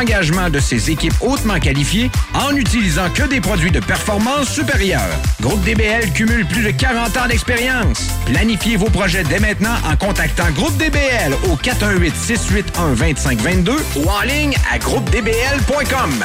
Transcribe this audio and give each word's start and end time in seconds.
de 0.00 0.60
ses 0.60 0.90
équipes 0.90 1.12
hautement 1.20 1.58
qualifiées 1.58 2.10
en 2.32 2.52
n'utilisant 2.52 3.10
que 3.10 3.24
des 3.24 3.40
produits 3.40 3.70
de 3.70 3.80
performance 3.80 4.48
supérieure. 4.48 5.10
Groupe 5.42 5.62
DBL 5.62 6.10
cumule 6.14 6.46
plus 6.46 6.62
de 6.62 6.70
40 6.70 7.18
ans 7.18 7.26
d'expérience. 7.28 8.08
Planifiez 8.24 8.76
vos 8.76 8.88
projets 8.88 9.24
dès 9.24 9.40
maintenant 9.40 9.74
en 9.84 9.96
contactant 9.96 10.50
Groupe 10.52 10.74
DBL 10.78 11.34
au 11.50 11.56
418-681-2522 11.56 13.72
ou 13.96 14.08
en 14.08 14.22
ligne 14.22 14.54
à 14.72 14.78
groupedbl.com. 14.78 16.24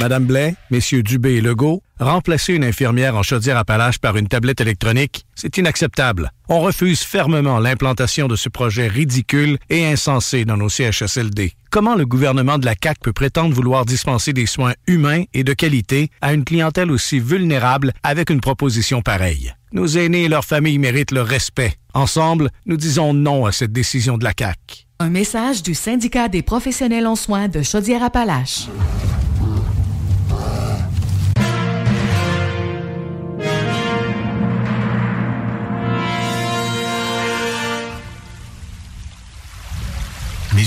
Madame 0.00 0.24
Blais, 0.24 0.54
Messieurs 0.70 1.02
Dubé 1.02 1.34
et 1.34 1.40
Legault, 1.40 1.82
remplacer 1.98 2.54
une 2.54 2.64
infirmière 2.64 3.16
en 3.16 3.22
Chaudière-Appalaches 3.22 3.98
par 3.98 4.16
une 4.16 4.28
tablette 4.28 4.60
électronique, 4.60 5.24
c'est 5.34 5.56
inacceptable. 5.58 6.32
On 6.48 6.60
refuse 6.60 7.00
fermement 7.00 7.58
l'implantation 7.58 8.28
de 8.28 8.36
ce 8.36 8.48
projet 8.48 8.88
ridicule 8.88 9.58
et 9.70 9.86
insensé 9.86 10.44
dans 10.44 10.56
nos 10.56 10.68
CHSLD. 10.68 11.52
Comment 11.70 11.94
le 11.94 12.04
gouvernement 12.04 12.58
de 12.58 12.66
la 12.66 12.74
CAQ 12.80 13.00
peut 13.02 13.12
prétendre 13.12 13.54
vouloir 13.54 13.86
dispenser 13.86 14.32
des 14.32 14.46
soins 14.46 14.74
humains 14.86 15.24
et 15.32 15.44
de 15.44 15.54
qualité 15.54 16.10
à 16.20 16.34
une 16.34 16.44
clientèle 16.44 16.90
aussi 16.90 17.20
vulnérable 17.20 17.92
avec 18.02 18.30
une 18.30 18.40
proposition 18.40 19.00
pareille? 19.00 19.52
Nos 19.72 19.86
aînés 19.86 20.24
et 20.24 20.28
leurs 20.28 20.44
familles 20.44 20.78
méritent 20.78 21.12
le 21.12 21.22
respect. 21.22 21.74
Ensemble, 21.94 22.50
nous 22.66 22.76
disons 22.76 23.14
non 23.14 23.46
à 23.46 23.52
cette 23.52 23.72
décision 23.72 24.18
de 24.18 24.24
la 24.24 24.32
CAQ. 24.38 24.86
Un 24.98 25.08
message 25.08 25.62
du 25.62 25.74
syndicat 25.74 26.28
des 26.28 26.42
professionnels 26.42 27.06
en 27.06 27.16
soins 27.16 27.48
de 27.48 27.62
Chaudière-Appalaches. 27.62 28.68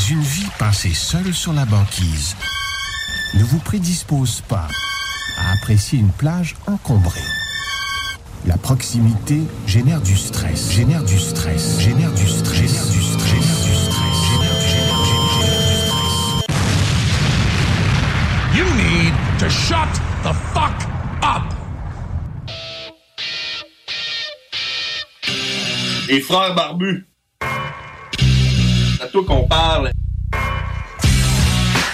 Une 0.08 0.22
vie 0.22 0.50
passée 0.60 0.94
seule 0.94 1.34
sur 1.34 1.52
la 1.52 1.66
banquise 1.66 2.36
ne 3.34 3.44
vous 3.44 3.58
prédispose 3.58 4.42
pas 4.42 4.68
à 5.36 5.54
apprécier 5.54 5.98
une 5.98 6.12
plage 6.12 6.56
encombrée. 6.68 7.24
La 8.46 8.56
proximité 8.56 9.42
génère 9.66 10.02
du 10.02 10.16
stress, 10.16 10.72
génère 10.72 11.04
du 11.04 11.18
stress, 11.18 11.80
génère 11.80 12.14
du 12.14 12.28
stress, 12.28 12.70
génère 12.70 12.86
du 12.86 13.02
stress, 13.02 13.32
génère 13.34 13.64
du 13.64 13.74
stress, 13.74 14.16
génère 14.30 14.60
du 14.62 14.68
génère 14.70 15.02
du 18.54 18.60
You 18.60 18.66
need 18.76 19.14
to 19.40 19.50
shut 19.50 19.90
the 20.24 20.34
fuck 20.54 20.88
up. 21.24 21.52
Les 26.08 26.22
frères 26.22 26.54
barbus. 26.54 27.08
À 29.06 29.08
toi 29.08 29.24
qu'on 29.24 29.44
parle. 29.44 29.92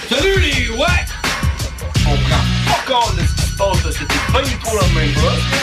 Salut 0.10 0.40
les 0.40 0.70
ouais! 0.70 0.88
On 2.08 2.16
prend 2.16 2.46
pas 2.68 2.94
compte 2.94 3.18
de 3.18 3.28
ce 3.28 3.36
qui 3.36 3.42
se 3.42 3.58
passe. 3.58 3.98
C'était 4.00 4.32
pas 4.32 4.42
du 4.42 4.56
tout 4.56 4.78
la 4.78 4.88
même 4.98 5.14
chose. 5.14 5.62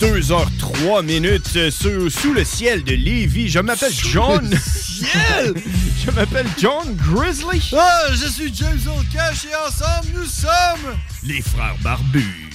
22h03 0.00 1.04
minutes 1.04 1.56
euh, 1.56 1.70
sous, 1.70 2.08
sous 2.08 2.32
le 2.32 2.42
ciel 2.42 2.82
de 2.84 2.92
Lévis. 2.92 3.48
Je 3.50 3.58
m'appelle 3.58 3.92
John. 3.92 4.50
ciel! 4.56 5.54
Je 6.04 6.10
m'appelle 6.12 6.46
John 6.58 6.96
Grizzly. 6.96 7.70
Ah, 7.76 8.06
je 8.10 8.26
suis 8.26 8.50
James 8.54 8.78
Cash 9.12 9.44
et 9.44 9.54
ensemble, 9.54 10.08
nous 10.14 10.24
sommes... 10.24 10.96
Les 11.24 11.42
frères 11.42 11.76
barbus. 11.82 12.50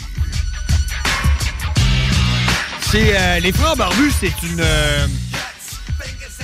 C'est 2.92 3.16
euh, 3.16 3.40
les 3.40 3.52
frères 3.52 3.76
barbus, 3.76 4.12
c'est 4.20 4.42
une 4.42 4.62
euh, 4.62 5.08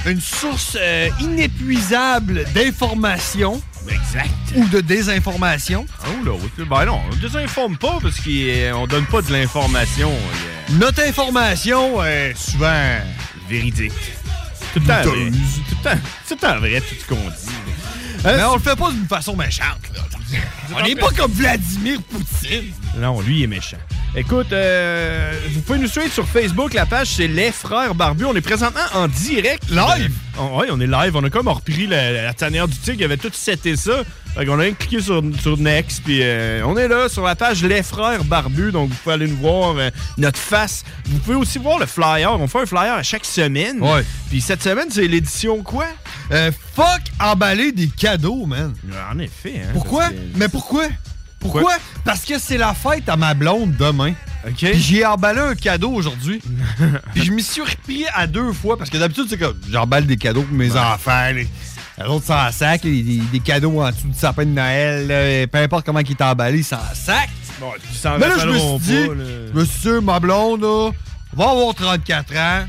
une 0.05 0.21
source 0.21 0.77
euh, 0.79 1.09
inépuisable 1.19 2.45
d'informations. 2.53 3.61
Exact. 3.89 4.29
Ou 4.55 4.67
de 4.67 4.81
désinformation. 4.81 5.85
Oh 6.05 6.25
là, 6.25 6.65
ben 6.65 6.85
non, 6.85 7.01
on 7.05 7.15
ne 7.15 7.21
désinforme 7.21 7.77
pas 7.77 7.97
parce 8.01 8.17
qu'on 8.19 8.87
donne 8.87 9.05
pas 9.05 9.21
de 9.21 9.31
l'information. 9.31 10.11
Notre 10.71 11.01
information 11.03 12.03
est 12.03 12.33
souvent 12.37 12.97
véridique. 13.49 13.93
Tout 14.73 14.79
le 14.79 14.85
temps. 14.85 15.03
Tout 15.03 15.11
le 15.13 15.83
temps, 15.83 15.99
tout 16.27 16.33
le 16.33 16.37
temps 16.37 16.59
vrai, 16.59 16.81
tout 16.81 16.95
ce 16.99 17.05
qu'on 17.07 17.15
dit. 17.15 17.51
Mais 18.23 18.43
on 18.43 18.55
le 18.55 18.61
fait 18.61 18.75
pas 18.75 18.91
d'une 18.91 19.07
façon 19.07 19.35
méchante. 19.35 19.81
Là. 19.95 20.01
On 20.75 20.81
n'est 20.81 20.95
pas 20.95 21.09
comme 21.09 21.31
Vladimir 21.31 22.01
Poutine. 22.03 22.71
Non, 22.97 23.19
lui, 23.21 23.39
il 23.39 23.43
est 23.43 23.47
méchant. 23.47 23.77
Écoute, 24.13 24.51
euh, 24.51 25.31
vous 25.51 25.61
pouvez 25.61 25.79
nous 25.79 25.87
suivre 25.87 26.11
sur 26.11 26.27
Facebook. 26.27 26.73
La 26.73 26.85
page, 26.85 27.07
c'est 27.15 27.29
Les 27.29 27.49
Frères 27.53 27.95
Barbus. 27.95 28.25
On 28.25 28.35
est 28.35 28.41
présentement 28.41 28.81
en 28.93 29.07
direct. 29.07 29.69
Live? 29.69 30.11
oui, 30.37 30.65
on 30.69 30.81
est 30.81 30.87
live. 30.87 31.15
On 31.15 31.23
a 31.23 31.29
comme 31.29 31.47
repris 31.47 31.87
la, 31.87 32.11
la 32.23 32.33
tanière 32.33 32.67
du 32.67 32.75
tigre. 32.77 32.97
Il 32.99 33.03
avait 33.05 33.15
tout 33.15 33.29
seté 33.31 33.77
ça. 33.77 34.03
Fait 34.35 34.45
qu'on 34.45 34.59
a 34.59 34.69
cliqué 34.71 34.99
sur, 35.01 35.23
sur 35.41 35.57
Next. 35.57 36.03
Puis 36.03 36.19
euh, 36.23 36.61
on 36.65 36.75
est 36.77 36.89
là 36.89 37.07
sur 37.07 37.23
la 37.23 37.35
page 37.37 37.63
Les 37.63 37.83
Frères 37.83 38.25
Barbus. 38.25 38.73
Donc, 38.73 38.89
vous 38.89 38.95
pouvez 38.95 39.15
aller 39.15 39.27
nous 39.27 39.37
voir 39.37 39.75
euh, 39.77 39.89
notre 40.17 40.39
face. 40.39 40.83
Vous 41.05 41.19
pouvez 41.19 41.37
aussi 41.37 41.57
voir 41.57 41.79
le 41.79 41.85
flyer. 41.85 42.33
On 42.37 42.47
fait 42.49 42.59
un 42.59 42.65
flyer 42.65 42.95
à 42.95 43.03
chaque 43.03 43.23
semaine. 43.25 43.81
Ouais. 43.81 44.03
Puis 44.29 44.41
cette 44.41 44.61
semaine, 44.61 44.87
c'est 44.89 45.07
l'édition 45.07 45.63
quoi? 45.63 45.85
Euh, 46.33 46.51
fuck 46.75 46.99
emballer 47.17 47.71
des 47.71 47.87
cadeaux, 47.87 48.45
man. 48.45 48.73
En 49.09 49.19
effet. 49.19 49.61
Hein, 49.63 49.69
Pourquoi? 49.71 50.09
que- 50.09 50.15
Mais 50.35 50.49
pourquoi? 50.49 50.83
Pourquoi? 51.41 51.73
Parce 52.05 52.21
que 52.23 52.39
c'est 52.39 52.57
la 52.57 52.73
fête 52.73 53.09
à 53.09 53.17
ma 53.17 53.33
blonde 53.33 53.75
demain. 53.75 54.13
OK. 54.47 54.65
J'ai 54.73 55.05
emballé 55.05 55.39
un 55.39 55.55
cadeau 55.55 55.91
aujourd'hui. 55.91 56.41
Puis 57.13 57.25
je 57.25 57.31
m'y 57.31 57.43
suis 57.43 57.61
repris 57.61 58.05
à 58.13 58.27
deux 58.27 58.53
fois 58.53 58.77
parce 58.77 58.89
que 58.89 58.97
d'habitude, 58.97 59.25
c'est 59.29 59.37
comme 59.37 59.59
j'emballe 59.69 60.05
des 60.05 60.17
cadeaux 60.17 60.43
pour 60.43 60.55
mes 60.55 60.75
enfants. 60.77 61.31
Les, 61.33 61.47
autres 62.07 62.25
s'en 62.25 62.51
sac, 62.51 62.81
des, 62.81 63.41
cadeaux 63.43 63.81
en 63.81 63.91
dessous 63.91 64.07
du 64.07 64.17
sapin 64.17 64.45
de 64.45 64.51
Noël, 64.51 65.07
là, 65.07 65.47
peu 65.47 65.57
importe 65.59 65.85
comment 65.85 65.99
il 65.99 66.09
est 66.09 66.21
emballé, 66.21 66.63
s'en 66.63 66.77
sac. 66.93 67.29
Bon, 67.59 67.71
ils 67.91 67.95
s'en 67.95 68.17
Mais 68.17 68.27
là, 68.27 68.37
je 68.39 68.47
me 68.47 68.57
suis 68.57 68.79
dit, 68.79 69.07
pas, 69.53 69.99
dit, 69.99 70.05
ma 70.05 70.19
blonde, 70.19 70.61
là, 70.61 70.91
va 71.33 71.49
avoir 71.49 71.75
34 71.75 72.35
ans. 72.37 72.65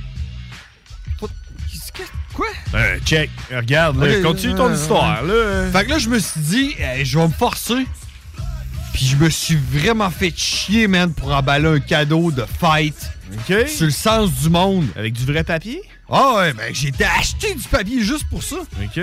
Quoi? 2.35 2.47
Euh, 2.75 2.99
check. 3.05 3.31
Regarde, 3.55 4.03
là, 4.03 4.21
continue 4.23 4.55
euh, 4.55 4.57
ton 4.57 4.69
ouais. 4.69 4.75
histoire. 4.75 5.23
Là. 5.23 5.71
Fait 5.71 5.85
que 5.85 5.91
là, 5.91 5.99
je 5.99 6.09
me 6.09 6.19
suis 6.19 6.41
dit, 6.41 6.75
eh, 6.79 7.05
je 7.05 7.19
vais 7.19 7.27
me 7.27 7.33
forcer. 7.33 7.87
Puis 8.93 9.07
je 9.07 9.17
me 9.17 9.31
suis 9.31 9.57
vraiment 9.57 10.11
fait 10.11 10.33
chier, 10.37 10.87
man, 10.87 11.13
pour 11.13 11.33
emballer 11.33 11.69
un 11.69 11.81
cadeau 11.81 12.31
de 12.31 12.45
fête. 12.45 13.11
OK. 13.33 13.69
Sur 13.69 13.87
le 13.87 13.91
sens 13.91 14.31
du 14.43 14.51
monde. 14.51 14.87
Avec 14.97 15.15
du 15.15 15.25
vrai 15.25 15.45
papier? 15.45 15.83
Ah 16.11 16.35
ouais, 16.37 16.53
ben 16.53 16.75
j'ai 16.75 16.89
été 16.89 17.05
acheter 17.05 17.55
du 17.55 17.67
papier 17.69 18.03
juste 18.03 18.29
pour 18.29 18.43
ça. 18.43 18.57
OK. 18.57 19.01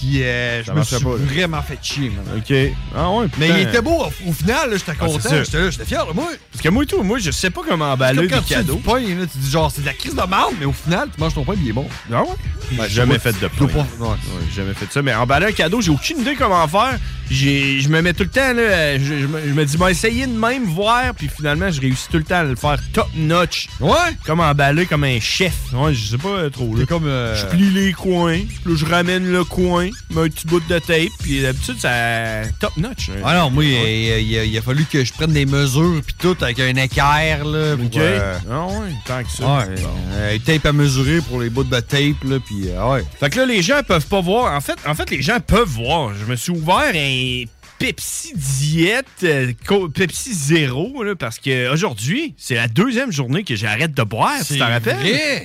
Puis 0.00 0.22
euh, 0.22 0.62
je 0.64 0.70
me 0.72 0.82
suis 0.84 0.96
pas, 1.02 1.10
là. 1.10 1.16
vraiment 1.26 1.62
fait 1.62 1.78
chier, 1.82 2.10
man. 2.10 2.24
OK. 2.38 2.54
Ah 2.96 3.10
ouais, 3.10 3.26
Mais 3.38 3.48
il 3.48 3.58
était 3.68 3.82
beau, 3.82 4.02
au, 4.04 4.28
au 4.28 4.32
final, 4.32 4.70
j'étais 4.72 4.92
Ah, 4.92 5.04
content. 5.06 5.28
J'étais 5.44 5.58
là, 5.60 5.70
j'étais 5.70 5.84
fier 5.84 6.06
moi. 6.14 6.28
Parce 6.52 6.62
que 6.62 6.68
moi 6.68 6.82
et 6.84 6.86
tout, 6.86 7.02
moi, 7.02 7.18
je 7.18 7.30
sais 7.32 7.50
pas 7.50 7.62
comment 7.68 7.92
emballer 7.92 8.28
des 8.28 8.36
tu 8.36 8.42
cadeaux. 8.44 8.76
pain, 8.76 9.00
là, 9.00 9.26
tu 9.30 9.38
dis 9.38 9.50
genre, 9.50 9.70
c'est 9.72 9.80
de 9.80 9.86
la 9.86 9.94
crise 9.94 10.14
de 10.14 10.22
marde, 10.22 10.54
mais 10.60 10.66
au 10.66 10.72
final, 10.72 11.08
tu 11.14 11.20
manges 11.20 11.34
ton 11.34 11.44
pain, 11.44 11.54
il 11.60 11.68
est 11.68 11.72
bon. 11.72 11.86
Ah 12.12 12.22
ouais? 12.22 12.28
Ben, 12.72 12.84
j'ai 12.86 12.94
jamais 12.94 13.18
fait 13.18 13.32
de 13.40 13.48
pain. 13.48 13.66
Pas- 13.66 13.78
ouais. 13.78 13.84
Ouais, 14.08 14.16
jamais 14.54 14.74
fait 14.74 14.86
ça. 14.92 15.02
Mais 15.02 15.14
emballer 15.14 15.46
un 15.46 15.52
cadeau, 15.52 15.80
j'ai 15.80 15.90
aucune 15.90 16.20
idée 16.20 16.34
comment 16.36 16.66
faire. 16.68 16.98
Je 17.30 17.88
me 17.88 18.00
mets 18.00 18.14
tout 18.14 18.22
le 18.22 18.30
temps, 18.30 18.54
là, 18.54 18.62
euh, 18.62 18.98
je, 18.98 19.18
je 19.20 19.26
me, 19.26 19.40
je 19.48 19.52
me 19.52 19.64
dis, 19.64 19.76
bon, 19.76 19.88
essayer 19.88 20.26
de 20.26 20.32
même 20.38 20.64
voir, 20.64 21.12
puis 21.14 21.28
finalement, 21.28 21.70
je 21.70 21.80
réussis 21.80 22.08
tout 22.10 22.16
le 22.18 22.24
temps 22.24 22.36
à 22.38 22.44
le 22.44 22.56
faire 22.56 22.78
top 22.92 23.08
notch. 23.14 23.68
Ouais? 23.80 23.96
Comme 24.24 24.40
emballer 24.40 24.86
comme 24.86 25.04
un 25.04 25.20
chef. 25.20 25.54
Ouais, 25.74 25.92
je 25.92 26.06
sais 26.12 26.18
pas 26.18 26.28
euh, 26.28 26.50
trop. 26.50 26.74
Là. 26.76 26.84
Comme. 26.86 27.06
euh, 27.06 27.34
Je 27.36 27.46
plie 27.46 27.70
les 27.70 27.92
coins, 27.92 28.38
puis 28.38 28.58
là, 28.72 28.76
je 28.76 28.84
ramène 28.86 29.30
le 29.30 29.44
coin, 29.44 29.87
mets 30.10 30.22
un 30.22 30.28
petit 30.28 30.46
bout 30.46 30.60
de 30.60 30.78
tape, 30.78 31.08
puis 31.20 31.42
d'habitude, 31.42 31.76
ça 31.78 32.42
top 32.60 32.76
notch. 32.76 33.10
hein. 33.10 33.20
Ah 33.24 33.36
non, 33.36 33.50
moi, 33.50 33.64
il, 33.64 33.70
il- 33.72 34.28
il 34.28 34.38
a, 34.38 34.44
il 34.44 34.58
a 34.58 34.62
fallu 34.62 34.84
que 34.84 35.04
je 35.04 35.12
prenne 35.12 35.32
des 35.32 35.46
mesures, 35.46 36.00
puis 36.04 36.14
tout, 36.18 36.36
avec 36.40 36.58
un 36.60 36.74
équerre, 36.76 37.44
là. 37.44 37.76
Pour, 37.76 37.86
OK. 37.86 37.96
euh, 37.96 38.38
Ah 38.50 38.66
ouais, 38.66 38.92
tant 39.06 39.22
que 39.22 39.30
ça. 39.30 39.58
Ouais, 39.58 39.74
Bon. 39.82 39.88
euh, 40.12 40.38
tape 40.44 40.66
à 40.66 40.72
mesurer 40.72 41.20
pour 41.20 41.40
les 41.40 41.50
bouts 41.50 41.64
de 41.64 41.80
tape, 41.80 42.24
là, 42.24 42.38
puis 42.44 42.68
euh, 42.68 42.90
ouais. 42.92 43.04
Fait 43.20 43.30
que 43.30 43.38
là, 43.38 43.46
les 43.46 43.62
gens 43.62 43.80
peuvent 43.86 44.06
pas 44.06 44.20
voir. 44.20 44.54
En 44.54 44.60
fait, 44.60 44.76
en 44.86 44.94
fait, 44.94 45.10
les 45.10 45.22
gens 45.22 45.38
peuvent 45.40 45.68
voir. 45.68 46.12
Je 46.14 46.24
me 46.24 46.36
suis 46.36 46.52
ouvert 46.52 46.92
un 46.94 47.44
Pepsi 47.78 48.32
Diète, 48.34 49.06
euh, 49.22 49.52
Pepsi 49.94 50.34
Zéro, 50.34 51.04
là, 51.04 51.14
parce 51.14 51.38
que 51.38 51.72
aujourd'hui, 51.72 52.34
c'est 52.36 52.56
la 52.56 52.66
deuxième 52.66 53.12
journée 53.12 53.44
que 53.44 53.54
j'arrête 53.54 53.94
de 53.94 54.02
boire. 54.02 54.32
Tu 54.44 54.58
t'en 54.58 54.66
rappelles? 54.66 54.96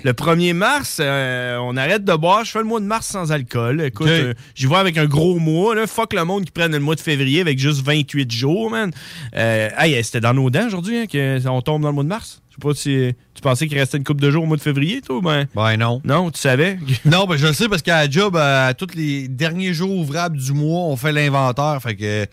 Le 0.03 0.11
1er 0.13 0.53
mars, 0.53 0.97
euh, 0.99 1.57
on 1.61 1.77
arrête 1.77 2.03
de 2.03 2.13
boire. 2.15 2.43
Je 2.43 2.51
fais 2.51 2.59
le 2.59 2.65
mois 2.65 2.79
de 2.79 2.85
mars 2.85 3.05
sans 3.07 3.31
alcool. 3.31 3.81
Écoute, 3.81 4.07
euh, 4.07 4.33
j'y 4.55 4.65
vais 4.65 4.75
avec 4.75 4.97
un 4.97 5.05
gros 5.05 5.37
mois. 5.37 5.75
Là. 5.75 5.85
Fuck 5.85 6.13
le 6.13 6.25
monde 6.25 6.45
qui 6.45 6.51
prenne 6.51 6.71
le 6.71 6.79
mois 6.79 6.95
de 6.95 7.01
février 7.01 7.41
avec 7.41 7.59
juste 7.59 7.85
28 7.85 8.31
jours, 8.31 8.71
man. 8.71 8.91
Euh, 9.35 9.69
hey, 9.77 10.03
c'était 10.03 10.21
dans 10.21 10.33
nos 10.33 10.49
dents 10.49 10.67
aujourd'hui 10.67 10.97
hein, 10.97 11.05
qu'on 11.41 11.61
tombe 11.61 11.83
dans 11.83 11.89
le 11.89 11.93
mois 11.93 12.03
de 12.03 12.09
mars? 12.09 12.42
Je 12.53 12.61
sais 12.61 12.67
pas 12.69 12.73
si 12.75 13.15
tu 13.33 13.41
pensais 13.41 13.67
qu'il 13.67 13.79
restait 13.79 13.97
une 13.97 14.03
couple 14.03 14.21
de 14.21 14.29
jours 14.29 14.43
au 14.43 14.45
mois 14.45 14.57
de 14.57 14.61
février, 14.61 15.01
toi? 15.01 15.19
Ben, 15.23 15.47
Ben 15.55 15.75
non. 15.75 16.01
non, 16.05 16.29
tu 16.29 16.39
savais? 16.39 16.77
Non, 17.05 17.25
ben 17.25 17.35
je 17.35 17.47
le 17.47 17.53
sais 17.53 17.67
parce 17.67 17.81
qu'à 17.81 18.03
la 18.05 18.09
job, 18.09 18.35
euh, 18.35 18.71
tous 18.77 18.93
les 18.95 19.27
derniers 19.27 19.73
jours 19.73 19.89
ouvrables 19.97 20.37
du 20.37 20.53
mois, 20.53 20.81
on 20.83 20.95
fait 20.95 21.11
l'inventaire. 21.11 21.79
Fait 21.81 21.95
que. 21.95 22.27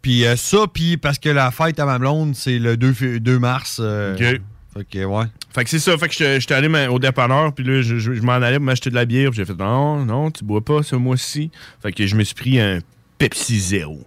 Puis 0.00 0.24
euh, 0.24 0.36
ça, 0.36 0.66
puis 0.72 0.96
parce 0.96 1.18
que 1.18 1.28
la 1.28 1.50
fête 1.50 1.78
à 1.80 1.84
ma 1.84 1.98
blonde, 1.98 2.34
c'est 2.34 2.58
le 2.58 2.78
2, 2.78 2.92
fév- 2.92 3.18
2 3.18 3.38
mars. 3.38 3.78
euh, 3.82 4.14
OK. 4.14 4.40
Fait 4.78 4.84
que, 4.90 5.04
ouais. 5.04 5.24
Fait 5.54 5.64
que 5.64 5.70
c'est 5.70 5.78
ça. 5.80 5.96
Fait 5.98 6.08
que 6.08 6.14
j'étais 6.14 6.54
allé 6.54 6.86
au 6.88 6.98
dépanneur, 6.98 7.52
puis 7.52 7.64
là, 7.64 7.82
je, 7.82 7.98
je- 7.98 8.14
je 8.14 8.22
m'en 8.22 8.32
allais 8.32 8.56
pour 8.56 8.64
m'acheter 8.64 8.88
de 8.88 8.94
la 8.94 9.04
bière, 9.04 9.30
puis 9.30 9.36
j'ai 9.38 9.44
fait 9.44 9.58
non, 9.58 10.04
non, 10.06 10.30
tu 10.30 10.44
bois 10.44 10.64
pas 10.64 10.82
ce 10.82 10.96
mois-ci. 10.96 11.50
Fait 11.82 11.92
que 11.92 12.06
je 12.06 12.14
me 12.16 12.24
suis 12.24 12.34
pris 12.34 12.58
un 12.58 12.78
Pepsi 13.18 13.58
Zéro. 13.60 14.00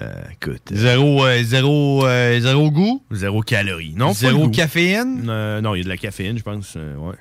Euh, 0.00 0.12
écoute. 0.32 0.62
Zéro, 0.72 1.24
euh, 1.24 1.42
zéro, 1.44 2.04
euh, 2.06 2.40
zéro 2.40 2.70
goût? 2.70 3.02
Zéro 3.12 3.42
calories. 3.42 3.94
Non, 3.96 4.12
Zéro 4.12 4.48
caféine? 4.48 5.24
Euh, 5.28 5.60
non, 5.60 5.74
il 5.74 5.78
y 5.78 5.80
a 5.82 5.84
de 5.84 5.88
la 5.88 5.96
caféine, 5.96 6.36
je 6.36 6.42
pense. 6.42 6.74
euh, 6.76 6.96
ouais. 6.96 7.14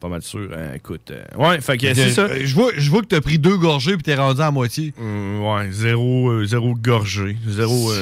Pas 0.00 0.08
mal 0.08 0.20
sûr. 0.22 0.50
Euh, 0.52 0.74
écoute. 0.74 1.10
ouais, 1.38 1.60
fait 1.62 1.78
que 1.78 1.94
c'est 1.94 2.10
ça. 2.10 2.28
Je 2.44 2.54
vois, 2.54 2.70
je 2.76 2.90
vois 2.90 3.00
que 3.00 3.06
t'as 3.06 3.20
pris 3.22 3.38
deux 3.38 3.56
gorgées 3.56 3.94
puis 3.94 4.02
t'es 4.02 4.14
rendu 4.14 4.42
à 4.42 4.50
moitié. 4.50 4.92
Ouais, 4.98 5.70
zéro, 5.70 6.44
zéro 6.44 6.74
gorgée. 6.74 7.36
Zéro, 7.48 7.92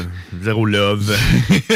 zéro 0.43 0.65
love. 0.67 1.17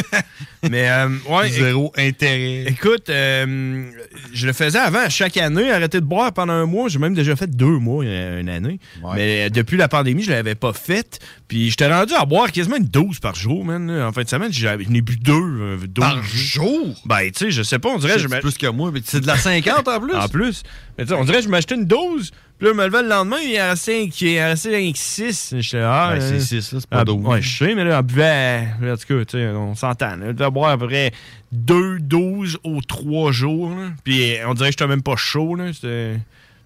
Mais, 0.69 0.89
euh, 0.91 1.09
ouais. 1.29 1.49
Zéro 1.51 1.93
intérêt. 1.97 2.65
Écoute, 2.69 3.11
euh, 3.11 3.85
je 4.33 4.47
le 4.47 4.53
faisais 4.53 4.79
avant, 4.79 5.09
chaque 5.09 5.37
année, 5.37 5.71
arrêter 5.71 6.01
de 6.01 6.07
boire 6.07 6.33
pendant 6.33 6.53
un 6.55 6.67
mois. 6.67 6.89
J'ai 6.89 6.99
même 6.99 7.15
déjà 7.15 7.37
fait 7.37 7.49
deux 7.49 7.79
mois, 7.79 8.05
euh, 8.05 8.41
une 8.41 8.49
année. 8.49 8.81
Ouais. 9.03 9.13
Mais 9.15 9.47
euh, 9.47 9.49
depuis 9.51 9.77
la 9.77 9.89
pandémie, 9.89 10.23
je 10.23 10.31
l'avais 10.31 10.55
pas 10.55 10.73
fait. 10.73 11.21
Puis 11.47 11.71
j'étais 11.71 11.87
rendu 11.93 12.13
à 12.15 12.25
boire 12.25 12.51
quasiment 12.51 12.77
une 12.77 12.87
dose 12.89 13.21
par 13.21 13.35
jour, 13.35 13.65
man. 13.65 13.91
En 13.91 14.13
fin 14.13 14.23
de 14.23 14.29
semaine, 14.29 14.53
j'avais- 14.53 14.85
je 14.85 14.91
n'ai 14.91 15.01
bu 15.01 15.17
deux. 15.17 15.79
deux 15.87 16.01
Par 16.01 16.23
jour? 16.25 16.95
Ben, 17.05 17.31
tu 17.31 17.45
sais, 17.47 17.51
je 17.51 17.63
sais 17.63 17.79
pas, 17.79 17.91
on 17.91 17.99
dirait... 17.99 18.19
Je 18.19 18.27
plus 18.27 18.59
que 18.59 18.67
moi, 18.67 18.91
mais 18.93 19.01
c'est 19.05 19.21
de 19.21 19.27
la 19.27 19.37
50 19.37 19.87
en 19.89 20.01
plus. 20.01 20.15
En 20.19 20.29
plus. 20.29 20.63
Mais 20.99 21.05
tu 21.05 21.11
sais, 21.11 21.15
on 21.15 21.25
dirait 21.25 21.39
que 21.39 21.45
je 21.45 21.49
m'achetais 21.49 21.75
une 21.77 21.85
dose. 21.87 22.33
Puis 22.59 22.67
là, 22.67 22.73
je 22.75 22.79
me 22.79 22.87
levais 22.87 23.03
le 23.03 23.09
lendemain, 23.09 23.37
il 23.39 23.61
en 23.61 23.69
restait 23.69 24.03
un- 24.03 24.27
il 24.27 24.41
en 24.41 24.47
restait 24.49 24.77
un 24.77 24.93
6. 24.95 25.55
J'étais 25.59 25.79
ah, 25.85 26.11
Ouais, 26.13 26.21
c'est 26.21 26.35
euh, 26.35 26.41
six, 26.41 26.73
là, 26.73 26.81
c'est 26.81 26.89
pas 26.91 26.99
ah, 27.01 27.05
douze. 27.05 27.25
Ouais, 27.25 27.41
je 27.41 27.57
sais, 27.65 27.75
mais 27.75 27.85
là, 27.85 28.01
on 28.01 28.03
buvait. 28.03 28.67
En 28.83 28.97
tout 28.97 29.25
cas, 29.25 29.39
on 29.55 29.75
s'entend. 29.77 30.17
On 30.23 30.33
devait 30.33 30.51
boire 30.51 30.71
à 30.71 30.79
peu 30.79 30.87
près 30.89 31.13
deux 31.53 32.01
doses 32.01 32.59
aux 32.65 32.81
trois 32.81 33.31
jours. 33.33 33.71
là. 33.71 33.91
Puis 34.03 34.35
on 34.47 34.55
dirait 34.55 34.69
que 34.71 34.73
j'étais 34.73 34.87
même 34.89 35.03
pas 35.03 35.17
chaud. 35.17 35.55
là. 35.55 35.73
C'était 35.73 36.17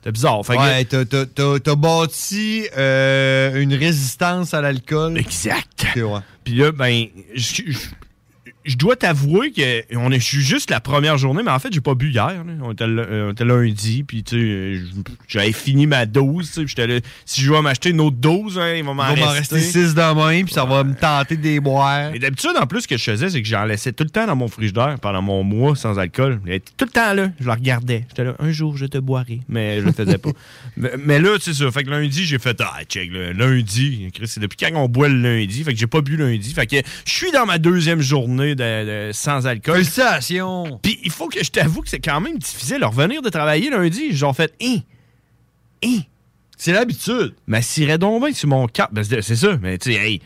c'était 0.00 0.12
bizarre. 0.12 0.44
Fait 0.44 0.56
Ouais, 0.58 0.84
t'as- 0.86 1.04
t'as- 1.04 1.26
t'as 1.26 1.58
t'as 1.60 1.74
bâti 1.76 2.66
euh, 2.76 3.60
une 3.60 3.74
résistance 3.74 4.52
à 4.54 4.60
l'alcool. 4.62 5.16
Exact. 5.18 5.86
Ouais. 5.94 6.18
Puis 6.42 6.54
là, 6.54 6.72
ben, 6.72 7.04
je, 7.36 7.62
je- 7.68 7.78
je 8.64 8.76
dois 8.76 8.96
t'avouer 8.96 9.50
que 9.52 9.96
on 9.96 10.10
est, 10.12 10.20
je 10.20 10.24
suis 10.24 10.40
juste 10.42 10.70
la 10.70 10.80
première 10.80 11.18
journée, 11.18 11.42
mais 11.44 11.50
en 11.50 11.58
fait, 11.58 11.72
j'ai 11.72 11.80
pas 11.80 11.94
bu 11.94 12.10
hier. 12.10 12.26
là. 12.28 12.52
On, 12.62 12.72
était, 12.72 12.84
l- 12.84 13.06
on 13.28 13.32
était 13.32 13.44
lundi, 13.44 14.04
puis 14.04 14.22
tu 14.22 14.76
sais, 14.78 14.82
j'avais 15.28 15.52
fini 15.52 15.86
ma 15.86 16.06
dose. 16.06 16.46
tu 16.48 16.52
sais, 16.52 16.60
puis 16.64 16.68
j'étais 16.68 16.86
là, 16.86 17.00
si 17.24 17.40
je 17.42 17.52
vais 17.52 17.60
m'acheter 17.62 17.90
une 17.90 18.00
autre 18.00 18.16
dose, 18.16 18.58
hein, 18.58 18.74
il 18.76 18.84
va 18.84 18.94
m'en 18.94 19.02
rester. 19.04 19.54
rester 19.56 19.60
6 19.60 19.94
dans 19.94 20.14
la 20.14 20.14
main, 20.14 20.44
puis 20.44 20.52
ça 20.54 20.64
va 20.64 20.84
me 20.84 20.94
tenter 20.94 21.36
de 21.36 21.42
les 21.42 21.60
boire. 21.60 22.14
Et 22.14 22.18
d'habitude, 22.18 22.50
en 22.60 22.66
plus, 22.66 22.82
ce 22.82 22.88
que 22.88 22.96
je 22.96 23.04
faisais, 23.04 23.30
c'est 23.30 23.42
que 23.42 23.48
j'en 23.48 23.64
laissais 23.64 23.92
tout 23.92 24.04
le 24.04 24.10
temps 24.10 24.26
dans 24.26 24.36
mon 24.36 24.48
frigidaire 24.48 24.96
pendant 25.00 25.22
mon 25.22 25.42
mois 25.42 25.74
sans 25.76 25.98
alcool. 25.98 26.40
Tout 26.76 26.84
le 26.84 26.90
temps 26.90 27.14
là. 27.14 27.28
Je 27.40 27.44
le 27.46 27.52
regardais. 27.52 28.04
J'étais 28.08 28.24
là, 28.24 28.34
un 28.38 28.52
jour, 28.52 28.76
je 28.76 28.86
te 28.86 28.98
boirai. 28.98 29.40
Mais 29.48 29.80
je 29.80 29.86
le 29.86 29.92
faisais 29.92 30.18
pas. 30.18 30.30
mais, 30.76 30.90
mais 31.04 31.18
là, 31.20 31.36
c'est 31.40 31.54
ça. 31.54 31.70
Fait 31.70 31.84
que 31.84 31.90
lundi, 31.90 32.24
j'ai 32.24 32.38
fait, 32.38 32.60
ah, 32.60 32.80
check, 32.88 33.10
là, 33.12 33.32
lundi. 33.32 34.08
C'est 34.24 34.40
depuis 34.40 34.56
quand 34.56 34.70
on 34.74 34.88
boit 34.88 35.08
le 35.08 35.20
lundi? 35.20 35.64
Fait 35.64 35.72
que 35.72 35.78
j'ai 35.78 35.86
pas 35.86 36.00
bu 36.00 36.16
lundi. 36.16 36.52
Fait 36.54 36.66
que 36.66 36.76
je 37.04 37.12
suis 37.12 37.30
dans 37.32 37.46
ma 37.46 37.58
deuxième 37.58 38.00
journée 38.00 38.51
de, 38.54 39.08
de- 39.08 39.12
sans 39.12 39.46
alcool. 39.46 39.74
Félicitations! 39.76 40.78
Puis 40.82 40.98
il 41.04 41.10
faut 41.10 41.28
que 41.28 41.42
je 41.42 41.50
t'avoue 41.50 41.82
que 41.82 41.88
c'est 41.88 42.00
quand 42.00 42.20
même 42.20 42.38
difficile 42.38 42.80
de 42.80 42.84
revenir 42.84 43.22
de 43.22 43.28
travailler 43.28 43.70
lundi. 43.70 44.14
Genre 44.14 44.34
fait, 44.34 44.54
hein, 44.62 44.78
hein. 45.84 45.98
C'est 46.56 46.72
l'habitude. 46.72 47.34
Mais 47.46 47.60
s'irait 47.62 47.98
donc 47.98 48.22
bien 48.24 48.32
sur 48.32 48.48
mon 48.48 48.66
cap. 48.68 48.92
Ben, 48.92 49.02
c'est 49.04 49.36
ça. 49.36 49.56
Mais 49.60 49.78
tu 49.78 49.92
sais, 49.92 49.98
hey, 49.98 50.22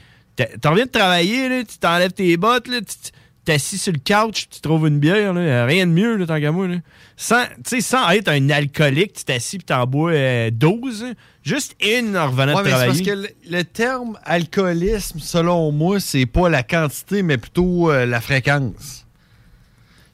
t'en 0.61 0.75
viens 0.75 0.85
de 0.85 0.91
travailler, 0.91 1.49
là, 1.49 1.65
tu 1.65 1.79
t'enlèves 1.79 2.13
tes 2.13 2.37
bottes, 2.37 2.69
là, 2.69 2.81
tu 2.81 3.11
t'es 3.47 3.55
assis 3.55 3.79
sur 3.79 3.93
le 3.95 3.99
couch, 4.01 4.49
tu 4.51 4.61
trouves 4.61 4.87
une 4.89 4.99
bière, 4.99 5.33
là, 5.33 5.63
a 5.63 5.65
rien 5.67 5.87
de 5.87 5.93
mieux, 5.93 6.17
là, 6.17 6.27
tant 6.27 6.39
qu'à 6.39 6.53
moi. 6.53 6.69
Là. 6.69 6.77
Sans, 7.17 7.45
tu 7.47 7.53
sais, 7.65 7.81
sans 7.81 8.11
être 8.11 8.29
un 8.29 8.51
alcoolique, 8.51 9.15
tu 9.15 9.25
t'assis 9.25 9.57
et 9.57 9.61
t'en 9.61 9.87
bois 9.87 10.11
euh, 10.13 10.51
12. 10.53 11.05
hein. 11.05 11.13
Juste 11.43 11.75
une 11.83 12.17
en 12.19 12.27
revenant 12.27 12.57
Ouais, 12.57 12.63
de 12.65 12.69
mais 12.69 12.75
c'est 12.75 12.87
parce 12.87 13.01
travailler. 13.03 13.05
que 13.05 13.11
le, 13.51 13.57
le 13.59 13.65
terme 13.65 14.19
alcoolisme, 14.25 15.19
selon 15.21 15.73
moi, 15.73 15.99
c'est 16.01 16.27
pas 16.27 16.49
la 16.51 16.63
quantité, 16.63 17.23
mais 17.23 17.39
plutôt 17.39 17.91
euh, 17.91 18.05
la 18.05 18.21
fréquence. 18.21 19.07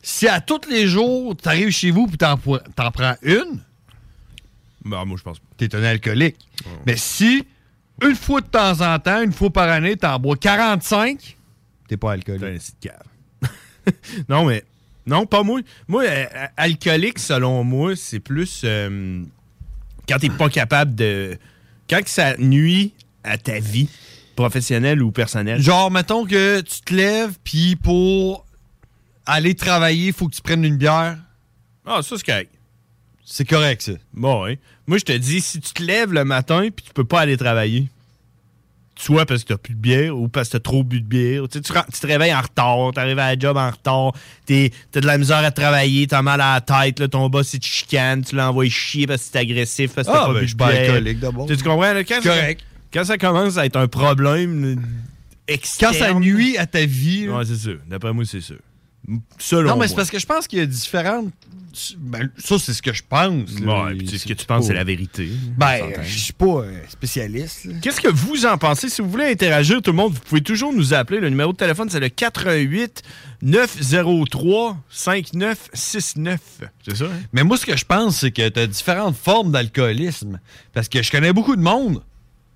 Si 0.02 0.28
à 0.28 0.40
tous 0.40 0.68
les 0.68 0.86
jours, 0.86 1.36
t'arrives 1.36 1.70
chez 1.70 1.90
vous 1.90 2.08
et 2.12 2.16
t'en, 2.16 2.36
t'en 2.36 2.90
prends 2.90 3.14
une, 3.22 3.60
Ben, 4.84 5.04
moi, 5.04 5.16
je 5.18 5.22
pense 5.22 5.38
pas. 5.38 5.46
t'es 5.56 5.74
un 5.74 5.82
alcoolique. 5.84 6.36
Mais 6.86 6.96
si, 6.96 7.44
une 8.02 8.14
fois 8.16 8.40
de 8.40 8.46
temps 8.46 8.80
en 8.80 8.98
temps, 8.98 9.22
une 9.22 9.32
fois 9.32 9.50
par 9.50 9.68
année, 9.68 9.96
t'en 9.96 10.18
bois 10.18 10.36
45, 10.36 11.36
t'es 11.88 11.96
pas 11.96 12.16
T'es 12.18 12.32
un 12.32 12.34
alcoolique. 12.34 12.56
esti 12.56 12.72
de 12.82 12.88
cave. 12.88 13.02
non, 14.28 14.44
mais. 14.44 14.64
Non, 15.06 15.26
pas 15.26 15.42
moi. 15.42 15.60
Moi, 15.88 16.04
euh, 16.04 16.26
euh, 16.34 16.46
alcoolique, 16.56 17.18
selon 17.18 17.64
moi, 17.64 17.96
c'est 17.96 18.20
plus. 18.20 18.62
euh, 18.64 19.22
quand 20.08 20.18
t'es 20.18 20.30
pas 20.30 20.48
capable 20.48 20.94
de. 20.94 21.36
Quand 21.90 22.02
que 22.02 22.10
ça 22.10 22.36
nuit 22.36 22.92
à 23.24 23.36
ta 23.38 23.58
vie, 23.58 23.88
professionnelle 24.36 25.02
ou 25.02 25.10
personnelle. 25.10 25.60
Genre, 25.60 25.90
mettons 25.90 26.24
que 26.24 26.60
tu 26.60 26.80
te 26.80 26.94
lèves, 26.94 27.36
puis 27.44 27.76
pour 27.76 28.46
aller 29.26 29.54
travailler, 29.54 30.08
il 30.08 30.12
faut 30.12 30.28
que 30.28 30.34
tu 30.34 30.42
prennes 30.42 30.64
une 30.64 30.76
bière. 30.76 31.18
Ah, 31.84 32.00
ça, 32.02 32.16
c'est 32.16 32.24
correct. 32.26 32.52
C'est 33.24 33.44
correct, 33.48 33.82
ça. 33.82 33.92
Bon, 34.12 34.44
ouais. 34.44 34.58
Moi, 34.86 34.98
je 34.98 35.04
te 35.04 35.12
dis, 35.12 35.40
si 35.40 35.60
tu 35.60 35.72
te 35.72 35.82
lèves 35.82 36.12
le 36.12 36.24
matin 36.24 36.68
puis 36.74 36.84
tu 36.84 36.92
peux 36.92 37.04
pas 37.04 37.20
aller 37.20 37.36
travailler, 37.36 37.88
soit 39.04 39.26
parce 39.26 39.42
que 39.44 39.48
t'as 39.52 39.58
plus 39.58 39.74
de 39.74 39.78
bière 39.80 40.16
ou 40.16 40.28
parce 40.28 40.48
que 40.48 40.52
t'as 40.52 40.60
trop 40.60 40.84
bu 40.84 41.00
de 41.00 41.06
bière, 41.06 41.42
tu, 41.48 41.58
sais, 41.58 41.62
tu, 41.62 41.72
ren- 41.72 41.84
tu 41.92 41.98
te 42.00 42.06
réveilles 42.06 42.34
en 42.34 42.40
retard, 42.40 42.92
t'arrives 42.94 43.18
à 43.18 43.34
la 43.34 43.38
job 43.38 43.56
en 43.56 43.70
retard, 43.70 44.12
t'es- 44.46 44.70
t'as 44.90 45.00
de 45.00 45.06
la 45.06 45.18
misère 45.18 45.38
à 45.38 45.50
travailler, 45.50 46.06
t'as 46.06 46.22
mal 46.22 46.40
à 46.40 46.54
la 46.54 46.60
tête, 46.60 47.00
là, 47.00 47.08
ton 47.08 47.28
boss, 47.28 47.52
il 47.54 47.60
te 47.60 47.66
chicane, 47.66 48.22
tu 48.24 48.36
l'envoies 48.36 48.68
chier 48.68 49.06
parce 49.06 49.22
que 49.22 49.28
c'est 49.32 49.38
agressif, 49.38 49.92
parce 49.94 50.06
que 50.06 50.12
t'as 50.12 50.22
Ah, 50.22 50.26
pas 50.26 50.32
ben, 50.34 50.40
bu 50.40 50.46
de 50.46 50.54
bière. 50.54 51.14
d'abord. 51.20 51.46
Tu, 51.46 51.56
tu 51.56 51.62
comprends? 51.64 51.92
là, 51.92 52.04
quand, 52.04 52.22
ça, 52.22 52.34
quand 52.92 53.04
ça 53.04 53.18
commence 53.18 53.56
à 53.58 53.66
être 53.66 53.76
un 53.76 53.88
problème 53.88 54.80
externe... 55.48 55.92
Quand 55.92 55.98
ça 55.98 56.14
nuit 56.14 56.56
à 56.56 56.66
ta 56.66 56.84
vie, 56.86 57.28
Ouais, 57.28 57.44
c'est 57.44 57.56
sûr. 57.56 57.78
D'après 57.88 58.12
moi, 58.12 58.24
c'est 58.26 58.40
sûr. 58.40 58.58
Selon 59.38 59.70
non, 59.70 59.76
mais 59.76 59.88
c'est 59.88 59.96
parce 59.96 60.10
que 60.10 60.18
je 60.18 60.26
pense 60.26 60.46
qu'il 60.46 60.58
y 60.60 60.62
a 60.62 60.66
différentes. 60.66 61.32
Ben, 61.96 62.30
ça, 62.36 62.58
c'est 62.58 62.74
ce 62.74 62.82
que 62.82 62.92
je 62.92 63.02
pense. 63.08 63.50
Ouais, 63.50 63.94
puis 63.96 64.06
tu 64.06 64.12
sais, 64.12 64.18
ce 64.18 64.26
que 64.26 64.34
tu 64.34 64.44
penses, 64.44 64.66
c'est 64.66 64.74
la 64.74 64.84
vérité. 64.84 65.28
Ben, 65.56 65.90
je 66.02 66.18
suis 66.18 66.32
pas 66.34 66.60
euh, 66.60 66.80
spécialiste. 66.86 67.66
Qu'est-ce 67.80 68.00
que 68.00 68.08
vous 68.08 68.44
en 68.44 68.58
pensez? 68.58 68.90
Si 68.90 69.00
vous 69.00 69.08
voulez 69.08 69.30
interagir, 69.30 69.80
tout 69.80 69.90
le 69.90 69.96
monde, 69.96 70.12
vous 70.12 70.20
pouvez 70.20 70.42
toujours 70.42 70.72
nous 70.74 70.92
appeler. 70.92 71.18
Le 71.18 71.30
numéro 71.30 71.52
de 71.52 71.56
téléphone, 71.56 71.88
c'est 71.88 71.98
le 71.98 72.10
88 72.10 73.02
903 73.40 74.76
5969. 74.90 76.40
C'est 76.84 76.96
ça, 76.96 77.04
hein? 77.04 77.08
Mais 77.32 77.42
moi, 77.42 77.56
ce 77.56 77.64
que 77.64 77.76
je 77.76 77.84
pense, 77.86 78.18
c'est 78.18 78.30
que 78.30 78.48
tu 78.48 78.60
as 78.60 78.66
différentes 78.66 79.16
formes 79.16 79.50
d'alcoolisme. 79.50 80.40
Parce 80.74 80.88
que 80.90 81.02
je 81.02 81.10
connais 81.10 81.32
beaucoup 81.32 81.56
de 81.56 81.62
monde 81.62 82.02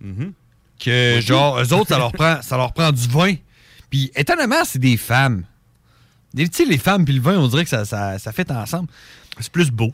Mm-hmm. 0.05 0.33
que, 0.79 1.21
genre, 1.21 1.59
eux 1.59 1.73
autres, 1.73 1.89
ça 1.89 1.99
leur 1.99 2.13
prend, 2.13 2.43
ça 2.43 2.57
leur 2.57 2.73
prend 2.73 2.93
du 2.93 3.09
vin. 3.09 3.35
Puis, 3.91 4.11
étonnamment, 4.15 4.65
c'est 4.65 4.79
des 4.79 4.97
femmes. 4.97 5.45
Tu 6.35 6.47
sais, 6.53 6.65
les 6.65 6.79
femmes 6.79 7.05
puis 7.05 7.15
le 7.15 7.21
vin, 7.21 7.39
on 7.39 7.49
dirait 7.49 7.65
que 7.65 7.71
ça, 7.71 7.85
ça, 7.85 8.19
ça 8.19 8.33
fait 8.33 8.51
ensemble. 8.51 8.89
C'est 9.41 9.53
plus 9.53 9.71
beau. 9.71 9.93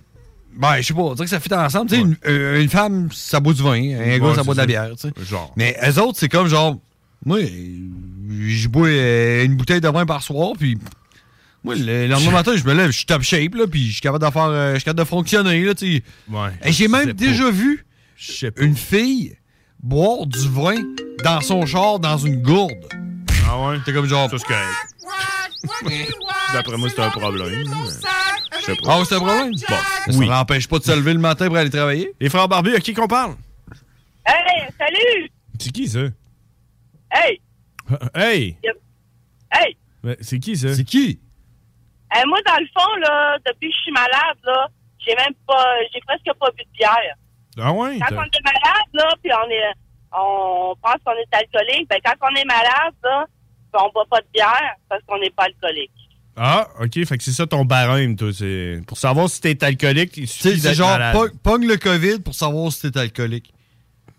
Ben, 0.55 0.77
je 0.81 0.87
sais 0.89 0.95
pas, 0.95 1.01
on 1.01 1.15
dirait 1.15 1.25
que 1.27 1.31
ça 1.31 1.41
fait 1.41 1.53
ensemble. 1.55 1.89
Tu 1.91 1.97
sais, 1.97 2.03
une, 2.03 2.17
euh, 2.27 2.61
une 2.62 2.69
femme, 2.69 3.09
ça 3.12 3.41
boit 3.41 3.55
du 3.55 3.62
vin. 3.62 3.73
Un 3.73 3.99
Ouais, 3.99 4.21
gars, 4.21 4.35
ça 4.35 4.43
boit 4.43 4.55
de 4.55 4.61
la 4.61 4.67
bière. 4.67 4.91
tu 4.97 5.09
sais. 5.09 5.12
Genre. 5.25 5.53
Mais 5.57 5.77
eux 5.89 5.99
autres, 6.01 6.19
c'est 6.19 6.29
comme 6.29 6.47
genre, 6.49 6.77
moi, 7.25 7.39
je 7.41 8.69
bois 8.69 8.89
euh, 8.89 9.45
une 9.45 9.57
bouteille 9.57 9.81
de 9.81 9.89
vin 9.89 10.05
par 10.05 10.23
soir, 10.23 10.53
puis 10.59 10.77
moi, 11.65 11.75
le 11.77 12.07
lendemain 12.09 12.33
matin, 12.33 12.53
je 12.57 12.65
me 12.65 12.75
lève, 12.75 12.91
je 12.91 12.97
suis 12.99 13.07
top 13.07 13.23
shape, 13.23 13.55
là, 13.55 13.67
puis 13.67 13.87
je 13.87 13.93
suis 13.93 14.01
capable 14.01 14.25
de 14.27 14.31
faire, 14.31 14.43
euh, 14.47 14.73
je 14.73 14.79
suis 14.79 14.85
capable 14.85 15.01
de 15.01 15.09
fonctionner, 15.09 15.62
là, 15.65 15.75
tu 15.75 15.97
sais. 15.97 16.03
Ouais. 16.31 16.51
Et 16.65 16.73
j'ai 16.73 16.89
même 16.89 17.12
déjà 17.12 17.45
pas. 17.45 17.51
vu 17.51 17.87
une 18.59 18.77
fille 18.77 19.37
boire 19.83 20.27
du 20.27 20.49
vin 20.49 20.75
dans 21.25 21.41
son 21.41 21.65
char, 21.67 21.99
dans 21.99 22.19
une 22.19 22.43
gourde. 22.43 22.73
Ah 23.49 23.58
ouais? 23.61 23.78
C'est 23.84 23.92
comme 23.92 24.06
genre. 24.06 24.30
Ça, 24.30 24.38
c'est 24.38 24.46
correct. 24.46 24.68
D'après 26.52 26.76
moi, 26.76 26.88
c'est 26.88 27.00
un 27.00 27.11
problème. 27.11 27.64
Je 28.58 28.61
sais 28.64 28.76
pas. 28.76 28.99
Ah, 29.00 29.02
c'est 29.04 29.14
un 29.14 29.18
problème? 29.20 29.50
Bon, 29.68 29.76
Oui. 30.18 30.26
ça 30.26 30.32
l'empêche 30.32 30.68
pas 30.68 30.78
de 30.78 30.84
se 30.84 30.92
lever 30.92 31.12
le 31.14 31.18
matin 31.20 31.46
pour 31.49 31.56
aller 31.56 31.70
travailler. 31.70 32.12
Les 32.20 32.28
frères 32.28 32.49
Barbus, 32.49 32.75
à 32.75 32.80
qui 32.80 32.94
qu'on 32.94 33.06
parle? 33.08 33.34
Hey, 34.26 34.68
salut! 34.78 35.30
C'est 35.58 35.70
qui, 35.72 35.88
ça? 35.88 36.00
Hey! 37.11 37.40
Hey! 38.14 38.56
Hey! 39.52 39.76
Mais 40.02 40.16
C'est 40.20 40.38
qui, 40.38 40.56
ça? 40.56 40.75
C'est 40.75 40.84
qui? 40.84 41.20
Hey, 42.12 42.22
moi, 42.26 42.38
dans 42.46 42.58
le 42.58 42.66
fond, 42.76 42.94
là, 43.00 43.38
depuis 43.46 43.68
que 43.70 43.75
je 43.76 43.80
suis 43.82 43.92
malade, 43.92 44.37
là, 44.44 44.68
j'ai 44.99 45.14
même 45.16 45.34
pas, 45.46 45.64
j'ai 45.92 46.00
presque 46.06 46.38
pas 46.38 46.50
bu 46.56 46.62
de 46.64 46.70
bière. 46.76 47.16
Ah 47.58 47.72
ouais? 47.72 47.99
Quand 47.99 48.14
on 48.16 48.22
est 48.22 48.44
malade, 48.44 48.88
là, 48.94 49.08
puis 49.22 49.32
on 49.32 49.50
est, 49.50 49.72
on 50.14 50.75
pense 50.83 50.97
qu'on 51.04 51.12
est 51.12 51.35
alcoolique, 51.37 51.88
ben, 51.88 51.99
quand 52.04 52.14
on 52.31 52.35
est 52.37 52.45
malade, 52.45 52.95
là, 53.02 53.26
ben, 53.73 53.81
on 53.85 53.92
boit 53.92 54.07
pas 54.11 54.21
de 54.21 54.26
bière 54.33 54.75
parce 54.88 55.02
qu'on 55.07 55.19
n'est 55.19 55.31
pas 55.31 55.45
alcoolique. 55.45 55.90
Ah, 56.37 56.66
OK. 56.81 57.04
Fait 57.04 57.19
que 57.19 57.23
c'est 57.23 57.33
ça 57.33 57.47
ton 57.47 57.64
barème, 57.64 58.16
toi. 58.16 58.33
C'est... 58.33 58.81
Pour 58.87 58.97
savoir 58.97 59.28
si 59.28 59.40
t'es 59.40 59.62
alcoolique, 59.62 60.16
il 60.16 60.26
suffit 60.28 60.59
c'est 60.59 60.75
genre, 60.75 60.90
malade. 60.90 61.16
pogne 61.42 61.66
le 61.66 61.76
COVID 61.76 62.21
pour 62.21 62.35
savoir 62.35 62.73
si 62.73 62.90
t'es 62.90 62.99
alcoolique. 62.99 63.52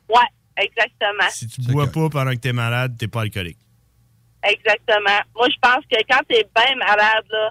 Ouais, 0.09 0.63
exactement. 0.63 1.29
Si 1.29 1.47
tu 1.47 1.61
bois 1.61 1.87
pas 1.87 2.09
pendant 2.09 2.31
que 2.31 2.35
t'es 2.37 2.53
malade, 2.53 2.95
t'es 2.99 3.07
pas 3.07 3.21
alcoolique. 3.21 3.57
Exactement. 4.43 5.19
Moi, 5.35 5.47
je 5.49 5.55
pense 5.61 5.83
que 5.91 5.97
quand 6.09 6.21
t'es 6.27 6.45
bien 6.55 6.75
malade, 6.75 7.25
là, 7.31 7.49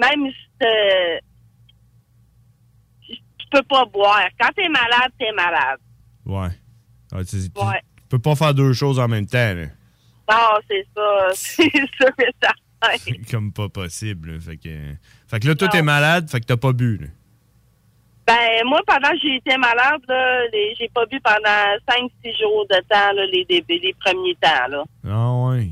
même 0.00 0.30
si 0.30 0.48
t'es- 0.58 1.20
tu 3.08 3.46
peux 3.50 3.62
pas 3.62 3.84
boire. 3.86 4.22
Quand 4.40 4.50
t'es 4.56 4.68
malade, 4.68 5.12
t'es 5.18 5.32
malade. 5.32 5.78
Ouais. 6.26 6.48
Ah, 7.12 7.24
tu, 7.24 7.36
tu- 7.50 7.64
Ouais. 7.64 7.80
peux 8.08 8.18
pas 8.18 8.34
faire 8.34 8.54
deux 8.54 8.72
choses 8.72 8.98
en 8.98 9.08
même 9.08 9.26
temps. 9.26 9.54
là. 9.54 9.66
Non, 10.30 10.60
c'est 10.70 10.86
ça. 10.96 11.28
C'est 11.34 11.66
et 11.66 11.86
certain. 12.00 12.96
C'est 12.98 13.30
comme 13.30 13.52
pas 13.52 13.68
possible. 13.68 14.32
là. 14.32 14.40
Fait 14.40 14.56
que, 14.56 14.70
fait 15.28 15.40
que 15.40 15.46
là, 15.48 15.54
toi, 15.54 15.68
t'es 15.68 15.82
malade, 15.82 16.28
fait 16.30 16.40
que 16.40 16.46
t'as 16.46 16.56
pas 16.56 16.72
bu. 16.72 16.96
là. 16.96 17.06
Ben, 18.26 18.64
moi, 18.66 18.80
pendant 18.86 19.10
que 19.10 19.18
j'ai 19.20 19.34
été 19.36 19.56
malade, 19.58 20.00
j'ai 20.78 20.88
pas 20.94 21.04
bu 21.06 21.20
pendant 21.20 21.76
5-6 21.88 22.40
jours 22.40 22.64
de 22.70 22.76
temps, 22.88 23.12
là, 23.14 23.26
les, 23.26 23.44
les 23.48 23.94
premiers 24.00 24.36
temps, 24.40 24.68
là. 24.68 24.84
Ah 25.06 25.50
ouais. 25.50 25.68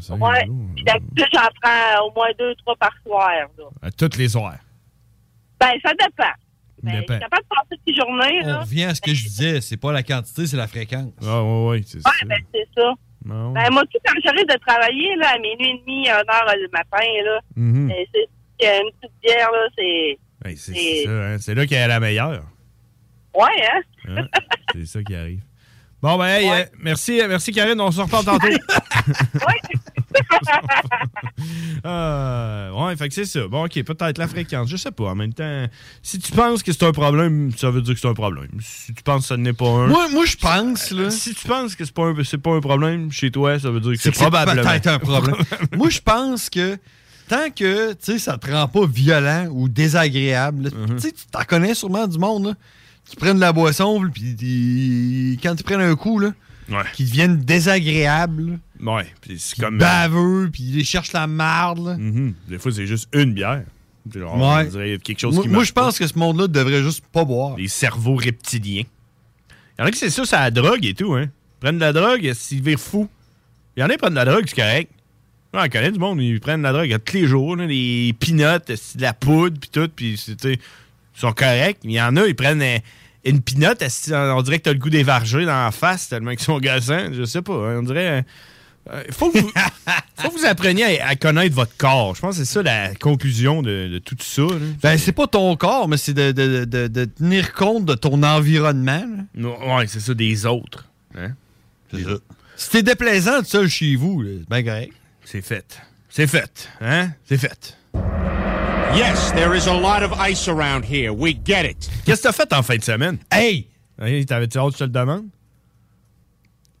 Ça 0.00 0.14
Ouais. 0.14 0.46
Puis 0.74 0.84
d'habitude, 0.84 1.26
j'en 1.32 1.48
prends 1.62 2.06
au 2.06 2.12
moins 2.14 2.30
2-3 2.38 2.76
par 2.78 2.92
soir, 3.06 3.30
là. 3.56 3.64
À 3.80 3.90
toutes 3.92 4.16
les 4.16 4.28
soirs. 4.28 4.58
Ben, 5.60 5.70
ça 5.84 5.92
dépend. 5.92 6.32
Ben, 6.82 6.92
je 6.92 6.96
suis 6.98 7.06
capable 7.06 7.42
de 7.42 7.48
passer 7.48 7.80
ces 7.86 7.94
journées, 7.94 8.40
On 8.44 8.46
là. 8.46 8.60
revient 8.60 8.84
à 8.84 8.94
ce 8.94 9.00
que 9.00 9.12
je 9.14 9.24
disais, 9.24 9.60
c'est 9.60 9.76
pas 9.76 9.92
la 9.92 10.02
quantité, 10.02 10.46
c'est 10.46 10.56
la 10.56 10.66
fréquence. 10.68 11.12
Ah 11.22 11.42
ouais, 11.42 11.68
ouais, 11.68 11.82
c'est 11.84 11.98
Ouais, 11.98 12.26
ben, 12.26 12.38
c'est 12.54 12.68
ça. 12.76 12.94
Non. 13.24 13.52
Ben, 13.52 13.70
moi, 13.72 13.82
tout, 13.86 13.98
quand 14.06 14.14
j'arrive 14.24 14.46
de 14.46 14.58
travailler, 14.66 15.16
là, 15.16 15.30
à 15.34 15.38
minuit 15.38 15.70
et 15.70 15.78
demi, 15.80 16.08
1 16.08 16.14
heure 16.14 16.54
le 16.56 16.68
matin, 16.72 17.06
là, 17.24 17.40
euh, 17.58 18.04
c'est 18.14 18.80
une 18.82 18.90
petite 19.00 19.14
bière, 19.22 19.50
là, 19.50 19.68
c'est... 19.76 20.18
Hey, 20.44 20.56
c'est 20.56 21.04
ça, 21.04 21.10
hein. 21.10 21.38
C'est 21.38 21.54
là 21.54 21.66
qu'elle 21.66 21.78
est 21.78 21.88
la 21.88 22.00
meilleure. 22.00 22.44
Ouais, 23.34 23.66
hein? 23.72 23.80
Hein? 24.08 24.26
c'est 24.72 24.86
ça 24.86 25.02
qui 25.02 25.14
arrive. 25.14 25.42
Bon, 26.00 26.16
ben, 26.16 26.26
hey, 26.26 26.48
euh, 26.48 26.64
merci, 26.80 27.20
euh, 27.20 27.26
merci, 27.28 27.50
Karine. 27.52 27.80
On 27.80 27.90
se 27.90 28.00
reparle 28.00 28.24
tantôt. 28.24 28.46
Euh, 31.84 32.70
ouais, 32.72 32.96
fait 32.96 33.08
que 33.08 33.14
c'est 33.14 33.24
ça. 33.24 33.46
Bon, 33.46 33.64
OK, 33.64 33.82
peut-être 33.84 34.18
la 34.18 34.26
fréquence. 34.26 34.68
Je 34.68 34.76
sais 34.76 34.90
pas. 34.90 35.04
En 35.10 35.14
même 35.14 35.32
temps, 35.32 35.66
si 36.02 36.18
tu 36.18 36.32
penses 36.32 36.62
que 36.64 36.72
c'est 36.72 36.82
un 36.82 36.90
problème, 36.92 37.52
ça 37.56 37.70
veut 37.70 37.80
dire 37.82 37.94
que 37.94 38.00
c'est 38.00 38.08
un 38.08 38.14
problème. 38.14 38.48
Si 38.60 38.92
tu 38.92 39.02
penses 39.02 39.22
que 39.22 39.28
ça 39.28 39.36
n'est 39.36 39.52
pas 39.52 39.68
un. 39.68 39.86
Moi, 39.86 40.08
moi 40.10 40.24
je 40.26 40.36
pense, 40.36 40.90
là. 40.90 41.10
Si 41.10 41.34
tu 41.34 41.46
penses 41.46 41.76
que 41.76 41.84
c'est 41.84 41.94
pas, 41.94 42.06
un- 42.06 42.24
c'est 42.24 42.38
pas 42.38 42.50
un 42.50 42.60
problème 42.60 43.12
chez 43.12 43.30
toi, 43.30 43.58
ça 43.60 43.70
veut 43.70 43.80
dire 43.80 43.92
que 43.92 43.98
c'est 43.98 44.10
probablement. 44.10 44.62
peut-être 44.68 44.88
un 44.88 44.98
problème. 44.98 45.36
Moi, 45.76 45.88
je 45.90 46.00
pense 46.00 46.50
que 46.50 46.76
tant 47.28 47.48
que, 47.54 47.92
tu 47.92 47.98
sais, 48.00 48.18
ça 48.18 48.36
te 48.38 48.50
rend 48.50 48.66
pas 48.66 48.86
violent 48.86 49.46
ou 49.52 49.68
désagréable, 49.68 50.68
Mm-hmm. 50.70 50.94
tu 50.96 51.00
sais, 51.00 51.12
tu 51.12 51.26
t'en 51.30 51.44
connais 51.44 51.74
sûrement 51.74 52.06
du 52.08 52.18
monde, 52.18 52.46
là, 52.48 52.54
qui 53.08 53.16
prennent 53.16 53.36
de 53.36 53.40
la 53.40 53.52
boisson, 53.52 54.02
puis 54.12 54.36
ils- 54.40 55.38
quand 55.42 55.54
ils 55.58 55.64
prennent 55.64 55.80
un 55.80 55.96
coup, 55.96 56.18
là, 56.18 56.32
qui 56.94 57.04
deviennent 57.04 57.38
désagréables, 57.38 58.58
Ouais, 58.80 59.06
puis 59.20 59.38
c'est 59.38 59.58
comme. 59.60 59.78
baveux, 59.78 60.50
puis 60.52 60.62
ils 60.62 60.84
cherchent 60.84 61.12
la 61.12 61.26
marde, 61.26 61.78
là. 61.86 61.96
Mhm. 61.96 62.34
Des 62.48 62.58
fois, 62.58 62.70
c'est 62.72 62.86
juste 62.86 63.08
une 63.14 63.32
bière. 63.34 63.62
Genre, 64.14 64.34
Ouais. 64.36 64.66
On 64.66 64.70
dirait 64.70 64.98
quelque 65.02 65.18
chose 65.20 65.34
Moi, 65.34 65.42
qui 65.44 65.48
moi, 65.50 65.64
je 65.64 65.72
pense 65.72 65.98
que 65.98 66.06
ce 66.06 66.18
monde-là 66.18 66.46
devrait 66.48 66.82
juste 66.82 67.04
pas 67.12 67.24
boire. 67.24 67.56
Les 67.58 67.68
cerveaux 67.68 68.16
reptiliens. 68.16 68.84
Il 69.78 69.80
y 69.80 69.82
en 69.82 69.86
a 69.86 69.90
qui 69.90 69.98
c'est 69.98 70.10
ça, 70.10 70.24
c'est 70.24 70.36
la 70.36 70.50
drogue 70.50 70.84
et 70.84 70.94
tout, 70.94 71.12
hein. 71.14 71.24
Ils 71.24 71.60
prennent 71.60 71.76
de 71.76 71.80
la 71.80 71.92
drogue, 71.92 72.32
s'ils 72.34 72.62
virent 72.62 72.78
fous. 72.80 73.08
Il 73.76 73.80
y 73.80 73.82
en 73.82 73.86
a 73.86 73.92
qui 73.92 73.98
prennent 73.98 74.10
de 74.10 74.16
la 74.16 74.24
drogue, 74.24 74.44
c'est 74.46 74.56
correct. 74.56 74.90
Ouais, 75.54 75.60
on 75.64 75.68
connaît 75.68 75.90
du 75.92 75.98
monde, 75.98 76.20
ils 76.20 76.40
prennent 76.40 76.60
de 76.60 76.64
la 76.64 76.72
drogue 76.72 76.96
tous 77.04 77.14
les 77.16 77.26
jours, 77.26 77.56
là, 77.56 77.66
des 77.66 78.14
pinottes, 78.18 78.68
de 78.70 79.02
la 79.02 79.12
poudre, 79.14 79.58
puis 79.60 79.70
tout, 79.70 79.88
puis 79.94 80.16
sont 81.20 81.32
corrects. 81.32 81.78
Il 81.84 81.92
y 81.92 82.00
en 82.00 82.16
a, 82.16 82.26
ils 82.26 82.34
prennent 82.36 82.62
euh, 82.62 82.78
une 83.24 83.40
pinotte, 83.42 83.82
esti, 83.82 84.12
on 84.14 84.42
dirait 84.42 84.58
que 84.58 84.64
t'as 84.64 84.72
le 84.72 84.78
goût 84.78 84.90
d'évarger 84.90 85.44
dans 85.44 85.64
la 85.64 85.70
face, 85.70 86.08
tellement 86.08 86.30
qu'ils 86.32 86.40
sont 86.40 86.58
gossants. 86.60 87.12
Je 87.12 87.24
sais 87.24 87.42
pas, 87.42 87.52
hein, 87.54 87.78
on 87.80 87.82
dirait... 87.82 88.24
euh, 88.90 89.02
Il 89.08 89.12
faut, 89.12 89.30
que 89.30 89.38
vous, 89.38 89.52
faut 90.16 90.30
que 90.30 90.38
vous 90.38 90.46
appreniez 90.46 91.00
à, 91.00 91.08
à 91.08 91.14
connaître 91.16 91.54
votre 91.54 91.76
corps. 91.76 92.14
Je 92.14 92.20
pense 92.20 92.38
que 92.38 92.44
c'est 92.44 92.50
ça 92.52 92.62
la 92.62 92.94
conclusion 92.94 93.60
de, 93.60 93.88
de 93.88 93.98
tout 93.98 94.16
ça. 94.20 94.42
là. 94.42 94.48
Ben, 94.82 94.96
c'est 94.98 95.12
pas 95.12 95.26
ton 95.26 95.54
corps, 95.56 95.88
mais 95.88 95.96
c'est 95.98 96.14
de, 96.14 96.32
de- 96.32 96.64
de- 96.64 97.04
tenir 97.04 97.52
compte 97.52 97.84
de 97.84 97.94
ton 97.94 98.22
environnement. 98.22 99.04
ouais, 99.36 99.86
c'est 99.88 100.00
ça, 100.00 100.14
des 100.14 100.46
autres. 100.46 100.86
Hein? 101.18 101.32
C'est 101.92 102.04
ça. 102.04 102.10
Si 102.56 102.70
t'es 102.70 102.82
déplaisant 102.82 103.40
tout 103.40 103.46
seul 103.46 103.68
chez 103.68 103.94
vous, 103.96 104.24
c'est 104.24 104.48
bien 104.48 104.62
correct. 104.64 104.92
C'est 105.24 105.42
fait. 105.42 105.78
C'est 106.08 106.26
fait. 106.26 106.68
Hein? 106.80 107.10
C'est 107.28 107.36
fait. 107.38 107.76
Yes, 108.94 109.32
there 109.32 109.54
is 109.54 109.66
a 109.66 109.72
lot 109.72 110.02
of 110.02 110.12
ice 110.14 110.48
around 110.48 110.84
here. 110.84 111.12
We 111.12 111.34
get 111.34 111.64
it. 111.64 111.88
Qu'est-ce 112.04 112.22
que 112.22 112.28
t'as 112.28 112.32
fait 112.32 112.52
en 112.52 112.62
fin 112.62 112.76
de 112.76 112.82
semaine? 112.82 113.18
Hey! 113.30 113.68
Hey, 114.00 114.24
T'avais-tu 114.24 114.58
hâte 114.58 114.72
que 114.72 114.74
je 114.74 114.78
te 114.78 114.84
le 114.84 114.90
demande? 114.90 115.26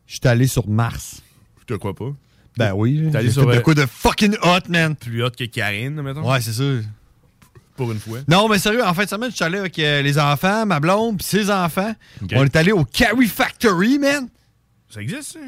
Je 0.06 0.14
suis 0.14 0.26
allé 0.28 0.46
sur 0.46 0.66
Mars. 0.68 1.20
Je 1.60 1.64
te 1.64 1.74
crois 1.74 1.94
pas. 1.94 2.12
Ben 2.56 2.72
oui. 2.74 3.08
T'es 3.12 3.18
allé 3.18 3.30
sur, 3.30 3.46
de 3.46 3.52
euh, 3.52 3.60
quoi 3.60 3.74
de 3.74 3.84
fucking 3.86 4.36
hot, 4.42 4.68
man? 4.68 4.96
Plus 4.96 5.22
hot 5.22 5.30
que 5.30 5.44
Karine, 5.44 6.00
mettons? 6.00 6.28
Ouais, 6.28 6.40
c'est 6.40 6.52
ça. 6.54 6.64
Pour 7.76 7.92
une 7.92 8.00
fois. 8.00 8.20
Non, 8.26 8.48
mais 8.48 8.58
sérieux, 8.58 8.84
en 8.84 8.94
fin 8.94 9.04
de 9.04 9.08
semaine, 9.08 9.30
je 9.30 9.36
suis 9.36 9.44
allé 9.44 9.58
avec 9.58 9.78
euh, 9.78 10.02
les 10.02 10.18
enfants, 10.18 10.66
ma 10.66 10.80
blonde, 10.80 11.18
puis 11.18 11.26
ses 11.26 11.50
enfants. 11.50 11.94
On 12.32 12.44
est 12.44 12.56
allé 12.56 12.72
au 12.72 12.84
Carrie 12.84 13.26
Factory, 13.26 13.98
man. 13.98 14.28
Ça 14.88 15.02
existe, 15.02 15.34
ça? 15.34 15.40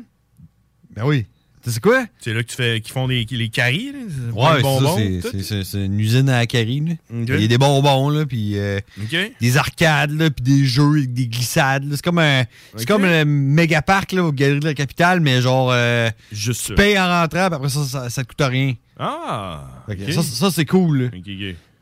Ben 0.90 1.04
oui. 1.06 1.26
Tu 1.62 1.70
sais 1.70 1.80
quoi? 1.80 2.06
C'est 2.20 2.32
là 2.32 2.42
que 2.42 2.48
tu 2.48 2.56
fais, 2.56 2.80
qu'ils 2.80 2.92
font 2.92 3.06
des, 3.06 3.26
les 3.30 3.48
caries, 3.50 3.92
là? 3.92 3.98
Ouais, 4.32 4.62
c'est 4.62 4.84
ça, 4.84 4.94
c'est- 4.96 5.20
c'est- 5.30 5.42
c'est 5.42 5.64
c'est 5.64 5.84
une 5.84 6.00
usine 6.00 6.28
à 6.30 6.46
là. 6.46 6.92
Ok. 7.12 7.28
Il 7.28 7.40
y 7.40 7.44
a 7.44 7.48
des 7.48 7.58
bonbons, 7.58 8.08
là, 8.08 8.24
puis 8.24 8.58
euh, 8.58 8.80
des 9.40 9.56
arcades, 9.58 10.12
là, 10.18 10.30
puis 10.30 10.42
des 10.42 10.64
jeux 10.64 11.06
des 11.06 11.26
glissades. 11.26 11.84
C'est 11.90 12.02
comme 12.02 12.18
un, 12.18 12.44
c'est 12.76 12.82
Ok. 12.82 12.88
comme 12.88 13.04
un 13.04 13.24
méga 13.26 13.82
parc, 13.82 14.12
là, 14.12 14.24
au 14.24 14.32
Galerie 14.32 14.60
de 14.60 14.64
la 14.68 14.74
Capitale, 14.74 15.20
mais 15.20 15.42
genre, 15.42 15.70
euh, 15.72 16.08
Juste 16.32 16.66
tu 16.66 16.74
payes 16.74 16.98
en 16.98 17.06
rentrant, 17.08 17.48
puis 17.48 17.56
après 17.56 17.68
ça, 17.68 17.84
ça, 17.84 18.08
ça 18.10 18.22
te 18.24 18.28
coûte 18.28 18.40
rien. 18.48 18.74
Ah! 18.98 19.84
Ça, 20.12 20.22
ça, 20.22 20.50
c'est 20.50 20.64
cool. 20.66 21.10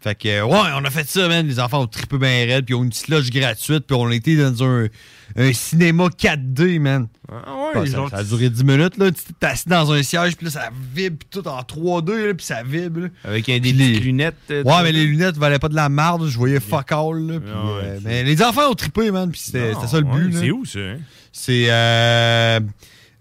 Fait 0.00 0.14
que, 0.14 0.42
ouais, 0.42 0.58
on 0.76 0.84
a 0.84 0.90
fait 0.90 1.08
ça, 1.08 1.26
man. 1.28 1.46
Les 1.46 1.58
enfants 1.58 1.82
ont 1.82 1.86
trippé 1.88 2.18
bien 2.18 2.46
raide, 2.46 2.64
puis 2.64 2.74
ils 2.74 2.78
ont 2.78 2.84
une 2.84 2.90
petite 2.90 3.08
loge 3.08 3.30
gratuite, 3.30 3.84
puis 3.86 3.96
on 3.96 4.08
était 4.10 4.36
dans 4.36 4.62
un, 4.64 4.86
un 5.36 5.52
cinéma 5.52 6.08
4D, 6.08 6.78
man. 6.80 7.06
Ah 7.30 7.34
ouais, 7.78 7.86
ça, 7.86 7.96
genre, 7.96 8.10
ça 8.10 8.16
a 8.18 8.24
duré 8.24 8.48
10 8.48 8.64
minutes, 8.64 8.96
là. 8.96 9.10
Tu 9.10 9.22
t'es 9.38 9.46
assis 9.46 9.68
dans 9.68 9.92
un 9.92 10.02
siège, 10.02 10.36
puis 10.36 10.46
là, 10.46 10.50
ça 10.52 10.70
vibre 10.94 11.16
puis 11.18 11.28
tout 11.30 11.46
en 11.46 11.60
3D, 11.60 12.26
là, 12.28 12.34
puis 12.34 12.46
ça 12.46 12.62
vibre, 12.62 13.00
là. 13.02 13.08
Avec 13.24 13.48
un, 13.48 13.58
des 13.58 13.72
les- 13.72 13.98
lunettes. 14.00 14.34
euh, 14.50 14.62
Ouais, 14.64 14.82
mais 14.82 14.92
les 14.92 15.04
lunettes 15.04 15.36
valaient 15.36 15.58
pas 15.58 15.68
de 15.68 15.74
la 15.74 15.88
marde, 15.88 16.26
je 16.28 16.36
voyais 16.38 16.60
fuck 16.60 16.90
all, 16.92 17.18
là. 17.26 17.34
Ah 17.46 17.66
ouais, 17.66 17.82
euh, 17.84 17.98
mais 18.04 18.24
les 18.24 18.42
enfants 18.42 18.70
ont 18.70 18.74
trippé, 18.74 19.10
man, 19.10 19.30
puis 19.30 19.40
c'était 19.40 19.74
ça 19.74 19.98
le 19.98 20.04
but, 20.04 20.34
ouais. 20.34 20.40
C'est 20.40 20.50
où, 20.50 20.64
ça? 20.64 20.78
hein? 20.78 20.96
C'est 21.32 21.66
euh, 21.68 22.60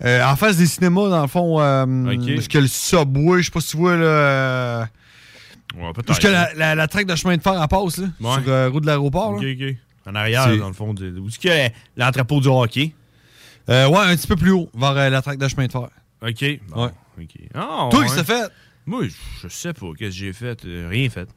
euh, 0.05 0.23
en 0.23 0.35
face 0.35 0.57
des 0.57 0.65
cinémas, 0.67 1.09
dans 1.09 1.21
le 1.21 1.27
fond. 1.27 1.59
Euh, 1.59 1.85
Ok. 2.13 2.35
Parce 2.35 2.47
que 2.47 2.57
le 2.59 2.67
subway, 2.67 3.39
je 3.39 3.45
sais 3.45 3.51
pas 3.51 3.61
si 3.61 3.71
tu 3.71 3.77
vois, 3.77 3.95
là. 3.97 4.87
Ouais. 5.77 5.91
Parce 6.05 6.19
que 6.19 6.27
la, 6.29 6.53
la, 6.55 6.75
la 6.75 6.87
traque 6.87 7.05
de 7.07 7.15
chemin 7.15 7.35
de 7.37 7.41
fer 7.41 7.53
en 7.53 7.67
passe, 7.67 7.97
là. 7.97 8.07
Ouais. 8.21 8.41
Sur 8.41 8.51
euh, 8.51 8.69
route 8.69 8.81
de 8.83 8.87
l'aéroport. 8.87 9.39
En 10.07 10.15
arrière, 10.15 10.57
dans 10.57 10.67
le 10.67 10.73
fond. 10.73 10.93
de- 10.93 11.19
Où 11.19 11.27
est-ce 11.27 11.37
qu'il 11.39 11.49
y 11.51 11.53
a 11.53 11.69
l'entrepôt 11.97 12.39
du 12.39 12.47
hockey? 12.47 12.93
Euh, 13.69 13.87
ouais, 13.89 13.97
un 13.99 14.15
petit 14.15 14.27
peu 14.27 14.35
plus 14.37 14.51
haut, 14.51 14.69
vers 14.73 14.91
euh, 14.91 15.09
la 15.09 15.21
traque 15.21 15.37
de 15.39 15.47
chemin 15.47 15.67
de 15.67 15.71
fer. 15.71 15.81
OK. 16.21 16.45
Bon, 16.69 16.85
Ouais. 16.85 16.91
OK. 17.21 17.35
Ah, 17.53 17.87
Toi, 17.91 18.03
qu'est-ce 18.03 18.13
que 18.15 18.19
t'as 18.21 18.23
fait? 18.47 18.51
Moi, 18.85 19.03
je- 19.03 19.13
je 19.43 19.47
sais 19.49 19.73
pas. 19.73 19.87
Qu'est-ce 19.97 20.11
que 20.11 20.15
j'ai 20.15 20.33
fait? 20.33 20.63
Euh, 20.65 20.87
rien 20.89 21.09
fait. 21.09 21.27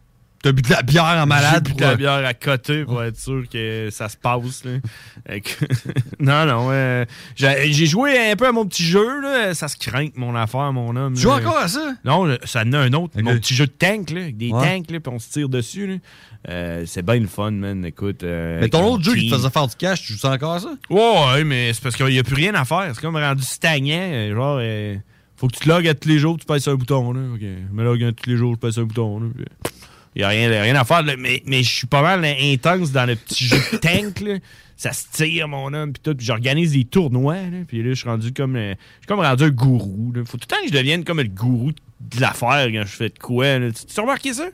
T'as 0.42 0.52
bu 0.52 0.62
de 0.62 0.70
la 0.70 0.80
bière 0.82 1.04
en 1.04 1.26
malade 1.26 1.52
J'ai 1.54 1.61
bu 1.61 1.70
pour, 1.73 1.76
de 1.80 1.85
la 1.85 1.97
bière 1.97 2.25
à 2.26 2.32
côté 2.32 2.85
pour 2.85 3.02
être 3.02 3.18
sûr 3.18 3.44
que 3.52 3.88
ça 3.90 4.09
se 4.09 4.16
passe. 4.16 4.64
là. 4.64 4.78
Non, 6.18 6.47
non. 6.47 6.68
euh, 6.70 7.04
j'ai 7.37 7.87
joué 7.87 8.30
un 8.30 8.37
peu 8.37 8.47
à 8.47 8.52
mon 8.52 8.64
petit 8.66 8.85
jeu. 8.85 9.20
Là. 9.20 9.52
Ça 9.54 9.68
se 9.68 9.76
craint, 9.76 10.09
mon 10.16 10.35
affaire, 10.35 10.73
mon 10.73 10.97
homme. 10.97 11.12
Tu 11.14 11.20
joues 11.23 11.28
là. 11.28 11.37
encore 11.37 11.59
à 11.59 11.68
ça? 11.68 11.92
Non, 12.04 12.37
ça 12.44 12.62
en 12.62 12.73
a 12.73 12.78
un 12.78 12.92
autre. 12.94 13.20
Mon 13.20 13.35
petit 13.35 13.54
jeu 13.54 13.66
de 13.66 13.73
tank, 13.73 14.11
là, 14.11 14.23
avec 14.23 14.37
des 14.38 14.50
Ouais. 14.50 14.78
tanks, 14.78 14.90
là, 14.90 15.00
puis 15.00 15.12
on 15.14 15.18
se 15.18 15.28
tire 15.30 15.49
dessus. 15.50 15.87
là. 15.87 15.94
Euh, 16.49 16.85
c'est 16.87 17.02
bien 17.04 17.16
le 17.20 17.26
fun, 17.26 17.50
man. 17.50 17.85
Écoute. 17.85 18.23
euh, 18.23 18.61
Mais 18.62 18.68
ton 18.70 18.82
autre 18.94 19.04
jeu 19.04 19.14
qui 19.14 19.28
te 19.28 19.35
faisait 19.37 19.50
faire 19.50 19.66
du 19.66 19.76
cash, 19.76 20.00
tu 20.02 20.14
joues 20.14 20.26
encore 20.26 20.54
à 20.54 20.61
ça? 20.61 20.73
Ouais, 20.88 21.25
ouais, 21.35 21.44
mais 21.44 21.73
c'est 21.75 21.82
parce 21.82 21.97
qu'il 21.97 22.06
n'y 22.06 22.18
a 22.18 22.23
plus 22.23 22.35
rien 22.37 22.54
à 22.54 22.64
faire. 22.64 22.90
C'est 22.94 23.00
comme 23.02 23.16
rendu 23.16 23.42
stagnant. 23.42 23.92
euh, 24.11 24.35
Genre, 24.35 24.59
euh, 24.62 24.97
faut 25.37 25.49
que 25.49 25.52
tu 25.56 25.61
te 25.61 25.68
logues 25.68 25.87
à 25.88 25.94
tous 25.94 26.09
les 26.09 26.18
jours, 26.18 26.38
tu 26.38 26.61
sur 26.61 26.73
un 26.73 26.76
bouton. 26.76 27.12
Là. 27.12 27.20
Ok, 27.35 27.40
Je 27.42 27.75
me 27.76 27.85
logue 27.85 28.02
à 28.04 28.12
tous 28.12 28.28
les 28.30 28.37
jours, 28.38 28.54
je 28.54 28.59
pèse 28.59 28.73
sur 28.75 28.82
un 28.82 28.87
bouton. 28.87 29.32
Il 30.17 30.21
n'y 30.21 30.25
a 30.25 30.29
rien, 30.29 30.49
rien 30.62 30.75
à 30.76 30.85
faire. 30.85 31.02
là. 31.02 31.14
Mais, 31.17 31.43
mais 31.47 31.62
je 31.62 31.71
suis 31.71 31.87
pas 31.87 32.02
mal 32.02 32.25
intense 32.25 32.90
dans 32.93 33.07
le 33.07 33.14
petit 33.17 33.45
jeu 33.47 33.57
de 33.73 33.76
tank. 33.76 34.21
Là. 34.21 34.38
Ça 34.76 34.93
se 34.93 35.05
tire, 35.12 35.47
mon 35.47 35.73
homme, 35.73 35.93
puis 35.93 36.02
tout. 36.02 36.17
J'organise 36.19 36.73
des 36.73 36.85
tournois. 36.85 37.35
Là. 37.37 37.59
Puis 37.69 37.83
là, 37.83 37.90
je 37.90 37.95
suis 37.95 38.09
rendu 38.09 38.33
comme, 38.33 38.57
euh, 38.57 38.75
je 38.75 38.99
suis 39.00 39.07
comme 39.07 39.21
rendu 39.21 39.45
un 39.45 39.50
gourou. 39.50 40.12
Faut 40.26 40.37
tout 40.38 40.47
le 40.50 40.57
temps 40.57 40.62
que 40.62 40.69
je 40.69 40.73
devienne 40.73 41.05
comme 41.05 41.19
le 41.21 41.29
gourou 41.29 41.71
de 41.73 42.21
l'affaire 42.21 42.67
quand 42.73 42.83
je 42.87 42.97
fais 42.97 43.09
de 43.11 43.19
quoi. 43.19 43.59
Tu 43.61 43.87
tu 43.87 43.99
as 44.00 44.02
remarqué 44.02 44.33
ça? 44.35 44.49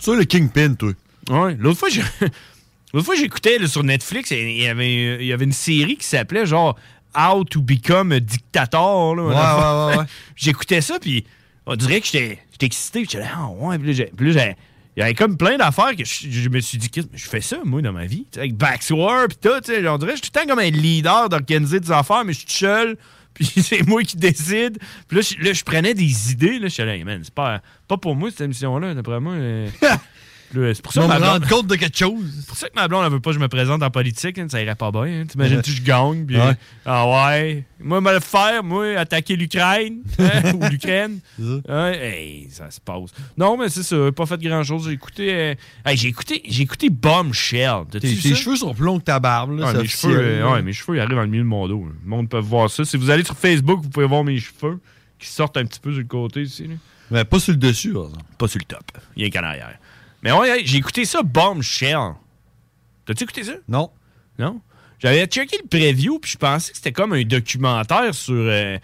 Ça, 0.00 0.14
le 0.14 0.24
Kingpin, 0.24 0.74
toi. 0.74 0.92
Ouais. 1.30 1.56
L'autre 1.58 1.78
fois, 1.78 1.88
j'ai- 1.88 2.02
L'autre 2.92 3.06
fois, 3.06 3.14
j'écoutais 3.14 3.64
sur 3.66 3.82
Netflix, 3.84 4.30
il 4.32 4.58
y, 4.60 4.66
avait, 4.66 5.16
il 5.22 5.26
y 5.26 5.32
avait 5.32 5.44
une 5.46 5.52
série 5.52 5.96
qui 5.96 6.04
s'appelait 6.04 6.44
genre 6.44 6.76
How 7.16 7.44
to 7.44 7.62
Become 7.62 8.12
a 8.12 8.20
Dictator. 8.20 9.14
là, 9.16 9.22
Ouais, 9.22 9.34
ouais, 9.34 9.94
ouais, 9.94 9.98
ouais. 10.02 10.06
J'écoutais 10.36 10.80
ça, 10.82 10.98
puis 11.00 11.24
on 11.64 11.74
dirait 11.76 12.00
que 12.02 12.06
j'étais 12.08 12.38
excité. 12.60 13.00
puis 13.00 13.08
J'étais 13.10 13.24
là, 13.24 13.30
ah 13.36 13.48
ouais. 13.48 13.78
Puis 13.78 14.32
là, 14.34 14.52
il 14.96 15.00
y 15.00 15.02
avait 15.02 15.14
comme 15.14 15.36
plein 15.36 15.56
d'affaires 15.56 15.96
que 15.96 16.04
je, 16.04 16.48
me 16.50 16.60
suis 16.60 16.76
dit, 16.78 16.90
je 17.14 17.28
fais 17.28 17.40
ça, 17.40 17.58
moi, 17.64 17.80
dans 17.80 17.92
ma 17.92 18.04
vie. 18.04 18.26
Avec 18.36 18.54
Backsword, 18.56 19.28
puis 19.28 19.38
tout. 19.40 19.72
On 19.86 19.98
dirait 19.98 20.12
je 20.12 20.22
suis 20.22 20.30
tout 20.30 20.38
le 20.38 20.40
temps 20.40 20.46
comme 20.46 20.58
un 20.58 20.70
leader 20.70 21.28
d'organiser 21.28 21.80
des 21.80 21.90
affaires, 21.90 22.24
mais 22.24 22.34
je 22.34 22.40
suis 22.40 22.50
seul. 22.50 22.96
Puis 23.34 23.46
c'est 23.46 23.86
moi 23.88 24.02
qui 24.02 24.18
décide. 24.18 24.78
Puis 25.08 25.16
là, 25.16 25.52
je, 25.54 25.64
prenais 25.64 25.94
des 25.94 26.32
idées. 26.32 26.58
Là, 26.58 26.68
je 26.68 26.74
suis 26.74 27.04
man, 27.04 27.22
c'est 27.24 27.32
pas, 27.32 27.62
pas 27.88 27.96
pour 27.96 28.14
moi, 28.14 28.30
cette 28.30 28.42
émission-là, 28.42 28.92
d'après 28.92 29.20
moi. 29.20 29.32
euh. 29.32 29.68
Là, 30.54 30.74
c'est 30.74 30.82
pour 30.82 30.92
ça 30.92 31.02
que 31.02 31.06
ma 31.06 31.14
me 31.14 31.18
blonde- 31.20 31.32
rendre 31.32 31.48
compte 31.48 31.66
de 31.66 31.74
quelque 31.76 31.96
chose. 31.98 32.24
c'est 32.40 32.46
pour 32.46 32.56
ça 32.56 32.68
que 32.68 32.74
ma 32.74 32.88
blonde, 32.88 33.04
elle 33.06 33.12
veut 33.12 33.20
pas 33.20 33.30
que 33.30 33.34
je 33.36 33.40
me 33.40 33.48
présente 33.48 33.82
en 33.82 33.90
politique. 33.90 34.38
hein, 34.38 34.46
ça 34.50 34.60
irait 34.60 34.74
pas 34.74 34.90
bien. 34.90 35.02
hein. 35.04 35.24
T'imagines-tu 35.26 35.70
je 35.70 35.82
gagne? 35.82 36.26
Ouais. 36.30 36.54
Ah 36.84 37.06
ouais. 37.08 37.64
Moi, 37.80 38.00
me 38.00 38.12
le 38.12 38.20
faire, 38.20 38.62
moi, 38.62 38.96
attaquer 38.98 39.36
l'Ukraine. 39.36 40.02
hein, 40.18 40.52
ou 40.54 40.64
l'Ukraine. 40.70 41.18
Ouais, 41.38 41.98
hey, 41.98 42.48
ça 42.50 42.70
se 42.70 42.80
passe. 42.80 43.10
Non, 43.36 43.56
mais 43.56 43.68
c'est 43.68 43.82
ça. 43.82 43.96
Pas 44.14 44.26
fait 44.26 44.40
grand-chose. 44.40 44.86
J'ai 44.86 44.92
écouté... 44.92 45.32
euh, 45.34 45.54
hey, 45.86 45.96
j'ai 45.96 46.08
écouté, 46.08 46.42
j'ai 46.48 46.62
écouté 46.62 46.90
Bombshell. 46.90 47.84
Tes, 47.90 48.14
ça? 48.14 48.34
cheveux 48.34 48.56
sont 48.56 48.74
plus 48.74 48.84
longs 48.84 48.98
que 48.98 49.04
ta 49.04 49.18
barbe, 49.20 49.58
là. 49.58 49.72
Mes, 49.72 49.86
cheveux, 49.88 50.18
euh, 50.18 50.52
ouais, 50.52 50.62
mes 50.62 50.72
cheveux, 50.72 50.96
ils 50.96 51.00
arrivent 51.00 51.16
dans 51.16 51.22
le 51.22 51.28
milieu 51.28 51.42
de 51.42 51.48
mon 51.48 51.66
dos. 51.68 51.84
là. 51.86 51.92
Le 52.04 52.08
monde 52.10 52.28
peut 52.28 52.38
voir 52.38 52.70
ça. 52.70 52.84
Si 52.84 52.96
vous 52.96 53.10
allez 53.10 53.24
sur 53.24 53.36
Facebook, 53.36 53.80
vous 53.82 53.88
pouvez 53.88 54.06
voir 54.06 54.22
mes 54.24 54.38
cheveux 54.38 54.80
qui 55.18 55.28
sortent 55.28 55.56
un 55.56 55.64
petit 55.64 55.80
peu 55.80 55.90
sur 55.92 56.00
le 56.00 56.06
côté 56.06 56.42
ici. 56.42 56.66
là. 56.66 56.74
Mais 57.10 57.24
pas 57.24 57.38
sur 57.38 57.52
le 57.52 57.58
dessus, 57.58 57.92
par 57.92 58.04
exemple. 58.04 58.24
Pas 58.38 58.48
sur 58.48 58.58
le 58.58 58.64
top. 58.64 58.84
Il 59.16 59.22
y 59.22 59.26
a 59.26 59.30
qu'en 59.30 59.46
arrière. 59.46 59.78
Mais 60.22 60.32
ouais, 60.32 60.62
j'ai 60.64 60.78
écouté 60.78 61.04
ça, 61.04 61.22
Bombshell. 61.22 62.12
T'as-tu 63.04 63.24
écouté 63.24 63.44
ça? 63.44 63.54
Non. 63.68 63.90
Non? 64.38 64.60
J'avais 65.00 65.26
checké 65.26 65.58
le 65.60 65.68
preview, 65.68 66.20
puis 66.20 66.30
je 66.30 66.38
pensais 66.38 66.70
que 66.70 66.76
c'était 66.76 66.92
comme 66.92 67.12
un 67.12 67.24
documentaire 67.24 68.14
sur 68.14 68.34
euh, 68.36 68.78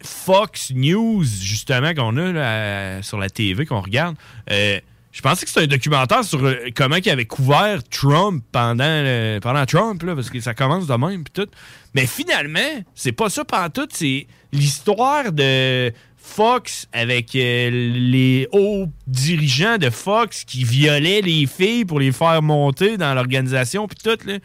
Fox 0.00 0.70
News, 0.72 1.24
justement, 1.24 1.92
qu'on 1.92 2.16
a 2.16 2.32
là, 2.32 3.02
sur 3.02 3.18
la 3.18 3.28
TV, 3.28 3.66
qu'on 3.66 3.80
regarde. 3.80 4.14
Euh, 4.48 4.78
je 5.10 5.20
pensais 5.22 5.44
que 5.44 5.50
c'était 5.50 5.64
un 5.64 5.66
documentaire 5.66 6.22
sur 6.22 6.44
euh, 6.44 6.68
comment 6.76 6.94
il 6.94 7.10
avait 7.10 7.24
couvert 7.24 7.82
Trump 7.90 8.44
pendant, 8.52 9.40
pendant 9.42 9.66
Trump, 9.66 10.00
là, 10.04 10.14
parce 10.14 10.30
que 10.30 10.38
ça 10.38 10.54
commence 10.54 10.86
de 10.86 10.94
même, 10.94 11.24
puis 11.24 11.44
tout. 11.44 11.50
Mais 11.94 12.06
finalement, 12.06 12.84
c'est 12.94 13.10
pas 13.10 13.28
ça 13.28 13.44
pendant 13.44 13.70
tout, 13.70 13.88
c'est 13.90 14.28
l'histoire 14.52 15.32
de 15.32 15.92
Fox 16.30 16.86
avec 16.92 17.34
euh, 17.34 17.70
les 17.70 18.48
hauts 18.52 18.86
dirigeants 19.06 19.78
de 19.78 19.90
Fox 19.90 20.44
qui 20.44 20.64
violaient 20.64 21.20
les 21.20 21.46
filles 21.46 21.84
pour 21.84 22.00
les 22.00 22.12
faire 22.12 22.40
monter 22.42 22.96
dans 22.96 23.12
l'organisation, 23.14 23.86
puis 23.88 23.98
tout, 24.02 24.26
là. 24.26 24.38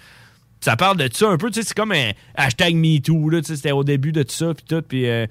Ça 0.62 0.76
parle 0.76 0.98
de 0.98 1.08
ça 1.14 1.30
un 1.30 1.38
peu, 1.38 1.52
tu 1.52 1.62
sais, 1.62 1.68
c'est 1.68 1.76
comme 1.78 1.92
un 1.92 2.12
hashtag 2.34 2.76
MeToo, 2.76 3.30
là, 3.30 3.42
tu 3.42 3.48
sais, 3.48 3.56
c'était 3.56 3.72
au 3.72 3.84
début 3.84 4.12
de 4.12 4.24
tout 4.24 4.34
ça, 4.34 4.54
puis 4.54 4.66
tout, 4.68 4.82
puis... 4.82 5.08
euh, 5.08 5.28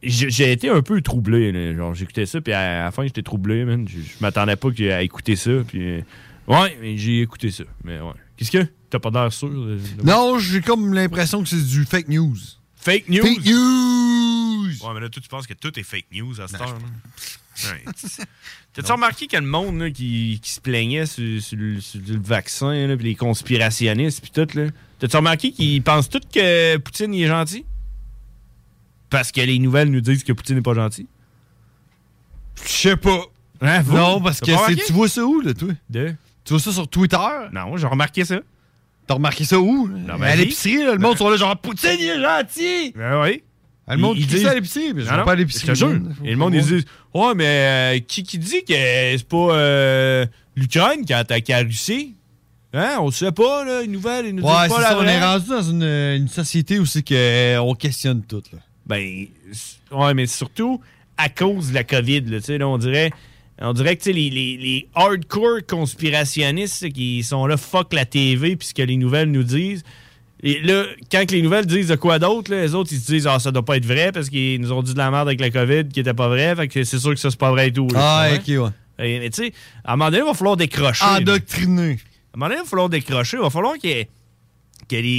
j'ai 0.00 0.52
été 0.52 0.68
un 0.68 0.80
peu 0.80 1.00
troublé, 1.00 1.50
là. 1.50 1.74
genre 1.74 1.92
j'écoutais 1.92 2.24
ça, 2.24 2.40
puis 2.40 2.52
à 2.52 2.84
la 2.84 2.90
fin 2.92 3.02
j'étais 3.02 3.22
troublé, 3.22 3.64
man. 3.64 3.84
Je, 3.88 3.98
m'attendais 4.20 4.54
pas 4.54 4.68
à 4.92 5.02
écouter 5.02 5.34
ça, 5.34 5.50
puis 5.66 5.80
euh, 5.82 6.00
ouais, 6.46 6.78
mais 6.80 6.96
j'ai 6.96 7.20
écouté 7.20 7.50
ça, 7.50 7.64
mais 7.82 7.98
ouais. 8.00 8.12
Qu'est-ce 8.36 8.52
que? 8.52 8.64
T'as 8.90 9.00
pas 9.00 9.10
d'air 9.10 9.32
sûr 9.32 9.50
de- 9.50 9.78
Non, 10.04 10.38
j'ai 10.38 10.60
comme 10.60 10.94
l'impression 10.94 11.42
que 11.42 11.48
c'est 11.48 11.60
du 11.66 11.84
fake 11.84 12.08
news. 12.08 12.36
Fake 12.76 13.08
news? 13.08 13.24
Fake 13.24 13.44
news. 13.44 14.17
Ouais, 14.82 14.94
mais 14.94 15.00
là 15.00 15.08
toi 15.08 15.22
tu 15.22 15.28
penses 15.28 15.46
que 15.46 15.54
tout 15.54 15.78
est 15.78 15.82
fake 15.82 16.06
news 16.12 16.40
à 16.40 16.48
cette 16.48 16.60
heure. 16.60 16.68
là? 16.78 17.70
Ouais. 17.72 17.84
T'as-tu 18.72 18.92
remarqué 18.92 19.26
qu'il 19.26 19.32
y 19.32 19.36
a 19.36 19.40
le 19.40 19.46
monde 19.46 19.80
là, 19.80 19.90
qui, 19.90 20.38
qui 20.42 20.50
se 20.52 20.60
plaignait 20.60 21.06
sur, 21.06 21.42
sur 21.42 21.58
le, 21.58 21.80
sur 21.80 22.00
le 22.06 22.18
vaccin, 22.20 22.86
là, 22.86 22.96
puis 22.96 23.06
les 23.06 23.14
conspirationnistes, 23.16 24.20
puis 24.20 24.30
tout, 24.30 24.46
là? 24.56 24.66
T'as-tu 25.00 25.16
remarqué 25.16 25.50
qu'ils 25.52 25.82
pensent 25.82 26.08
tous 26.08 26.20
que 26.32 26.76
Poutine 26.76 27.12
il 27.14 27.24
est 27.24 27.28
gentil? 27.28 27.64
Parce 29.10 29.32
que 29.32 29.40
les 29.40 29.58
nouvelles 29.58 29.90
nous 29.90 30.00
disent 30.00 30.22
que 30.22 30.32
Poutine 30.32 30.56
n'est 30.56 30.62
pas 30.62 30.74
gentil? 30.74 31.06
Je 32.64 32.68
sais 32.68 32.96
pas. 32.96 33.22
Hein? 33.60 33.82
Non, 33.84 34.20
parce 34.20 34.40
que 34.40 34.52
c'est- 34.66 34.86
tu 34.86 34.92
vois 34.92 35.08
ça 35.08 35.24
où, 35.24 35.40
là, 35.40 35.54
toi? 35.54 35.70
De? 35.90 36.14
Tu 36.44 36.52
vois 36.52 36.60
ça 36.62 36.72
sur 36.72 36.86
Twitter? 36.88 37.16
Non, 37.52 37.76
j'ai 37.76 37.86
remarqué 37.86 38.24
ça. 38.24 38.40
T'as 39.06 39.14
remarqué 39.14 39.44
ça 39.44 39.58
où? 39.58 39.88
Dans 39.88 40.14
à 40.14 40.18
ma 40.18 40.32
vie. 40.36 40.42
l'épicerie, 40.42 40.84
là, 40.84 40.92
le 40.92 40.98
monde 40.98 41.16
sont 41.16 41.28
là, 41.30 41.36
genre, 41.36 41.56
Poutine, 41.58 41.96
il 41.98 42.08
est 42.08 42.20
gentil! 42.20 42.92
Ben 42.94 43.20
oui. 43.22 43.42
Ah, 43.88 43.96
le 43.96 44.02
monde 44.02 44.18
ça 44.20 44.50
à 44.50 44.54
l'épicerie, 44.54 44.92
mais 44.94 45.02
je 45.02 45.10
Non, 45.10 45.24
pas 45.24 45.32
à 45.32 45.34
l'épicerie. 45.34 45.72
Et 46.24 46.30
le 46.30 46.36
monde, 46.36 46.54
ils 46.54 46.62
disent 46.62 46.84
Ouais, 47.14 47.34
mais 47.34 47.44
euh, 47.96 47.98
qui, 48.06 48.22
qui 48.22 48.38
dit 48.38 48.62
que 48.64 48.74
c'est 48.74 49.28
pas 49.28 49.36
euh, 49.36 50.26
l'Ukraine 50.56 51.04
qui 51.04 51.12
a 51.12 51.18
attaqué 51.18 51.52
la 51.52 51.60
Russie? 51.60 52.14
Hein 52.74 52.98
On 53.00 53.10
sait 53.10 53.32
pas, 53.32 53.64
là, 53.64 53.82
une 53.82 53.92
nouvelle, 53.92 54.30
nous 54.34 54.42
Ouais, 54.42 54.68
pas 54.68 54.80
la 54.80 54.88
ça, 54.88 54.98
on 54.98 55.04
est 55.04 55.24
rendu 55.24 55.48
dans 55.48 55.62
une, 55.62 55.82
une 55.82 56.28
société 56.28 56.78
où 56.78 56.84
c'est 56.84 57.02
qu'on 57.02 57.74
questionne 57.74 58.22
tout, 58.22 58.42
là. 58.52 58.58
Ben, 58.84 59.26
ouais, 59.90 60.14
mais 60.14 60.26
surtout 60.26 60.80
à 61.16 61.28
cause 61.28 61.70
de 61.70 61.74
la 61.74 61.84
COVID, 61.84 62.22
là, 62.22 62.38
tu 62.40 62.46
sais, 62.46 62.58
là, 62.58 62.68
on 62.68 62.78
dirait. 62.78 63.10
On 63.60 63.72
dirait 63.72 63.96
que 63.96 64.08
les, 64.08 64.30
les, 64.30 64.56
les 64.56 64.88
hardcore 64.94 65.66
conspirationnistes 65.66 66.90
qui 66.90 67.24
sont 67.24 67.44
là, 67.46 67.56
fuck 67.56 67.92
la 67.92 68.04
TV, 68.04 68.54
puis 68.54 68.68
ce 68.68 68.74
que 68.74 68.82
les 68.82 68.96
nouvelles 68.96 69.32
nous 69.32 69.42
disent. 69.42 69.82
Et 70.42 70.60
là, 70.60 70.84
quand 71.10 71.30
les 71.30 71.42
nouvelles 71.42 71.66
disent 71.66 71.88
de 71.88 71.96
quoi 71.96 72.18
d'autre, 72.20 72.52
les 72.54 72.74
autres, 72.74 72.90
ils 72.92 73.00
se 73.00 73.06
disent, 73.06 73.26
ah, 73.26 73.38
ça 73.40 73.50
doit 73.50 73.64
pas 73.64 73.76
être 73.76 73.86
vrai 73.86 74.12
parce 74.12 74.28
qu'ils 74.30 74.60
nous 74.60 74.70
ont 74.72 74.82
dit 74.82 74.92
de 74.92 74.98
la 74.98 75.10
merde 75.10 75.26
avec 75.28 75.40
la 75.40 75.50
COVID 75.50 75.88
qui 75.88 75.98
était 76.00 76.14
pas 76.14 76.28
vrai. 76.28 76.54
Fait 76.54 76.68
que 76.68 76.84
c'est 76.84 76.98
sûr 76.98 77.10
que 77.10 77.18
ça, 77.20 77.30
c'est 77.30 77.38
pas 77.38 77.50
vrai 77.50 77.68
et 77.68 77.72
tout. 77.72 77.88
là, 77.92 78.28
Ah, 78.30 78.34
ok, 78.34 78.46
ouais. 78.46 78.70
Et, 79.04 79.18
mais 79.20 79.30
tu 79.30 79.44
sais, 79.44 79.52
à 79.84 79.92
un 79.92 79.96
moment 79.96 80.10
donné, 80.10 80.22
il 80.22 80.26
va 80.26 80.34
falloir 80.34 80.56
décrocher. 80.56 81.04
là. 81.04 81.16
Endoctriné. 81.18 81.90
À 81.90 82.36
un 82.36 82.38
moment 82.38 82.46
donné, 82.46 82.54
il 82.60 82.62
va 82.62 82.68
falloir 82.68 82.88
décrocher. 82.88 83.36
Il 83.36 83.42
va 83.42 83.50
falloir 83.50 83.74
que 83.78 83.88
les, 83.88 84.06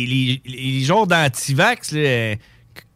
les, 0.06 0.42
les 0.46 0.80
genres 0.84 1.06
d'antivax 1.08 1.94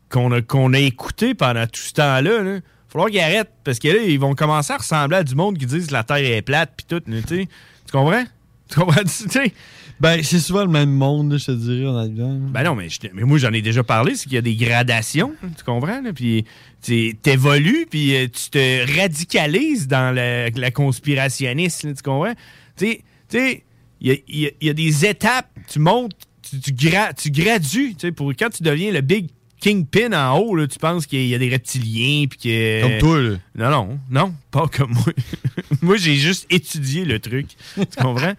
qu'on 0.10 0.32
a, 0.32 0.42
qu'on 0.42 0.74
a 0.74 0.80
écoutés 0.80 1.34
pendant 1.34 1.66
tout 1.68 1.82
ce 1.82 1.94
temps-là, 1.94 2.40
il 2.40 2.46
va 2.46 2.62
falloir 2.90 3.10
qu'ils 3.10 3.20
arrêtent. 3.20 3.52
Parce 3.64 3.80
que 3.80 3.88
là, 3.90 4.02
ils 4.02 4.20
vont 4.20 4.34
commencer 4.36 4.72
à 4.74 4.78
ressembler 4.78 5.18
à 5.18 5.24
du 5.24 5.36
monde 5.36 5.58
qui 5.58 5.66
disent 5.66 5.88
que 5.88 5.94
la 5.94 6.04
Terre 6.04 6.18
est 6.18 6.42
plate 6.42 6.72
puis 6.78 6.86
tout. 6.88 7.02
Tu 7.06 7.48
comprends? 7.92 8.24
Tu 8.70 8.80
comprends? 8.80 9.02
Tu 9.04 9.30
sais, 9.30 9.54
Ben, 10.00 10.22
c'est 10.24 10.40
souvent 10.40 10.64
le 10.64 10.70
même 10.72 10.92
monde, 10.92 11.38
je 11.38 11.46
te 11.46 11.52
dirais, 11.52 11.86
en. 11.88 12.08
Ben 12.50 12.64
non, 12.64 12.76
mais, 12.76 12.90
je 12.90 13.00
mais 13.14 13.24
moi, 13.24 13.38
j'en 13.38 13.54
ai 13.54 13.62
déjà 13.62 13.84
parlé, 13.84 14.16
c'est 14.16 14.24
qu'il 14.24 14.34
y 14.34 14.38
a 14.38 14.42
des 14.42 14.56
gradations, 14.56 15.34
tu 15.58 15.64
comprends? 15.64 16.02
Là? 16.02 16.12
Puis 16.14 16.46
tu 16.82 17.16
t'évolues, 17.22 17.86
puis 17.90 18.16
euh, 18.16 18.28
tu 18.28 18.50
te 18.50 19.00
radicalises 19.00 19.88
dans 19.88 20.14
la 20.14 20.72
conspirationniste, 20.72 21.84
là, 21.84 21.94
tu 21.94 22.02
comprends? 22.04 22.34
Tu 22.76 23.00
sais, 23.30 23.64
il 24.02 24.12
y 24.12 24.42
y 24.42 24.46
a- 24.48 24.52
il 24.62 24.68
y 24.68 24.70
a 24.70 24.74
des 24.74 25.06
étapes, 25.06 25.50
tu 25.72 25.80
montes, 25.80 26.14
tu, 26.42 26.60
tu, 26.60 26.72
gra- 26.72 27.14
tu 27.16 27.30
gradues, 27.32 27.96
tu 27.96 28.08
sais, 28.08 28.12
pour 28.12 28.32
quand 28.38 28.50
tu 28.50 28.64
deviens 28.64 28.92
le 28.92 29.02
big 29.02 29.30
kingpin 29.62 30.12
en 30.12 30.38
haut, 30.40 30.56
là, 30.56 30.68
tu 30.68 30.78
penses 30.80 31.06
qu'il 31.06 31.26
y 31.28 31.34
a 31.36 31.38
des 31.38 31.48
reptiliens, 31.50 32.26
puis 32.28 32.38
que... 32.40 32.82
Comme 32.82 32.98
toi, 33.00 33.22
là. 33.22 33.38
Non, 33.56 33.70
non, 33.70 34.00
non, 34.12 34.34
pas 34.52 34.68
comme 34.68 34.92
moi. 34.92 35.06
moi, 35.82 35.96
j'ai 35.96 36.16
juste 36.16 36.46
étudié 36.50 37.06
le 37.06 37.20
truc, 37.20 37.48
tu 37.76 37.86
comprends? 38.02 38.34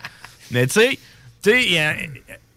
Mais 0.50 0.66
tu 0.66 0.74
sais, 0.74 0.98
tu 1.44 1.50
sais, 1.50 2.10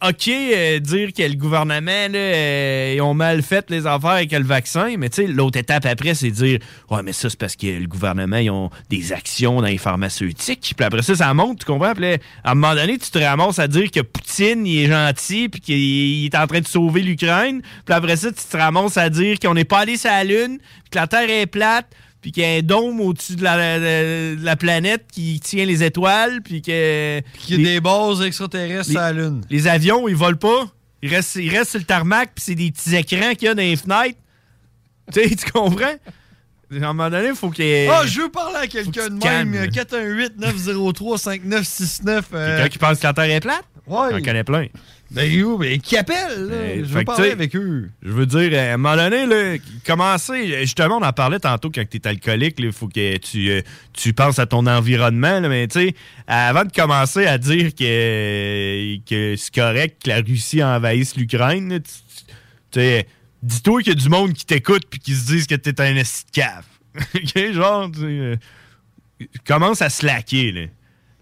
OK, 0.05 0.27
euh, 0.27 0.77
dire 0.77 1.11
que 1.11 1.23
le 1.23 1.33
gouvernement, 1.33 2.07
là, 2.07 2.19
euh, 2.19 2.93
ils 2.97 3.01
ont 3.01 3.15
mal 3.15 3.41
fait 3.41 3.67
les 3.71 3.87
affaires 3.87 4.11
avec 4.11 4.31
le 4.31 4.43
vaccin, 4.43 4.93
mais 4.95 5.09
l'autre 5.27 5.57
étape 5.57 5.87
après, 5.87 6.13
c'est 6.13 6.29
dire 6.29 6.59
Ouais, 6.91 7.01
mais 7.01 7.13
ça, 7.13 7.31
c'est 7.31 7.39
parce 7.39 7.55
que 7.55 7.65
le 7.65 7.87
gouvernement, 7.87 8.37
ils 8.37 8.51
ont 8.51 8.69
des 8.91 9.11
actions 9.11 9.59
dans 9.59 9.65
les 9.65 9.79
pharmaceutiques. 9.79 10.75
Puis 10.77 10.85
après 10.85 11.01
ça, 11.01 11.15
ça 11.15 11.33
monte, 11.33 11.61
tu 11.61 11.65
comprends? 11.65 11.95
Puis 11.95 12.13
à 12.13 12.51
un 12.51 12.53
moment 12.53 12.75
donné, 12.75 12.99
tu 12.99 13.09
te 13.09 13.17
ramasses 13.17 13.57
à 13.57 13.67
dire 13.67 13.89
que 13.89 14.01
Poutine, 14.01 14.67
il 14.67 14.83
est 14.83 14.87
gentil, 14.87 15.49
puis 15.49 15.61
qu'il 15.61 15.77
il 15.79 16.25
est 16.25 16.35
en 16.35 16.45
train 16.45 16.61
de 16.61 16.67
sauver 16.67 17.01
l'Ukraine. 17.01 17.63
Puis 17.83 17.95
après 17.95 18.17
ça, 18.17 18.31
tu 18.31 18.43
te 18.43 18.55
ramasses 18.55 18.97
à 18.97 19.09
dire 19.09 19.39
qu'on 19.39 19.55
n'est 19.55 19.65
pas 19.65 19.79
allé 19.79 19.97
sur 19.97 20.11
la 20.11 20.23
Lune, 20.23 20.59
que 20.91 20.95
la 20.99 21.07
Terre 21.07 21.27
est 21.27 21.47
plate, 21.47 21.87
puis 22.27 22.33
qu'il 22.33 22.43
y 22.43 22.45
a 22.45 22.55
un 22.57 22.61
dôme 22.61 22.99
au-dessus 22.99 23.37
de 23.37 23.43
la, 23.45 23.79
de- 23.79 24.35
de 24.35 24.43
la 24.43 24.57
planète 24.57 25.05
qui 25.09 25.39
tient 25.39 25.63
les 25.63 25.81
étoiles, 25.81 26.41
puis 26.43 26.61
que... 26.61 27.21
Qu'il 27.39 27.61
y 27.61 27.69
a 27.69 27.73
des 27.75 27.79
bases 27.79 28.21
extraterrestres 28.21 28.89
sur 28.91 28.99
la 28.99 29.13
Lune. 29.13 29.39
Les 29.49 29.65
avions, 29.65 30.09
ils 30.09 30.15
volent 30.15 30.35
pas. 30.35 30.65
Ils 31.01 31.07
restent, 31.15 31.35
ils 31.35 31.49
restent 31.55 31.69
sur 31.71 31.79
le 31.79 31.85
tarmac, 31.85 32.31
puis 32.35 32.43
c'est 32.45 32.55
des 32.55 32.69
petits 32.69 32.97
écrans 32.97 33.31
qu'il 33.33 33.45
y 33.45 33.47
a 33.47 33.55
dans 33.55 33.61
les 33.61 33.77
fenêtres. 33.77 34.19
tu 35.13 35.23
sais, 35.23 35.33
tu 35.37 35.49
comprends? 35.53 35.85
À 35.85 36.75
un 36.75 36.79
moment 36.91 37.09
donné, 37.09 37.29
il 37.29 37.35
faut 37.35 37.49
qu'il 37.49 37.63
y 37.63 37.69
ait... 37.69 37.87
Ah, 37.89 38.01
je 38.05 38.19
veux 38.19 38.29
parler 38.29 38.57
à 38.57 38.67
quelqu'un 38.67 39.07
de 39.07 39.13
même. 39.13 39.53
calmes. 39.53 39.67
418-903-5969. 39.67 42.23
euh, 42.33 42.57
Quelqu'un 42.57 42.69
qui 42.69 42.77
pense 42.77 42.99
que 42.99 43.07
la 43.07 43.13
Terre 43.13 43.23
est 43.31 43.39
plate? 43.39 43.63
Ouais. 43.87 44.11
J'en 44.11 44.21
connais 44.21 44.43
plein. 44.43 44.67
Ben, 45.09 45.43
où? 45.43 45.57
Ben, 45.57 45.79
qui 45.79 45.95
appelle, 45.95 46.47
là? 46.47 46.55
Euh, 46.55 46.75
Je 46.79 46.93
veux 46.93 47.03
parler 47.05 47.31
avec 47.31 47.55
eux. 47.55 47.89
Je 48.03 48.11
veux 48.11 48.25
dire, 48.25 48.59
à 48.59 48.73
un 48.73 48.77
moment 48.77 48.97
donné, 48.97 49.25
là, 49.25 49.57
commencer, 49.85 50.59
justement, 50.61 50.97
on 50.97 51.03
en 51.03 51.13
parlait 51.13 51.39
tantôt 51.39 51.71
quand 51.73 51.83
tu 51.89 51.97
es 51.97 52.07
alcoolique, 52.07 52.55
il 52.59 52.73
faut 52.73 52.89
que 52.89 53.17
tu, 53.17 53.49
euh, 53.49 53.61
tu 53.93 54.13
penses 54.13 54.39
à 54.39 54.45
ton 54.45 54.67
environnement, 54.67 55.39
là, 55.39 55.47
mais 55.47 55.67
tu 55.67 55.79
sais, 55.79 55.95
avant 56.27 56.65
de 56.65 56.71
commencer 56.73 57.25
à 57.25 57.37
dire 57.37 57.73
que, 57.73 58.97
que 59.05 59.35
c'est 59.37 59.55
correct 59.55 60.03
que 60.03 60.09
la 60.09 60.17
Russie 60.17 60.61
envahisse 60.61 61.15
l'Ukraine, 61.15 61.79
tu 61.79 61.91
sais, 62.71 63.07
dis-toi 63.41 63.81
qu'il 63.83 63.93
y 63.93 63.95
a 63.97 63.99
du 63.99 64.09
monde 64.09 64.33
qui 64.33 64.45
t'écoute 64.45 64.83
puis 64.89 64.99
qui 64.99 65.13
se 65.15 65.27
disent 65.27 65.47
que 65.47 65.55
t'es 65.55 65.79
un 65.79 65.95
esti 65.95 66.25
de 66.25 66.31
cave. 66.31 66.65
OK, 67.15 67.53
genre, 67.53 67.89
tu 67.91 68.01
euh, 68.03 68.35
commence 69.45 69.81
à 69.81 69.89
slacker, 69.89 70.51
là. 70.51 70.61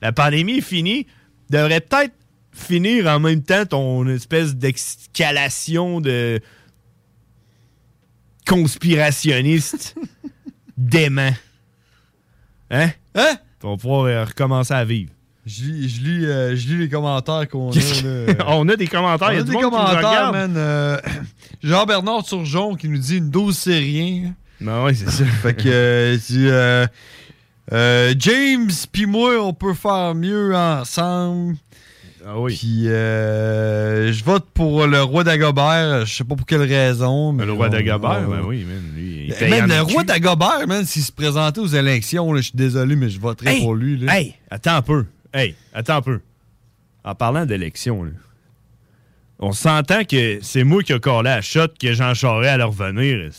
La 0.01 0.11
pandémie 0.11 0.57
est 0.57 0.61
finie, 0.61 1.05
devrait 1.49 1.81
peut-être 1.81 2.13
finir 2.55 3.07
en 3.07 3.19
même 3.19 3.43
temps 3.43 3.65
ton 3.65 4.07
espèce 4.07 4.55
d'escalation 4.55 6.01
de 6.01 6.39
conspirationniste 8.47 9.95
dément. 10.77 11.33
Hein? 12.71 12.89
Hein? 13.13 13.37
Va 13.61 13.77
pouvoir 13.77 14.05
euh, 14.05 14.25
recommencer 14.25 14.73
à 14.73 14.85
vivre. 14.85 15.11
Je 15.45 15.63
lis, 15.63 15.89
je 15.89 16.01
lis, 16.01 16.25
euh, 16.25 16.55
je 16.55 16.67
lis 16.67 16.77
les 16.77 16.89
commentaires 16.89 17.47
qu'on 17.47 17.69
a. 17.69 17.75
Là. 17.75 18.35
On 18.47 18.67
a 18.67 18.75
des 18.75 18.87
commentaires. 18.87 19.27
On 19.27 19.31
il 19.31 19.35
y 19.35 19.39
a 19.39 19.41
a 19.41 19.43
des 19.43 19.53
commentaires, 19.53 20.31
man. 20.31 20.53
euh, 20.57 20.97
Jean-Bernard 21.61 22.23
Turgeon 22.23 22.75
qui 22.75 22.89
nous 22.89 22.97
dit 22.97 23.17
une 23.17 23.29
dose, 23.29 23.55
c'est 23.57 23.77
rien. 23.77 24.33
Ben 24.59 24.83
oui, 24.83 24.95
c'est 24.95 25.09
ça. 25.09 25.25
fait 25.43 25.53
que, 25.53 26.17
euh, 27.71 28.13
James 28.17 28.71
puis 28.91 29.05
moi, 29.05 29.37
on 29.39 29.53
peut 29.53 29.73
faire 29.73 30.15
mieux 30.15 30.55
ensemble. 30.55 31.57
Ah 32.27 32.39
oui. 32.39 32.57
Puis, 32.57 32.87
euh, 32.87 34.11
je 34.11 34.23
vote 34.23 34.45
pour 34.53 34.87
le 34.87 35.01
roi 35.03 35.23
d'Agobert. 35.23 36.05
Je 36.07 36.15
sais 36.15 36.23
pas 36.23 36.35
pour 36.35 36.45
quelle 36.47 36.63
raison. 36.63 37.31
Mais 37.33 37.45
Le 37.45 37.53
roi 37.53 37.69
d'Agobert, 37.69 38.27
ben 38.27 38.41
oui, 38.43 38.63
man. 38.63 38.81
Lui, 38.95 39.25
il 39.27 39.33
paye 39.35 39.49
man, 39.51 39.71
en 39.71 39.75
le 39.75 39.81
roi 39.81 40.03
d'Agobert, 40.03 40.67
man, 40.67 40.83
s'il 40.85 41.03
se 41.03 41.11
présentait 41.11 41.59
aux 41.59 41.67
élections, 41.67 42.33
là, 42.33 42.41
je 42.41 42.47
suis 42.47 42.57
désolé, 42.57 42.95
mais 42.95 43.09
je 43.09 43.19
voterais 43.19 43.55
Hey, 43.57 43.61
pour 43.61 43.75
lui. 43.75 43.97
Là. 43.97 44.17
Hey, 44.19 44.33
attends 44.49 44.75
un 44.77 44.81
peu. 44.81 45.05
Hey, 45.33 45.53
attends 45.73 45.97
un 45.97 46.01
peu. 46.01 46.19
En 47.03 47.13
parlant 47.13 47.45
d'élection, 47.45 48.03
là, 48.03 48.11
on 49.37 49.51
s'entend 49.51 50.03
que 50.03 50.39
c'est 50.41 50.63
moi 50.63 50.81
qui 50.81 50.93
ai 50.93 50.99
collé 50.99 51.29
à 51.29 51.35
la 51.35 51.41
shot 51.43 51.67
que 51.79 51.93
Jean 51.93 52.15
Charest 52.15 52.49
allait 52.49 52.63
revenir. 52.63 53.29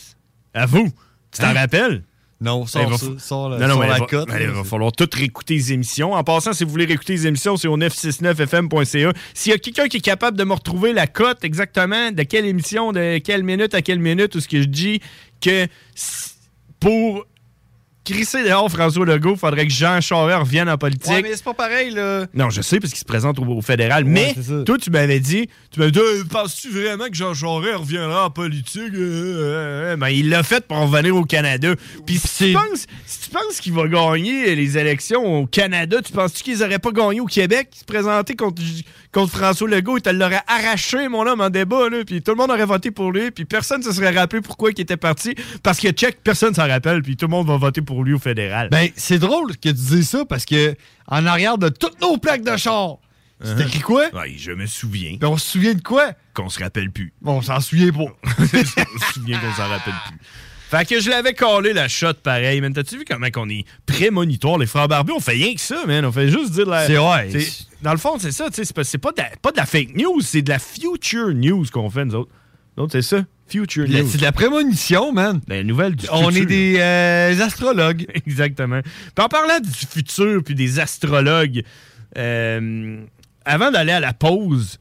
À 0.53 0.65
vous. 0.65 0.89
Tu 1.31 1.41
t'en 1.41 1.47
Hein? 1.47 1.53
rappelles? 1.53 2.03
Non, 2.39 2.67
sors 2.67 2.87
va 2.89 2.97
ça, 2.99 3.05
fa- 3.07 3.11
sors 3.19 3.49
la- 3.49 3.57
non, 3.57 3.67
non, 3.67 3.73
sors 3.73 3.81
mais 3.81 3.87
la 3.87 3.95
il 3.95 3.99
va- 4.01 4.05
cote, 4.05 4.29
Il 4.39 4.47
va 4.47 4.63
falloir 4.63 4.91
tout 4.91 5.09
réécouter 5.11 5.55
les 5.55 5.73
émissions. 5.73 6.13
En 6.13 6.23
passant, 6.23 6.53
si 6.53 6.63
vous 6.63 6.69
voulez 6.69 6.85
réécouter 6.85 7.13
les 7.13 7.25
émissions, 7.27 7.57
c'est 7.57 7.67
au 7.67 7.77
969fm.ca. 7.77 9.11
S'il 9.33 9.51
y 9.51 9.55
a 9.55 9.57
quelqu'un 9.57 9.87
qui 9.87 9.97
est 9.97 10.01
capable 10.01 10.37
de 10.37 10.43
me 10.43 10.53
retrouver 10.53 10.93
la 10.93 11.07
cote 11.07 11.43
exactement 11.43 12.11
de 12.11 12.23
quelle 12.23 12.45
émission, 12.45 12.91
de 12.91 13.17
quelle 13.19 13.43
minute 13.43 13.73
à 13.73 13.81
quelle 13.81 13.99
minute, 13.99 14.35
ou 14.35 14.39
ce 14.39 14.47
que 14.47 14.61
je 14.61 14.67
dis 14.67 15.01
que 15.41 15.67
pour 16.79 17.25
crisser 18.07 18.43
dehors 18.43 18.69
François 18.71 19.05
Legault, 19.05 19.33
il 19.33 19.37
faudrait 19.39 19.67
que 19.67 19.73
Jean 19.73 19.99
Charest 20.01 20.39
revienne 20.39 20.69
en 20.69 20.77
politique. 20.77 21.11
Ouais, 21.11 21.21
mais 21.21 21.35
c'est 21.35 21.43
pas 21.43 21.53
pareil, 21.53 21.91
là. 21.91 22.25
Non, 22.33 22.49
je 22.49 22.61
sais, 22.61 22.79
parce 22.79 22.91
qu'il 22.91 22.99
se 22.99 23.05
présente 23.05 23.39
au, 23.39 23.43
au 23.45 23.61
fédéral. 23.61 24.05
mais 24.05 24.33
toi, 24.65 24.77
tu 24.77 24.89
m'avais 24.89 25.19
dit, 25.19 25.49
tu 25.71 25.79
m'avais 25.79 25.91
dit, 25.91 25.99
Euh, 25.99 26.23
penses-tu 26.29 26.69
vraiment 26.69 27.07
que 27.07 27.15
Jean 27.15 27.33
Charest 27.33 27.77
reviendra 27.77 28.25
en 28.25 28.29
politique? 28.29 28.93
Euh, 28.93 29.37
euh, 29.37 29.93
euh. 29.93 29.95
Ben, 29.97 30.09
il 30.09 30.29
l'a 30.29 30.43
fait 30.43 30.65
pour 30.65 30.77
revenir 30.77 31.15
au 31.15 31.23
Canada. 31.25 31.73
Puis 32.05 32.17
si 32.17 32.45
tu 32.47 32.53
penses, 32.53 32.85
si 33.05 33.19
tu 33.21 33.29
penses 33.29 33.59
qu'il 33.59 33.73
va 33.73 33.87
gagner 33.87 34.55
les 34.55 34.77
élections 34.77 35.41
au 35.41 35.45
Canada, 35.47 36.01
tu 36.01 36.13
penses-tu 36.13 36.43
qu'ils 36.43 36.63
auraient 36.63 36.79
pas 36.79 36.91
gagné 36.91 37.19
au 37.19 37.25
Québec? 37.25 37.69
Se 37.77 37.83
présenter 37.85 38.35
contre, 38.35 38.61
contre 39.11 39.31
François 39.37 39.67
Legault, 39.67 39.97
il 39.97 40.01
te 40.01 40.09
l'aurait 40.09 40.41
arraché, 40.47 41.09
mon 41.09 41.25
homme, 41.27 41.41
en 41.41 41.49
débat, 41.49 41.89
là? 41.89 42.03
Puis 42.05 42.21
tout 42.21 42.31
le 42.31 42.37
monde 42.37 42.51
aurait 42.51 42.65
voté 42.65 42.91
pour 42.91 43.11
lui. 43.11 43.31
Puis 43.31 43.45
personne 43.45 43.79
ne 43.81 43.85
se 43.85 43.91
serait 43.91 44.17
rappelé 44.17 44.41
pourquoi 44.41 44.71
il 44.71 44.79
était 44.79 44.97
parti. 44.97 45.35
Parce 45.63 45.79
que 45.79 45.89
check, 45.89 46.19
personne 46.23 46.53
s'en 46.53 46.67
rappelle. 46.67 47.01
Puis 47.01 47.17
tout 47.17 47.25
le 47.25 47.31
monde 47.31 47.47
va 47.47 47.57
voter 47.57 47.81
pour 47.81 47.96
lui 48.03 48.13
au 48.13 48.19
fédéral. 48.19 48.69
Ben, 48.69 48.89
c'est 48.95 49.19
drôle 49.19 49.55
que 49.57 49.69
tu 49.69 49.73
dises 49.73 50.09
ça 50.09 50.25
parce 50.25 50.45
que 50.45 50.75
en 51.07 51.25
arrière 51.25 51.57
de 51.57 51.69
toutes 51.69 51.99
nos 52.01 52.17
plaques 52.17 52.43
de 52.43 52.57
char, 52.57 52.97
c'est 53.43 53.61
écrit 53.61 53.81
quoi? 53.81 54.09
Ouais, 54.13 54.33
je 54.35 54.51
me 54.51 54.65
souviens. 54.65 55.17
Ben, 55.19 55.27
on 55.27 55.37
se 55.37 55.51
souvient 55.51 55.75
de 55.75 55.81
quoi? 55.81 56.13
Qu'on 56.33 56.49
se 56.49 56.59
rappelle 56.59 56.91
plus. 56.91 57.13
Bon, 57.21 57.33
on 57.33 57.41
s'en 57.41 57.59
souvient 57.59 57.91
pas. 57.91 57.99
on 58.39 58.45
se 58.45 59.13
souvient 59.13 59.39
qu'on 59.39 59.53
s'en 59.53 59.67
rappelle 59.69 59.93
plus. 60.07 60.17
Fait 60.69 60.85
que 60.85 60.99
je 60.99 61.09
l'avais 61.09 61.33
collé 61.33 61.71
la 61.71 61.87
shot 61.87 62.15
pareil, 62.15 62.59
man. 62.59 62.73
T'as-tu 62.73 62.97
vu 62.97 63.05
comment 63.05 63.29
qu'on 63.29 63.47
est 63.47 63.63
prémonitoire, 63.85 64.57
les 64.57 64.65
frères 64.65 64.89
barbus? 64.89 65.13
On 65.13 65.21
fait 65.21 65.31
rien 65.31 65.53
que 65.53 65.61
ça, 65.61 65.85
man. 65.85 66.03
On 66.03 66.11
fait 66.11 66.29
juste 66.29 66.51
dire 66.51 66.65
de 66.65 66.71
la. 66.71 66.87
C'est 66.87 66.97
ouais. 66.97 67.29
Dans 67.81 67.91
le 67.91 67.97
fond, 67.97 68.17
c'est 68.19 68.33
ça, 68.33 68.49
tu 68.49 68.65
sais. 68.65 68.83
C'est 68.83 68.97
pas, 68.97 69.13
pas 69.13 69.51
de 69.51 69.57
la 69.57 69.65
fake 69.65 69.95
news, 69.95 70.19
c'est 70.21 70.41
de 70.41 70.49
la 70.49 70.59
future 70.59 71.29
news 71.33 71.65
qu'on 71.71 71.89
fait, 71.89 72.03
nous 72.05 72.15
autres. 72.15 72.31
Nous 72.75 72.83
autres, 72.83 72.93
c'est 72.93 73.01
ça. 73.01 73.23
Future 73.49 73.87
news. 73.87 74.07
C'est 74.09 74.17
de 74.17 74.23
la 74.23 74.31
prémonition, 74.31 75.11
man. 75.13 75.39
La 75.47 75.63
nouvelle 75.63 75.95
du 75.95 76.05
On 76.11 76.27
futur. 76.29 76.41
est 76.43 76.45
des 76.45 76.75
euh, 76.79 77.39
astrologues. 77.45 78.05
Exactement. 78.25 78.81
Puis 78.81 79.25
en 79.25 79.27
parlant 79.29 79.59
du 79.59 79.69
futur 79.71 80.43
puis 80.43 80.53
des 80.55 80.79
astrologues, 80.79 81.63
euh, 82.17 82.99
avant 83.45 83.71
d'aller 83.71 83.93
à 83.93 83.99
la 83.99 84.13
pause, 84.13 84.79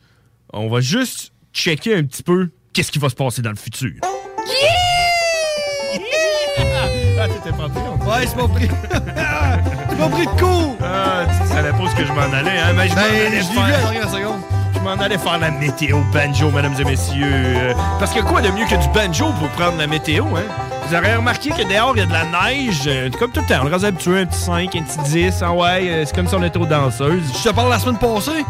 on 0.53 0.69
va 0.69 0.81
juste 0.81 1.33
checker 1.53 1.95
un 1.97 2.05
petit 2.05 2.23
peu 2.23 2.51
qu'est-ce 2.73 2.91
qui 2.91 2.99
va 2.99 3.09
se 3.09 3.15
passer 3.15 3.43
dans 3.43 3.51
le 3.51 3.57
futur. 3.57 3.93
Ah, 7.19 7.29
t'étais 7.29 7.57
pas 7.57 7.69
pris, 7.69 7.81
on. 7.81 8.07
Ouais, 8.11 8.27
c'est 8.27 8.37
pas 8.37 8.49
pris. 8.49 8.69
c'est 8.93 9.97
pas 9.99 10.09
pris 10.09 10.27
de 10.27 10.41
cours. 10.41 10.77
Ah, 10.83 11.25
tu 11.27 11.49
savais 11.49 11.71
pas 11.71 11.91
ce 11.91 11.97
que 11.97 12.05
je 12.05 12.13
m'en 12.13 12.21
allais, 12.21 12.59
hein? 12.59 12.73
Mais 12.77 12.89
je 12.89 12.95
m'en 12.95 13.01
Ben, 13.01 13.27
allais 13.27 13.41
je 13.41 13.59
à 13.59 13.69
la 13.71 13.79
dernière 13.79 14.11
seconde. 14.11 14.41
Je 14.77 14.81
m'en 14.83 14.93
allais 15.03 15.19
faire 15.19 15.39
la 15.39 15.51
météo 15.51 15.99
banjo, 16.13 16.51
mesdames 16.51 16.75
et 16.81 16.85
messieurs. 16.85 17.25
Euh, 17.27 17.73
Parce 17.99 18.13
que 18.13 18.21
quoi 18.21 18.41
de 18.43 18.49
mieux 18.51 18.67
que 18.67 18.77
du 18.77 18.89
banjo 18.89 19.27
pour 19.39 19.49
prendre 19.51 19.79
la 19.79 19.87
météo, 19.87 20.25
hein? 20.37 20.43
Vous 20.89 20.95
aurez 20.95 21.17
remarqué 21.17 21.51
que 21.51 21.63
dehors, 21.69 21.93
il 21.97 22.01
y 22.01 22.03
a 22.03 22.07
de 22.07 22.13
la 22.13 22.25
neige. 22.25 22.83
euh, 22.87 23.11
comme 23.19 23.31
tout 23.33 23.41
le 23.41 23.47
temps, 23.47 23.63
on 23.65 23.69
reste 23.69 23.85
habitué, 23.85 24.21
un 24.21 24.27
petit 24.27 24.39
5, 24.39 24.77
un 24.77 24.83
petit 24.83 24.99
10. 25.11 25.43
Ah 25.43 25.53
ouais, 25.53 25.89
euh, 25.89 26.05
c'est 26.07 26.15
comme 26.15 26.29
si 26.29 26.35
on 26.37 26.43
était 26.45 26.59
aux 26.59 26.67
danseuses. 26.67 27.33
Je 27.43 27.49
te 27.49 27.55
parle 27.55 27.71
la 27.71 27.79
semaine 27.81 27.99
passée? 27.99 28.45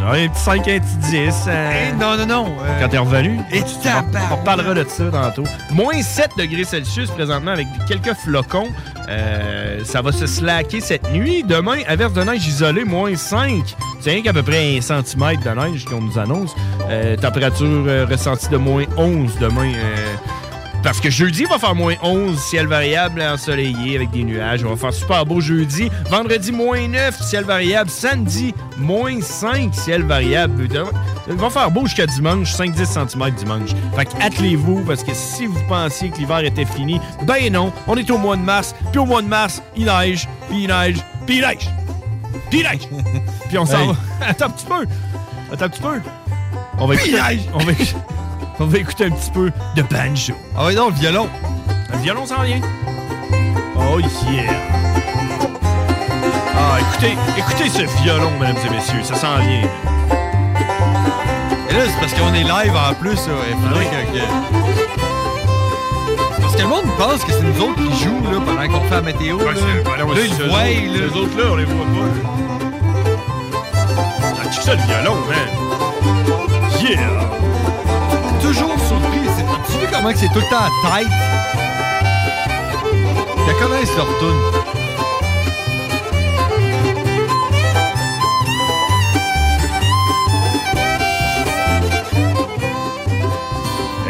Non, 0.00 0.08
un 0.12 0.28
petit 0.28 0.40
5, 0.40 0.68
un 0.68 0.78
petit 0.80 0.96
10. 1.10 1.34
euh, 1.48 1.72
Eh, 1.72 1.92
non, 1.94 2.16
non, 2.16 2.26
non. 2.26 2.56
euh, 2.62 2.80
Quand 2.80 2.88
t'es 2.88 2.98
revenu. 2.98 3.38
Et 3.52 3.62
tu 3.62 3.74
tabarnak. 3.82 4.22
On 4.32 4.36
reparlera 4.36 4.74
de 4.74 4.84
ça 4.88 5.04
tantôt. 5.10 5.44
Moins 5.70 6.02
7 6.02 6.30
degrés 6.38 6.64
Celsius 6.64 7.10
présentement 7.10 7.52
avec 7.52 7.66
quelques 7.88 8.14
flocons. 8.14 8.68
Euh, 9.08 9.80
ça 9.84 10.02
va 10.02 10.12
se 10.12 10.26
slacker 10.26 10.80
cette 10.80 11.10
nuit. 11.12 11.42
Demain, 11.44 11.78
averse 11.86 12.12
de 12.14 12.22
neige 12.22 12.46
isolée, 12.46 12.84
moins 12.84 13.14
5. 13.16 13.74
C'est 14.00 14.10
rien 14.10 14.22
qu'à 14.22 14.32
peu 14.32 14.42
près 14.42 14.76
un 14.76 14.80
centimètre 14.80 15.42
de 15.42 15.50
neige 15.50 15.84
qu'on 15.84 16.00
nous 16.00 16.18
annonce. 16.18 16.54
Euh, 16.90 17.16
température 17.16 17.66
euh, 17.86 18.06
ressentie 18.10 18.48
de 18.48 18.56
moins 18.56 18.84
11 18.96 19.32
demain. 19.40 19.70
Parce 20.84 21.00
que 21.00 21.08
jeudi, 21.08 21.40
il 21.44 21.48
va 21.48 21.58
faire 21.58 21.74
moins 21.74 21.94
11, 22.02 22.38
ciel 22.38 22.66
variable 22.66 23.22
ensoleillé 23.22 23.96
avec 23.96 24.10
des 24.10 24.22
nuages. 24.22 24.62
On 24.64 24.68
va 24.68 24.76
faire 24.76 24.92
super 24.92 25.24
beau 25.24 25.40
jeudi. 25.40 25.90
Vendredi, 26.10 26.52
moins 26.52 26.86
9, 26.86 27.22
ciel 27.22 27.44
variable. 27.44 27.88
Samedi, 27.88 28.54
moins 28.76 29.18
5, 29.22 29.74
ciel 29.74 30.02
variable. 30.02 30.68
Il 31.26 31.34
va 31.36 31.48
faire 31.48 31.70
beau 31.70 31.86
jusqu'à 31.86 32.06
dimanche, 32.06 32.52
5-10 32.54 33.08
cm 33.08 33.30
dimanche. 33.30 33.70
Fait 33.96 34.04
que 34.04 34.22
attelez-vous, 34.22 34.84
parce 34.84 35.02
que 35.02 35.14
si 35.14 35.46
vous 35.46 35.58
pensiez 35.70 36.10
que 36.10 36.18
l'hiver 36.18 36.40
était 36.40 36.66
fini, 36.66 37.00
ben 37.22 37.50
non, 37.50 37.72
on 37.86 37.96
est 37.96 38.10
au 38.10 38.18
mois 38.18 38.36
de 38.36 38.42
mars. 38.42 38.74
Puis 38.92 39.00
au 39.00 39.06
mois 39.06 39.22
de 39.22 39.28
mars, 39.28 39.62
il 39.74 39.86
neige, 39.86 40.28
puis 40.50 40.64
il 40.64 40.68
neige, 40.68 40.98
puis 41.26 41.36
il 41.38 41.40
neige. 41.40 41.70
Puis 42.50 42.60
il 42.60 42.62
neige. 42.64 42.88
puis 43.48 43.56
on 43.56 43.64
s'en 43.64 43.78
Hey. 43.80 43.86
va. 43.88 43.96
Attends 44.28 44.46
un 44.46 44.50
petit 44.50 44.66
peu. 44.66 44.86
Attends 45.50 45.64
un 45.64 45.68
petit 45.70 45.80
peu. 45.80 46.00
On 46.78 46.86
va 46.86 46.94
écouter, 46.94 47.18
on 47.54 47.58
va, 47.58 47.72
on 48.60 48.66
va 48.66 48.78
écouter 48.78 49.04
un 49.06 49.10
petit 49.10 49.30
peu 49.30 49.50
de 49.76 49.82
banjo. 49.82 50.34
Ah 50.56 50.64
oui, 50.66 50.74
non, 50.74 50.88
le 50.88 50.94
violon. 50.94 51.28
Le 51.92 51.98
violon 51.98 52.26
s'en 52.26 52.42
vient. 52.42 52.60
Oh 53.76 53.98
yeah. 54.30 54.52
Ah, 56.56 56.78
écoutez, 56.80 57.16
écoutez 57.36 57.68
ce 57.68 57.82
violon, 58.02 58.30
mesdames 58.40 58.56
et 58.66 58.70
messieurs, 58.70 59.02
ça 59.02 59.14
s'en 59.16 59.36
vient. 59.38 59.68
Et 61.70 61.72
là, 61.72 61.80
c'est 61.86 62.00
parce 62.00 62.14
qu'on 62.14 62.32
est 62.34 62.44
live 62.44 62.72
en 62.76 62.94
plus. 62.94 63.26
là. 63.26 63.34
Il 63.50 63.56
faudrait 63.68 63.84
que. 63.86 63.90
C'est 66.36 66.40
Parce 66.42 66.54
que 66.56 66.62
le 66.62 66.68
monde 66.68 66.84
pense 66.98 67.24
que 67.24 67.32
c'est 67.32 67.42
nous 67.42 67.60
autres 67.64 67.76
qui 67.82 68.04
jouent 68.04 68.22
là, 68.30 68.38
pendant 68.44 68.68
qu'on 68.78 68.84
fait 68.88 68.94
la 68.94 69.00
météo. 69.02 69.38
là, 69.38 69.44
là 69.44 69.50
ils 70.16 70.34
c'est 70.34 70.46
voient. 70.46 70.60
eux 70.60 70.64
là. 70.64 71.06
autres- 71.06 71.14
Les 71.14 71.16
autres 71.20 71.36
là, 71.38 71.44
on 71.52 71.56
les 71.56 71.64
voit 71.64 71.86
pas. 71.86 72.08
Ah, 74.22 74.50
check 74.52 74.62
ça 74.62 74.74
le 74.74 74.82
violon, 74.82 75.16
man. 75.28 75.48
Yeah. 76.80 77.00
Toujours 78.44 78.78
surpris. 78.78 79.20
Tu 79.70 79.78
vu 79.78 79.86
comment 79.90 80.10
c'est 80.14 80.28
tout 80.28 80.40
le 80.40 80.50
temps 80.50 80.58
à 80.58 80.70
tête? 80.98 81.08
Ils 83.48 83.54
connaissent 83.54 83.96
leur 83.96 84.06
tune. 84.18 84.73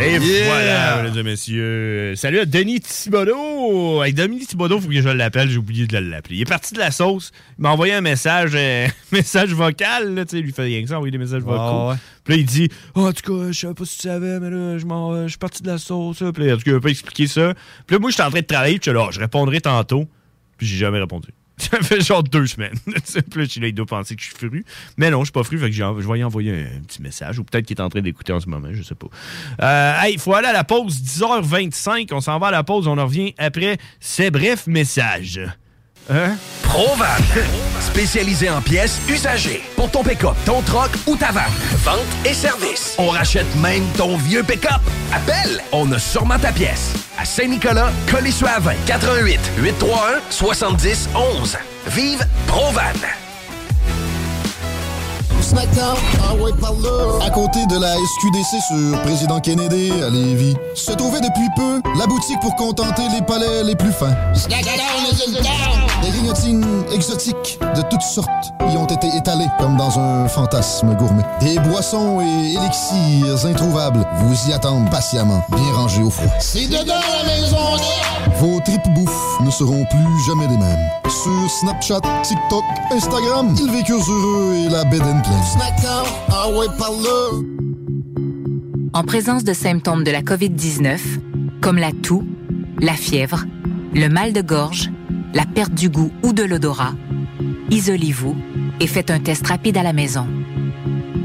Et 0.07 0.19
Yeah. 0.19 0.45
voilà, 0.47 1.03
mesdames 1.03 1.19
et 1.19 1.23
messieurs. 1.31 2.15
Salut 2.17 2.39
à 2.39 2.45
Denis 2.45 2.81
Thibodeau. 2.81 4.01
Avec 4.03 4.15
Denis 4.15 4.47
Thibodeau, 4.47 4.79
faut 4.81 4.89
que 4.89 5.01
je 5.01 5.09
l'appelle. 5.09 5.49
J'ai 5.49 5.57
oublié 5.57 5.87
de 5.87 5.97
l'appeler. 5.97 6.37
Il 6.37 6.43
est 6.43 6.47
parti 6.47 6.75
de 6.75 6.79
la 6.79 6.91
sauce. 6.91 7.33
Il 7.59 7.63
m'a 7.63 7.71
envoyé 7.71 7.95
un 7.95 8.01
message, 8.03 8.51
euh, 8.55 8.87
message 9.13 9.51
vocal. 9.55 10.15
Là, 10.15 10.25
sais, 10.29 10.39
il 10.39 10.45
lui 10.45 10.53
fait 10.53 10.63
rien 10.65 10.83
que 10.83 10.89
ça, 10.89 10.97
envoyer 10.97 11.11
des 11.13 11.19
messages 11.19 11.43
vocaux. 11.43 11.91
ouais. 11.91 11.97
Puis 12.25 12.35
là, 12.35 12.41
il 12.41 12.47
dit 12.47 12.69
Ah, 12.95 13.01
En 13.01 13.13
tout 13.13 13.23
cas, 13.33 13.51
je 13.53 13.59
savais 13.59 13.75
pas 13.75 13.85
si 13.87 13.97
tu 13.97 14.03
savais, 14.09 14.41
mais 14.41 14.51
là, 14.51 14.77
je, 14.79 14.85
m'en- 14.85 15.23
je 15.25 15.29
suis 15.29 15.39
parti 15.39 15.63
de 15.63 15.69
la 15.69 15.79
sauce. 15.79 16.23
Puis 16.35 16.45
là, 16.47 16.55
en 16.55 16.57
tout 16.59 16.65
cas, 16.65 16.73
il 16.73 16.81
pas 16.81 16.91
expliqué 16.91 17.27
ça. 17.27 17.55
Puis 17.87 17.97
là, 17.97 18.01
moi, 18.01 18.11
j'étais 18.11 18.23
en 18.23 18.31
train 18.31 18.41
de 18.41 18.47
travailler. 18.47 18.79
Puis 18.79 18.87
je 18.87 18.91
suis 18.91 18.99
là, 18.99 19.07
Ah, 19.09 19.13
je 19.13 19.21
répondrai 19.21 19.61
tantôt. 19.61 20.07
Puis 20.59 20.67
j'ai 20.67 20.77
jamais 20.77 20.99
répondu. 21.01 21.29
Ça 21.59 21.81
fait 21.81 22.01
genre 22.01 22.23
deux 22.23 22.47
semaines. 22.47 22.77
puis 23.31 23.61
là, 23.61 23.67
il 23.69 23.75
doit 23.75 23.87
penser 23.87 24.17
que 24.17 24.23
je 24.23 24.27
suis 24.27 24.37
fru. 24.37 24.65
Mais 24.97 25.11
non, 25.11 25.21
je 25.21 25.27
suis 25.27 25.33
pas 25.33 25.45
fru. 25.45 25.59
Fait 25.59 25.71
que 25.71 25.77
je 25.77 25.85
vais 25.85 26.19
y 26.19 26.25
envoyer 26.25 26.53
un 26.53 26.81
petit 26.81 27.01
message. 27.01 27.39
Ou 27.39 27.45
peut-être 27.45 27.67
qu'il 27.67 27.77
est 27.77 27.81
en 27.81 27.89
train 27.89 28.01
d'écouter 28.01 28.33
en 28.33 28.41
ce 28.41 28.49
moment. 28.49 28.69
Je 28.73 28.83
sais 28.83 28.97
pas. 28.97 29.07
Euh, 29.63 30.03
hey, 30.03 30.15
il 30.15 30.21
faut 30.21 30.35
aller 30.35 30.49
à 30.49 30.53
la 30.53 30.65
pause 30.65 31.01
10h25. 31.01 32.09
On 32.13 32.21
s'en 32.21 32.39
va 32.39 32.49
à 32.49 32.51
la 32.51 32.65
pause. 32.65 32.89
On 32.89 32.99
en 32.99 33.05
revient 33.05 33.35
après 33.39 33.79
ces 34.01 34.31
brefs 34.31 34.67
messages. 34.67 35.41
Hein? 36.11 36.37
Provan, 36.63 37.05
spécialisé 37.81 38.51
en 38.51 38.61
pièces 38.61 39.01
usagées. 39.09 39.63
Pour 39.77 39.91
ton 39.91 40.03
pick-up, 40.03 40.35
ton 40.45 40.61
troc 40.63 40.91
ou 41.07 41.17
ta 41.17 41.31
vanne. 41.31 41.45
Vente 41.85 41.99
et 42.25 42.35
service. 42.35 42.95
On 42.99 43.09
rachète 43.09 43.47
même 43.57 43.85
ton 43.97 44.17
vieux 44.17 44.43
pick-up. 44.43 44.81
Appelle, 45.13 45.63
on 45.73 45.91
a 45.93 45.99
sûrement 45.99 46.39
ta 46.39 46.53
pièce. 46.53 46.93
À 47.19 47.25
Saint-Nicolas, 47.25 47.91
Colissois 48.11 48.51
88 48.87 49.41
831 49.59 50.21
70 50.31 51.09
11. 51.15 51.57
Vive 51.87 52.27
Provan. 52.47 53.24
Snackdown, 55.45 55.97
ah 56.23 56.35
ouais, 56.35 56.53
par 56.59 56.73
là. 56.73 57.27
À 57.27 57.31
côté 57.31 57.67
de 57.67 57.79
la 57.79 57.95
SQDC 57.95 58.63
sur 58.67 59.03
Président 59.03 59.41
Kennedy 59.41 59.93
à 60.03 60.09
Lévis, 60.09 60.57
se 60.75 60.93
trouvait 60.93 61.21
depuis 61.21 61.49
peu 61.55 61.83
la 61.99 62.07
boutique 62.07 62.41
pour 62.41 62.55
contenter 62.57 63.03
les 63.15 63.21
palais 63.21 63.63
les 63.63 63.77
plus 63.77 63.93
fins. 63.93 64.15
Des 66.03 66.11
grignotines 66.11 66.85
exotiques 66.93 67.59
de 67.77 67.83
toutes 67.91 68.03
sortes 68.03 68.53
y 68.73 68.77
ont 68.77 68.87
été 68.87 69.09
étalées 69.17 69.49
comme 69.59 69.77
dans 69.77 69.99
un 69.99 70.29
fantasme 70.29 70.95
gourmet. 70.95 71.25
Des 71.41 71.59
boissons 71.59 72.21
et 72.23 72.55
élixirs 72.55 73.47
introuvables 73.47 74.07
vous 74.21 74.51
y 74.51 74.53
attendent 74.55 74.91
patiemment, 74.91 75.43
bien 75.51 75.73
rangés 75.75 76.03
au 76.03 76.11
froid. 76.11 76.33
C'est 76.41 76.69
dedans 76.69 76.95
la 77.23 77.25
maison 77.29 77.57
Vos 78.39 78.61
tripes 78.61 78.89
bouffe 78.95 79.41
ne 79.45 79.51
seront 79.51 79.85
plus 79.85 80.25
jamais 80.27 80.49
les 80.49 80.57
mêmes. 80.57 80.89
Sur 81.09 81.51
Snapchat, 81.51 82.01
TikTok, 82.23 82.65
Instagram, 82.91 83.55
ils 83.59 83.71
vécurent 83.71 84.11
heureux 84.11 84.55
et 84.55 84.69
la 84.69 84.85
bed 84.85 85.03
and 85.03 85.23
ah 86.31 86.49
ouais. 86.51 86.67
En 88.93 89.05
présence 89.05 89.45
de 89.45 89.53
symptômes 89.53 90.03
de 90.03 90.11
la 90.11 90.23
COVID-19, 90.23 90.99
comme 91.61 91.79
la 91.79 91.93
toux, 91.93 92.25
la 92.81 92.95
fièvre, 92.95 93.45
le 93.95 94.09
mal 94.09 94.33
de 94.33 94.41
gorge, 94.41 94.91
la 95.33 95.47
perte 95.47 95.75
du 95.75 95.89
goût 95.89 96.11
ou 96.25 96.33
de 96.33 96.43
l'odorat, 96.43 96.95
isolez-vous 97.71 98.37
et 98.81 98.87
faites 98.89 99.11
un 99.11 99.21
test 99.21 99.47
rapide 99.47 99.77
à 99.77 99.85
la 99.85 99.93
maison. 99.93 100.27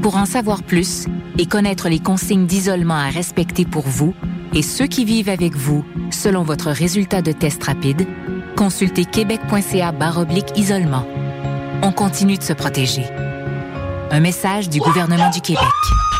Pour 0.00 0.16
en 0.16 0.26
savoir 0.26 0.62
plus 0.62 1.06
et 1.38 1.46
connaître 1.46 1.88
les 1.88 1.98
consignes 1.98 2.46
d'isolement 2.46 2.94
à 2.94 3.08
respecter 3.08 3.64
pour 3.64 3.86
vous 3.86 4.14
et 4.54 4.62
ceux 4.62 4.86
qui 4.86 5.04
vivent 5.04 5.28
avec 5.28 5.54
vous 5.54 5.84
selon 6.10 6.42
votre 6.42 6.70
résultat 6.70 7.22
de 7.22 7.32
test 7.32 7.62
rapide, 7.64 8.06
consultez 8.56 9.04
québec.ca 9.04 9.92
oblique 10.16 10.56
isolement. 10.56 11.06
On 11.82 11.92
continue 11.92 12.36
de 12.36 12.42
se 12.42 12.52
protéger. 12.52 13.04
Un 14.10 14.20
message 14.20 14.68
du 14.68 14.80
gouvernement 14.80 15.30
du 15.30 15.40
Québec. 15.40 15.62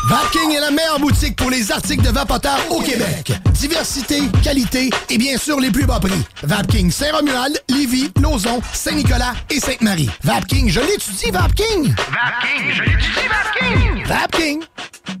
Vapking 0.09 0.51
est 0.55 0.59
la 0.59 0.71
meilleure 0.71 0.99
boutique 0.99 1.35
pour 1.35 1.49
les 1.51 1.71
articles 1.71 2.03
de 2.03 2.09
vapoteurs 2.09 2.59
au 2.69 2.81
Québec. 2.81 3.33
Diversité, 3.51 4.21
qualité 4.43 4.89
et 5.09 5.17
bien 5.17 5.37
sûr 5.37 5.59
les 5.59 5.69
plus 5.69 5.85
bas 5.85 5.99
prix. 5.99 6.23
Vapking 6.43 6.89
Saint-Romuald, 6.89 7.61
Lévis, 7.69 8.11
Lauson, 8.19 8.61
Saint-Nicolas 8.73 9.33
et 9.49 9.59
Sainte-Marie. 9.59 10.09
Vapking, 10.23 10.69
je 10.69 10.79
l'étudie, 10.79 11.31
Vapking! 11.31 11.93
Vapking, 11.93 12.73
je 12.73 12.81
l'étudie, 12.81 13.27
Vapking! 13.29 14.05
Vapking! 14.05 15.20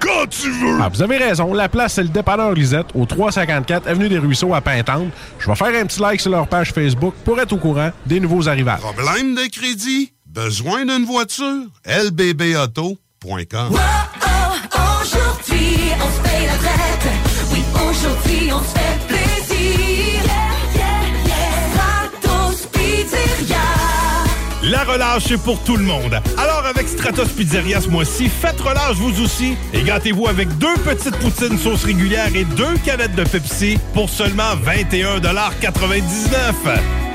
quand 0.00 0.26
tu 0.28 0.50
veux! 0.50 0.78
Ah, 0.80 0.88
vous 0.88 1.02
avez 1.02 1.18
raison. 1.18 1.52
La 1.54 1.68
place, 1.68 1.94
c'est 1.94 2.02
le 2.02 2.08
dépanneur 2.08 2.52
Lisette, 2.52 2.86
au 2.94 3.04
354 3.06 3.86
Avenue 3.86 4.08
des 4.08 4.18
Ruisseaux 4.18 4.54
à 4.54 4.60
Pintante. 4.60 5.08
Je 5.38 5.46
vais 5.46 5.54
faire 5.54 5.68
un 5.68 5.86
petit 5.86 6.00
like 6.00 6.20
sur 6.20 6.30
leur 6.30 6.46
page 6.48 6.72
Facebook 6.72 7.14
pour 7.24 7.38
être 7.40 7.52
au 7.52 7.58
courant 7.58 7.90
des 8.06 8.18
nouveaux 8.20 8.48
arrivages. 8.48 8.80
Problème 8.80 9.34
de 9.34 9.48
crédit? 9.50 10.12
Besoin 10.26 10.84
d'une 10.84 11.04
voiture? 11.04 11.64
lbbauto.com 11.86 12.98
Aujourd'hui, 15.02 15.92
on 15.96 16.16
se 16.16 16.20
paye 16.22 16.46
la 16.46 16.56
traite. 16.56 17.08
Oui, 17.52 17.62
aujourd'hui, 17.74 18.52
on 18.52 18.58
se 18.60 18.78
fait 18.78 18.89
La 24.70 24.84
relâche 24.84 25.32
est 25.32 25.42
pour 25.42 25.58
tout 25.64 25.76
le 25.76 25.82
monde. 25.82 26.22
Alors 26.38 26.64
avec 26.64 26.86
Stratos 26.86 27.28
Pizzeria 27.30 27.80
ce 27.80 27.88
mois-ci, 27.88 28.28
faites 28.28 28.60
relâche 28.60 28.98
vous 28.98 29.20
aussi 29.20 29.56
et 29.74 29.82
gâtez-vous 29.82 30.28
avec 30.28 30.46
deux 30.58 30.74
petites 30.84 31.16
poutines 31.16 31.58
sauce 31.58 31.82
régulière 31.82 32.28
et 32.36 32.44
deux 32.44 32.76
canettes 32.84 33.16
de 33.16 33.24
Pepsi 33.24 33.80
pour 33.94 34.08
seulement 34.08 34.54
21,99 34.64 37.09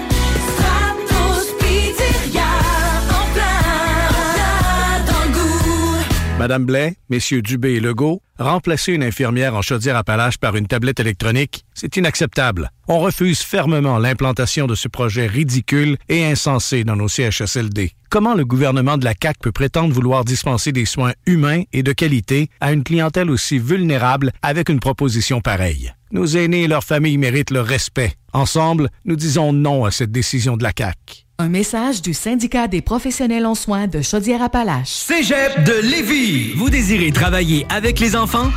Madame 6.38 6.65
Blais, 6.65 6.95
Messieurs 7.10 7.41
Dubé 7.41 7.76
et 7.76 7.80
Legault, 7.80 8.21
remplacer 8.38 8.91
une 8.91 9.04
infirmière 9.04 9.56
en 9.56 9.62
chaudière-appalaches 9.62 10.38
par 10.38 10.58
une 10.58 10.67
tablette 10.67 11.00
électronique, 11.00 11.63
c'est 11.74 11.95
inacceptable. 11.95 12.71
On 12.89 13.00
refuse 13.00 13.39
fermement 13.39 14.00
l'implantation 14.00 14.67
de 14.67 14.76
ce 14.76 14.89
projet 14.89 15.28
ridicule 15.28 15.95
et 16.10 16.26
insensé 16.26 16.84
dans 16.84 16.98
nos 16.98 17.08
CHSLD. 17.08 17.91
Comment 18.10 18.36
le 18.36 18.43
gouvernement 18.43 18.98
de 18.98 19.06
la 19.06 19.13
CAQ 19.19 19.39
peut 19.41 19.52
prétendre 19.54 19.93
vouloir 19.93 20.26
dispenser 20.26 20.74
des 20.74 20.86
soins 20.86 21.13
humains 21.26 21.63
et 21.71 21.84
de 21.84 21.93
qualité 21.93 22.50
à 22.60 22.74
une 22.74 22.84
clientèle 22.84 23.32
aussi 23.32 23.58
vulnérable 23.58 24.34
avec 24.41 24.67
une 24.67 24.82
proposition 24.82 25.39
pareille? 25.39 25.93
Nos 26.12 26.28
aînés 26.28 26.63
et 26.63 26.67
leurs 26.67 26.84
familles 26.84 27.17
méritent 27.17 27.52
le 27.52 27.62
respect. 27.62 28.13
Ensemble, 28.34 28.89
nous 29.06 29.15
disons 29.15 29.54
non 29.54 29.86
à 29.86 29.91
cette 29.91 30.12
décision 30.12 30.58
de 30.58 30.63
la 30.63 30.74
CAQ. 30.78 31.24
Un 31.38 31.50
message 31.50 32.02
du 32.02 32.13
syndicat 32.13 32.69
des 32.69 32.82
professionnels 32.82 33.45
en 33.45 33.56
soins 33.56 33.88
de 33.88 34.02
Chaudière-Appalaches. 34.02 34.88
Cégep 34.88 35.65
de 35.65 35.74
Lévis. 35.82 36.54
Vous 36.56 36.69
désirez 36.69 37.12
travailler 37.12 37.65
avec 37.69 38.00
les 38.00 38.15
enfants? 38.15 38.50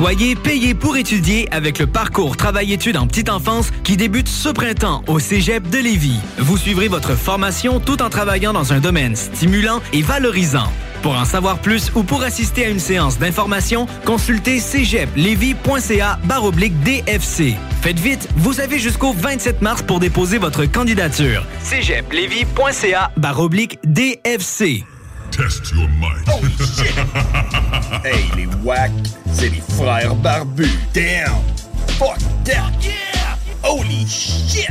Soyez 0.00 0.34
payé 0.34 0.72
pour 0.72 0.96
étudier 0.96 1.46
avec 1.50 1.78
le 1.78 1.86
parcours 1.86 2.34
Travail-études 2.34 2.96
en 2.96 3.06
petite 3.06 3.28
enfance 3.28 3.70
qui 3.84 3.98
débute 3.98 4.28
ce 4.28 4.48
printemps 4.48 5.02
au 5.08 5.18
Cégep 5.18 5.68
de 5.68 5.76
Lévis. 5.76 6.18
Vous 6.38 6.56
suivrez 6.56 6.88
votre 6.88 7.14
formation 7.14 7.80
tout 7.80 8.00
en 8.00 8.08
travaillant 8.08 8.54
dans 8.54 8.72
un 8.72 8.80
domaine 8.80 9.14
stimulant 9.14 9.82
et 9.92 10.00
valorisant. 10.00 10.72
Pour 11.02 11.16
en 11.16 11.26
savoir 11.26 11.58
plus 11.58 11.92
ou 11.94 12.02
pour 12.02 12.22
assister 12.22 12.64
à 12.64 12.70
une 12.70 12.78
séance 12.78 13.18
d'information, 13.18 13.86
consultez 14.06 14.58
cégeplevy.ca 14.58 16.18
baroblique 16.24 16.80
DFC. 16.80 17.56
Faites 17.82 18.00
vite, 18.00 18.26
vous 18.36 18.60
avez 18.60 18.78
jusqu'au 18.78 19.12
27 19.12 19.60
mars 19.60 19.82
pour 19.82 20.00
déposer 20.00 20.38
votre 20.38 20.64
candidature. 20.64 21.44
cégeplevy.ca 21.62 23.10
baroblique 23.18 23.78
DFC. 23.84 24.82
Test 25.30 25.72
your 25.72 25.88
might. 25.88 26.24
Oh 26.28 26.42
shit! 26.58 26.90
hey, 28.04 28.36
les 28.36 28.46
wack, 28.64 28.90
c'est 29.32 29.48
les 29.48 29.62
frères 29.76 30.14
barbus. 30.16 30.68
Damn! 30.92 31.40
Fuck 31.98 32.18
that! 32.44 32.72
Yeah! 32.82 33.36
Holy 33.62 34.06
shit! 34.06 34.70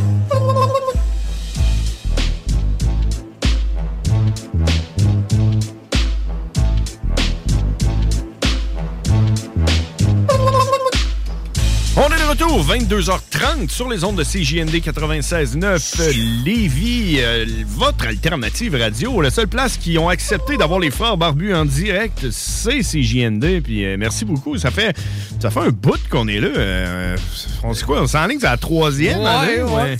22h30 12.69 13.67
sur 13.67 13.89
les 13.89 14.03
ondes 14.03 14.15
de 14.17 14.23
CJND 14.23 14.75
96.9 14.75 16.01
euh, 16.01 16.11
Lévis, 16.45 17.15
euh, 17.17 17.43
votre 17.65 18.05
alternative 18.05 18.75
radio. 18.75 19.21
La 19.21 19.31
seule 19.31 19.47
place 19.47 19.75
qui 19.75 19.97
ont 19.97 20.07
accepté 20.07 20.55
d'avoir 20.55 20.79
les 20.79 20.91
frères 20.91 21.17
barbus 21.17 21.55
en 21.55 21.65
direct, 21.65 22.27
c'est 22.29 22.81
CJND. 22.81 23.63
Puis 23.63 23.83
euh, 23.85 23.97
merci 23.97 24.23
beaucoup. 24.23 24.55
Ça 24.59 24.69
fait, 24.69 24.95
ça 25.41 25.49
fait 25.49 25.61
un 25.61 25.69
bout 25.69 25.97
qu'on 26.11 26.27
est 26.27 26.39
là. 26.39 26.47
Euh, 26.49 27.17
on 27.63 27.73
sait 27.73 27.85
quoi? 27.85 28.03
On 28.03 28.07
s'enligne 28.07 28.37
à 28.45 28.51
la 28.51 28.57
troisième 28.57 29.17
Ouais, 29.21 29.25
année? 29.25 29.61
ouais. 29.63 29.97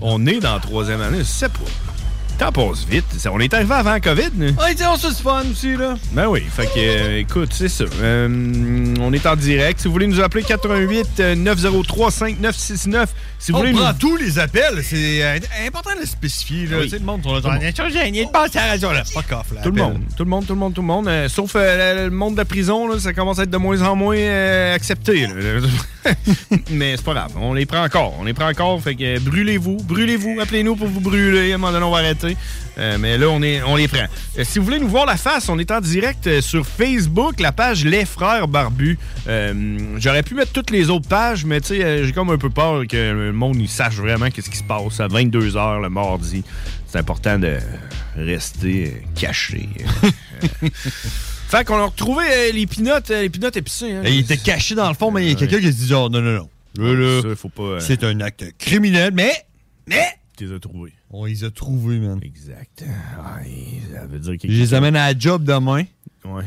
On 0.00 0.26
est 0.26 0.40
dans 0.40 0.54
la 0.54 0.60
troisième 0.60 1.00
année. 1.00 1.18
Je 1.18 1.22
sais 1.22 1.48
pas. 1.48 1.60
Temps 2.38 2.52
passe 2.52 2.84
vite. 2.88 3.04
On 3.32 3.40
est 3.40 3.52
arrivé 3.52 3.74
avant 3.74 3.90
la 3.90 4.00
COVID, 4.00 4.30
nous. 4.36 4.46
Ouais, 4.50 4.72
tiens, 4.76 4.92
on 4.92 4.96
se 4.96 5.08
fun 5.08 5.42
aussi, 5.50 5.74
là. 5.74 5.94
Ben 6.12 6.28
oui, 6.28 6.40
fait 6.48 6.66
que, 6.66 6.70
euh, 6.76 7.18
écoute, 7.18 7.48
c'est 7.52 7.68
ça. 7.68 7.84
Euh, 8.00 8.94
on 9.00 9.12
est 9.12 9.26
en 9.26 9.34
direct. 9.34 9.80
Si 9.80 9.88
vous 9.88 9.92
voulez 9.92 10.06
nous 10.06 10.20
appeler, 10.20 10.44
88 10.44 11.06
euh, 11.18 11.34
903 11.34 12.10
5969. 12.12 13.12
Si 13.40 13.50
vous 13.50 13.58
on 13.58 13.60
voulez 13.60 13.72
prend 13.72 13.88
nous... 13.88 13.98
tous 13.98 14.16
les 14.16 14.38
appels. 14.38 14.82
C'est 14.84 15.22
euh, 15.24 15.38
important 15.66 15.94
de 15.96 16.00
le 16.00 16.06
spécifier, 16.06 16.66
là. 16.66 16.76
Oui. 16.78 16.84
Tu 16.84 16.90
sais, 16.90 16.98
le 17.00 17.04
monde, 17.04 17.22
on 17.24 17.34
a 17.34 17.40
Tout 17.40 17.48
le 17.48 17.54
monde. 17.84 17.92
gêné 17.92 18.24
de 18.24 18.30
passer 18.30 18.58
à 18.58 18.66
la 18.66 18.72
radio, 18.72 18.92
là. 18.92 19.04
Fuck 19.04 19.32
off, 19.32 19.46
là. 19.54 19.62
Tout 19.62 19.70
le 19.72 19.82
monde, 19.82 20.00
tout 20.16 20.24
le 20.24 20.30
monde, 20.30 20.46
tout 20.46 20.52
le 20.54 20.58
monde, 20.60 20.74
tout 20.74 20.80
le 20.82 20.86
monde. 20.86 21.08
Euh, 21.08 21.28
sauf 21.28 21.52
euh, 21.56 22.04
le, 22.04 22.04
le 22.04 22.10
monde 22.16 22.34
de 22.34 22.38
la 22.38 22.44
prison, 22.44 22.86
là, 22.86 23.00
ça 23.00 23.12
commence 23.12 23.40
à 23.40 23.42
être 23.42 23.50
de 23.50 23.56
moins 23.56 23.82
en 23.82 23.96
moins 23.96 24.16
euh, 24.16 24.74
accepté. 24.74 25.26
là. 25.26 25.34
Mais 26.70 26.96
c'est 26.96 27.04
pas 27.04 27.14
grave, 27.14 27.32
on 27.36 27.52
les 27.54 27.66
prend 27.66 27.84
encore. 27.84 28.14
On 28.20 28.24
les 28.24 28.32
prend 28.32 28.48
encore, 28.48 28.80
fait 28.82 28.94
que 28.94 29.16
euh, 29.16 29.18
brûlez-vous, 29.20 29.78
brûlez-vous, 29.84 30.38
appelez-nous 30.40 30.76
pour 30.76 30.86
vous 30.86 31.00
brûler. 31.00 31.52
À 31.52 31.54
un 31.56 31.58
moment 31.58 31.72
donné, 31.72 31.84
on 31.84 31.90
va 31.90 31.98
arrêter. 31.98 32.27
Euh, 32.78 32.96
mais 32.98 33.18
là, 33.18 33.28
on, 33.28 33.42
est, 33.42 33.62
on 33.62 33.76
les 33.76 33.88
prend. 33.88 34.06
Euh, 34.38 34.44
si 34.44 34.58
vous 34.58 34.64
voulez 34.64 34.78
nous 34.78 34.88
voir 34.88 35.06
la 35.06 35.16
face, 35.16 35.48
on 35.48 35.58
est 35.58 35.70
en 35.70 35.80
direct 35.80 36.26
euh, 36.26 36.40
sur 36.40 36.66
Facebook, 36.66 37.40
la 37.40 37.52
page 37.52 37.84
Les 37.84 38.04
Frères 38.04 38.48
Barbus. 38.48 38.98
J'aurais 39.98 40.22
pu 40.22 40.34
mettre 40.34 40.52
toutes 40.52 40.70
les 40.70 40.90
autres 40.90 41.08
pages, 41.08 41.44
mais 41.44 41.60
tu 41.60 41.68
sais, 41.68 42.04
j'ai 42.04 42.12
comme 42.12 42.30
un 42.30 42.38
peu 42.38 42.50
peur 42.50 42.86
que 42.86 42.96
le 42.96 43.32
monde 43.32 43.56
il 43.60 43.68
sache 43.68 43.96
vraiment 43.96 44.30
qu'est-ce 44.30 44.50
qui 44.50 44.58
se 44.58 44.64
passe 44.64 45.00
à 45.00 45.08
22h 45.08 45.82
le 45.82 45.88
mardi. 45.88 46.42
C'est 46.86 46.98
important 46.98 47.38
de 47.38 47.58
rester 48.16 49.02
caché. 49.14 49.68
Fait 51.48 51.64
qu'on 51.64 51.76
a 51.78 51.86
retrouvé 51.86 52.24
euh, 52.30 52.52
les 52.52 52.66
pinottes, 52.66 53.10
euh, 53.10 53.22
les 53.22 53.30
pinottes 53.30 53.56
épicées. 53.56 53.92
hein. 53.92 54.02
Il 54.04 54.18
était 54.20 54.36
caché 54.36 54.74
dans 54.74 54.88
le 54.88 54.94
fond, 54.94 55.10
mais 55.10 55.24
il 55.24 55.30
y 55.30 55.32
a 55.32 55.34
quelqu'un 55.34 55.60
qui 55.60 55.72
se 55.72 55.86
dit 55.86 55.94
oh, 55.94 56.08
non, 56.10 56.20
non, 56.20 56.32
non. 56.32 56.48
Là, 56.76 56.94
là, 56.94 57.22
Ça, 57.22 57.36
faut 57.36 57.48
pas, 57.48 57.62
euh, 57.62 57.80
c'est 57.80 58.04
un 58.04 58.20
acte 58.20 58.44
criminel, 58.58 59.12
mais. 59.14 59.32
Mais. 59.86 60.06
Tu 60.36 60.46
les 60.46 60.54
as 60.54 60.58
trouvés. 60.58 60.92
On 61.10 61.24
les 61.24 61.44
a 61.44 61.50
trouvés, 61.50 61.98
man. 61.98 62.18
Exact. 62.22 62.84
Ah, 63.18 63.38
ça 63.94 64.06
veut 64.06 64.18
dire 64.18 64.34
que- 64.38 64.48
Je 64.52 64.60
les 64.60 64.74
amène 64.74 64.94
à 64.96 65.12
la 65.12 65.18
job 65.18 65.42
demain. 65.44 65.84
Ouais. 66.24 66.44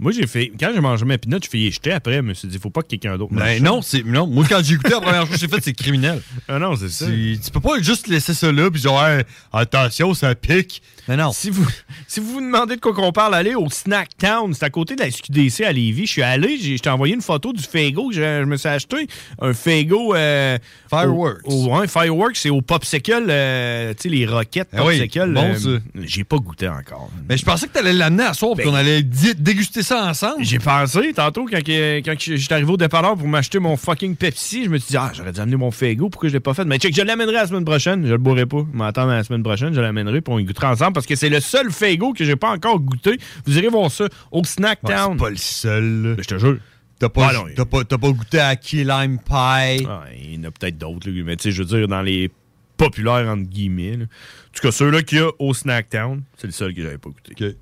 Moi, 0.00 0.12
j'ai 0.12 0.26
fait. 0.28 0.52
Quand 0.60 0.70
j'ai 0.74 0.80
mangé 0.80 1.04
mes 1.04 1.18
pinottes, 1.18 1.44
je 1.44 1.50
fais 1.50 1.58
les 1.58 1.70
jeter 1.72 1.90
après. 1.92 2.16
Je 2.16 2.20
me 2.20 2.32
suis 2.34 2.46
dit, 2.46 2.58
faut 2.58 2.70
pas 2.70 2.82
que 2.82 2.88
quelqu'un 2.88 3.16
d'autre 3.18 3.32
mange 3.32 3.42
Ben 3.42 3.58
ça. 3.58 3.64
non, 3.64 3.82
c'est 3.82 4.04
non. 4.04 4.26
Moi, 4.28 4.44
quand 4.48 4.60
j'ai 4.62 4.74
écouté 4.74 4.90
la 4.90 5.00
première 5.00 5.22
chose 5.22 5.30
que 5.30 5.38
j'ai 5.38 5.48
faite, 5.48 5.64
c'est 5.64 5.72
criminel. 5.72 6.22
Ah 6.46 6.58
non, 6.60 6.76
c'est 6.76 6.88
ça. 6.90 7.06
Tu 7.06 7.50
peux 7.52 7.60
pas 7.60 7.80
juste 7.80 8.06
laisser 8.06 8.34
ça 8.34 8.52
là 8.52 8.70
puis 8.70 8.86
Ouais, 8.86 9.24
attention, 9.52 10.14
ça 10.14 10.34
pique. 10.36 10.82
Mais 11.08 11.16
non. 11.16 11.32
Si 11.32 11.50
vous, 11.50 11.66
si 12.06 12.20
vous 12.20 12.32
vous 12.34 12.40
demandez 12.40 12.76
de 12.76 12.80
quoi 12.80 12.92
qu'on 12.92 13.12
parle, 13.12 13.34
allez 13.34 13.54
au 13.54 13.68
Snack 13.70 14.10
Town. 14.18 14.52
C'est 14.54 14.64
à 14.64 14.70
côté 14.70 14.94
de 14.94 15.00
la 15.02 15.10
SQDC 15.10 15.62
à 15.64 15.72
Lévis. 15.72 16.06
Je 16.06 16.12
suis 16.12 16.22
allé, 16.22 16.58
je 16.58 16.76
t'ai 16.76 16.90
envoyé 16.90 17.14
une 17.14 17.22
photo 17.22 17.52
du 17.52 17.62
Fago 17.62 18.08
que 18.10 18.14
je, 18.14 18.20
je 18.20 18.44
me 18.44 18.56
suis 18.56 18.68
acheté. 18.68 19.06
Un 19.40 19.52
Fago. 19.54 20.14
euh, 20.14 20.58
Fireworks. 20.90 21.40
Au, 21.44 21.52
au- 21.66 21.78
ouais, 21.78 21.88
Fireworks, 21.88 22.36
c'est 22.36 22.50
au 22.50 22.60
Popsicle. 22.62 23.26
euh, 23.28 23.92
tu 23.94 24.02
sais, 24.02 24.08
les 24.08 24.26
roquettes 24.26 24.68
Ah 24.72 24.84
oui, 24.86 24.98
Popsicle. 24.98 25.32
bon, 25.32 25.54
euh, 25.66 25.78
j'ai 26.02 26.24
pas 26.24 26.36
goûté 26.38 26.68
encore. 26.68 27.10
Mais 27.28 27.36
je 27.36 27.44
pensais 27.44 27.66
que 27.66 27.72
t'allais 27.72 27.92
l'amener 27.92 28.24
à 28.24 28.34
soir 28.34 28.54
Ben- 28.54 28.66
qu'on 28.66 28.74
allait 28.74 29.02
déguster 29.02 29.82
ça 29.82 30.04
ensemble. 30.06 30.44
J'ai 30.44 30.58
pensé 30.58 31.12
tantôt 31.14 31.46
quand, 31.50 31.58
quand 31.58 32.14
j'étais 32.18 32.52
arrivé 32.54 32.70
au 32.72 32.76
dépanneur 32.76 33.16
pour 33.16 33.28
m'acheter 33.28 33.58
mon 33.58 33.76
fucking 33.76 34.16
Pepsi, 34.16 34.64
je 34.64 34.70
me 34.70 34.78
suis 34.78 34.90
dit 34.90 34.96
ah 34.96 35.10
j'aurais 35.14 35.32
dû 35.32 35.40
amener 35.40 35.56
mon 35.56 35.70
Fago, 35.70 36.08
pourquoi 36.08 36.28
je 36.28 36.34
l'ai 36.34 36.40
pas 36.40 36.54
fait? 36.54 36.64
Mais 36.64 36.78
check, 36.78 36.94
je 36.94 37.02
l'amènerai 37.02 37.34
la 37.34 37.46
semaine 37.46 37.64
prochaine, 37.64 38.04
je 38.06 38.12
le 38.12 38.18
boirai 38.18 38.46
pas. 38.46 38.64
Je 38.72 38.76
m'attends 38.78 39.06
la 39.06 39.24
semaine 39.24 39.42
prochaine, 39.42 39.74
je 39.74 39.80
l'amènerai 39.80 40.20
pour 40.20 40.34
on 40.34 40.38
y 40.38 40.44
goûtera 40.44 40.72
ensemble 40.72 40.97
parce 40.98 41.06
que 41.06 41.16
c'est 41.16 41.28
le 41.28 41.40
seul 41.40 41.70
Fago 41.70 42.12
que 42.12 42.24
j'ai 42.24 42.36
pas 42.36 42.50
encore 42.50 42.78
goûté. 42.80 43.18
Vous 43.46 43.56
irez 43.58 43.68
voir 43.68 43.90
ça 43.90 44.06
au 44.30 44.44
Snack 44.44 44.80
Ouais, 44.84 44.94
Town. 44.94 45.12
c'est 45.14 45.24
pas 45.24 45.30
le 45.30 45.36
seul. 45.36 46.02
là. 46.02 46.14
Je 46.18 46.24
te 46.24 46.38
jure. 46.38 46.58
T'as 46.98 47.08
pas, 47.08 47.28
Ah 47.30 47.32
non, 47.32 47.44
t'as 47.54 47.64
pas, 47.64 47.84
t'as 47.84 47.96
pas 47.98 48.10
goûté 48.10 48.40
à 48.40 48.56
Key 48.56 48.82
Lime 48.84 49.18
Pie? 49.18 49.86
Ah, 49.88 50.02
il 50.20 50.34
y 50.34 50.38
en 50.38 50.44
a 50.44 50.50
peut-être 50.50 50.76
d'autres, 50.78 51.08
mais 51.10 51.36
tu 51.36 51.44
sais, 51.44 51.50
je 51.52 51.62
veux 51.62 51.68
dire, 51.78 51.86
dans 51.88 52.02
les 52.02 52.28
populaires, 52.76 53.28
entre 53.28 53.48
guillemets. 53.48 53.96
là. 53.98 54.04
En 54.04 54.52
tout 54.52 54.62
cas, 54.62 54.72
ceux-là 54.72 55.02
qu'il 55.02 55.18
y 55.18 55.20
a 55.20 55.30
au 55.38 55.54
Snack 55.54 55.90
Town, 55.90 56.22
c'est 56.36 56.48
le 56.48 56.52
seul 56.52 56.74
que 56.74 56.82
j'avais 56.82 56.98
pas 56.98 57.10
goûté. 57.10 57.56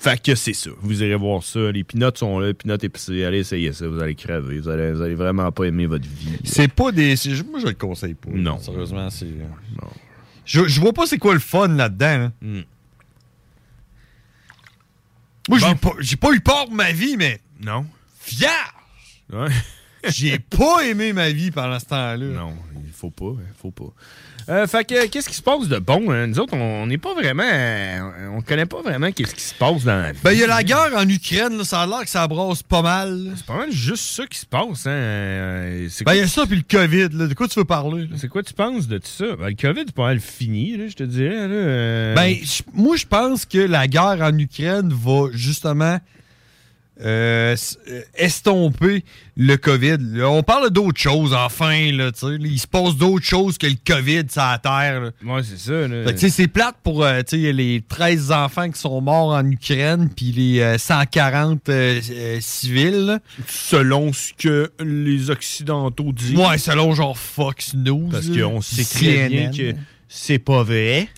Fait 0.00 0.22
que 0.22 0.34
c'est 0.36 0.52
ça. 0.52 0.70
Vous 0.80 1.02
irez 1.02 1.16
voir 1.16 1.42
ça. 1.42 1.72
Les 1.72 1.82
pinottes 1.82 2.18
sont 2.18 2.38
là, 2.38 2.48
les 2.48 2.54
pinottes 2.54 2.84
épicées. 2.84 3.24
Allez 3.24 3.38
essayer 3.38 3.72
ça. 3.72 3.88
Vous 3.88 3.98
allez 4.00 4.14
crever. 4.14 4.60
Vous 4.60 4.68
allez, 4.68 4.92
vous 4.92 5.02
allez 5.02 5.16
vraiment 5.16 5.50
pas 5.50 5.64
aimer 5.64 5.86
votre 5.86 6.06
vie. 6.06 6.38
C'est 6.44 6.72
pas 6.72 6.92
des. 6.92 7.14
Moi, 7.50 7.58
je 7.60 7.66
le 7.66 7.72
conseille 7.74 8.14
pas. 8.14 8.28
Non. 8.32 8.58
Sérieusement, 8.60 9.10
c'est. 9.10 9.26
Je, 10.48 10.66
je 10.66 10.80
vois 10.80 10.94
pas 10.94 11.06
c'est 11.06 11.18
quoi 11.18 11.34
le 11.34 11.40
fun 11.40 11.68
là-dedans. 11.68 12.06
hein. 12.06 12.32
Hmm. 12.40 12.62
Moi, 15.48 15.58
j'ai 15.58 15.74
pas, 15.74 15.92
j'ai 16.00 16.16
pas 16.16 16.32
eu 16.32 16.40
peur 16.40 16.68
de 16.68 16.74
ma 16.74 16.92
vie, 16.92 17.16
mais. 17.16 17.40
Non. 17.60 17.86
Fier! 18.20 18.50
Ouais. 19.32 19.48
j'ai 20.08 20.38
pas 20.38 20.86
aimé 20.86 21.12
ma 21.12 21.30
vie 21.30 21.50
pendant 21.50 21.78
ce 21.78 21.84
temps-là. 21.86 22.16
Non, 22.16 22.56
il 22.84 22.92
faut 22.92 23.10
pas. 23.10 23.32
Il 23.38 23.54
faut 23.60 23.70
pas. 23.70 23.92
Euh, 24.48 24.66
fait 24.66 24.82
que, 24.84 25.06
qu'est-ce 25.08 25.28
qui 25.28 25.34
se 25.34 25.42
passe 25.42 25.68
de 25.68 25.78
bon? 25.78 26.10
hein? 26.10 26.26
Nous 26.26 26.38
autres, 26.40 26.54
on 26.56 26.86
n'est 26.86 26.96
pas 26.96 27.12
vraiment. 27.12 27.42
euh, 27.44 28.28
On 28.34 28.40
connaît 28.40 28.64
pas 28.64 28.80
vraiment 28.80 29.12
qu'est-ce 29.12 29.34
qui 29.34 29.42
se 29.42 29.54
passe 29.54 29.84
dans 29.84 30.00
la 30.00 30.12
vie. 30.12 30.18
Ben, 30.24 30.32
il 30.32 30.38
y 30.38 30.44
a 30.44 30.46
la 30.46 30.62
guerre 30.62 30.90
en 30.96 31.06
Ukraine, 31.06 31.58
là, 31.58 31.64
ça 31.64 31.82
a 31.82 31.86
l'air 31.86 32.00
que 32.00 32.08
ça 32.08 32.26
brasse 32.26 32.62
pas 32.62 32.80
mal. 32.80 33.32
C'est 33.36 33.44
pas 33.44 33.56
mal 33.58 33.70
juste 33.70 34.04
ça 34.04 34.26
qui 34.26 34.38
se 34.38 34.46
passe. 34.46 34.86
Hein? 34.86 34.90
Euh, 34.90 35.86
c'est 35.90 36.04
Ben, 36.04 36.14
il 36.14 36.20
y 36.20 36.22
a 36.22 36.26
ça 36.26 36.46
puis 36.46 36.56
le 36.56 36.62
COVID, 36.78 37.08
là. 37.18 37.26
De 37.26 37.34
quoi 37.34 37.46
tu 37.46 37.58
veux 37.58 37.66
parler? 37.66 38.08
C'est 38.16 38.28
quoi 38.28 38.42
tu 38.42 38.54
penses 38.54 38.88
de 38.88 38.96
tout 38.96 39.06
ça? 39.06 39.36
Ben, 39.38 39.48
le 39.48 39.54
COVID 39.54 39.80
est 39.82 39.92
pas 39.92 40.04
mal 40.06 40.20
fini, 40.20 40.78
là, 40.78 40.88
je 40.88 40.94
te 40.94 41.02
dirais. 41.02 41.46
Là, 41.46 41.54
euh. 41.54 42.14
Ben, 42.14 42.34
moi, 42.72 42.96
je 42.96 43.04
pense 43.06 43.44
que 43.44 43.58
la 43.58 43.86
guerre 43.86 44.18
en 44.22 44.36
Ukraine 44.38 44.90
va 44.94 45.26
justement 45.34 45.98
euh, 47.00 47.56
euh, 47.88 48.02
estomper 48.14 49.04
le 49.36 49.56
COVID. 49.56 49.98
Là, 50.14 50.28
on 50.30 50.42
parle 50.42 50.70
d'autres 50.70 51.00
choses, 51.00 51.32
enfin. 51.32 51.92
Là, 51.92 52.10
tu 52.10 52.20
sais, 52.20 52.26
là. 52.26 52.38
il 52.40 52.58
se 52.58 52.66
passe 52.66 52.96
d'autres 52.96 53.24
choses 53.24 53.56
que 53.56 53.66
le 53.66 53.76
COVID 53.86 54.24
sur 54.28 54.42
la 54.42 54.58
Terre. 54.58 55.12
Ouais, 55.24 55.42
c'est 55.42 55.58
ça. 55.58 56.28
C'est 56.28 56.48
plate 56.48 56.76
pour 56.82 57.04
euh, 57.04 57.20
tu 57.22 57.42
sais, 57.42 57.52
les 57.52 57.82
13 57.88 58.32
enfants 58.32 58.70
qui 58.70 58.80
sont 58.80 59.00
morts 59.00 59.30
en 59.30 59.48
Ukraine, 59.50 60.10
puis 60.14 60.32
les 60.32 60.60
euh, 60.60 60.78
140 60.78 61.68
euh, 61.68 62.00
euh, 62.10 62.38
civils. 62.40 63.06
là. 63.06 63.18
Selon 63.46 64.12
ce 64.12 64.32
que 64.32 64.70
les 64.80 65.30
Occidentaux 65.30 66.12
disent. 66.12 66.36
Ouais, 66.36 66.58
selon 66.58 66.94
genre 66.94 67.16
Fox 67.16 67.74
News. 67.74 68.08
Parce 68.10 68.28
qu'on 68.28 68.60
sait 68.60 68.84
très 68.84 69.28
bien 69.28 69.50
que 69.50 69.74
c'est 70.08 70.38
pas 70.38 70.62
vrai. 70.62 71.08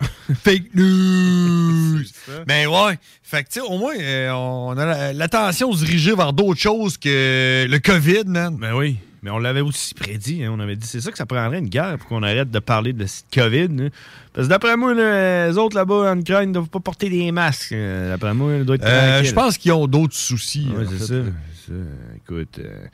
Fake 0.44 0.74
news! 0.74 2.02
Mais 2.46 2.66
ouais, 2.66 2.98
fait 3.22 3.42
que 3.44 3.48
tu 3.48 3.54
sais, 3.54 3.66
au 3.66 3.78
moins, 3.78 3.94
euh, 3.98 4.30
on 4.32 4.76
a 4.76 4.84
la- 4.84 5.12
l'attention 5.12 5.70
dirigée 5.72 6.14
vers 6.14 6.32
d'autres 6.32 6.60
choses 6.60 6.96
que 6.98 7.66
le 7.68 7.78
COVID, 7.78 8.24
man. 8.26 8.56
Ben 8.60 8.74
oui. 8.74 8.98
Mais 9.22 9.30
on 9.30 9.38
l'avait 9.38 9.62
aussi 9.62 9.94
prédit. 9.94 10.44
hein. 10.44 10.52
On 10.56 10.60
avait 10.60 10.76
dit 10.76 10.86
c'est 10.86 11.00
ça 11.00 11.10
que 11.10 11.18
ça 11.18 11.26
prendrait 11.26 11.58
une 11.58 11.68
guerre 11.68 11.98
pour 11.98 12.08
qu'on 12.08 12.22
arrête 12.22 12.52
de 12.52 12.58
parler 12.60 12.92
de 12.92 13.04
cette 13.06 13.26
COVID. 13.34 13.68
hein. 13.80 13.88
Parce 14.32 14.46
que 14.46 14.50
d'après 14.50 14.76
moi, 14.76 14.94
les 14.94 15.58
autres 15.58 15.74
là-bas 15.74 16.12
en 16.12 16.20
Ukraine 16.20 16.50
ne 16.50 16.54
doivent 16.54 16.68
pas 16.68 16.78
porter 16.78 17.08
des 17.10 17.32
masques. 17.32 17.72
Euh, 17.72 18.10
D'après 18.10 18.32
moi, 18.32 18.52
ils 18.58 18.64
doivent 18.64 18.78
être 18.80 18.86
Euh, 18.86 19.24
je 19.24 19.32
pense 19.34 19.58
qu'ils 19.58 19.72
ont 19.72 19.88
d'autres 19.88 20.14
soucis. 20.14 20.68
Ouais, 20.76 20.84
c'est 20.98 21.04
ça. 21.06 21.14
Écoute. 22.16 22.60
euh, 22.60 22.86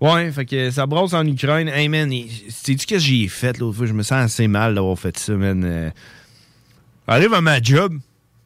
Ouais, 0.00 0.32
fait 0.32 0.46
que 0.46 0.70
ça 0.70 0.86
brosse 0.86 1.12
en 1.12 1.26
Ukraine. 1.26 1.68
Hey 1.68 1.88
man, 1.90 2.10
sais-tu 2.48 2.78
ce 2.82 2.86
que 2.86 2.98
j'ai 2.98 3.28
fait 3.28 3.58
l'autre 3.58 3.76
fois? 3.76 3.86
Je 3.86 3.92
me 3.92 4.02
sens 4.02 4.24
assez 4.24 4.48
mal 4.48 4.74
d'avoir 4.74 4.98
fait 4.98 5.16
ça, 5.18 5.34
man. 5.34 5.92
Arrive 7.08 7.34
à 7.34 7.40
ma 7.40 7.60
job, 7.62 7.98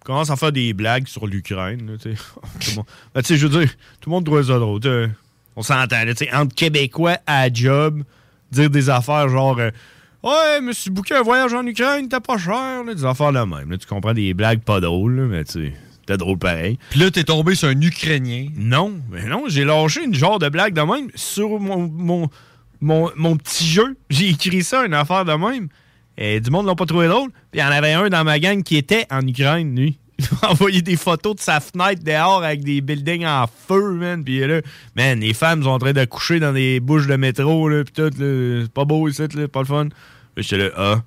commence 0.05 0.31
à 0.31 0.37
faire 0.37 0.53
des 0.53 0.73
blagues 0.73 1.07
sur 1.09 1.27
l'Ukraine. 1.27 1.97
tu 2.01 2.15
sais. 2.15 2.77
Ben, 3.15 3.23
tu 3.23 3.29
sais, 3.29 3.37
je 3.37 3.47
veux 3.47 3.61
dire, 3.61 3.71
tout 4.01 4.11
le 4.11 4.15
monde 4.15 4.25
trouve 4.27 4.43
ça 4.43 4.59
drôle. 4.59 4.81
On 5.57 5.63
s'entend, 5.63 6.05
là, 6.05 6.15
tu 6.15 6.25
sais, 6.25 6.35
entre 6.35 6.55
Québécois 6.55 7.17
à 7.27 7.53
job, 7.53 8.03
dire 8.51 8.71
des 8.71 8.89
affaires 8.91 9.29
genre. 9.29 9.59
euh, 9.59 9.71
Ouais, 10.23 10.73
suis 10.75 10.91
booké 10.91 11.15
un 11.15 11.23
voyage 11.23 11.55
en 11.55 11.67
Ukraine, 11.67 12.07
t'es 12.09 12.21
pas 12.21 12.37
cher, 12.37 12.85
là, 12.85 12.95
des 12.95 13.05
affaires 13.07 13.33
là 13.33 13.47
même. 13.47 13.71
Là, 13.71 13.79
tu 13.79 13.87
comprends 13.87 14.13
des 14.13 14.35
blagues 14.35 14.61
pas 14.61 14.79
drôles, 14.81 15.17
là, 15.17 15.23
mais 15.27 15.45
tu 15.45 15.53
sais, 15.53 15.73
c'était 16.01 16.19
drôle 16.19 16.37
pareil. 16.39 16.79
Puis 16.91 17.01
là, 17.01 17.11
t'es 17.11 17.25
tombé 17.25 17.55
sur 17.55 17.69
un 17.69 17.81
Ukrainien. 17.81 18.49
Non, 18.55 19.01
mais 19.11 19.25
non, 19.25 19.45
j'ai 19.49 19.65
lâché 19.65 20.05
une 20.05 20.15
genre 20.15 20.39
de 20.39 20.51
blague 20.51 20.75
de 20.75 20.83
même 20.83 21.09
sur 21.15 21.59
mon, 21.59 21.89
mon, 21.89 22.29
mon, 22.83 23.11
mon 23.17 23.37
petit 23.39 23.67
jeu. 23.67 23.97
J'ai 24.11 24.29
écrit 24.29 24.63
ça, 24.63 24.85
une 24.85 24.93
affaire 24.93 25.25
de 25.25 25.33
même. 25.33 25.69
Et 26.21 26.39
du 26.39 26.51
monde 26.51 26.67
l'a 26.67 26.75
pas 26.75 26.85
trouvé 26.85 27.09
drôle. 27.09 27.31
Puis 27.51 27.61
il 27.61 27.61
y 27.61 27.65
en 27.65 27.71
avait 27.71 27.95
un 27.95 28.11
dans 28.11 28.23
ma 28.25 28.39
gang 28.39 28.63
qui 28.63 28.77
était 28.77 29.07
en 29.11 29.27
Ukraine, 29.27 29.75
lui. 29.75 29.99
Il 30.19 30.27
m'a 30.43 30.51
envoyé 30.51 30.83
des 30.83 30.97
photos 30.97 31.37
de 31.37 31.41
sa 31.41 31.61
fenêtre 31.61 32.05
dehors 32.05 32.45
avec 32.45 32.63
des 32.63 32.83
buildings 32.83 33.25
en 33.25 33.47
feu, 33.47 33.93
man. 33.95 34.23
Puis 34.23 34.47
là, 34.47 34.61
man, 34.95 35.19
les 35.19 35.33
femmes 35.33 35.63
sont 35.63 35.71
en 35.71 35.79
train 35.79 35.95
d'accoucher 35.95 36.39
dans 36.39 36.53
des 36.53 36.79
bouches 36.79 37.07
de 37.07 37.17
métro, 37.17 37.71
là. 37.71 37.83
Puis 37.85 37.95
tout. 37.95 38.11
C'est 38.17 38.71
pas 38.71 38.85
beau 38.85 39.09
ici, 39.09 39.23
là. 39.35 39.49
Pas 39.49 39.61
le 39.61 39.67
fun. 39.67 39.89
J'étais 40.37 40.59
là, 40.59 40.71
ah. 40.77 41.03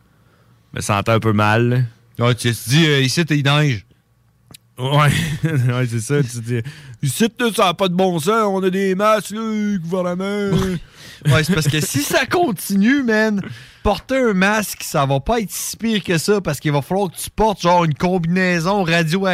Je 0.73 0.77
me 0.77 0.81
sentais 0.81 1.11
un 1.11 1.19
peu 1.19 1.31
mal, 1.31 1.69
là. 2.17 2.25
Ouais, 2.25 2.35
tu 2.35 2.51
te 2.51 2.69
dis, 2.69 2.85
euh, 2.87 3.01
ici, 3.01 3.23
t'es 3.23 3.41
neige. 3.43 3.85
Ouais, 4.77 5.11
ouais 5.43 5.87
c'est 5.87 5.99
ça. 5.99 6.21
Tu 6.23 6.39
dis, 6.41 6.61
ici, 7.03 7.27
ça 7.55 7.65
n'a 7.65 7.73
pas 7.73 7.87
de 7.87 7.93
bon 7.93 8.19
sens. 8.19 8.45
On 8.47 8.63
a 8.63 8.69
des 8.69 8.95
masques, 8.95 9.31
là, 9.31 9.77
gouvernement. 9.77 10.57
Ouais, 11.27 11.43
c'est 11.43 11.53
parce 11.53 11.67
que 11.67 11.79
si 11.79 11.99
ça 12.01 12.25
continue, 12.25 13.03
man, 13.03 13.39
porter 13.83 14.17
un 14.17 14.33
masque, 14.33 14.81
ça 14.83 15.05
va 15.05 15.19
pas 15.19 15.39
être 15.39 15.51
si 15.51 15.77
pire 15.77 16.03
que 16.03 16.17
ça 16.17 16.41
parce 16.41 16.59
qu'il 16.59 16.71
va 16.73 16.81
falloir 16.81 17.09
que 17.11 17.15
tu 17.17 17.29
portes 17.29 17.61
genre 17.61 17.85
une 17.85 17.93
combinaison 17.93 18.83
radio 18.83 19.25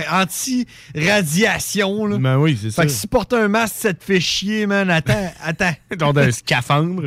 anti-radiation. 0.94 2.06
là. 2.06 2.18
Ben 2.18 2.38
oui, 2.38 2.58
c'est 2.62 2.70
ça. 2.72 2.82
Fait 2.84 2.88
que 2.88 2.94
si 2.94 3.08
porter 3.08 3.38
un 3.38 3.48
masque, 3.48 3.76
ça 3.78 3.94
te 3.94 4.04
fait 4.04 4.20
chier, 4.20 4.68
man. 4.68 4.90
Attends, 4.90 5.32
attends. 5.44 5.74
Genre 6.00 6.14
d'un 6.14 6.32
scaphandre. 6.32 7.04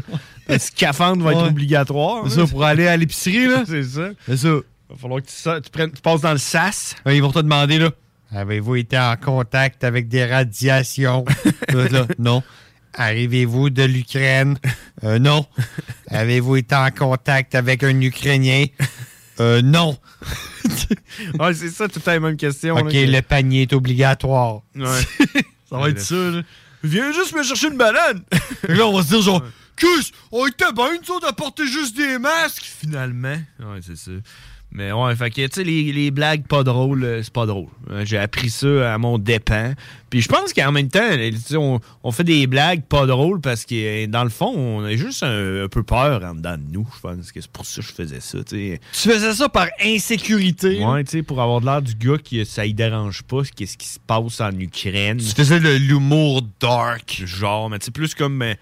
Un 0.48 0.58
scaphandre 0.58 1.22
va 1.24 1.32
être 1.32 1.42
Ouais. 1.42 1.48
obligatoire. 1.48 2.24
C'est 2.28 2.36
ça, 2.40 2.46
pour 2.46 2.64
aller 2.64 2.86
à 2.88 2.96
l'épicerie, 2.96 3.46
là. 3.46 3.62
c'est 3.68 3.84
ça. 3.84 4.08
C'est 4.26 4.36
ça. 4.38 4.48
Va 4.90 4.96
falloir 5.00 5.20
que 5.22 5.26
tu, 5.60 5.70
prennes- 5.70 5.92
tu 5.92 6.00
passes 6.02 6.20
dans 6.22 6.32
le 6.32 6.38
sas. 6.38 6.94
Ouais, 7.06 7.16
ils 7.16 7.22
vont 7.22 7.30
te 7.32 7.38
demander, 7.38 7.78
là. 7.78 7.90
Avez-vous 8.34 8.76
été 8.76 8.98
en 8.98 9.16
contact 9.16 9.84
avec 9.84 10.08
des 10.08 10.24
radiations? 10.24 11.24
Là, 11.68 12.06
non. 12.18 12.42
Arrivez-vous 12.94 13.70
de 13.70 13.82
l'Ukraine? 13.84 14.58
Euh, 15.04 15.18
non. 15.18 15.46
Avez-vous 16.08 16.56
été 16.56 16.74
en 16.74 16.90
contact 16.90 17.54
avec 17.54 17.82
un 17.84 18.00
Ukrainien? 18.00 18.66
Euh, 19.40 19.62
non. 19.62 19.98
ouais, 21.38 21.54
c'est 21.54 21.70
ça, 21.70 21.88
tout 21.88 22.00
temps 22.00 22.12
la 22.12 22.20
même 22.20 22.36
question. 22.36 22.76
OK, 22.76 22.92
là, 22.92 23.06
le 23.06 23.22
panier 23.22 23.62
est 23.62 23.72
obligatoire. 23.72 24.62
Ouais. 24.74 25.00
Ça 25.68 25.78
va 25.78 25.88
être 25.88 26.00
ça, 26.00 26.14
là. 26.14 26.42
Viens 26.84 27.12
juste 27.12 27.34
me 27.34 27.42
chercher 27.42 27.68
une 27.68 27.76
banane. 27.76 28.22
Et 28.68 28.74
là, 28.74 28.86
on 28.86 28.96
va 28.96 29.02
se 29.04 29.08
dire, 29.08 29.22
genre, 29.22 29.42
Qu'est-ce? 29.76 30.12
On 30.30 30.46
était 30.46 30.72
bien, 30.72 30.90
nous 31.00 31.14
autres, 31.14 31.26
à 31.26 31.32
porter 31.32 31.66
juste 31.66 31.96
des 31.96 32.18
masques? 32.18 32.64
Finalement. 32.64 33.36
Ouais, 33.58 33.80
c'est 33.84 33.96
ça. 33.96 34.10
Mais 34.74 34.90
ouais, 34.90 35.14
fait 35.16 35.28
que, 35.28 35.46
tu 35.46 35.48
sais, 35.52 35.64
les, 35.64 35.92
les 35.92 36.10
blagues 36.10 36.46
pas 36.46 36.62
drôles, 36.64 37.04
euh, 37.04 37.22
c'est 37.22 37.32
pas 37.32 37.44
drôle. 37.44 37.68
Euh, 37.90 38.06
J'ai 38.06 38.16
appris 38.16 38.48
ça 38.48 38.94
à 38.94 38.96
mon 38.96 39.18
dépens. 39.18 39.74
Puis 40.08 40.22
je 40.22 40.28
pense 40.28 40.54
qu'en 40.54 40.72
même 40.72 40.88
temps, 40.88 41.10
tu 41.14 41.36
sais, 41.36 41.56
on, 41.56 41.78
on 42.02 42.10
fait 42.10 42.24
des 42.24 42.46
blagues 42.46 42.82
pas 42.82 43.04
drôles 43.04 43.40
parce 43.42 43.66
que, 43.66 44.04
euh, 44.04 44.06
dans 44.06 44.24
le 44.24 44.30
fond, 44.30 44.50
on 44.56 44.82
a 44.84 44.96
juste 44.96 45.22
un, 45.24 45.64
un 45.64 45.68
peu 45.68 45.82
peur 45.82 46.24
en 46.24 46.34
dedans 46.34 46.56
de 46.56 46.64
nous. 46.72 46.88
Je 46.96 47.00
pense 47.00 47.32
que 47.32 47.40
c'est 47.42 47.50
pour 47.50 47.66
ça 47.66 47.82
que 47.82 47.86
je 47.86 47.92
faisais 47.92 48.20
ça, 48.20 48.38
tu 48.44 48.56
sais. 48.56 48.80
Tu 48.92 49.08
faisais 49.10 49.34
ça 49.34 49.48
par 49.50 49.68
insécurité. 49.84 50.82
Ouais, 50.84 51.04
tu 51.04 51.10
sais, 51.10 51.22
pour 51.22 51.40
avoir 51.42 51.60
l'air 51.60 51.82
du 51.82 51.94
gars 51.94 52.18
qui 52.18 52.44
ça 52.46 52.64
y 52.66 52.72
dérange 52.74 53.22
pas, 53.22 53.42
qu'est-ce 53.54 53.76
qui 53.76 53.86
se 53.88 53.98
passe 53.98 54.40
en 54.40 54.52
Ukraine. 54.58 55.18
Tu 55.18 55.24
faisais 55.34 55.60
de 55.60 55.68
l'humour 55.76 56.42
dark. 56.60 57.22
Genre, 57.24 57.68
mais 57.70 57.78
tu 57.78 57.86
sais, 57.86 57.90
plus 57.90 58.14
comme 58.14 58.40
euh, 58.42 58.54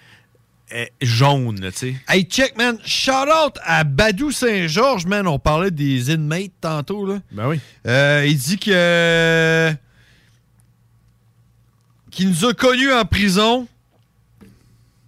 jaune, 1.00 1.60
là, 1.60 1.72
tu 1.72 1.78
sais. 1.78 1.94
Hey, 2.08 2.24
check, 2.24 2.56
man. 2.56 2.78
Shout 2.84 3.12
out 3.12 3.58
à 3.62 3.84
Badou 3.84 4.30
Saint-Georges, 4.30 5.06
man. 5.06 5.26
On 5.26 5.38
parlait 5.38 5.70
des 5.70 6.12
inmates 6.12 6.52
tantôt, 6.60 7.06
là. 7.06 7.20
Ben 7.32 7.48
oui. 7.48 7.60
Euh, 7.86 8.24
il 8.26 8.36
dit 8.36 8.58
que. 8.58 9.72
qu'il 12.10 12.28
nous 12.28 12.44
a 12.44 12.54
connus 12.54 12.92
en 12.92 13.04
prison. 13.04 13.66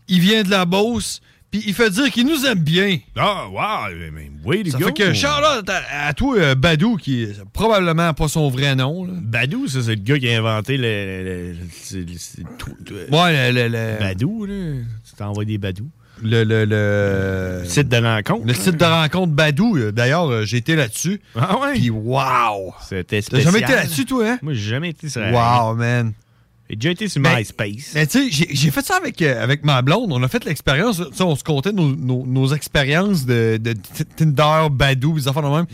Il 0.09 0.21
vient 0.21 0.43
de 0.43 0.51
la 0.51 0.65
Beauce. 0.65 1.21
Puis 1.53 1.63
il 1.67 1.75
fait 1.75 1.91
dire 1.91 2.11
qu'il 2.11 2.27
nous 2.27 2.45
aime 2.47 2.59
bien. 2.59 2.99
Ah, 3.15 3.47
wow, 3.49 3.95
mais 4.13 4.31
oui, 4.45 4.63
les 4.65 4.71
Ça 4.73 4.79
fait 4.79 4.93
que 4.93 5.11
out 5.61 5.69
à, 5.71 6.07
à 6.09 6.13
toi, 6.15 6.37
euh, 6.39 6.55
Badou, 6.55 6.97
qui 6.97 7.23
est 7.25 7.45
probablement 7.53 8.15
pas 8.15 8.27
son 8.27 8.49
vrai 8.49 8.75
nom. 8.75 9.05
Là. 9.05 9.13
Badou, 9.21 9.69
ça, 9.69 9.83
c'est 9.83 9.91
le 9.91 10.03
gars 10.03 10.19
qui 10.19 10.29
a 10.31 10.39
inventé 10.39 10.79
le. 10.79 10.83
le- 10.83 11.53
le- 11.53 11.57
c'est- 11.71 12.07
c'est 12.19 12.43
tout- 12.59 12.75
tout- 12.85 12.95
Ouais, 13.15 13.53
le. 13.53 13.69
le, 13.69 13.69
le- 13.69 13.99
Badou, 14.01 14.47
là. 14.47 14.55
Tu 15.09 15.15
t'envoies 15.17 15.45
des 15.45 15.59
badous. 15.59 15.89
Le, 16.25 16.45
le, 16.45 16.65
le- 16.65 17.65
site 17.69 17.89
de 17.89 17.97
rencontre. 17.97 18.47
Le 18.47 18.55
site 18.55 18.77
de 18.77 18.85
rencontre 18.85 19.33
Badou. 19.33 19.77
euh, 19.77 19.93
D'ailleurs, 19.93 20.31
euh, 20.31 20.45
j'ai 20.45 20.59
été 20.59 20.77
là-dessus. 20.77 21.21
Ah 21.37 21.59
ouais? 21.59 21.73
Puis 21.75 21.91
wow! 21.91 22.73
C'était 22.89 23.21
T'as 23.21 23.27
spécial. 23.27 23.53
jamais 23.53 23.65
été 23.65 23.75
là-dessus, 23.75 24.05
toi, 24.07 24.27
hein? 24.31 24.39
Moi, 24.41 24.55
j'ai 24.55 24.71
jamais 24.71 24.91
été 24.91 25.09
sur 25.09 25.21
Wow, 25.21 25.75
man. 25.75 26.13
J'ai 26.73 26.77
déjà 26.77 26.91
été 26.91 27.09
sur 27.09 27.21
Mais- 27.21 27.37
MySpace. 27.37 27.93
Mais 27.95 28.07
tu 28.07 28.31
sais, 28.33 28.47
j'ai- 28.51 28.71
fait 28.71 28.81
ça 28.85 28.97
avec, 28.97 29.21
euh, 29.21 29.43
avec 29.43 29.63
ma 29.63 29.83
blonde. 29.83 30.11
On 30.11 30.23
a 30.23 30.29
fait 30.29 30.43
l'expérience. 30.47 30.97
tu 30.97 31.05
sais, 31.15 31.23
On 31.23 31.37
se 31.37 31.45
comptait 31.45 31.73
nos, 31.73 31.95
nos- 31.95 32.25
nos 32.27 32.55
expériences 32.55 33.27
de, 33.27 33.61
Tinder, 34.17 34.69
Badou, 34.71 35.15
des 35.19 35.29
affaires 35.29 35.43
de 35.43 35.49
même. 35.55 35.67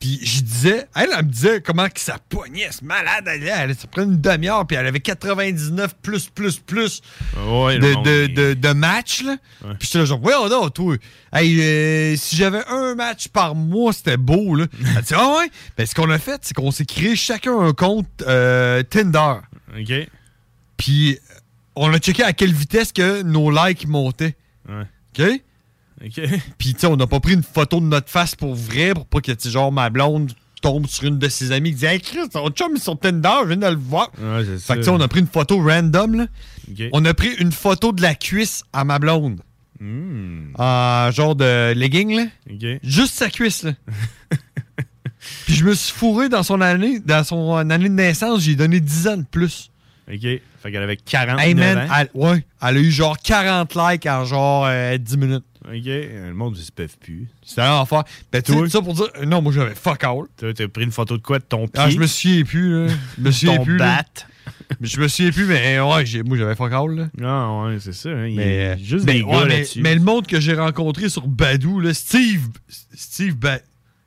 Puis 0.00 0.18
je 0.22 0.42
disais, 0.42 0.86
elle, 0.96 1.08
elle 1.16 1.24
me 1.24 1.30
disait 1.30 1.60
comment 1.62 1.88
que 1.88 2.00
ça 2.00 2.18
pognait, 2.28 2.70
ce 2.72 2.84
malade. 2.84 3.24
Elle, 3.26 3.44
elle, 3.44 3.74
ça 3.76 3.86
prenait 3.86 4.12
une 4.12 4.20
demi-heure, 4.20 4.66
puis 4.66 4.76
elle 4.76 4.86
avait 4.88 5.00
99 5.00 5.94
plus, 6.02 6.28
plus, 6.28 6.58
plus 6.58 7.00
Ouais, 7.46 7.78
de, 7.78 8.02
de, 8.02 8.26
de, 8.34 8.54
de 8.54 8.68
matchs. 8.72 9.22
Là. 9.22 9.36
Puis 9.78 9.86
j'étais 9.86 9.98
là, 9.98 10.04
genre, 10.04 10.22
ouais, 10.22 10.32
non, 10.50 10.68
toi. 10.68 10.96
Hey, 11.32 11.58
euh, 11.62 12.16
si 12.16 12.36
j'avais 12.36 12.62
un 12.68 12.96
match 12.96 13.28
par 13.28 13.54
mois, 13.54 13.92
c'était 13.92 14.16
beau. 14.18 14.56
Là. 14.56 14.66
Elle 14.96 15.02
dit, 15.04 15.14
ah 15.14 15.36
ouais. 15.38 15.50
Ben, 15.78 15.86
ce 15.86 15.94
qu'on 15.94 16.10
a 16.10 16.18
fait, 16.18 16.40
c'est 16.42 16.54
qu'on 16.54 16.72
s'est 16.72 16.84
créé 16.84 17.14
chacun 17.16 17.58
un 17.58 17.72
compte 17.72 18.08
euh, 18.26 18.82
Tinder. 18.82 19.36
OK. 19.78 19.92
Puis 20.76 21.18
on 21.76 21.92
a 21.92 21.98
checké 21.98 22.22
à 22.22 22.32
quelle 22.32 22.52
vitesse 22.52 22.92
que 22.92 23.22
nos 23.22 23.50
likes 23.50 23.86
montaient. 23.86 24.36
Ouais. 24.68 24.84
OK? 25.18 25.42
OK. 26.04 26.20
Puis 26.58 26.74
tu 26.74 26.80
sais, 26.80 26.86
on 26.86 26.96
n'a 26.96 27.06
pas 27.06 27.20
pris 27.20 27.34
une 27.34 27.42
photo 27.42 27.80
de 27.80 27.86
notre 27.86 28.08
face 28.08 28.34
pour 28.34 28.54
vrai, 28.54 28.94
pour 28.94 29.06
pas 29.06 29.20
que, 29.20 29.32
tu 29.32 29.48
genre, 29.48 29.72
ma 29.72 29.90
blonde 29.90 30.32
tombe 30.60 30.86
sur 30.86 31.04
une 31.04 31.18
de 31.18 31.28
ses 31.28 31.52
amies 31.52 31.70
qui 31.70 31.76
dit 31.76 31.86
Hey 31.86 32.00
Chris, 32.00 32.28
ton 32.32 32.48
chum 32.48 32.74
est 32.74 32.78
sur 32.78 32.98
Tinder, 32.98 33.28
je 33.42 33.48
viens 33.48 33.56
de 33.56 33.66
le 33.66 33.76
voir. 33.76 34.10
Ouais, 34.18 34.44
Fait 34.58 34.74
que 34.74 34.78
tu 34.78 34.84
sais, 34.84 34.90
on 34.90 35.00
a 35.00 35.08
pris 35.08 35.20
une 35.20 35.26
photo 35.26 35.58
random, 35.62 36.14
là. 36.14 36.26
OK. 36.70 36.82
On 36.92 37.04
a 37.04 37.14
pris 37.14 37.34
une 37.38 37.52
photo 37.52 37.92
de 37.92 38.02
la 38.02 38.14
cuisse 38.14 38.64
à 38.72 38.84
ma 38.84 38.98
blonde. 38.98 39.40
Hmm. 39.78 40.52
En 40.56 41.10
genre 41.10 41.36
de 41.36 41.72
legging, 41.74 42.16
là. 42.16 42.24
OK. 42.50 42.80
Juste 42.82 43.14
sa 43.14 43.28
cuisse, 43.28 43.64
là. 43.64 43.72
Puis 45.44 45.54
je 45.54 45.64
me 45.64 45.74
suis 45.74 45.92
fourré 45.92 46.28
dans 46.28 46.42
son 46.42 46.60
année, 46.60 46.98
dans 47.00 47.24
son 47.24 47.54
année 47.56 47.88
de 47.88 47.94
naissance, 47.94 48.42
j'ai 48.42 48.56
donné 48.56 48.80
10 48.80 49.08
ans 49.08 49.16
de 49.16 49.24
plus. 49.24 49.70
OK? 50.12 50.20
Fait 50.20 50.42
qu'elle 50.72 50.82
avait 50.82 50.96
40 50.96 51.40
Hey 51.40 51.54
man, 51.54 51.78
ans. 51.78 51.94
elle, 51.98 52.10
ouais, 52.14 52.44
elle 52.62 52.76
a 52.76 52.80
eu 52.80 52.90
genre 52.90 53.16
40 53.18 53.74
likes 53.74 54.06
en 54.06 54.24
genre 54.24 54.66
euh, 54.68 54.98
10 54.98 55.16
minutes. 55.16 55.44
OK? 55.66 55.72
Le 55.86 56.32
monde, 56.34 56.54
ils 56.58 56.62
se 56.64 56.70
peuvent 56.72 56.96
plus. 57.00 57.26
C'était 57.42 57.62
un 57.62 57.72
enfer. 57.76 58.04
Ben, 58.30 58.42
tu 58.42 58.68
ça 58.68 58.82
pour 58.82 58.92
dire, 58.94 59.08
euh, 59.18 59.24
non, 59.24 59.40
moi 59.40 59.50
j'avais 59.52 59.74
fuck 59.74 60.04
all. 60.04 60.24
T'as 60.36 60.68
pris 60.68 60.84
une 60.84 60.92
photo 60.92 61.16
de 61.16 61.22
quoi? 61.22 61.38
De 61.38 61.44
ton 61.44 61.66
pied? 61.68 61.82
Ah, 61.82 61.88
je 61.88 61.98
me 61.98 62.06
souviens 62.06 62.42
plus, 62.44 62.86
là. 62.86 62.94
Je 63.16 63.22
me 63.22 63.30
souviens 63.32 63.56
Ton 63.56 63.64
plus. 63.64 63.76
bat? 63.78 64.04
Mais 64.80 64.86
Je 64.86 65.00
me 65.00 65.08
souviens 65.08 65.30
plus, 65.30 65.46
mais 65.46 65.80
ouais, 65.80 66.04
j'ai- 66.04 66.22
moi 66.22 66.36
j'avais 66.36 66.54
fuck 66.54 66.70
all, 66.72 66.90
là. 66.94 67.08
Ah, 67.22 67.64
ouais, 67.66 67.78
c'est 67.80 67.94
ça. 67.94 68.10
hein. 68.10 68.26
Il 68.26 68.38
a 68.40 68.44
Mais, 68.44 68.78
juste 68.78 69.06
mais, 69.06 69.14
des 69.14 69.22
ouais, 69.22 69.32
gars 69.32 69.44
mais, 69.46 69.64
mais 69.76 69.94
le 69.94 70.00
monde 70.02 70.26
que 70.26 70.38
j'ai 70.38 70.54
rencontré 70.54 71.08
sur 71.08 71.26
Badou, 71.26 71.80
là, 71.80 71.94
Steve, 71.94 72.48
Steve, 72.92 73.36
Ba- 73.36 73.60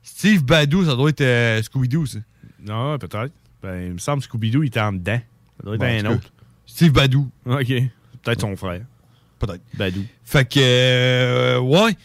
Steve 0.04 0.44
Badou, 0.44 0.86
ça 0.86 0.96
doit 0.96 1.10
être 1.10 1.22
euh, 1.22 1.62
Scooby-Doo, 1.64 2.06
ça. 2.06 2.20
Non, 2.64 2.92
ouais, 2.92 2.98
peut-être. 3.00 3.32
Ben, 3.64 3.82
il 3.88 3.94
me 3.94 3.98
semble 3.98 4.22
que 4.22 4.28
Scooby-Doo, 4.30 4.62
il 4.64 4.68
était 4.68 4.80
en 4.80 4.94
dedans. 4.94 5.20
Ça 5.58 5.64
doit 5.64 5.76
être 5.76 5.82
Bon, 5.82 6.08
en 6.08 6.12
un 6.12 6.16
autre. 6.16 6.30
Steve 6.66 6.92
Badou. 6.92 7.30
OK. 7.46 7.68
Peut-être 8.24 8.42
son 8.42 8.56
frère. 8.56 8.82
Peut-être. 9.40 9.62
Badou. 9.76 10.04
Fait 10.24 10.48
que, 10.48 10.60
euh, 10.62 11.60
ouais. 11.60 11.96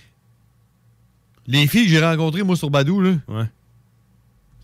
Les 1.46 1.66
filles 1.66 1.84
que 1.84 1.90
j'ai 1.90 2.04
rencontrées, 2.04 2.42
moi, 2.42 2.56
sur 2.56 2.70
Badou, 2.70 3.00
là. 3.00 3.14
Ouais. 3.28 3.44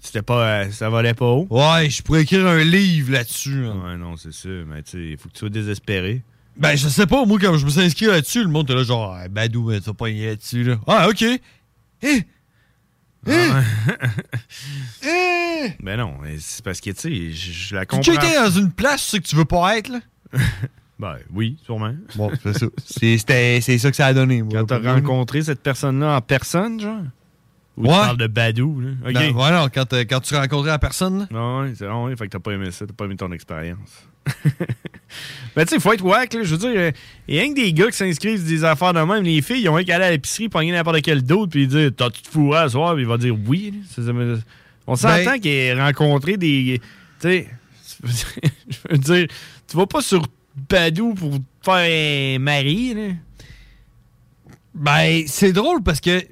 C'était 0.01 0.23
pas. 0.23 0.47
euh, 0.65 0.71
ça 0.71 0.89
valait 0.89 1.15
pas 1.15 1.27
haut. 1.27 1.47
Ouais, 1.51 1.91
je 1.91 2.03
pourrais 2.03 2.23
écrire 2.23 2.47
un 2.47 2.63
livre 2.63 3.13
là-dessus. 3.13 3.67
hein. 3.67 3.83
Ouais, 3.85 3.97
non, 3.97 4.17
c'est 4.17 4.33
sûr. 4.33 4.65
Mais 4.67 4.83
tu 4.83 4.91
sais, 4.93 4.99
il 5.11 5.17
faut 5.19 5.29
que 5.29 5.35
tu 5.35 5.41
sois 5.41 5.49
désespéré. 5.51 6.23
Ben, 6.57 6.77
je 6.77 6.89
sais 6.89 7.07
pas, 7.07 7.25
moi, 7.25 7.39
quand 7.41 7.57
je 7.57 7.65
me 7.65 7.71
suis 7.71 7.81
inscrit 7.81 8.07
là-dessus, 8.07 8.43
le 8.43 8.49
monde 8.49 8.65
était 8.67 8.75
là, 8.75 8.85
genre, 8.85 9.13
Ah, 9.15 9.29
Badou, 9.29 9.73
tu 9.73 9.81
vas 9.81 9.95
pas 9.95 10.09
y 10.09 10.25
être 10.25 10.41
dessus, 10.41 10.63
là. 10.65 10.79
Ah, 10.87 11.09
ok. 11.09 11.23
Eh! 11.23 11.41
Eh! 12.03 12.23
Eh! 15.03 15.38
Ben 15.81 15.97
non, 15.99 16.15
c'est 16.39 16.65
parce 16.65 16.81
que, 16.81 16.91
tu 16.91 17.01
sais, 17.01 17.31
je, 17.33 17.75
la 17.75 17.87
Tu 17.87 17.97
comprends. 17.97 18.13
as 18.13 18.25
été 18.27 18.35
dans 18.37 18.51
une 18.51 18.71
place, 18.73 19.05
tu 19.05 19.11
sais 19.11 19.19
que 19.21 19.27
tu 19.29 19.37
veux 19.37 19.45
pas 19.45 19.77
être, 19.79 19.89
là? 19.89 20.01
Ben 20.99 21.15
oui, 21.33 21.57
sûrement. 21.65 21.95
Bon, 22.17 22.29
c'est 22.43 22.59
ça. 22.59 22.67
C'est 22.85 23.61
c'est 23.61 23.79
ça 23.79 23.91
que 23.91 23.97
ça 23.97 24.07
a 24.07 24.13
donné, 24.13 24.43
moi. 24.43 24.53
Quand 24.53 24.65
t'as 24.67 24.81
rencontré 24.95 25.43
cette 25.43 25.63
personne-là 25.63 26.17
en 26.17 26.21
personne, 26.21 26.81
genre? 26.81 27.03
Ou 27.77 27.85
tu 27.85 27.89
Ouais. 27.89 27.95
parles 27.97 28.17
de 28.17 28.27
Badou, 28.27 28.81
là? 28.81 28.89
OK. 29.07 29.13
Non, 29.15 29.21
ouais, 29.21 29.51
non, 29.53 29.69
quand, 29.73 29.93
euh, 29.93 30.05
quand 30.11 30.19
tu 30.19 30.35
rencontrais 30.35 30.71
la 30.71 30.81
personne, 30.81 31.21
là. 31.21 31.27
Ah 31.33 31.61
ouais, 31.63 31.73
c'est 31.77 31.87
ah 31.87 32.03
ouais, 32.03 32.17
fait 32.17 32.25
que 32.27 32.33
t'as 32.33 32.41
pas 32.41 32.51
aimé 32.51 32.73
ça, 32.73 32.85
t'as 32.85 32.93
pas 32.93 33.05
aimé 33.05 33.15
ton 33.15 33.31
expérience. 33.31 34.09
Mais 35.57 35.65
tu 35.65 35.75
sais, 35.75 35.81
faut 35.81 35.93
être 35.93 36.05
wack, 36.05 36.35
là. 36.35 36.43
Je 36.43 36.55
veux 36.57 36.59
dire, 36.59 36.93
il 37.29 37.35
y 37.37 37.39
a 37.39 37.47
que 37.49 37.55
des 37.55 37.73
gars 37.73 37.87
qui 37.87 37.97
s'inscrivent 37.97 38.39
sur 38.41 38.49
des 38.49 38.65
affaires 38.65 38.93
de 38.93 39.01
même. 39.01 39.23
Les 39.23 39.41
filles, 39.41 39.63
ils 39.63 39.69
ont 39.69 39.75
rien 39.75 39.85
qu'à 39.85 39.95
aller 39.97 40.05
à 40.05 40.11
l'épicerie, 40.11 40.49
pogner 40.49 40.73
n'importe 40.73 41.01
quel 41.03 41.23
d'autre, 41.23 41.51
puis 41.53 41.67
dire 41.69 41.91
T'as-tu 41.97 42.23
te 42.23 42.29
fourré 42.29 42.59
à 42.59 42.69
soir? 42.69 42.95
Puis 42.95 43.05
il 43.05 43.09
va 43.09 43.17
dire 43.19 43.37
oui. 43.47 43.73
là. 43.97 44.13
On 44.89 44.97
s'entend 44.97 45.25
Ben- 45.25 45.39
qu'il 45.39 45.51
ait 45.51 45.75
rencontré 45.81 46.37
des. 46.39 46.81
Tu 47.21 47.29
sais, 47.29 47.49
je 48.05 48.79
veux 48.91 48.99
dire, 48.99 49.27
tu 49.69 49.77
vas 49.77 49.87
pas 49.87 50.01
sur 50.01 50.27
Badou 50.69 51.13
pour 51.15 51.35
te 51.39 51.43
faire 51.63 52.41
mari, 52.41 52.95
là. 52.95 53.09
Ben, 54.75 55.25
c'est 55.27 55.53
drôle 55.53 55.83
parce 55.83 56.01
que, 56.01 56.25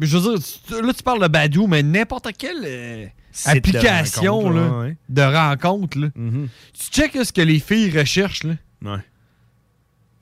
je 0.00 0.16
veux 0.16 0.38
dire, 0.38 0.82
là, 0.82 0.92
tu 0.94 1.02
parles 1.02 1.20
de 1.20 1.28
Badou, 1.28 1.66
mais 1.66 1.82
n'importe 1.82 2.28
quelle 2.38 2.62
euh, 2.64 3.06
Site 3.32 3.52
de 3.52 3.58
application 3.58 4.38
rencontre, 4.40 4.56
là, 4.56 4.78
ouais. 4.78 4.96
de 5.08 5.22
rencontre, 5.22 5.98
là. 5.98 6.08
tu 6.14 6.86
checkes 6.90 7.24
ce 7.24 7.32
que 7.32 7.42
les 7.42 7.58
filles 7.58 7.96
recherchent. 7.96 8.44
Là. 8.44 8.54
Ouais. 8.82 9.00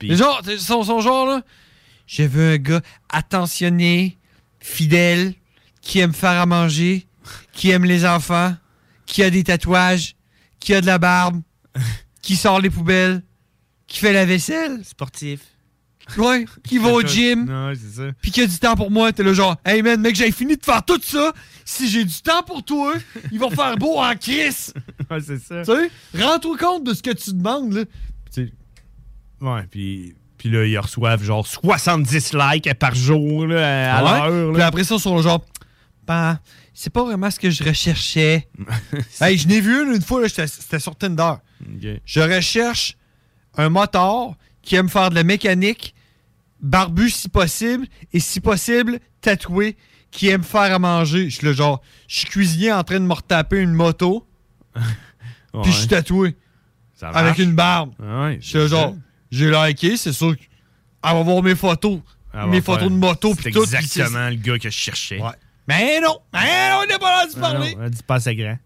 Les 0.01 0.17
genre, 0.17 0.41
t'sais, 0.41 0.57
son, 0.57 0.83
son 0.83 0.99
genre, 0.99 1.27
là, 1.27 1.41
je 2.07 2.23
veux 2.23 2.53
un 2.53 2.57
gars 2.57 2.81
attentionné, 3.09 4.17
fidèle, 4.59 5.33
qui 5.81 5.99
aime 5.99 6.13
faire 6.13 6.41
à 6.41 6.45
manger, 6.45 7.05
qui 7.53 7.69
aime 7.69 7.85
les 7.85 8.05
enfants, 8.05 8.53
qui 9.05 9.23
a 9.23 9.29
des 9.29 9.43
tatouages, 9.43 10.15
qui 10.59 10.73
a 10.73 10.81
de 10.81 10.85
la 10.85 10.97
barbe, 10.97 11.41
qui 12.21 12.35
sort 12.35 12.59
les 12.59 12.69
poubelles, 12.69 13.23
qui 13.87 13.99
fait 13.99 14.11
la 14.13 14.25
vaisselle. 14.25 14.83
Sportif. 14.83 15.41
Ouais, 16.17 16.43
qui 16.65 16.79
va 16.79 16.89
au 16.89 17.01
gym. 17.07 17.47
Ouais, 17.47 17.73
c'est 17.75 18.01
ça. 18.01 18.07
Puis 18.21 18.31
qui 18.31 18.41
a 18.41 18.47
du 18.47 18.57
temps 18.59 18.75
pour 18.75 18.91
moi, 18.91 19.13
t'es 19.13 19.23
le 19.23 19.33
genre, 19.33 19.55
hey 19.65 19.81
man, 19.81 20.01
mec, 20.01 20.15
j'ai 20.15 20.31
fini 20.33 20.57
de 20.57 20.63
faire 20.65 20.83
tout 20.83 20.99
ça. 21.01 21.31
Si 21.63 21.87
j'ai 21.87 22.03
du 22.03 22.21
temps 22.21 22.43
pour 22.43 22.61
toi, 22.63 22.93
il 23.31 23.39
va 23.39 23.49
faire 23.49 23.77
beau 23.77 23.97
en 23.99 24.13
crise. 24.15 24.73
ouais, 25.09 25.21
c'est 25.21 25.39
ça. 25.39 25.61
Tu 25.63 25.71
sais, 25.71 26.21
rends-toi 26.21 26.57
compte 26.57 26.83
de 26.83 26.93
ce 26.93 27.01
que 27.01 27.11
tu 27.11 27.31
demandes, 27.33 27.71
là. 27.73 27.83
Ouais, 29.41 29.63
puis. 29.69 30.15
Puis 30.37 30.49
là, 30.49 30.65
ils 30.65 30.77
reçoivent 30.77 31.23
genre 31.23 31.47
70 31.47 32.33
likes 32.33 32.73
par 32.73 32.93
jour 32.95 33.47
là, 33.47 33.95
à 33.97 34.03
Ouais. 34.03 34.29
l'heure. 34.29 34.53
Puis 34.53 34.61
après 34.61 34.83
ça, 34.83 34.95
ils 34.95 34.99
sont 34.99 35.21
genre, 35.21 35.45
ben, 36.05 36.37
c'est 36.73 36.89
pas 36.91 37.03
vraiment 37.03 37.29
ce 37.29 37.39
que 37.39 37.49
je 37.49 37.63
recherchais. 37.63 38.47
hey, 39.21 39.37
je 39.37 39.47
n'ai 39.47 39.61
vu 39.61 39.83
une 39.83 39.93
une 39.95 40.01
fois, 40.01 40.27
c'était 40.27 40.79
sur 40.79 40.95
Tinder. 40.95 41.33
Je 42.05 42.19
recherche 42.19 42.97
un 43.57 43.69
moteur 43.69 44.35
qui 44.61 44.75
aime 44.75 44.89
faire 44.89 45.09
de 45.09 45.15
la 45.15 45.23
mécanique, 45.23 45.93
barbu 46.61 47.09
si 47.09 47.29
possible, 47.29 47.85
et 48.11 48.19
si 48.19 48.39
possible, 48.39 48.99
tatoué, 49.21 49.75
qui 50.11 50.29
aime 50.29 50.43
faire 50.43 50.73
à 50.73 50.79
manger. 50.79 51.29
Je 51.29 51.35
suis 51.37 51.45
le 51.45 51.53
genre, 51.53 51.81
je 52.07 52.19
suis 52.19 52.27
cuisinier 52.27 52.71
en 52.71 52.83
train 52.83 52.99
de 52.99 53.05
me 53.05 53.13
retaper 53.13 53.59
une 53.59 53.73
moto, 53.73 54.27
puis 54.75 55.71
je 55.71 55.77
suis 55.77 55.87
tatoué. 55.87 56.35
Ça 56.95 57.09
avec 57.09 57.37
une 57.39 57.53
barbe. 57.53 57.93
Ouais, 57.99 58.37
je 58.41 58.47
suis 58.47 58.57
le 58.57 58.67
genre, 58.67 58.95
j'ai 59.31 59.51
liké, 59.51 59.97
c'est 59.97 60.13
sûr 60.13 60.35
qu'elle 60.37 60.47
va 61.03 61.21
voir 61.23 61.43
mes 61.43 61.55
photos. 61.55 61.99
Mes 62.47 62.61
photos 62.61 62.81
faire- 62.81 62.89
de 62.89 62.95
moto, 62.95 63.33
C'est 63.35 63.43
puis 63.43 63.53
tout. 63.53 63.61
puis 63.63 63.75
exactement 63.75 64.29
le 64.29 64.35
gars 64.37 64.57
que 64.57 64.69
je 64.69 64.75
cherchais. 64.75 65.21
Ouais. 65.21 65.29
Mais 65.67 65.99
non! 66.01 66.17
Mais 66.33 66.69
non, 66.71 66.79
on 66.83 66.87
n'est 66.87 66.99
pas 66.99 67.21
là 67.21 67.25
de 67.27 67.31
se 67.31 67.37
parler! 67.39 67.75
non, 67.75 67.89
pas 68.05 68.15
assez 68.15 68.35
grand. 68.35 68.57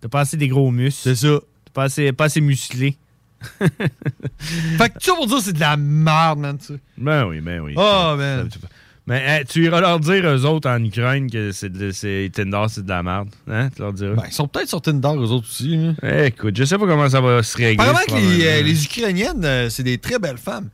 T'as 0.00 0.08
pas 0.08 0.20
assez 0.20 0.36
des 0.36 0.48
gros 0.48 0.70
muscles. 0.70 1.00
C'est 1.02 1.14
ça. 1.16 1.38
T'as 1.66 1.72
pas 1.72 1.82
assez, 1.84 2.12
pas 2.12 2.24
assez 2.24 2.40
musclé. 2.40 2.96
Fait 3.58 4.88
que 4.88 4.94
tout 4.94 5.00
ça 5.00 5.14
pour 5.14 5.26
dire 5.26 5.40
c'est 5.40 5.52
de 5.52 5.60
la 5.60 5.76
merde, 5.76 6.38
man, 6.38 6.58
tu 6.58 6.66
sais. 6.66 6.80
Ben 6.98 7.26
oui, 7.26 7.40
ben 7.40 7.60
oui. 7.60 7.74
Oh, 7.76 8.14
man. 8.16 8.48
Mais 9.08 9.44
tu 9.44 9.64
iras 9.64 9.80
leur 9.80 10.00
dire, 10.00 10.26
eux 10.26 10.44
autres, 10.46 10.68
en 10.68 10.82
Ukraine, 10.82 11.30
que 11.30 11.52
c'est 11.52 11.68
de- 11.70 11.92
c'est 11.92 12.28
Tinder, 12.34 12.64
c'est 12.68 12.82
de 12.84 12.88
la 12.88 13.04
merde. 13.04 13.28
Hein? 13.48 13.68
Tu 13.74 13.80
leur 13.82 13.92
diras. 13.92 14.14
Ben, 14.14 14.24
ils 14.26 14.32
sont 14.32 14.48
peut-être 14.48 14.68
sur 14.68 14.82
Tinder, 14.82 15.12
eux 15.16 15.30
autres 15.30 15.46
aussi. 15.48 15.76
hein. 15.76 15.94
Eh, 16.02 16.26
écoute, 16.26 16.56
je 16.56 16.64
sais 16.64 16.76
pas 16.76 16.86
comment 16.86 17.08
ça 17.08 17.20
va 17.20 17.40
se 17.44 17.56
régler. 17.56 17.84
Apparemment 17.86 18.04
que 18.08 18.14
les, 18.14 18.44
euh, 18.46 18.82
Ukrainiennes, 18.84 19.44
euh, 19.44 19.70
c'est 19.70 19.84
des 19.84 19.98
très 19.98 20.18
belles 20.18 20.38
femmes. 20.38 20.70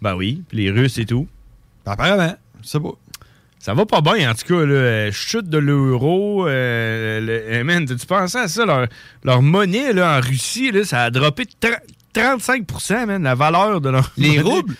Ben 0.00 0.14
oui, 0.14 0.44
puis 0.48 0.58
les 0.58 0.70
Russes 0.70 0.98
et 0.98 1.04
tout. 1.06 1.26
apparemment, 1.84 2.36
c'est 2.62 2.78
beau. 2.78 2.96
Ça 3.60 3.74
va 3.74 3.84
pas 3.86 4.00
bien, 4.00 4.30
en 4.30 4.34
tout 4.34 4.46
cas. 4.46 4.64
Là, 4.64 5.10
chute 5.10 5.48
de 5.48 5.58
l'euro. 5.58 6.46
Euh, 6.46 7.20
le- 7.20 7.52
eh, 7.54 7.62
man, 7.64 7.84
tu 7.84 7.94
pensé 8.06 8.38
à 8.38 8.48
ça? 8.48 8.64
Leur, 8.64 8.86
leur 9.24 9.42
monnaie 9.42 9.92
là, 9.92 10.18
en 10.18 10.20
Russie, 10.26 10.70
là, 10.70 10.84
ça 10.84 11.02
a 11.04 11.10
droppé 11.10 11.44
de 11.44 11.50
tra- 11.68 11.80
35 12.12 13.06
man, 13.06 13.22
la 13.24 13.34
valeur 13.34 13.80
de 13.80 13.90
leur 13.90 14.10
Les 14.16 14.38
monnaie. 14.38 14.40
roubles? 14.42 14.76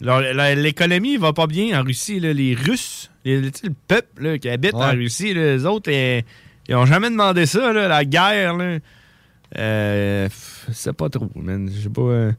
La- 0.00 0.54
L'économie 0.54 1.16
va 1.16 1.32
pas 1.32 1.46
bien 1.46 1.80
en 1.80 1.82
Russie. 1.84 2.20
là. 2.20 2.32
Les 2.32 2.54
Russes, 2.54 3.10
les- 3.24 3.40
le 3.40 3.50
peuple 3.88 4.22
là, 4.22 4.38
qui 4.38 4.48
habite 4.48 4.74
Ouais. 4.74 4.84
en 4.84 4.90
Russie, 4.92 5.34
là, 5.34 5.40
les 5.56 5.64
autres, 5.66 5.90
eh, 5.90 6.24
ils 6.68 6.74
ont 6.76 6.86
jamais 6.86 7.10
demandé 7.10 7.46
ça, 7.46 7.72
là, 7.72 7.88
la 7.88 8.04
guerre. 8.04 8.56
Là. 8.56 8.78
Euh, 9.58 10.28
c'est 10.72 10.92
pas 10.92 11.08
trop, 11.08 11.30
man. 11.34 11.70
Je 11.74 11.82
sais 11.82 11.88
pas. 11.88 12.00
euh, 12.02 12.32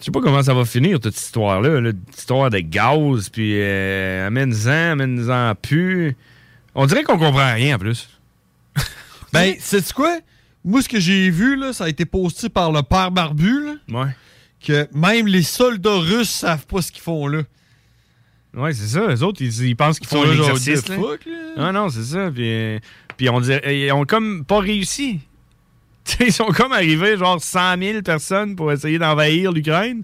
je 0.00 0.06
sais 0.06 0.10
pas 0.10 0.20
comment 0.20 0.42
ça 0.42 0.54
va 0.54 0.64
finir, 0.64 0.98
toute 0.98 1.14
cette 1.14 1.26
histoire-là. 1.26 1.80
là. 1.80 1.92
Histoire 2.16 2.50
de 2.50 2.58
gaz, 2.60 3.28
puis 3.28 3.52
euh, 3.60 4.26
amène-en, 4.26 4.92
amène-en 4.92 5.54
plus. 5.54 6.16
On 6.74 6.86
dirait 6.86 7.02
qu'on 7.04 7.18
comprend 7.18 7.52
rien 7.54 7.76
en 7.76 7.78
plus. 7.78 8.08
Ben, 9.32 9.54
sais-tu 9.60 9.92
quoi? 9.92 10.18
Moi, 10.64 10.82
ce 10.82 10.88
que 10.88 10.98
j'ai 10.98 11.30
vu, 11.30 11.54
là, 11.56 11.72
ça 11.72 11.84
a 11.84 11.88
été 11.88 12.04
posté 12.04 12.48
par 12.48 12.72
le 12.72 12.82
père 12.82 13.10
Barbu, 13.12 13.64
là, 13.64 13.74
Ouais. 14.02 14.10
que 14.64 14.88
même 14.92 15.26
les 15.28 15.42
soldats 15.44 15.98
russes 15.98 16.30
savent 16.30 16.66
pas 16.66 16.82
ce 16.82 16.90
qu'ils 16.90 17.02
font 17.02 17.28
là. 17.28 17.42
Ouais, 18.54 18.72
c'est 18.74 18.88
ça. 18.88 19.06
Les 19.06 19.22
autres, 19.22 19.40
ils, 19.42 19.66
ils 19.68 19.76
pensent 19.76 20.00
qu'ils 20.00 20.08
font 20.08 20.24
Ils 20.24 20.26
sont 20.26 20.26
un 20.26 20.30
là, 20.30 20.36
genre, 20.48 20.50
exercice. 20.56 20.84
the 20.84 20.88
là. 20.88 20.96
fuck, 20.96 21.26
là? 21.26 21.32
Ah 21.58 21.72
non, 21.72 21.88
c'est 21.90 22.02
ça. 22.02 22.30
Puis, 22.34 22.42
euh, 22.52 22.78
puis 23.16 23.28
on 23.28 23.40
dirait, 23.40 23.78
ils 23.86 23.92
ont 23.92 24.04
comme 24.04 24.44
pas 24.44 24.58
réussi. 24.58 25.20
Ils 26.20 26.32
sont 26.32 26.46
comme 26.46 26.72
arrivés, 26.72 27.16
genre 27.16 27.42
100 27.42 27.78
000 27.78 28.02
personnes 28.02 28.56
pour 28.56 28.72
essayer 28.72 28.98
d'envahir 28.98 29.52
l'Ukraine. 29.52 30.02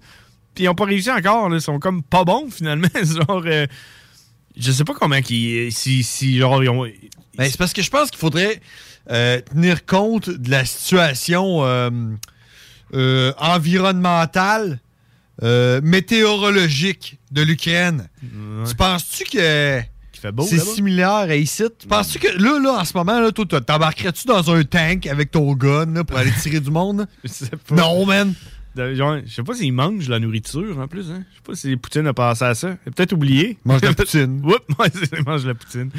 Puis 0.55 0.65
ils 0.65 0.69
ont 0.69 0.75
pas 0.75 0.85
réussi 0.85 1.11
encore. 1.11 1.49
là. 1.49 1.57
Ils 1.57 1.63
sont 1.63 1.79
comme 1.79 2.03
pas 2.03 2.25
bons, 2.25 2.49
finalement. 2.51 2.89
genre, 2.95 3.43
euh, 3.47 3.67
je 4.57 4.73
sais 4.73 4.85
pas 4.85 4.95
comment 4.95 5.21
qu'ils. 5.21 5.73
Si, 5.73 6.03
si, 6.03 6.39
genre, 6.39 6.63
ils 6.63 6.71
ont. 6.71 6.85
Ben, 7.37 7.51
c'est 7.51 7.59
parce 7.59 7.73
que 7.73 7.83
je 7.83 7.91
pense 7.91 8.11
qu'il 8.11 8.19
faudrait 8.19 8.61
euh, 9.11 9.41
tenir 9.41 9.87
compte 9.87 10.29
de 10.31 10.51
la 10.51 10.65
situation 10.65 11.65
euh, 11.65 11.91
euh, 12.95 13.33
environnementale, 13.39 14.81
météorologique 15.83 17.19
de 17.31 17.43
l'Ukraine. 17.43 18.09
Tu 18.67 18.75
penses-tu 18.75 19.25
que 19.25 19.81
beau, 20.33 20.43
c'est 20.45 20.59
similaire 20.59 21.09
à 21.29 21.35
ici? 21.37 21.65
Tu 21.79 21.87
penses-tu 21.87 22.19
que 22.19 22.29
là, 22.43 22.59
là, 22.61 22.81
en 22.81 22.85
ce 22.85 22.97
moment, 22.97 23.21
là, 23.21 23.31
toi, 23.33 23.45
t'embarquerais-tu 23.61 24.27
dans 24.27 24.51
un 24.51 24.63
tank 24.65 25.07
avec 25.07 25.31
ton 25.31 25.53
gun 25.55 25.87
là, 25.93 26.05
pour 26.05 26.17
aller 26.19 26.33
tirer 26.43 26.61
du 26.61 26.71
monde? 26.71 27.07
Je 27.25 27.29
sais 27.29 27.51
pas. 27.69 27.75
Non, 27.75 28.05
man! 28.07 28.35
De- 28.75 28.95
genre, 28.95 29.17
je 29.25 29.33
sais 29.33 29.43
pas 29.43 29.55
s'ils 29.55 29.73
mangent 29.73 30.07
la 30.11 30.19
nourriture 30.19 30.79
en 30.79 30.87
plus. 30.87 31.11
Hein? 31.11 31.25
Je 31.31 31.37
sais 31.37 31.43
pas 31.47 31.55
si 31.55 31.77
Poutine 31.79 32.07
a 32.09 32.13
pensé 32.13 32.45
à 32.45 32.55
ça. 32.55 32.77
Il 32.85 32.91
a 32.91 32.93
peut-être 32.93 33.15
oublié. 33.15 33.57
Mange 33.65 33.81
la 33.81 33.93
poutine. 33.95 34.43
Oups, 34.45 35.25
mange 35.27 35.47
la 35.47 35.55
poutine. 35.55 35.91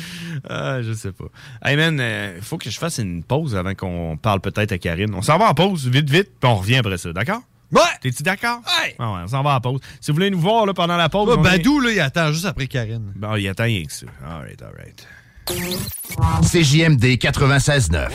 Ah, 0.48 0.84
je 0.84 0.94
sais 0.94 1.12
pas. 1.12 1.26
Hey 1.66 1.76
man, 1.76 2.00
il 2.38 2.44
faut 2.44 2.60
que 2.60 2.70
je 2.70 2.78
fasse 2.78 3.00
une 3.00 3.24
pause 3.24 3.56
avant 3.56 3.74
qu'on 3.74 4.16
parle 4.22 4.42
peut-être 4.42 4.74
à 4.74 4.78
Karine. 4.78 5.12
On 5.16 5.24
s'en 5.24 5.40
va 5.40 5.50
en 5.50 5.56
pause, 5.56 5.88
vite, 5.88 6.08
vite, 6.08 6.30
puis 6.40 6.48
on 6.52 6.56
revient 6.58 6.76
après 6.76 7.00
ça, 7.00 7.12
d'accord? 7.14 7.42
Ouais! 7.72 7.82
T'es-tu 8.02 8.24
d'accord? 8.24 8.60
Ouais. 8.66 8.96
Ah 9.00 9.12
ouais, 9.14 9.20
on 9.26 9.28
s'en 9.28 9.44
va 9.44 9.56
en 9.56 9.62
pause. 9.62 9.80
Si 10.00 10.12
vous 10.12 10.16
voulez 10.16 10.30
nous 10.30 10.40
voir 10.40 10.66
là, 10.66 10.74
pendant 10.74 10.96
la 10.98 11.10
pause. 11.10 11.28
Ouais, 11.30 11.36
on 11.38 11.42
est- 11.44 11.58
Badou, 11.58 11.80
là, 11.82 11.92
il 11.92 12.00
attend 12.00 12.32
juste 12.32 12.46
après 12.46 12.68
Karine. 12.68 13.12
Bon, 13.16 13.36
il 13.36 13.48
attend 13.48 13.64
rien 13.66 13.84
que 13.84 13.92
ça. 13.92 14.06
All 14.26 14.42
right, 14.42 14.62
all 14.62 14.74
right. 14.78 15.08
CJMD 16.44 17.18
96.9. 17.18 18.10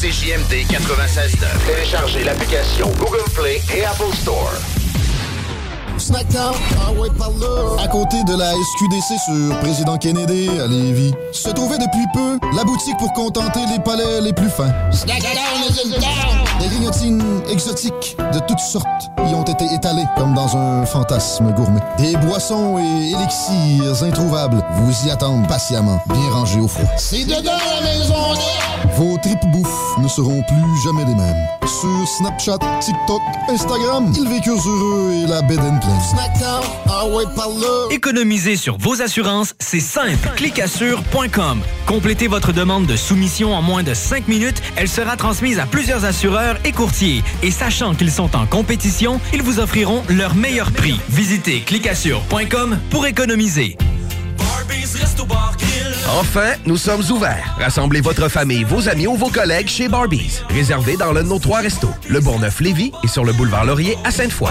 CJMD 0.00 0.64
96.9. 0.68 1.66
Téléchargez 1.66 2.24
l'application 2.24 2.88
Google 2.98 3.24
Play 3.34 3.60
et 3.76 3.84
Apple 3.84 4.14
Store. 4.14 4.52
Snackdown, 6.10 6.54
ah 6.80 6.90
ouais, 7.00 7.08
par 7.16 7.30
là. 7.30 7.84
À 7.84 7.86
côté 7.86 8.16
de 8.24 8.36
la 8.36 8.50
SQDC 8.50 9.14
sur 9.26 9.58
Président 9.60 9.96
Kennedy 9.96 10.48
à 10.58 10.66
Lévis, 10.66 11.14
se 11.32 11.50
trouvait 11.50 11.78
depuis 11.78 12.04
peu 12.12 12.40
la 12.56 12.64
boutique 12.64 12.96
pour 12.98 13.12
contenter 13.12 13.60
les 13.70 13.78
palais 13.78 14.20
les 14.20 14.32
plus 14.32 14.48
fins. 14.48 14.72
Des 15.06 16.66
grignotines 16.66 17.22
exotiques 17.48 18.16
de 18.32 18.40
toutes 18.40 18.58
sortes 18.58 19.12
y 19.18 19.34
ont 19.34 19.44
été 19.44 19.64
étalées 19.72 20.06
comme 20.16 20.34
dans 20.34 20.56
un 20.56 20.84
fantasme 20.84 21.52
gourmet. 21.52 21.80
Des 21.96 22.16
boissons 22.16 22.78
et 22.78 23.12
élixirs 23.12 24.02
introuvables 24.02 24.64
vous 24.78 25.06
y 25.06 25.10
attendent 25.12 25.46
patiemment, 25.46 26.00
bien 26.08 26.30
rangés 26.32 26.58
au 26.58 26.66
froid. 26.66 26.90
C'est 26.96 27.24
dedans 27.24 27.52
la 27.52 27.86
maison 27.86 28.14
Vos 28.96 29.16
tripes 29.18 29.46
bouffe 29.52 29.89
ne 30.00 30.08
seront 30.08 30.42
plus 30.42 30.82
jamais 30.84 31.04
les 31.04 31.14
mêmes. 31.14 31.46
Sur 31.66 32.08
Snapchat, 32.08 32.58
TikTok, 32.80 33.20
Instagram, 33.48 34.12
ils 34.16 34.28
vécurent 34.28 34.66
heureux 34.66 35.12
et 35.12 35.26
la 35.26 35.42
bed 35.42 35.60
and 35.60 35.80
ah 36.86 37.04
là. 37.06 37.86
Économiser 37.90 38.56
sur 38.56 38.76
vos 38.78 39.00
assurances, 39.02 39.54
c'est 39.58 39.80
simple. 39.80 40.28
Clicassure.com. 40.36 41.60
Complétez 41.86 42.28
votre 42.28 42.52
demande 42.52 42.86
de 42.86 42.96
soumission 42.96 43.54
en 43.54 43.62
moins 43.62 43.82
de 43.82 43.94
5 43.94 44.28
minutes. 44.28 44.62
Elle 44.76 44.88
sera 44.88 45.16
transmise 45.16 45.58
à 45.58 45.66
plusieurs 45.66 46.04
assureurs 46.04 46.56
et 46.64 46.72
courtiers. 46.72 47.22
Et 47.42 47.50
sachant 47.50 47.94
qu'ils 47.94 48.12
sont 48.12 48.36
en 48.36 48.46
compétition, 48.46 49.20
ils 49.32 49.42
vous 49.42 49.60
offriront 49.60 50.02
leur 50.08 50.34
meilleur 50.34 50.72
prix. 50.72 51.00
Visitez 51.08 51.60
clicassure.com 51.60 52.78
pour 52.90 53.06
économiser. 53.06 53.76
Enfin, 56.18 56.54
nous 56.66 56.76
sommes 56.76 57.02
ouverts. 57.10 57.56
Rassemblez 57.58 58.00
votre 58.00 58.28
famille, 58.28 58.64
vos 58.64 58.88
amis 58.88 59.06
ou 59.06 59.16
vos 59.16 59.30
collègues 59.30 59.68
chez 59.68 59.88
Barbies. 59.88 60.40
Réservé 60.50 60.96
dans 60.96 61.12
l'un 61.12 61.22
de 61.22 61.28
nos 61.28 61.38
trois 61.38 61.60
restos, 61.60 61.94
le 62.08 62.20
Bourgneuf-Lévis 62.20 62.92
et 63.02 63.08
sur 63.08 63.24
le 63.24 63.32
boulevard 63.32 63.64
Laurier 63.64 63.96
à 64.04 64.10
Sainte-Foy. 64.10 64.50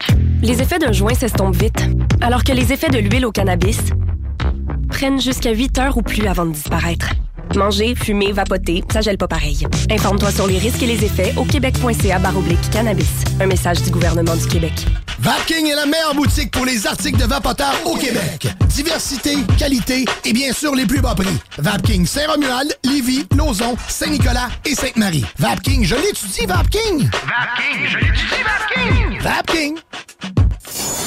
Les 0.41 0.61
effets 0.61 0.79
d'un 0.79 0.91
joint 0.91 1.13
s'estompent 1.13 1.55
vite, 1.55 1.89
alors 2.21 2.43
que 2.43 2.51
les 2.51 2.73
effets 2.73 2.89
de 2.89 2.97
l'huile 2.97 3.25
au 3.25 3.31
cannabis 3.31 3.79
prennent 4.89 5.21
jusqu'à 5.21 5.51
8 5.51 5.79
heures 5.79 5.97
ou 5.97 6.01
plus 6.01 6.27
avant 6.27 6.45
de 6.45 6.51
disparaître. 6.51 7.13
Manger, 7.55 7.95
fumer, 7.95 8.31
vapoter, 8.31 8.83
ça 8.91 9.01
gèle 9.01 9.17
pas 9.17 9.27
pareil. 9.27 9.65
Informe-toi 9.89 10.31
sur 10.31 10.47
les 10.47 10.57
risques 10.57 10.81
et 10.83 10.87
les 10.87 11.03
effets 11.05 11.33
au 11.37 11.43
québec.ca 11.43 12.19
baroblique 12.19 12.69
cannabis. 12.71 13.23
Un 13.39 13.47
message 13.47 13.81
du 13.81 13.91
gouvernement 13.91 14.35
du 14.35 14.47
Québec. 14.47 14.73
Vapking 15.19 15.67
est 15.67 15.75
la 15.75 15.85
meilleure 15.85 16.15
boutique 16.15 16.51
pour 16.51 16.65
les 16.65 16.87
articles 16.87 17.19
de 17.19 17.25
vapoteurs 17.25 17.75
au 17.85 17.95
Québec. 17.95 18.47
Diversité, 18.69 19.35
qualité 19.57 20.05
et 20.25 20.33
bien 20.33 20.51
sûr 20.51 20.73
les 20.75 20.85
plus 20.85 21.01
bas 21.01 21.13
prix. 21.13 21.37
Vapking 21.59 22.05
Saint-Romuald, 22.05 22.75
Lévis, 22.83 23.25
Lauson, 23.37 23.75
Saint-Nicolas 23.87 24.49
et 24.65 24.73
Sainte-Marie. 24.73 25.25
Vapking, 25.37 25.85
je 25.85 25.95
l'étudie, 25.95 26.45
Vapking! 26.47 27.09
Vapking, 27.11 27.87
je 27.87 27.97
l'étudie, 27.97 28.41
Vapking! 28.43 29.19
Vapking! 29.21 30.50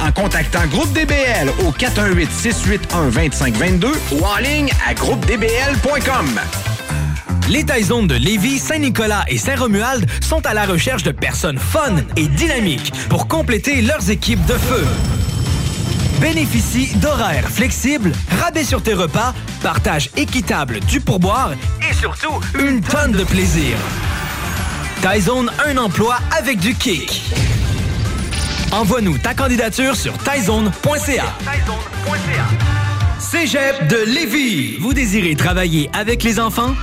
en 0.00 0.12
contactant 0.12 0.66
Groupe 0.66 0.92
DBL 0.92 1.50
au 1.66 1.72
418-681-2522 1.72 3.86
ou 4.12 4.24
en 4.24 4.36
ligne 4.38 4.70
à 4.86 4.94
groupedbl.com. 4.94 6.40
Les 7.48 7.64
Taizones 7.64 8.06
de 8.06 8.14
Lévis, 8.14 8.58
Saint-Nicolas 8.58 9.24
et 9.28 9.38
Saint-Romuald 9.38 10.06
sont 10.20 10.44
à 10.46 10.52
la 10.52 10.66
recherche 10.66 11.02
de 11.02 11.12
personnes 11.12 11.58
fun 11.58 11.96
et 12.16 12.28
dynamiques 12.28 12.92
pour 13.08 13.26
compléter 13.26 13.80
leurs 13.80 14.10
équipes 14.10 14.44
de 14.44 14.54
feu. 14.54 14.84
Bénéficie 16.20 16.94
d'horaires 16.96 17.48
flexibles, 17.48 18.12
rabais 18.40 18.64
sur 18.64 18.82
tes 18.82 18.92
repas, 18.92 19.32
partage 19.62 20.10
équitable 20.16 20.80
du 20.80 21.00
pourboire 21.00 21.52
et 21.88 21.94
surtout 21.94 22.40
une 22.58 22.82
tonne 22.82 23.12
de 23.12 23.24
plaisir. 23.24 23.78
Taizone, 25.00 25.50
un 25.66 25.78
emploi 25.78 26.18
avec 26.36 26.58
du 26.58 26.74
kick. 26.74 27.22
Envoie-nous 28.72 29.16
ta 29.18 29.32
candidature 29.32 29.96
sur 29.96 30.16
taizone.ca. 30.18 31.24
Cégep 33.18 33.88
de 33.88 33.96
Lévis. 34.06 34.76
Vous 34.80 34.92
désirez 34.92 35.34
travailler 35.34 35.88
avec 35.94 36.22
les 36.22 36.38
enfants? 36.38 36.74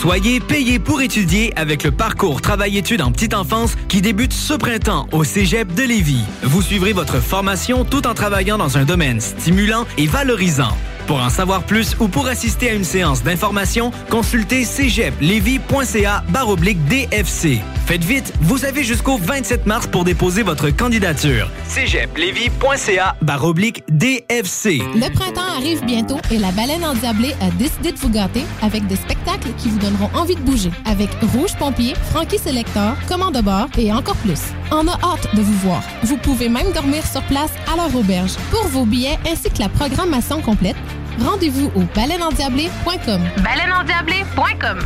Soyez 0.00 0.38
payé 0.38 0.78
pour 0.78 1.02
étudier 1.02 1.52
avec 1.56 1.82
le 1.82 1.90
parcours 1.90 2.40
Travail-études 2.40 3.02
en 3.02 3.10
petite 3.10 3.34
enfance 3.34 3.74
qui 3.88 4.02
débute 4.02 4.32
ce 4.32 4.54
printemps 4.54 5.08
au 5.12 5.24
Cégep 5.24 5.74
de 5.74 5.82
Lévis. 5.82 6.24
Vous 6.42 6.62
suivrez 6.62 6.92
votre 6.92 7.20
formation 7.20 7.84
tout 7.84 8.06
en 8.06 8.14
travaillant 8.14 8.58
dans 8.58 8.78
un 8.78 8.84
domaine 8.84 9.20
stimulant 9.20 9.86
et 9.98 10.06
valorisant. 10.06 10.76
Pour 11.06 11.20
en 11.20 11.28
savoir 11.28 11.64
plus 11.64 11.96
ou 12.00 12.08
pour 12.08 12.26
assister 12.26 12.70
à 12.70 12.74
une 12.74 12.84
séance 12.84 13.22
d'information, 13.22 13.90
consultez 14.10 14.64
cégeplevy.ca 14.64 16.24
baroblique 16.30 16.82
DFC. 16.86 17.60
Faites 17.84 18.04
vite, 18.04 18.32
vous 18.40 18.64
avez 18.64 18.82
jusqu'au 18.82 19.18
27 19.18 19.66
mars 19.66 19.86
pour 19.86 20.04
déposer 20.04 20.42
votre 20.42 20.70
candidature. 20.70 21.50
cégeplevy.ca 21.68 23.16
baroblique 23.20 23.84
DFC. 23.90 24.78
Le 24.94 25.12
printemps 25.12 25.42
arrive 25.58 25.84
bientôt 25.84 26.16
et 26.30 26.38
la 26.38 26.50
baleine 26.52 26.82
endiablée 26.82 27.34
a 27.42 27.50
décidé 27.50 27.92
de 27.92 27.98
vous 27.98 28.08
gâter 28.08 28.42
avec 28.62 28.86
des 28.86 28.96
spectacles 28.96 29.50
qui 29.58 29.68
vous 29.68 29.78
donneront 29.78 30.08
envie 30.14 30.36
de 30.36 30.40
bouger. 30.40 30.70
Avec 30.86 31.10
Rouge 31.34 31.54
Pompier, 31.58 31.94
Frankie 32.10 32.38
Selector, 32.38 32.94
Commande 33.06 33.34
de 33.34 33.42
bord 33.42 33.66
et 33.76 33.92
encore 33.92 34.16
plus. 34.16 34.40
On 34.70 34.88
a 34.88 34.92
hâte 35.02 35.28
de 35.34 35.42
vous 35.42 35.58
voir. 35.58 35.82
Vous 36.04 36.16
pouvez 36.16 36.48
même 36.48 36.72
dormir 36.72 37.06
sur 37.06 37.22
place 37.24 37.50
à 37.70 37.76
leur 37.76 37.94
auberge. 37.94 38.32
Pour 38.50 38.66
vos 38.68 38.86
billets 38.86 39.18
ainsi 39.30 39.50
que 39.50 39.58
la 39.58 39.68
programmation 39.68 40.40
complète, 40.40 40.76
rendez-vous 41.20 41.70
au 41.74 41.82
baleineendiablée.com. 41.94 43.20
Baleineendiablée.com. 43.42 44.78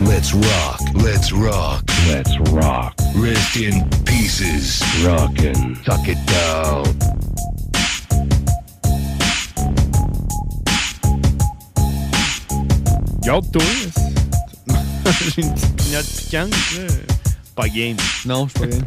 Let's 0.00 0.32
rock, 0.34 0.80
let's 0.94 1.32
rock, 1.32 1.82
let's 2.08 2.36
rock. 2.50 2.94
Rest 3.14 3.56
in 3.56 3.88
pieces. 4.04 4.82
Rockin'. 5.04 5.76
Tuck 5.84 6.08
it 6.08 6.18
down. 6.26 6.84
Garde-toi. 13.22 13.62
J'ai 15.36 15.42
une 15.42 15.54
petite 15.54 15.76
pinotte 15.76 16.06
piquante, 16.06 16.50
là. 16.76 17.11
Pas 17.62 17.68
game. 17.68 17.96
Non, 18.26 18.48
je 18.48 18.58
suis 18.58 18.68
pas 18.68 18.76
game. 18.76 18.84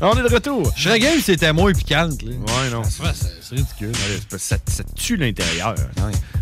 On 0.02 0.18
est 0.18 0.28
de 0.28 0.34
retour. 0.34 0.70
Je 0.76 0.82
serais 0.84 0.98
game 0.98 1.16
si 1.16 1.22
c'était 1.22 1.52
moins 1.52 1.72
piquante. 1.72 2.20
Là. 2.22 2.30
Ouais, 2.32 2.70
non. 2.70 2.82
C'est 2.84 3.54
ridicule. 3.54 3.88
Ouais, 3.88 4.38
ça, 4.38 4.56
ça 4.66 4.82
tue 4.94 5.16
l'intérieur. 5.16 5.74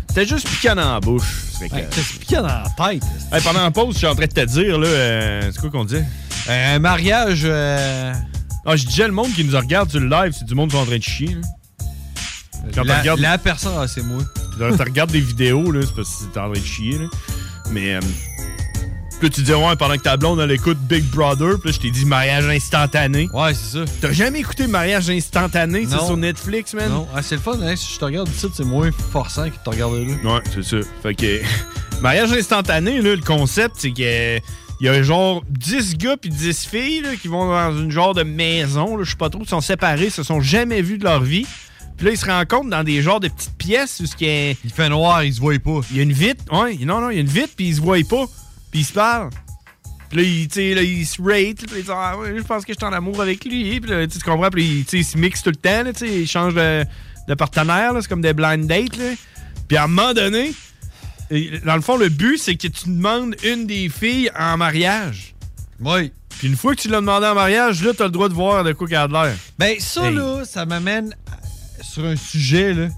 C'était 0.09 0.25
juste 0.27 0.47
piquant 0.49 0.75
dans 0.75 0.93
la 0.93 0.99
bouche. 0.99 1.23
C'est 1.57 1.71
Ouais, 1.71 1.87
piquant 2.19 2.41
dans 2.41 2.47
la 2.47 2.65
tête. 2.77 3.03
Hey, 3.31 3.41
pendant 3.41 3.63
la 3.63 3.71
pause, 3.71 3.93
je 3.93 3.99
suis 3.99 4.07
en 4.07 4.15
train 4.15 4.25
de 4.25 4.31
te 4.31 4.45
dire, 4.45 4.77
là, 4.77 4.87
euh, 4.87 5.51
c'est 5.53 5.61
quoi 5.61 5.69
qu'on 5.69 5.85
dit? 5.85 6.01
Un 6.49 6.79
mariage. 6.79 7.43
euh, 7.45 8.13
Ah, 8.65 8.75
je 8.75 8.85
disais, 8.85 9.07
le 9.07 9.13
monde 9.13 9.31
qui 9.33 9.45
nous 9.45 9.57
regarde 9.57 9.89
sur 9.89 10.01
le 10.01 10.09
live, 10.09 10.33
c'est 10.37 10.45
du 10.45 10.53
monde 10.55 10.69
qui 10.69 10.75
sont 10.75 10.81
en 10.83 10.85
train 10.85 10.97
de 10.97 11.03
chier. 11.03 11.35
là. 11.35 11.41
Quand 12.75 12.83
la, 12.83 12.95
tu 12.95 12.99
regardes, 13.01 13.19
la 13.21 13.37
personne, 13.37 13.73
ah, 13.79 13.87
c'est 13.87 14.03
moi. 14.03 14.21
quand 14.59 14.75
tu 14.75 14.81
regardes 14.83 15.11
des 15.11 15.21
vidéos, 15.21 15.71
là, 15.71 15.79
c'est 15.85 15.95
parce 15.95 16.09
que 16.17 16.25
t'es 16.33 16.39
en 16.39 16.51
train 16.51 16.61
de 16.61 16.65
chier. 16.65 16.97
Là. 16.97 17.05
Mais. 17.71 17.99
Puis 19.21 19.29
tu 19.29 19.43
dis, 19.43 19.53
ouais, 19.53 19.75
pendant 19.77 19.95
que 19.97 20.01
ta 20.01 20.17
blonde, 20.17 20.39
elle 20.39 20.49
écoute 20.49 20.79
Big 20.79 21.03
Brother, 21.03 21.59
puis 21.61 21.71
je 21.71 21.79
t'ai 21.79 21.91
dit 21.91 22.05
mariage 22.05 22.47
instantané. 22.47 23.29
Ouais, 23.31 23.53
c'est 23.53 23.77
ça. 23.77 23.85
T'as 24.01 24.11
jamais 24.11 24.39
écouté 24.39 24.65
mariage 24.65 25.11
instantané, 25.11 25.85
c'est 25.87 26.03
sur 26.03 26.17
Netflix, 26.17 26.73
man? 26.73 26.89
Non, 26.89 27.07
ah, 27.15 27.21
c'est 27.21 27.35
le 27.35 27.41
fun. 27.41 27.55
hein, 27.61 27.75
si 27.75 27.93
je 27.93 27.99
te 27.99 28.05
regarde 28.05 28.27
ici, 28.29 28.47
c'est 28.51 28.63
moins 28.63 28.89
forçant 28.91 29.43
que 29.43 29.55
de 29.55 29.63
te 29.63 29.69
regarder 29.69 30.05
là. 30.05 30.13
Ouais, 30.33 30.41
c'est 30.51 30.63
ça. 30.63 30.77
Fait 31.03 31.13
que. 31.13 31.41
mariage 32.01 32.31
instantané, 32.31 32.99
là, 32.99 33.15
le 33.15 33.21
concept, 33.21 33.75
c'est 33.77 33.91
que. 33.91 34.39
Il 34.79 34.85
y 34.85 34.89
a 34.89 35.03
genre 35.03 35.43
10 35.47 35.97
gars 35.97 36.17
puis 36.17 36.31
10 36.31 36.65
filles 36.65 37.01
là, 37.01 37.09
qui 37.15 37.27
vont 37.27 37.47
dans 37.47 37.77
une 37.77 37.91
genre 37.91 38.15
de 38.15 38.23
maison, 38.23 38.97
là, 38.97 39.03
je 39.03 39.11
sais 39.11 39.17
pas 39.17 39.29
trop, 39.29 39.43
ils 39.43 39.47
sont 39.47 39.61
séparés, 39.61 40.09
se 40.09 40.23
sont 40.23 40.41
jamais 40.41 40.81
vus 40.81 40.97
de 40.97 41.03
leur 41.03 41.21
vie. 41.21 41.45
Puis 41.95 42.07
là, 42.07 42.11
ils 42.13 42.17
se 42.17 42.25
rencontrent 42.25 42.71
dans 42.71 42.83
des 42.83 43.03
genres 43.03 43.19
de 43.19 43.27
petites 43.27 43.55
pièces 43.59 43.99
où 43.99 44.07
ce 44.07 44.15
qui 44.15 44.25
est... 44.25 44.57
Il 44.65 44.71
fait 44.71 44.89
noir, 44.89 45.23
ils 45.23 45.35
se 45.35 45.39
voient 45.39 45.59
pas. 45.63 45.81
Il 45.91 45.97
y 45.97 45.99
a 45.99 46.03
une 46.03 46.11
vitre, 46.11 46.43
ouais, 46.51 46.75
non, 46.83 46.99
non, 46.99 47.11
il 47.11 47.13
y 47.13 47.17
a 47.19 47.21
une 47.21 47.27
vitre, 47.27 47.51
puis 47.55 47.67
ils 47.67 47.75
se 47.75 47.81
voient 47.81 47.97
pas. 48.09 48.25
Puis 48.71 48.81
ils 48.81 48.85
se 48.85 48.93
parlent. 48.93 49.29
Puis 50.09 50.43
là, 50.43 50.47
sais, 50.51 50.73
là, 50.73 50.81
ils 50.81 51.05
se 51.05 51.21
rate, 51.21 51.57
puis 51.67 51.77
ils 51.77 51.81
disent 51.81 51.91
Ah, 51.93 52.17
ouais, 52.17 52.33
je 52.37 52.43
pense 52.43 52.65
que 52.65 52.73
je 52.73 52.77
suis 52.77 52.85
en 52.85 52.91
amour 52.93 53.21
avec 53.21 53.45
lui. 53.45 53.79
Puis 53.79 53.89
là, 53.91 54.05
tu 54.07 54.19
comprends, 54.19 54.49
puis 54.49 54.85
ils 54.91 55.05
se 55.05 55.17
mixent 55.17 55.43
tout 55.43 55.51
le 55.51 55.55
temps, 55.55 55.83
là, 55.83 55.91
ils 56.01 56.27
changent 56.27 56.55
de, 56.55 56.85
de 57.27 57.33
partenaire, 57.33 57.93
là, 57.93 58.01
c'est 58.01 58.07
comme 58.09 58.21
des 58.21 58.33
blind 58.33 58.67
dates, 58.67 58.97
là. 58.97 59.13
Puis 59.67 59.77
à 59.77 59.85
un 59.85 59.87
moment 59.87 60.13
donné, 60.13 60.51
dans 61.65 61.75
le 61.75 61.81
fond, 61.81 61.95
le 61.97 62.09
but, 62.09 62.37
c'est 62.37 62.55
que 62.55 62.67
tu 62.67 62.89
demandes 62.89 63.35
une 63.45 63.65
des 63.67 63.87
filles 63.87 64.29
en 64.37 64.57
mariage. 64.57 65.33
Oui. 65.79 66.11
Puis 66.37 66.47
une 66.49 66.57
fois 66.57 66.75
que 66.75 66.81
tu 66.81 66.89
l'as 66.89 66.99
demandé 66.99 67.27
en 67.27 67.35
mariage, 67.35 67.81
là, 67.83 67.91
t'as 67.97 68.05
le 68.05 68.09
droit 68.11 68.27
de 68.27 68.33
voir 68.33 68.63
de 68.65 68.73
quoi 68.73 68.87
qu'elle 68.87 68.97
a 68.97 69.07
de 69.07 69.13
l'air. 69.13 69.33
Ben, 69.57 69.79
ça, 69.79 70.09
Hey. 70.09 70.15
là, 70.15 70.43
ça 70.43 70.65
m'amène 70.65 71.15
sur 71.81 72.03
un 72.05 72.15
sujet, 72.17 72.73
là. 72.73 72.89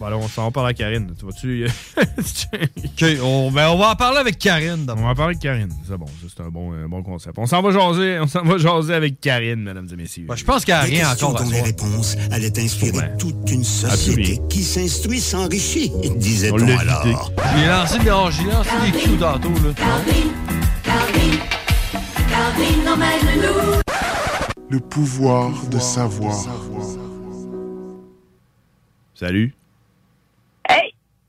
Bon, 0.00 0.08
là, 0.08 0.16
on 0.16 0.28
s'en 0.28 0.44
va 0.44 0.50
parler 0.50 0.70
à 0.70 0.72
Karine. 0.72 1.12
Tu 1.18 1.26
vas-tu. 1.26 1.66
OK, 2.00 3.04
on, 3.22 3.50
ben, 3.50 3.68
on 3.68 3.76
va 3.76 3.90
en 3.90 3.96
parler 3.96 4.16
avec 4.16 4.38
Karine. 4.38 4.86
On 4.88 4.94
va 4.94 5.08
en 5.08 5.14
parler 5.14 5.34
avec 5.34 5.40
Karine. 5.40 5.68
C'est 5.86 5.98
bon, 5.98 6.06
c'est 6.26 6.42
un 6.42 6.48
bon, 6.48 6.72
un 6.72 6.88
bon 6.88 7.02
concept. 7.02 7.36
On 7.38 7.44
s'en 7.44 7.60
va 7.60 7.70
jaser, 7.70 8.18
on 8.18 8.26
s'en 8.26 8.42
va 8.42 8.56
jaser 8.56 8.94
avec 8.94 9.20
Karine, 9.20 9.60
mesdames 9.62 9.86
et 9.92 9.96
messieurs. 9.96 10.24
Ben, 10.26 10.36
je 10.36 10.44
pense 10.44 10.64
qu'elle 10.64 10.76
a 10.76 10.86
Les 10.86 10.96
rien 10.96 11.08
questions 11.10 11.28
encore 11.28 11.42
à 11.42 11.44
dont 11.44 11.50
les 11.50 11.56
soir. 11.58 11.66
réponses 11.66 12.16
allaient 12.30 12.58
inspirer 12.58 13.10
toute 13.18 13.50
une 13.50 13.62
société 13.62 14.40
qui 14.48 14.62
s'instruit 14.62 15.20
s'enrichit, 15.20 15.92
On 16.02 16.14
disait-on 16.14 16.56
alors. 16.78 17.04
J'ai 17.04 17.66
lancé, 17.66 17.98
des- 17.98 18.04
j'ai 18.04 18.50
lancé 18.50 18.70
des 18.92 18.98
cues 18.98 19.18
tantôt, 19.18 19.50
là. 19.50 19.74
Calvin, 19.76 20.30
Calvin, 20.82 21.36
Calvin 22.30 22.92
emmène-nous. 22.94 23.80
Le 24.70 24.80
pouvoir 24.80 25.50
de 25.70 25.78
savoir. 25.78 26.34
Salut. 29.14 29.42
Hey! 29.42 29.50
Salut, 29.50 29.54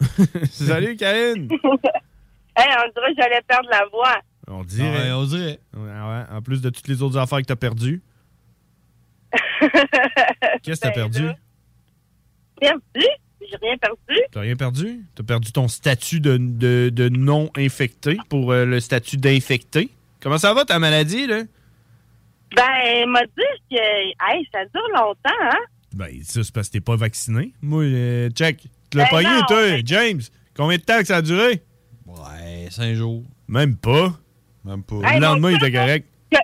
Karine. 0.98 1.48
hey, 2.58 2.68
on 2.78 2.92
dirait 2.92 3.14
que 3.16 3.22
j'allais 3.22 3.42
perdre 3.48 3.70
la 3.70 3.86
voix. 3.92 4.18
On 4.48 4.64
dirait. 4.64 4.90
Ouais, 4.90 5.12
on 5.12 5.24
dirait. 5.26 5.60
Ouais, 5.76 5.82
ouais, 5.90 6.24
En 6.32 6.42
plus 6.42 6.62
de 6.62 6.70
toutes 6.70 6.88
les 6.88 7.02
autres 7.02 7.18
affaires 7.18 7.40
que 7.40 7.46
t'as 7.46 7.56
perdues. 7.56 8.02
Qu'est-ce 10.64 10.82
que 10.82 10.88
t'as 10.88 10.90
Ben, 10.90 11.10
perdu? 11.10 11.28
Perdu? 12.60 13.08
J'ai 13.42 13.58
rien 13.62 13.78
perdu. 13.78 14.22
T'as 14.32 14.42
rien 14.42 14.56
perdu? 14.56 15.02
T'as 15.16 15.24
perdu 15.24 15.52
ton 15.52 15.68
statut 15.68 16.20
de, 16.20 16.38
de- 16.38 16.90
de 16.94 17.10
non-infecté 17.10 18.18
pour 18.30 18.52
euh, 18.52 18.66
le 18.66 18.80
statut 18.80 19.18
d'infecté? 19.18 19.90
Comment 20.22 20.38
ça 20.38 20.54
va 20.54 20.64
ta 20.66 20.80
maladie, 20.80 21.28
là? 21.28 21.44
Ben, 22.56 22.64
elle 22.86 23.10
m'a 23.10 23.24
dit 23.26 23.60
que 23.70 23.76
hey, 23.78 24.48
ça 24.52 24.66
dure 24.66 24.88
longtemps, 24.94 25.42
hein? 25.42 25.58
Ben, 25.94 26.10
ça, 26.24 26.44
c'est 26.44 26.54
parce 26.54 26.68
que 26.68 26.74
t'es 26.74 26.82
pas 26.82 26.96
vacciné. 26.96 27.54
Moi, 27.62 27.84
euh, 27.84 28.30
check. 28.30 28.66
Tu 28.92 28.98
l'as 28.98 29.06
Ben 29.06 29.10
pogné, 29.10 29.30
toi, 29.48 29.78
James? 29.86 30.22
Combien 30.56 30.78
de 30.78 30.82
temps 30.84 31.00
que 31.00 31.06
ça 31.06 31.18
a 31.18 31.22
duré? 31.22 31.62
Ouais, 32.06 32.68
cinq 32.70 32.94
jours. 32.96 33.24
Même 33.48 33.78
pas. 33.78 34.14
Même 34.66 34.84
pas. 34.84 34.96
Hey, 35.04 35.20
le 35.20 35.26
lendemain, 35.26 35.52
il 35.52 35.56
était 35.58 35.72
correct. 35.72 36.08
Je, 36.32 36.38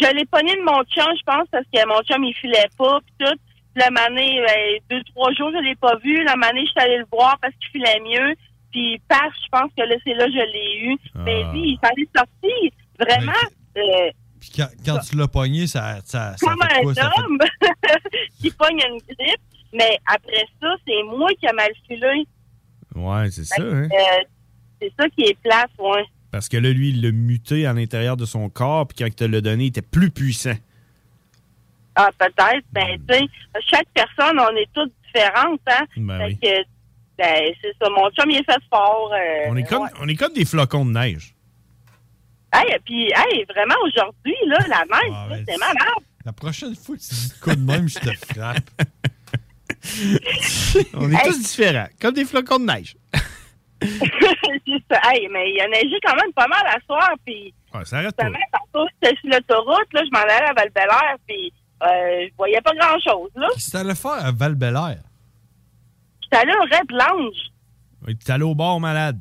je 0.00 0.14
l'ai 0.16 0.24
pogné 0.26 0.54
de 0.56 0.62
mon 0.62 0.82
chum, 0.84 1.06
je 1.16 1.22
pense, 1.24 1.46
parce 1.52 1.64
que 1.72 1.86
mon 1.88 2.02
chum, 2.02 2.24
il 2.24 2.34
filait 2.34 2.68
pas, 2.76 2.98
puis 3.00 3.26
tout. 3.26 3.38
La 3.76 3.90
manée, 3.90 4.40
ben, 4.46 4.78
deux, 4.98 5.02
trois 5.14 5.32
jours, 5.32 5.50
je 5.52 5.62
l'ai 5.64 5.74
pas 5.76 5.96
vu. 6.02 6.22
La 6.24 6.36
manée, 6.36 6.62
je 6.64 6.70
suis 6.70 6.80
allée 6.80 6.98
le 6.98 7.06
voir 7.12 7.38
parce 7.40 7.54
qu'il 7.56 7.70
filait 7.80 8.00
mieux. 8.00 8.34
Puis, 8.72 9.00
paf, 9.08 9.32
je 9.44 9.48
pense 9.50 9.70
que 9.76 9.82
là, 9.82 9.94
c'est 10.04 10.14
là 10.14 10.26
que 10.26 10.32
je 10.32 10.52
l'ai 10.52 10.78
eu. 10.92 10.96
Mais 11.24 11.42
Ah. 11.44 11.52
lui, 11.52 11.60
il 11.70 11.78
fallait 11.80 12.08
sortir. 12.14 12.70
Vraiment, 12.98 13.32
euh, 13.76 14.10
Puis 14.40 14.50
quand, 14.56 14.68
quand 14.84 14.98
tu 14.98 15.16
l'as 15.16 15.26
pogné, 15.28 15.66
ça, 15.66 15.96
ça, 16.04 16.36
ça 16.36 16.46
comme 16.46 16.58
fait 16.68 16.82
quoi? 16.82 16.90
un 16.90 16.94
Ça 16.94 17.10
fait- 17.10 17.20
homme 17.22 17.38
qui 18.40 18.50
pogne 18.52 18.78
une 18.88 18.98
grippe. 18.98 19.40
Mais 19.74 19.98
après 20.06 20.46
ça, 20.60 20.74
c'est 20.86 21.02
moi 21.02 21.28
qui 21.38 21.46
ai 21.46 21.52
mal 21.52 21.70
filé. 21.86 22.26
Ouais, 22.94 23.30
c'est 23.30 23.44
ça, 23.44 23.60
hein? 23.62 23.88
Euh, 23.92 24.24
c'est 24.80 24.92
ça 24.98 25.08
qui 25.10 25.22
est 25.22 25.38
place, 25.42 25.66
ouais. 25.78 26.04
Parce 26.30 26.48
que 26.48 26.56
là, 26.56 26.70
lui, 26.70 26.90
il 26.90 27.02
l'a 27.02 27.10
muté 27.12 27.66
à 27.66 27.72
l'intérieur 27.72 28.16
de 28.16 28.24
son 28.24 28.48
corps, 28.48 28.86
puis 28.86 28.96
quand 28.98 29.06
il 29.06 29.14
te 29.14 29.24
l'a 29.24 29.40
donné, 29.40 29.64
il 29.64 29.68
était 29.68 29.82
plus 29.82 30.10
puissant. 30.10 30.54
Ah, 31.96 32.10
peut-être. 32.18 32.64
Ben, 32.72 32.98
tu 33.08 33.14
sais, 33.14 33.24
chaque 33.70 33.88
personne, 33.94 34.38
on 34.40 34.56
est 34.56 34.68
toutes 34.72 34.92
différentes, 35.06 35.60
hein. 35.68 35.84
Ben 35.96 36.18
Fait 36.18 36.24
oui. 36.26 36.38
que, 36.38 36.62
ben, 37.18 37.52
c'est 37.62 37.72
ça. 37.80 37.88
Mon 37.90 38.10
chum, 38.10 38.30
il 38.30 38.38
est 38.38 38.44
fait 38.44 38.60
fort. 38.70 39.12
euh, 39.12 39.44
On 39.48 39.56
est, 39.56 39.62
comme, 39.64 39.82
ouais. 39.82 39.88
on 40.00 40.08
est 40.08 40.16
comme 40.16 40.32
des 40.32 40.44
flocons 40.44 40.84
de 40.86 40.90
neige. 40.92 41.34
Hey, 42.52 42.76
puis, 42.84 43.06
hey, 43.14 43.44
vraiment, 43.48 43.74
aujourd'hui, 43.86 44.34
là, 44.46 44.58
la 44.68 44.84
neige, 44.84 45.12
Ah, 45.12 45.28
c'est 45.48 45.58
malade. 45.58 46.04
La 46.24 46.32
prochaine 46.32 46.74
fois 46.74 46.96
que 46.96 47.00
tu 47.00 47.14
dis 47.14 47.28
de 47.28 47.34
quoi 47.40 47.54
de 47.54 47.60
même, 47.60 47.88
je 47.88 47.98
te 47.98 48.10
frappe. 48.32 48.70
On 50.94 51.10
est 51.10 51.14
Hey. 51.14 51.28
tous 51.30 51.38
différents, 51.40 51.88
comme 52.00 52.14
des 52.14 52.24
flocons 52.24 52.58
de 52.58 52.64
neige. 52.64 52.96
c'est 53.82 54.82
ça. 54.90 55.00
Hey, 55.12 55.28
mais 55.32 55.50
il 55.52 55.60
a 55.60 55.68
neigé 55.68 55.96
quand 56.04 56.14
même 56.16 56.32
pas 56.34 56.46
mal 56.48 56.66
à 56.66 56.78
soir, 56.86 57.10
puis 57.24 57.52
Ouais, 57.74 57.84
ça 57.84 57.98
arrête 57.98 58.14
pas. 58.16 58.24
justement, 58.26 58.44
tantôt, 58.72 58.88
j'étais 59.02 59.16
sur 59.16 59.28
l'autoroute, 59.30 59.92
là, 59.92 60.02
je 60.04 60.10
m'en 60.12 60.22
allais 60.22 60.48
à 60.48 60.52
val 60.54 60.70
puis 61.26 61.52
euh, 61.82 61.86
je 62.28 62.36
voyais 62.36 62.60
pas 62.62 62.72
grand-chose, 62.74 63.30
là. 63.36 63.48
Qu'est-ce 63.54 63.66
que 63.66 63.72
t'allais 63.72 63.94
faire 63.94 64.12
à 64.24 64.32
val 64.32 64.54
-Bélair? 64.54 64.98
J'étais 66.22 66.36
allé 66.36 66.52
au 66.52 66.62
Red 66.62 66.90
Lounge. 66.90 67.36
Ouais, 68.06 68.14
T'es 68.14 68.32
allé 68.32 68.44
au 68.44 68.54
bar 68.54 68.78
malade. 68.80 69.18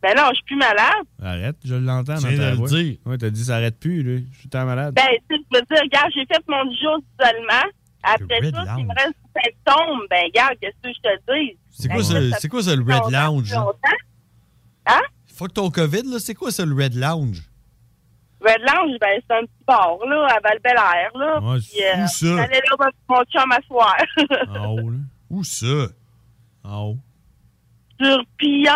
Ben 0.00 0.14
non, 0.16 0.28
je 0.30 0.34
suis 0.36 0.44
plus 0.44 0.56
malade. 0.56 1.06
Arrête, 1.20 1.56
je 1.64 1.74
l'entends 1.74 2.16
Tu 2.18 2.22
dans 2.22 2.28
viens 2.28 2.38
ta 2.38 2.44
de 2.44 2.50
le 2.50 2.56
voix. 2.56 2.68
dire. 2.68 2.96
Ouais, 3.04 3.18
t'as 3.18 3.30
dit 3.30 3.44
ça 3.44 3.56
arrête 3.56 3.80
plus, 3.80 4.02
là. 4.04 4.20
Je 4.32 4.38
suis 4.38 4.48
tant 4.48 4.64
malade. 4.64 4.94
Ben, 4.94 5.08
tu 5.28 5.36
veux 5.36 5.60
dire, 5.62 5.82
regarde, 5.82 6.12
j'ai 6.14 6.24
fait 6.26 6.42
mon 6.46 6.62
jour 6.80 6.98
d'isolement. 7.00 7.64
Après 8.02 8.40
ça, 8.50 8.76
s'il 8.76 8.86
me 8.86 8.94
reste 8.94 9.14
des 9.34 9.52
symptômes, 9.66 10.06
ben, 10.08 10.24
regarde, 10.26 10.54
qu'est-ce 10.60 10.80
que 10.82 10.94
je 10.94 11.00
te 11.00 11.32
dis? 11.32 11.58
C'est 11.70 11.88
Ben, 11.88 11.94
quoi, 11.94 12.04
c'est 12.38 12.48
quoi 12.48 12.62
ça, 12.62 12.76
le 12.76 12.82
Red 12.82 13.10
Lounge? 13.12 13.54
Hein? 14.86 15.00
Fuck 15.26 15.54
ton 15.54 15.70
COVID, 15.70 16.02
là, 16.04 16.18
c'est 16.18 16.34
quoi 16.34 16.50
ça, 16.50 16.64
le 16.64 16.74
Red 16.74 16.94
Lounge? 16.94 17.42
Red 18.40 18.60
Lounge, 18.60 18.96
ben, 19.00 19.20
c'est 19.28 19.36
un 19.36 19.42
petit 19.42 19.64
bar, 19.66 19.98
là, 20.08 20.26
à 20.26 20.40
val 20.40 20.58
là. 20.64 21.40
Ouais, 21.40 21.58
Puis, 21.58 21.82
euh, 21.82 22.04
où 22.04 22.06
ça? 22.06 22.36
J'allais 22.36 22.60
là 22.70 22.90
mon 23.08 23.24
chum 23.24 23.52
à 23.52 23.60
soir. 23.66 23.96
En 24.48 24.66
haut, 24.66 24.90
là. 24.90 24.98
Où 25.30 25.44
ça? 25.44 25.88
En 26.64 26.82
haut. 26.90 26.98
Sur 28.00 28.24
Pillon? 28.36 28.72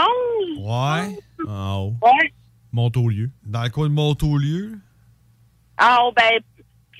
Ouais. 0.58 1.16
En 1.46 1.76
haut. 1.78 1.94
Ouais. 2.02 2.32
Monte 2.72 2.96
au 2.96 3.08
lieu. 3.08 3.30
Dans 3.44 3.62
le 3.62 3.70
coin 3.70 3.88
de 3.88 3.94
Montaulieu? 3.94 4.78
Ah, 5.76 5.98
oh, 6.02 6.12
ben, 6.14 6.40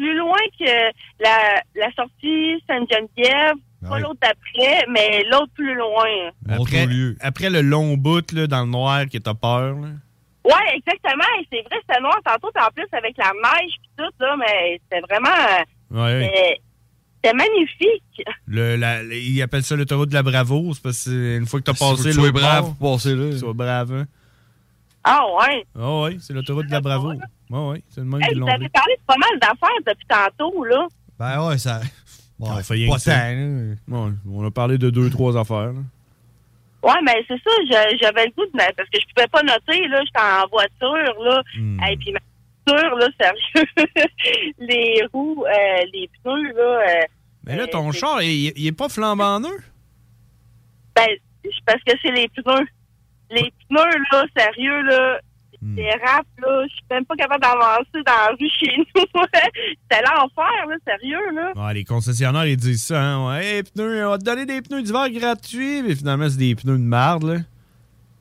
plus 0.02 0.16
loin 0.18 0.38
que 0.58 0.92
la, 1.22 1.62
la 1.76 1.92
sortie 1.94 2.62
Sainte-Geneviève, 2.66 3.54
pas 3.82 3.90
Ouais. 3.90 4.00
l'autre 4.00 4.18
d'après, 4.22 4.84
mais 4.90 5.24
l'autre 5.30 5.52
plus 5.54 5.74
loin. 5.74 6.30
Après, 6.48 6.86
après 7.20 7.50
le 7.50 7.62
long 7.62 7.96
bout, 7.96 8.30
là, 8.32 8.46
dans 8.46 8.64
le 8.64 8.70
noir, 8.70 9.06
qui 9.06 9.20
t'a 9.20 9.34
peur, 9.34 9.74
là. 9.76 9.88
Ouais, 10.44 10.76
exactement. 10.76 11.24
Et 11.40 11.46
C'est 11.50 11.62
vrai, 11.62 11.78
c'était 11.86 12.00
noir 12.00 12.18
tantôt, 12.24 12.48
en 12.48 12.70
plus 12.74 12.86
avec 12.92 13.16
la 13.16 13.32
neige 13.32 13.72
puis 13.80 13.90
tout, 13.96 14.12
là, 14.20 14.36
mais 14.38 14.80
c'était 14.82 15.00
vraiment... 15.08 15.36
Ouais. 15.90 16.30
c'était- 17.22 17.34
magnifique. 17.34 18.22
Le, 18.46 18.74
la, 18.76 19.02
le- 19.02 19.14
ils 19.16 19.40
appellent 19.42 19.62
ça 19.62 19.76
l'autoroute 19.76 20.08
de 20.08 20.14
la 20.14 20.22
bravo. 20.24 20.72
C'est 20.74 20.82
parce 20.82 21.04
que 21.04 21.10
c'est 21.10 21.36
une 21.36 21.46
fois 21.46 21.60
que 21.60 21.64
t'as 21.66 21.72
passé 21.72 22.02
que 22.02 22.08
tu 22.08 22.14
sois 22.14 22.32
brave 22.32 22.74
passer 22.80 23.14
là. 23.14 23.36
Sois 23.38 23.52
brave, 23.52 23.92
hein. 23.94 24.06
Ah 25.04 25.20
ouais. 25.38 25.64
Ah 25.78 26.00
ouais, 26.02 26.16
c'est 26.20 26.32
l'autoroute 26.32 26.66
de 26.66 26.72
la 26.72 26.80
bravo. 26.80 27.12
Ouais, 27.52 27.68
ouais, 27.70 27.82
c'est 27.90 28.00
le 28.00 28.06
même 28.06 28.22
Hey, 28.22 28.34
vous 28.38 28.48
avez 28.48 28.64
dit. 28.64 28.68
parlé 28.70 28.94
de 28.96 29.02
pas 29.06 29.16
mal 29.18 29.38
d'affaires 29.38 29.82
depuis 29.86 30.06
tantôt, 30.08 30.64
là. 30.64 30.86
Ben 31.18 31.46
ouais, 31.46 31.58
ça. 31.58 31.80
On 32.40 32.56
Ouais, 32.56 32.62
fait 32.62 32.74
rien 32.74 32.98
ça. 32.98 33.28
Ouais, 33.28 34.10
on 34.28 34.44
a 34.46 34.50
parlé 34.50 34.78
de 34.78 34.90
deux, 34.90 35.10
trois 35.10 35.36
affaires. 35.36 35.72
là. 35.72 35.80
Ouais, 36.82 37.00
mais 37.04 37.24
c'est 37.28 37.36
ça, 37.36 37.50
je- 37.64 37.98
j'avais 38.00 38.24
le 38.26 38.32
goût 38.32 38.46
de 38.46 38.56
parce 38.56 38.88
que 38.88 38.98
je 39.00 39.06
pouvais 39.14 39.28
pas 39.28 39.42
noter, 39.42 39.86
là, 39.86 40.00
j'étais 40.04 40.18
en 40.18 40.48
voiture, 40.48 41.22
là. 41.22 41.42
Hmm. 41.56 41.78
Et 41.88 41.96
puis 41.98 42.12
ma 42.12 42.18
voiture, 42.66 42.96
là, 42.96 43.08
sérieux, 43.20 43.68
les 44.58 45.02
roues, 45.12 45.44
euh, 45.46 45.84
les 45.92 46.10
pneus, 46.24 46.52
là, 46.54 46.80
euh, 46.80 47.02
Mais 47.44 47.56
là, 47.56 47.66
ton 47.68 47.92
char, 47.92 48.20
il, 48.22 48.52
il 48.56 48.66
est 48.66 48.72
pas 48.72 48.88
flambant 48.88 49.38
neuf? 49.38 49.52
ben, 50.96 51.06
c'est 51.44 51.50
parce 51.66 51.82
que 51.84 51.92
c'est 52.02 52.10
les 52.12 52.28
pneus. 52.28 52.66
Les 53.30 53.52
pneus, 53.68 54.02
là, 54.10 54.24
sérieux, 54.36 54.82
là, 54.82 55.20
Hmm. 55.64 55.76
dérapent, 55.76 56.26
là, 56.38 56.64
je 56.66 56.72
suis 56.74 56.82
même 56.90 57.04
pas 57.06 57.14
capable 57.14 57.40
d'avancer 57.40 58.02
dans 58.04 58.12
la 58.12 58.28
rue 58.38 58.48
chez 58.58 58.76
nous. 58.76 58.84
C'était 59.32 60.02
l'enfer, 60.02 60.66
là, 60.68 60.74
sérieux, 60.84 61.30
là. 61.34 61.52
Ouais, 61.54 61.74
les 61.74 61.84
concessionnaires, 61.84 62.46
ils 62.46 62.56
disent 62.56 62.82
ça, 62.82 63.00
hein. 63.00 63.28
Ouais, 63.28 63.44
Hey, 63.44 63.62
pneus, 63.62 64.04
on 64.06 64.10
va 64.10 64.18
te 64.18 64.24
donner 64.24 64.44
des 64.44 64.60
pneus 64.60 64.82
d'hiver 64.82 65.08
gratuits. 65.10 65.82
Mais 65.82 65.94
finalement, 65.94 66.28
c'est 66.28 66.38
des 66.38 66.56
pneus 66.56 66.78
de 66.78 66.82
marde, 66.82 67.22
là. 67.22 67.36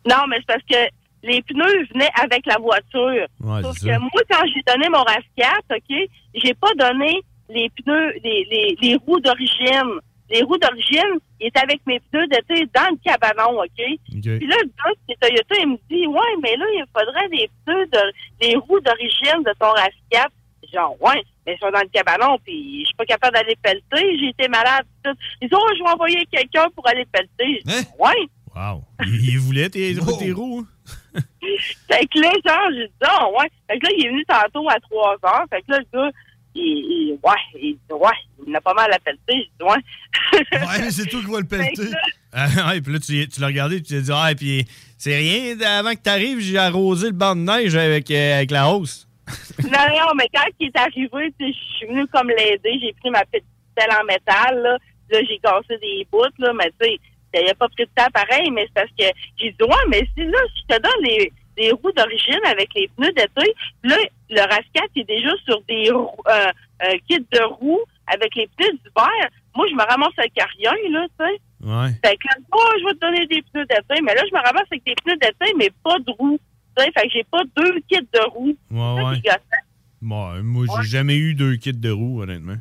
Non, 0.08 0.28
mais 0.30 0.38
c'est 0.38 0.46
parce 0.46 0.64
que 0.70 0.92
les 1.24 1.42
pneus 1.42 1.88
venaient 1.94 2.10
avec 2.22 2.46
la 2.46 2.58
voiture. 2.60 3.28
Ouais, 3.40 3.62
Sauf 3.64 3.74
que 3.80 3.88
ça. 3.88 3.98
moi, 4.00 4.22
quand 4.30 4.44
j'ai 4.54 4.62
donné 4.74 4.88
mon 4.90 5.00
RAV4, 5.04 5.78
OK, 5.78 6.10
j'ai 6.36 6.54
pas 6.54 6.74
donné 6.78 7.22
les 7.50 7.70
pneus, 7.70 8.14
les, 8.24 8.48
les, 8.52 8.78
les 8.82 8.96
roues 8.98 9.20
d'origine. 9.20 10.00
Les 10.32 10.44
roues 10.44 10.58
d'origine, 10.58 11.20
ils 11.40 11.48
étaient 11.48 11.60
avec 11.62 11.82
mes 11.86 12.00
pneus 12.00 12.28
d'été 12.28 12.66
dans 12.74 12.90
le 12.90 12.98
cabanon, 13.04 13.60
OK? 13.60 13.68
Puis 13.78 14.48
là, 14.48 14.56
le 14.62 14.68
gars 14.68 14.92
qui 15.06 15.12
est 15.14 15.20
Toyota, 15.20 15.56
il 15.60 15.68
me 15.68 15.78
dit, 15.90 16.08
ouais, 16.08 16.36
mais 16.42 16.56
là, 16.56 16.66
il 16.74 16.86
faudrait 16.98 17.28
des 17.30 17.50
pneus, 17.66 17.86
de, 17.88 18.00
des 18.40 18.56
roues 18.56 18.80
d'origine 18.80 19.44
de 19.46 19.54
ton 19.60 19.68
RAV4. 19.68 20.28
Genre, 20.72 20.96
ouais, 21.02 21.22
mais 21.46 21.56
ils 21.56 21.60
sont 21.60 21.70
dans 21.72 21.82
le 21.82 21.90
cabanon, 21.90 22.38
puis 22.46 22.82
je 22.82 22.86
suis 22.86 22.96
pas 22.96 23.06
capable 23.06 23.36
d'aller 23.36 23.58
pelleter, 23.62 24.18
j'ai 24.18 24.30
été 24.30 24.48
malade, 24.48 24.86
tout. 25.04 25.12
Ils 25.42 25.50
disent, 25.50 25.58
oh, 25.60 25.68
je 25.78 25.84
vais 25.84 25.90
envoyer 25.90 26.26
quelqu'un 26.32 26.68
pour 26.74 26.88
aller 26.88 27.06
pelleter. 27.12 27.62
Dis, 27.66 27.88
Ouais. 28.00 28.28
Wow. 28.56 28.84
Il, 29.06 29.30
il 29.32 29.40
voulait 29.40 29.70
tes, 29.70 29.96
tes 30.20 30.32
roues. 30.32 30.66
Fait 31.14 32.06
que 32.08 32.20
là, 32.20 32.32
genre, 32.46 32.70
j'ai 32.72 32.88
dit, 32.88 32.94
ah, 33.06 33.28
ouais. 33.32 33.50
Fait 33.68 33.80
que 33.80 33.86
là, 33.86 33.92
il 33.98 34.06
est 34.06 34.10
venu 34.10 34.26
tantôt 34.26 34.70
à 34.70 34.80
3 34.80 35.18
heures. 35.26 35.46
Fait 35.50 35.62
que 35.62 35.72
là, 35.72 35.80
le 35.80 35.86
gars, 35.94 36.12
il, 36.56 36.62
il- 36.64 37.20
ouais, 37.24 37.60
il, 37.62 37.78
ouais, 37.94 38.10
il 38.48 38.56
a 38.56 38.62
pas 38.62 38.74
mal 38.74 38.92
à 38.94 39.00
pelleter. 39.00 39.22
Je 39.60 39.66
dis, 39.66 39.72
ouais. 39.72 40.40
Ouais, 40.68 40.80
mais 40.82 40.92
c'est 40.92 41.06
toi 41.08 41.20
qui 41.22 41.26
vas 41.32 41.40
le 41.40 41.46
pelleter. 41.48 41.90
Ah, 42.34 42.48
ouais, 42.70 42.82
puis 42.82 42.94
là, 42.94 43.00
tu, 43.00 43.28
tu 43.28 43.40
l'as 43.42 43.48
regardé 43.48 43.78
et 43.78 43.82
tu 43.82 43.94
t'es 43.94 44.02
dit, 44.02 44.12
ah, 44.14 44.32
puis 44.38 44.66
c'est 44.98 45.16
rien, 45.18 45.60
avant 45.62 45.92
que 45.94 46.00
t'arrives, 46.02 46.40
j'ai 46.40 46.58
arrosé 46.58 47.08
le 47.08 47.14
banc 47.14 47.36
de 47.36 47.42
neige 47.42 47.76
avec, 47.76 48.10
euh, 48.12 48.36
avec 48.38 48.52
la 48.52 48.70
hausse. 48.70 49.08
non, 49.64 49.70
non, 49.70 50.14
mais 50.16 50.28
quand 50.34 50.46
il 50.60 50.68
est 50.68 50.78
arrivé, 50.78 51.34
tu 51.40 51.46
sais, 51.46 51.54
je 51.54 51.78
suis 51.78 51.88
venue 51.88 52.08
comme 52.08 52.30
l'aider. 52.30 52.80
J'ai 52.82 52.94
pris 53.00 53.10
ma 53.10 53.24
petite 53.26 53.46
pelle 53.76 53.90
en 53.92 54.04
métal, 54.06 54.62
là. 54.62 54.78
Là, 55.12 55.20
j'ai 55.28 55.40
cassé 55.40 55.78
des 55.82 56.08
bouts, 56.12 56.24
là, 56.40 56.54
mais 56.54 56.72
tu 56.80 56.88
sais, 56.88 56.98
il 57.34 57.50
a 57.50 57.54
pas 57.56 57.68
pris 57.70 57.84
de 57.86 57.90
temps 57.96 58.10
pareil, 58.14 58.50
mais 58.52 58.64
c'est 58.68 58.74
parce 58.74 58.90
que 58.98 59.06
j'ai 59.40 59.52
dit, 59.52 59.64
ouais, 59.64 59.86
mais 59.90 60.06
si 60.18 60.24
là, 60.26 60.38
si 60.56 60.64
je 60.70 60.76
te 60.76 60.82
donne 60.82 61.04
les, 61.04 61.32
les 61.58 61.72
roues 61.72 61.92
d'origine 61.92 62.40
avec 62.46 62.74
les 62.76 62.90
pneus 62.96 63.12
d'été, 63.14 63.54
là, 63.84 63.96
le 64.30 64.42
RAV4 64.42 64.88
est 64.96 65.04
déjà 65.04 65.32
sur 65.46 65.62
des 65.68 65.92
roues, 65.92 66.10
euh, 66.28 66.48
euh, 66.84 66.98
kits 67.08 67.26
de 67.32 67.44
roues 67.44 67.82
avec 68.08 68.36
les 68.36 68.48
pneus 68.58 68.72
d'hiver. 68.72 69.30
Moi, 69.56 69.68
je 69.70 69.76
me 69.76 69.84
ramasse 69.84 70.18
avec 70.18 70.34
rien, 70.36 70.72
là, 70.92 71.06
tu 71.20 71.26
sais. 71.26 71.42
Ouais. 71.64 71.90
Fait 72.04 72.18
que 72.18 72.28
là, 72.28 72.36
oh, 72.54 72.72
je 72.80 72.86
vais 72.86 72.94
te 72.94 73.00
donner 73.00 73.28
des 73.28 73.42
pneus 73.42 73.66
d'été, 73.66 74.02
mais 74.02 74.16
là, 74.16 74.24
je 74.30 74.36
me 74.36 74.42
ramasse 74.42 74.68
avec 74.72 74.84
des 74.86 74.96
pneus 75.04 75.18
d'été, 75.18 75.54
mais 75.58 75.70
pas 75.84 76.00
de 76.00 76.12
roues. 76.12 76.40
Tu 76.78 76.84
sais, 76.84 76.92
fait 76.92 77.08
que 77.08 77.14
j'ai 77.14 77.24
pas 77.26 77.44
deux 77.56 77.80
kits 77.90 78.08
de 78.14 78.22
roues. 78.30 78.58
Ouais, 78.72 79.20
gossant. 79.20 79.64
Bon, 80.02 80.44
moi, 80.44 80.66
j'ai 80.82 80.90
jamais 80.90 81.18
eu 81.18 81.36
deux 81.36 81.58
kits 81.58 81.74
de 81.74 81.92
roues, 81.92 82.22
honnêtement. 82.22 82.58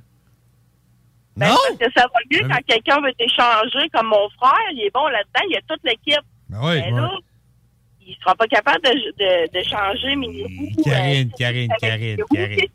Ben, 1.37 1.47
parce 1.47 1.79
que 1.79 1.99
ça 1.99 2.07
va 2.07 2.21
mieux 2.31 2.47
Ben 2.47 2.57
quand 2.57 2.63
quelqu'un 2.67 3.01
veut 3.01 3.15
t'échanger, 3.15 3.89
comme 3.95 4.09
mon 4.09 4.29
frère, 4.31 4.59
il 4.73 4.83
est 4.83 4.93
bon 4.93 5.07
là-dedans, 5.07 5.47
il 5.49 5.57
a 5.57 5.61
toute 5.67 5.83
l'équipe. 5.85 6.25
Ben 6.51 6.59
oui. 6.63 6.81
Mais 6.83 6.91
là, 6.91 7.11
il 8.11 8.17
sera 8.21 8.35
pas 8.35 8.47
capable 8.49 8.83
de, 8.83 8.91
de, 8.91 9.59
de 9.59 9.65
changer 9.65 10.17
mes 10.17 10.43
roues. 10.43 10.83
Karine, 10.83 11.29
euh, 11.29 11.37
Karine, 11.39 11.73
Karine. 11.79 12.19
Karine. 12.33 12.67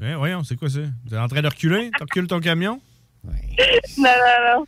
Ouais, 0.00 0.14
voyons, 0.16 0.42
c'est 0.42 0.56
quoi 0.56 0.68
ça? 0.68 0.80
T'es 1.08 1.16
en 1.16 1.28
train 1.28 1.40
de 1.42 1.46
reculer? 1.46 1.90
Tu 1.96 2.02
recules 2.02 2.26
ton 2.26 2.40
camion? 2.40 2.80
Non, 3.24 3.32
non, 3.98 4.58
non. 4.58 4.66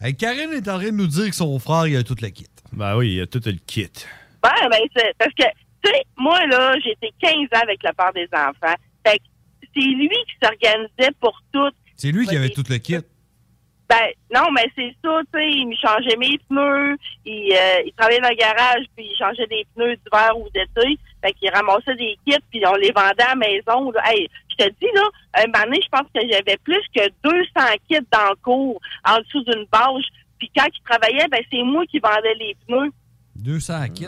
Hey, 0.00 0.16
Karine 0.16 0.52
est 0.52 0.66
en 0.68 0.78
train 0.78 0.86
de 0.86 0.96
nous 0.96 1.06
dire 1.06 1.28
que 1.28 1.36
son 1.36 1.58
frère, 1.58 1.86
il 1.86 1.96
a 1.96 2.02
toute 2.02 2.22
la 2.22 2.30
kit. 2.30 2.46
Ben 2.72 2.96
oui, 2.96 3.14
il 3.14 3.20
a 3.20 3.26
tout 3.26 3.40
le 3.44 3.52
kit. 3.52 3.90
Ben, 4.42 4.50
ben, 4.70 4.80
c'est 4.96 5.12
parce 5.18 5.34
que, 5.34 5.44
tu 5.84 5.90
sais, 5.92 6.02
moi, 6.16 6.44
là, 6.46 6.74
j'ai 6.82 6.92
été 6.92 7.12
15 7.20 7.32
ans 7.54 7.62
avec 7.62 7.82
le 7.84 7.92
père 7.92 8.12
des 8.14 8.28
enfants. 8.32 8.74
Fait 9.06 9.18
que 9.18 9.24
c'est 9.74 9.80
lui 9.80 10.08
qui 10.08 10.34
s'organisait 10.42 11.12
pour 11.20 11.38
tout. 11.52 11.70
C'est 11.96 12.10
lui 12.10 12.26
qui 12.26 12.36
avait 12.36 12.48
toute 12.48 12.70
le 12.70 12.78
kit. 12.78 12.96
Ben, 13.92 14.08
non, 14.34 14.50
mais 14.52 14.64
c'est 14.74 14.96
ça, 15.04 15.20
tu 15.34 15.38
sais, 15.38 15.50
il 15.50 15.68
me 15.68 15.74
changeait 15.74 16.16
mes 16.16 16.38
pneus, 16.48 16.96
il, 17.26 17.52
euh, 17.52 17.82
il 17.84 17.92
travaillait 17.92 18.22
dans 18.22 18.30
le 18.30 18.36
garage, 18.36 18.86
puis 18.96 19.04
il 19.04 19.16
changeait 19.18 19.46
des 19.48 19.66
pneus 19.74 19.96
d'hiver 19.96 20.30
ou 20.38 20.48
d'été, 20.54 20.98
fait 21.22 21.32
qu'il 21.34 21.50
ramassait 21.50 21.94
des 21.96 22.16
kits, 22.26 22.42
puis 22.50 22.62
on 22.66 22.74
les 22.76 22.90
vendait 22.90 23.22
à 23.22 23.28
la 23.28 23.34
maison. 23.34 23.90
Là. 23.90 24.00
Hey, 24.06 24.30
je 24.48 24.64
te 24.64 24.70
dis, 24.80 24.88
là, 24.94 25.02
un 25.34 25.46
moment 25.46 25.64
donné, 25.64 25.80
je 25.82 25.88
pense 25.90 26.08
que 26.14 26.22
j'avais 26.26 26.56
plus 26.64 26.80
que 26.96 27.06
200 27.22 27.44
kits 27.86 28.06
dans 28.10 28.30
le 28.30 28.36
cours, 28.42 28.80
en 29.06 29.18
dessous 29.18 29.44
d'une 29.44 29.66
bâche, 29.70 30.06
puis 30.38 30.50
quand 30.56 30.68
il 30.74 30.82
travaillait, 30.88 31.28
ben, 31.28 31.42
c'est 31.52 31.62
moi 31.62 31.84
qui 31.84 31.98
vendais 31.98 32.34
les 32.36 32.56
pneus. 32.66 32.92
200 33.36 33.88
kits? 33.94 34.06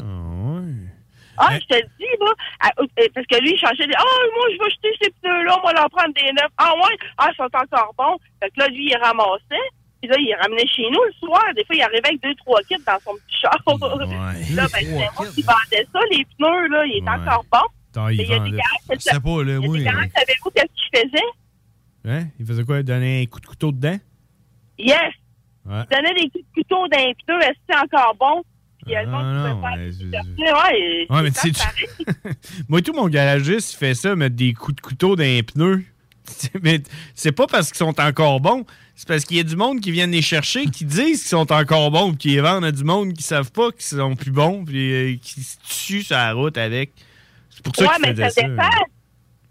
Ah, 1.37 1.59
je 1.59 1.67
te 1.67 1.75
le 1.75 1.89
dis, 1.99 2.15
là, 2.21 2.33
à- 2.61 2.73
euh, 2.81 3.09
parce 3.15 3.27
que 3.27 3.41
lui, 3.41 3.53
il 3.53 3.59
changeait 3.59 3.87
des. 3.87 3.95
Ah, 3.97 4.05
moi, 4.35 4.47
je 4.53 4.59
vais 4.59 4.71
jeter 4.71 4.93
ces 5.03 5.11
pneus-là, 5.23 5.59
moi, 5.63 5.73
en 5.85 5.89
prendre 5.89 6.15
des 6.15 6.33
neufs. 6.33 6.53
Ah, 6.59 6.75
ouais, 6.75 6.97
ah, 7.19 7.29
ils 7.33 7.37
sont 7.37 7.45
encore 7.45 7.95
bons. 7.97 8.19
Fait 8.41 8.51
que 8.51 8.61
là, 8.61 8.69
lui, 8.69 8.87
il 8.91 8.97
ramassait. 8.97 9.69
Puis 10.01 10.11
là, 10.11 10.17
il 10.19 10.35
ramenait 10.41 10.67
chez 10.67 10.83
nous 10.91 11.03
le 11.03 11.13
soir. 11.19 11.43
Des 11.57 11.65
fois, 11.65 11.77
il 11.77 11.83
arrivait 11.83 12.09
avec 12.09 12.23
deux, 12.23 12.35
trois 12.37 12.61
kits 12.63 12.77
dans 12.87 12.99
son 13.05 13.15
petit 13.17 13.41
char. 13.41 13.57
là, 13.67 14.67
ben, 14.69 14.69
c'est 14.73 14.85
moi 14.85 15.27
qui 15.35 15.43
vendais 15.43 15.87
ça, 15.93 16.01
les 16.11 16.25
pneus, 16.37 16.69
là. 16.69 16.85
Il 16.87 16.97
est 16.99 17.09
encore 17.09 17.45
bon. 17.51 17.59
Attends, 17.91 18.09
il 18.09 18.21
il 18.21 18.29
y 18.29 18.35
a 18.35 18.39
des 18.41 18.51
gars, 18.51 19.21
pas, 19.21 19.43
là, 19.45 19.53
il 19.59 19.63
y 19.63 19.67
a 19.67 19.69
oui. 19.69 19.79
des 19.79 19.85
gars, 19.85 19.93
savez-vous 19.93 20.51
qu'est-ce 20.51 20.75
qu'il 20.75 21.01
faisait? 21.01 21.27
Hein? 22.07 22.27
Il 22.39 22.45
faisait 22.47 22.65
quoi? 22.65 22.79
Il 22.79 22.85
donnait 22.85 23.23
un 23.23 23.27
coup 23.27 23.41
de 23.41 23.47
couteau 23.47 23.73
dedans? 23.73 23.97
Yes! 24.79 25.15
Ouais. 25.65 25.83
Il 25.91 25.97
donnait 25.97 26.15
des 26.15 26.29
coups 26.29 26.45
de 26.45 26.63
couteau 26.63 26.89
d'un 26.89 27.13
pneu, 27.25 27.41
est-ce 27.41 27.53
que 27.53 27.59
c'est 27.71 27.77
encore 27.77 28.15
bon? 28.19 28.43
Puis 28.85 28.93
il 28.93 28.93
y 28.93 28.97
a 28.97 29.03
le 29.05 29.11
monde 29.11 29.23
qui 29.23 29.49
non, 29.49 29.57
pouvait 29.57 29.69
faire 29.69 29.77
mais 29.79 29.91
des 29.91 29.93
je- 29.93 30.11
sorties. 30.11 30.69
Ouais, 30.71 31.07
Ouais, 31.11 31.23
mais 31.23 31.31
tu. 31.31 31.53
Moi, 32.69 32.83
tout 32.83 32.93
mon 32.93 33.09
garagiste, 33.09 33.75
il 33.75 33.77
fait 33.77 33.95
ça, 33.95 34.15
mettre 34.17 34.37
des 34.37 34.53
coups 34.53 34.77
de 34.77 34.81
couteau 34.81 35.17
dans 35.17 35.23
les 35.23 35.43
pneus. 35.43 35.85
Mais 36.63 36.81
c'est 37.15 37.33
pas 37.33 37.47
parce 37.47 37.69
qu'ils 37.69 37.77
sont 37.77 38.01
encore 38.01 38.41
bons, 38.41 38.65
c'est 38.95 39.07
parce 39.07 39.27
qu'il 39.27 39.37
y 39.37 39.41
a 39.41 39.43
du 39.43 39.57
monde 39.57 39.81
qui 39.83 39.91
viennent 39.91 40.11
les 40.13 40.23
chercher, 40.23 40.65
qui 40.67 40.87
disent 40.87 41.21
qu'ils 41.21 41.29
sont 41.29 41.53
encore 41.53 41.91
bons, 41.91 42.11
puis 42.11 42.17
qui 42.17 42.29
les 42.31 42.41
vendent 42.41 42.65
à 42.65 42.73
du 42.73 42.83
monde 42.83 43.13
qui 43.13 43.23
savent 43.23 43.53
pas 43.53 43.71
qu'ils 43.73 43.83
sont 43.99 44.17
plus 44.17 44.31
bons, 44.31 44.65
puis 44.65 44.93
euh, 44.95 45.17
qui 45.21 45.43
se 45.43 45.59
tuent 45.87 46.03
sur 46.03 46.17
la 46.17 46.33
route 46.33 46.57
avec. 46.57 46.93
C'est 47.51 47.63
pour 47.63 47.77
ça 47.77 47.83
ouais, 47.85 47.89
qu'il 47.97 48.03
mais 48.17 48.25
faisait 48.25 48.41
ça 48.57 48.57
ça. 48.57 48.71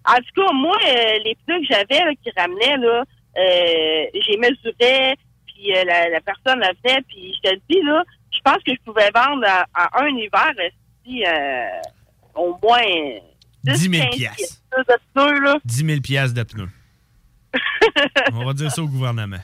En 0.06 0.16
tout 0.18 0.42
cas, 0.42 0.52
moi, 0.52 0.76
euh, 0.84 1.20
les 1.24 1.38
pneus 1.46 1.60
que 1.60 1.68
j'avais 1.70 2.16
qui 2.24 2.32
ramenaient, 2.36 2.78
là, 2.78 3.04
euh, 3.38 4.06
j'ai 4.28 4.38
mesuré, 4.38 5.16
puis 5.46 5.76
euh, 5.78 5.84
la, 5.86 6.10
la 6.10 6.22
personne 6.22 6.60
la 6.60 6.72
venait, 6.84 7.02
puis 7.08 7.36
je 7.36 7.50
te 7.50 7.54
le 7.54 7.62
dis, 7.70 7.82
là, 7.84 8.04
je 8.34 8.40
pense 8.44 8.64
que 8.64 8.74
je 8.74 8.82
pouvais 8.86 9.10
vendre 9.14 9.46
à, 9.48 9.66
à 9.74 10.04
un 10.04 10.10
hiver 10.10 10.54
si, 11.06 11.24
euh, 11.26 11.66
au 12.36 12.58
moins 12.62 13.20
10 13.64 13.78
000 13.90 14.04
15 14.04 14.16
piastres. 14.16 14.62
de 14.78 14.96
pneus, 15.14 15.40
là. 15.40 15.56
10 15.64 15.86
000 15.86 16.02
piastres 16.02 16.36
de 16.36 16.44
pneus. 16.44 16.70
On 18.34 18.46
va 18.46 18.54
dire 18.54 18.72
ça 18.72 18.82
au 18.82 18.88
gouvernement. 18.88 19.38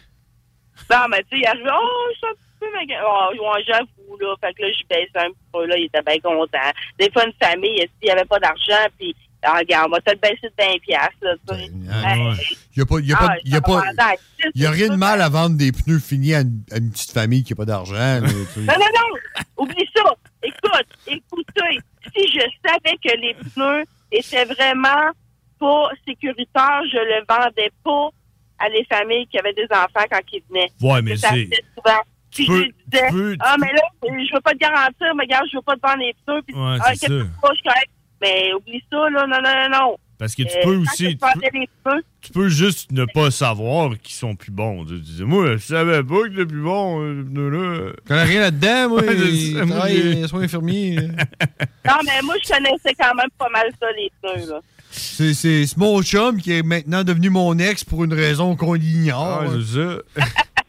Non, 0.91 1.05
mais 1.09 1.23
tu 1.23 1.37
sais, 1.37 1.39
il 1.39 1.45
arrivait, 1.45 1.69
oh, 1.71 2.07
je 2.11 2.17
suis 2.17 2.27
un 2.27 2.33
petit 2.33 2.59
peu 2.59 2.71
magasin. 2.73 3.03
Oh, 3.05 3.55
j'avoue, 3.67 4.17
là. 4.19 4.35
Fait 4.41 4.53
que 4.53 4.61
là, 4.63 4.67
je 4.71 4.87
baissais 4.87 5.25
un 5.27 5.31
peu, 5.53 5.65
là, 5.65 5.77
il 5.77 5.85
était 5.85 6.01
bien 6.01 6.19
content. 6.19 6.71
Des 6.97 7.11
fois, 7.11 7.25
une 7.25 7.33
famille, 7.41 7.77
s'il 7.77 8.05
n'y 8.05 8.11
avait 8.11 8.25
pas 8.25 8.39
d'argent, 8.39 8.87
puis, 8.97 9.15
ah, 9.43 9.57
regarde, 9.59 9.87
on 9.87 9.91
va 9.95 10.01
te 10.01 10.11
le 10.11 10.17
baisser 10.17 10.47
de 10.47 10.63
20 10.63 10.79
piastres, 10.81 11.15
là, 11.21 11.33
tu 11.47 11.55
sais. 11.55 11.63
Hey, 11.63 12.57
Il 12.75 12.77
n'y 12.77 12.83
a 12.83 12.85
pas, 12.85 12.99
y 12.99 13.13
a 13.13 13.17
ah, 13.19 13.27
pas, 13.27 13.35
y 13.43 13.51
a 13.51 13.55
ça 13.55 13.61
pas, 13.61 13.71
va 13.71 13.79
vendre 13.85 14.01
à 14.01 14.15
10, 14.15 14.61
y 14.61 14.65
a 14.65 14.71
rien 14.71 14.87
de 14.89 14.95
mal 14.95 15.21
à 15.21 15.29
vendre 15.29 15.57
des 15.57 15.71
pneus 15.71 15.99
finis 15.99 16.33
à 16.33 16.41
une, 16.41 16.61
à 16.71 16.77
une 16.77 16.91
petite 16.91 17.11
famille 17.11 17.43
qui 17.43 17.53
n'a 17.53 17.57
pas 17.57 17.65
d'argent. 17.65 18.21
Non, 18.21 18.27
non, 18.57 18.73
non! 18.73 19.43
Oublie 19.57 19.89
ça! 19.95 20.03
Écoute, 20.43 20.87
écoutez, 21.07 21.79
si 22.15 22.27
je 22.27 22.41
savais 22.65 22.97
que 22.97 23.17
les 23.17 23.33
pneus 23.33 23.85
étaient 24.11 24.45
vraiment 24.45 25.11
pas 25.59 25.89
sécuritaires, 26.07 26.81
je 26.91 26.97
le 26.97 27.25
vendais 27.27 27.71
pas 27.83 28.09
à 28.59 28.69
les 28.69 28.85
familles 28.85 29.27
qui 29.27 29.37
avaient 29.37 29.53
des 29.53 29.67
enfants 29.71 30.05
quand 30.09 30.19
ils 30.31 30.43
venaient. 30.49 30.71
Ouais, 30.81 31.01
mais 31.01 31.15
c'est-. 31.17 31.49
Puis 32.31 32.45
peux- 32.45 32.63
je 32.63 32.69
disais, 32.87 33.07
tu 33.07 33.13
peux- 33.13 33.35
ah, 33.39 33.55
mais 33.59 33.73
là, 33.73 33.81
je 34.03 34.33
veux 34.35 34.41
pas 34.41 34.51
te 34.51 34.57
garantir, 34.57 35.15
mais 35.15 35.23
regarde, 35.23 35.47
je 35.51 35.57
veux 35.57 35.63
pas 35.63 35.75
te 35.75 35.81
vendre 35.81 35.99
les 35.99 36.15
pneus. 36.25 36.41
Puis, 36.45 36.55
Ouais, 36.55 36.77
ah, 36.81 36.91
c'est 36.93 37.07
ça. 37.07 37.13
Je 37.13 37.63
correct. 37.63 37.89
Mais 38.21 38.53
oublie 38.53 38.83
ça, 38.91 39.09
là, 39.09 39.25
non, 39.27 39.37
non, 39.41 39.69
non, 39.71 39.77
non. 39.91 39.97
Parce 40.17 40.35
que 40.35 40.43
tu 40.43 40.49
Euh, 40.57 40.63
peux 40.63 40.75
aussi- 40.75 41.17
Tu 42.21 42.31
peux 42.33 42.49
juste 42.49 42.91
ne 42.91 43.05
pas 43.05 43.31
savoir 43.31 43.91
qu'ils 44.01 44.15
sont 44.15 44.35
plus 44.35 44.51
bons. 44.51 44.83
Tu 44.83 44.99
disais, 44.99 45.23
moi, 45.23 45.53
je 45.55 45.57
savais 45.65 46.03
pas 46.03 46.23
qu'ils 46.27 46.33
étaient 46.33 46.45
plus 46.45 46.61
bons, 46.61 47.01
euh, 47.01 47.23
pneu-là. 47.23 47.93
Je 48.03 48.07
connais 48.07 48.23
rien 48.23 48.41
là-dedans, 48.41 48.89
moi. 48.89 49.01
Ouais, 49.07 49.15
c'est 49.17 49.29
Il 49.31 49.53
ça, 49.55 49.65
moi, 49.65 49.75
travaille, 49.77 49.95
j'ai- 49.95 50.11
il 50.11 50.23
est 50.23 50.27
soin 50.27 50.41
infirmier. 50.41 50.95
non, 51.87 51.93
mais 52.05 52.21
moi, 52.23 52.35
je 52.43 52.49
connaissais 52.53 52.93
quand 52.99 53.15
même 53.15 53.29
pas 53.37 53.47
mal 53.49 53.71
ça, 53.79 53.87
les 53.95 54.11
pneus, 54.21 54.49
là. 54.51 54.59
C'est 54.91 55.33
c'est- 55.33 55.67
c'est 55.67 55.77
mon 55.77 56.01
chum 56.01 56.41
qui 56.41 56.51
est 56.51 56.63
maintenant 56.63 57.03
devenu 57.05 57.29
mon 57.29 57.57
ex 57.57 57.85
pour 57.85 58.03
une 58.03 58.13
raison 58.13 58.55
qu'on 58.57 58.75
ignore. 58.75 59.43
Ah, 59.43 59.47
c'est 59.53 59.79
ça. 59.79 59.97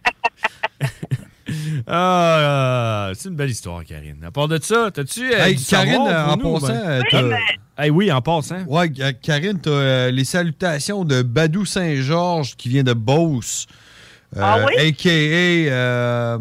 Ah, 1.87 3.11
c'est 3.15 3.29
une 3.29 3.37
belle 3.37 3.51
histoire, 3.51 3.85
Karine. 3.85 4.17
À 4.25 4.31
part 4.31 4.49
de 4.49 4.59
ça, 4.63 4.91
t'as-tu. 4.93 5.33
euh, 5.33 5.39
Hey, 5.45 5.57
Karine, 5.57 5.97
pour 5.97 6.07
en 6.09 6.37
nous, 6.37 6.53
passant, 6.61 6.67
ben? 6.73 6.81
euh, 6.87 7.03
t'as- 7.11 7.85
Hey, 7.85 7.91
oui, 7.91 8.13
en 8.13 8.21
passant. 8.21 8.63
Ouais, 8.67 8.91
euh, 9.01 9.13
Karine, 9.23 9.59
t'as 9.61 9.71
euh, 9.71 10.11
les 10.11 10.25
salutations 10.25 11.05
de 11.05 11.23
Badou 11.23 11.65
Saint-Georges 11.65 12.57
qui 12.57 12.69
vient 12.69 12.83
de 12.85 12.93
Beauce. 12.93 13.67
Euh, 14.37 14.41
Ah 14.43 14.59
oui? 14.65 14.73
A.K.A. 14.89 15.73
euh, 15.73 16.39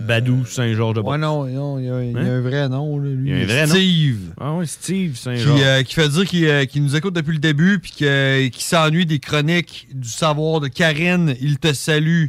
Badou 0.00 0.44
Saint-Georges 0.44 0.96
de 0.96 1.00
Beauce. 1.00 1.12
Ouais, 1.12 1.18
non, 1.18 1.44
non, 1.46 1.78
il 1.78 1.84
y 1.86 1.90
a, 1.90 2.02
il 2.02 2.12
y 2.12 2.16
a 2.16 2.32
un 2.32 2.40
vrai 2.42 2.68
nom, 2.68 2.98
là, 2.98 3.08
lui. 3.08 3.30
Il 3.30 3.38
y 3.38 3.40
a 3.40 3.42
un 3.42 3.46
vrai 3.46 3.66
nom? 3.66 3.74
Steve. 3.74 4.18
Ah 4.38 4.52
oui, 4.54 4.66
Steve 4.66 5.12
Qui, 5.12 5.18
Saint-Georges. 5.18 5.60
euh, 5.64 5.82
qui 5.82 5.94
fait 5.94 6.08
dire 6.08 6.24
qu'il 6.26 6.44
euh, 6.46 6.64
nous 6.76 6.96
écoute 6.96 7.14
depuis 7.14 7.32
le 7.32 7.38
début 7.38 7.78
puis 7.78 7.92
qu'il 7.92 8.50
s'ennuie 8.62 9.06
des 9.06 9.18
chroniques 9.18 9.88
du 9.94 10.08
savoir 10.08 10.60
de 10.60 10.68
Karine. 10.68 11.34
Il 11.40 11.58
te 11.58 11.72
salue. 11.72 12.26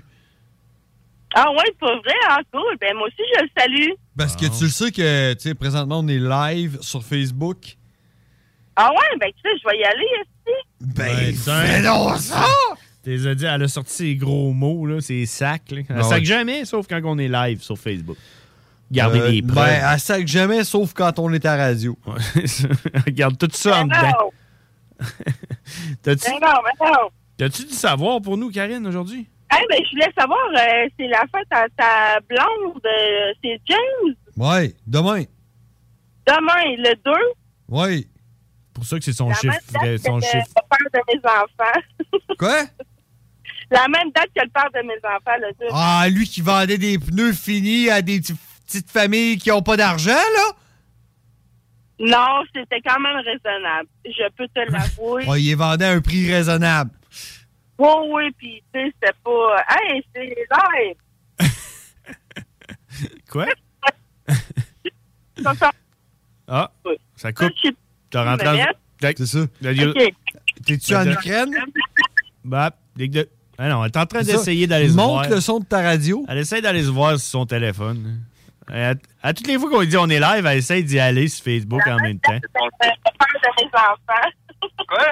Ah 1.34 1.49
ouais, 1.51 1.63
c'est 1.65 1.77
pas 1.79 1.95
vrai, 1.95 2.13
ah 2.29 2.39
cool. 2.51 2.77
Ben 2.79 2.93
moi 2.95 3.07
aussi, 3.07 3.21
je 3.38 3.41
le 3.43 3.49
salue. 3.57 3.91
Parce 4.17 4.36
que 4.36 4.45
tu 4.45 4.65
le 4.65 4.69
sais 4.69 4.91
que, 4.91 5.34
tu 5.34 5.39
sais, 5.41 5.53
présentement, 5.55 5.99
on 5.99 6.07
est 6.07 6.19
live 6.19 6.77
sur 6.82 7.03
Facebook. 7.03 7.77
Ah 8.75 8.89
ouais, 8.91 9.17
ben 9.19 9.29
tu 9.36 9.41
sais, 9.49 9.57
je 9.63 9.69
vais 9.69 9.77
y 9.79 9.84
aller 9.84 10.07
ici. 10.21 10.55
Ben, 10.82 11.36
fais 11.36 11.82
donc 11.84 12.17
ça! 12.17 12.45
T'es 13.03 13.25
a 13.27 13.34
dit, 13.36 13.45
elle 13.45 13.63
a 13.63 13.67
sorti 13.67 13.93
ses 13.93 14.15
gros 14.15 14.51
mots, 14.53 14.86
là, 14.86 15.01
ses 15.01 15.25
sacs. 15.25 15.71
Là. 15.71 15.82
Elle 15.89 15.95
Ah 15.99 16.03
sac 16.03 16.19
ouais. 16.19 16.25
jamais, 16.25 16.65
sauf 16.65 16.86
quand 16.88 17.01
on 17.03 17.17
est 17.17 17.27
live 17.27 17.61
sur 17.61 17.77
Facebook. 17.77 18.17
Gardez 18.91 19.19
Euh, 19.19 19.29
les 19.32 19.41
preuves. 19.41 19.55
Ben, 19.55 19.82
elle 19.93 19.99
sac 19.99 20.27
jamais, 20.27 20.63
sauf 20.63 20.93
quand 20.93 21.17
on 21.19 21.32
est 21.34 21.45
à 21.45 21.55
radio. 21.55 21.97
Regarde 23.05 23.38
tout 23.38 23.47
ça 23.53 23.82
en 23.82 23.86
Ben 23.86 23.97
dedans. 23.97 24.17
non, 24.21 25.07
T'as-tu 26.03 26.29
ben 26.29 26.39
non, 26.41 26.53
ben 26.63 26.88
non. 26.88 27.09
t'as-tu 27.38 27.63
du 27.65 27.73
savoir 27.73 28.21
pour 28.21 28.38
nous, 28.38 28.51
Karine, 28.51 28.86
aujourd'hui? 28.86 29.27
Eh 29.53 29.65
ben, 29.69 29.79
je 29.85 29.89
voulais 29.91 30.13
savoir, 30.17 30.39
euh, 30.53 30.87
c'est 30.97 31.07
la 31.07 31.21
fête 31.31 31.47
à 31.51 31.65
ta 31.77 32.19
blonde, 32.21 32.81
euh, 32.85 33.33
c'est 33.43 33.59
James? 33.67 34.15
Ouais, 34.37 34.73
demain. 34.87 35.23
Demain, 36.25 36.75
le 36.77 36.95
2. 37.03 37.11
Ouais. 37.67 38.05
pour 38.73 38.85
ça 38.85 38.97
que 38.97 39.03
c'est 39.03 39.13
son 39.13 39.29
La 39.29 39.35
chiffre. 39.35 39.53
même 39.81 39.91
date 39.97 40.01
Son 40.05 40.19
que 40.19 40.25
chiffre. 40.25 40.47
le 40.55 40.61
père 40.69 40.91
de 40.93 41.13
mes 41.13 41.29
enfants. 41.29 41.81
Quoi? 42.39 42.63
La 43.71 43.87
même 43.87 44.11
date 44.13 44.29
que 44.35 44.41
le 44.43 44.49
père 44.49 44.69
de 44.73 44.87
mes 44.87 44.97
enfants, 45.03 45.37
le 45.39 45.51
2 45.59 45.65
Ah, 45.73 46.05
lui 46.09 46.25
qui 46.27 46.41
vendait 46.41 46.77
des 46.77 46.97
pneus 46.97 47.33
finis 47.33 47.89
à 47.89 48.01
des 48.01 48.19
petites 48.65 48.89
familles 48.89 49.37
qui 49.37 49.51
ont 49.51 49.61
pas 49.61 49.75
d'argent, 49.77 50.11
là? 50.11 50.51
Non, 51.99 52.43
c'était 52.55 52.81
quand 52.81 52.99
même 52.99 53.17
raisonnable. 53.17 53.87
Je 54.05 54.29
peux 54.35 54.47
te 54.47 54.59
l'avouer. 54.71 55.25
Oh, 55.27 55.35
il 55.35 55.45
les 55.47 55.55
vendait 55.55 55.85
à 55.85 55.91
un 55.91 56.01
prix 56.01 56.31
raisonnable. 56.31 56.91
Oui, 57.80 57.88
oui, 58.11 58.32
puis 58.38 58.63
tu 58.74 58.80
sais, 58.80 58.93
c'était 59.01 59.13
pas... 59.24 59.63
Hey, 59.69 60.03
c'est 60.13 60.36
live! 60.51 60.95
Quoi? 63.32 63.45
Ah, 66.47 66.72
ça 67.15 67.32
coupe. 67.34 67.49
T'as 68.09 68.24
rentré 68.30 68.47
en... 68.49 68.65
C'est 69.01 69.26
ça. 69.26 69.39
T'es-tu 70.65 70.95
en 70.95 71.09
Ukraine? 71.09 71.55
Bah, 72.43 72.72
dès 72.95 73.07
que 73.07 73.13
de- 73.13 73.30
Ah 73.57 73.69
non, 73.69 73.84
elle 73.84 73.89
est 73.91 73.97
en 73.97 74.05
train 74.05 74.22
d'essayer 74.22 74.67
d'aller 74.67 74.89
se 74.89 74.93
voir. 74.93 75.24
Monte 75.24 75.30
le 75.30 75.39
son 75.41 75.59
de 75.59 75.65
ta 75.65 75.82
radio. 75.82 76.24
Elle 76.28 76.38
essaie 76.39 76.61
d'aller 76.61 76.84
se 76.84 76.89
voir 76.89 77.11
sur 77.17 77.28
son 77.39 77.45
téléphone. 77.45 78.22
À, 78.72 78.93
à 79.24 79.34
toutes 79.34 79.47
les 79.47 79.57
fois 79.57 79.69
qu'on 79.69 79.80
lui 79.82 79.88
dit 79.88 79.97
on 79.97 80.07
est 80.09 80.19
live, 80.19 80.45
elle 80.45 80.57
essaie 80.57 80.84
d'y 80.84 80.99
aller 80.99 81.28
sur 81.28 81.43
Facebook 81.45 81.82
en 81.88 81.97
même 81.97 82.19
temps. 82.19 82.34
Le 82.34 82.39
père 82.39 82.69
de 82.80 83.63
mes 83.63 83.69
enfants. 83.74 84.30
Quoi? 84.88 85.07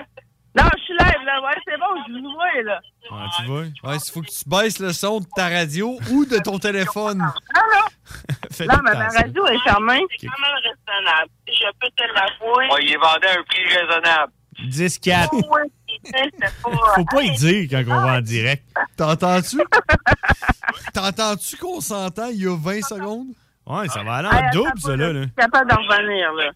Non, 0.59 0.69
je 0.77 0.83
suis 0.83 0.93
live, 0.93 1.25
là. 1.25 1.41
Ouais, 1.41 1.55
c'est 1.65 1.77
bon, 1.77 2.03
je 2.07 2.13
vous 2.13 2.33
vois, 2.33 2.61
là. 2.63 2.81
Ouais, 3.11 3.27
tu 3.37 3.45
vois? 3.45 3.61
Ouais, 3.61 3.97
il 3.97 4.11
faut 4.11 4.21
que 4.21 4.27
tu 4.27 4.47
baisses 4.47 4.79
le 4.79 4.93
son 4.93 5.19
de 5.19 5.25
ta 5.35 5.47
radio 5.49 5.97
ou 6.11 6.25
de 6.25 6.37
ton 6.39 6.59
téléphone. 6.59 7.17
Non, 7.19 7.25
non. 7.55 8.35
Fais 8.51 8.65
Non, 8.65 8.75
mais 8.83 8.93
ma 8.93 9.07
radio 9.07 9.45
est 9.47 9.59
fermée. 9.59 10.01
C'est 10.19 10.27
quand 10.27 10.41
même 10.41 10.57
raisonnable. 10.63 11.31
Je 11.47 11.65
peux 11.79 11.89
te 11.95 12.03
l'avouer. 12.03 12.67
il 12.81 12.93
est 12.93 12.97
vendu 12.97 13.25
à 13.27 13.39
un 13.39 13.43
prix 13.43 13.63
raisonnable. 13.65 14.33
10-4. 14.67 15.29
Oui, 15.31 15.41
puis, 15.87 15.99
tu 16.03 16.11
sais, 16.11 16.29
c'était 16.33 16.53
pas... 16.61 16.69
Faut 16.95 17.05
pas 17.05 17.23
y 17.23 17.31
dire 17.31 17.67
quand 17.69 17.83
on 17.87 18.01
va 18.01 18.17
en 18.17 18.21
direct. 18.21 18.63
T'entends-tu? 18.97 19.57
T'entends-tu 20.93 21.57
qu'on 21.57 21.79
s'entend 21.79 22.27
il 22.27 22.43
y 22.43 22.47
a 22.47 22.57
20 22.57 22.81
secondes? 22.81 23.27
Ouais, 23.65 23.87
ça 23.87 24.03
va 24.03 24.15
aller 24.15 24.27
en 24.27 24.31
attends 24.31 24.49
double, 24.53 24.71
pas, 24.73 24.79
ça, 24.81 24.95
là. 24.97 25.13
là. 25.13 25.21
Je 25.21 25.25
suis 25.25 25.35
capable 25.35 25.69
d'en 25.69 25.77
revenir, 25.77 26.33
là. 26.33 26.51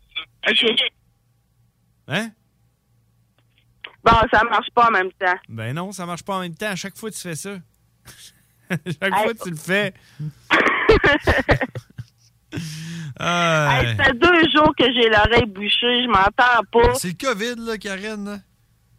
OK. 0.49 0.65
Hein? 2.07 2.29
Bon, 4.03 4.11
ça 4.31 4.43
marche 4.43 4.69
pas 4.75 4.87
en 4.87 4.91
même 4.91 5.11
temps. 5.13 5.37
Ben 5.49 5.73
non, 5.73 5.91
ça 5.91 6.05
marche 6.05 6.23
pas 6.23 6.35
en 6.35 6.41
même 6.41 6.55
temps. 6.55 6.67
À 6.71 6.75
chaque 6.75 6.97
fois, 6.97 7.09
tu 7.11 7.19
fais 7.19 7.35
ça. 7.35 7.55
chaque 8.69 9.15
fois, 9.15 9.33
tu 9.43 9.49
le 9.49 9.55
fais. 9.55 9.93
Hey, 13.19 13.95
ça 13.97 14.03
fait 14.05 14.13
deux 14.17 14.49
jours 14.51 14.73
que 14.77 14.85
j'ai 14.93 15.09
l'oreille 15.09 15.45
bouchée, 15.47 16.03
je 16.03 16.07
m'entends 16.07 16.63
pas. 16.71 16.93
C'est 16.95 17.09
le 17.19 17.27
COVID, 17.27 17.55
là, 17.65 17.77
Karen. 17.77 18.25
là. 18.25 18.37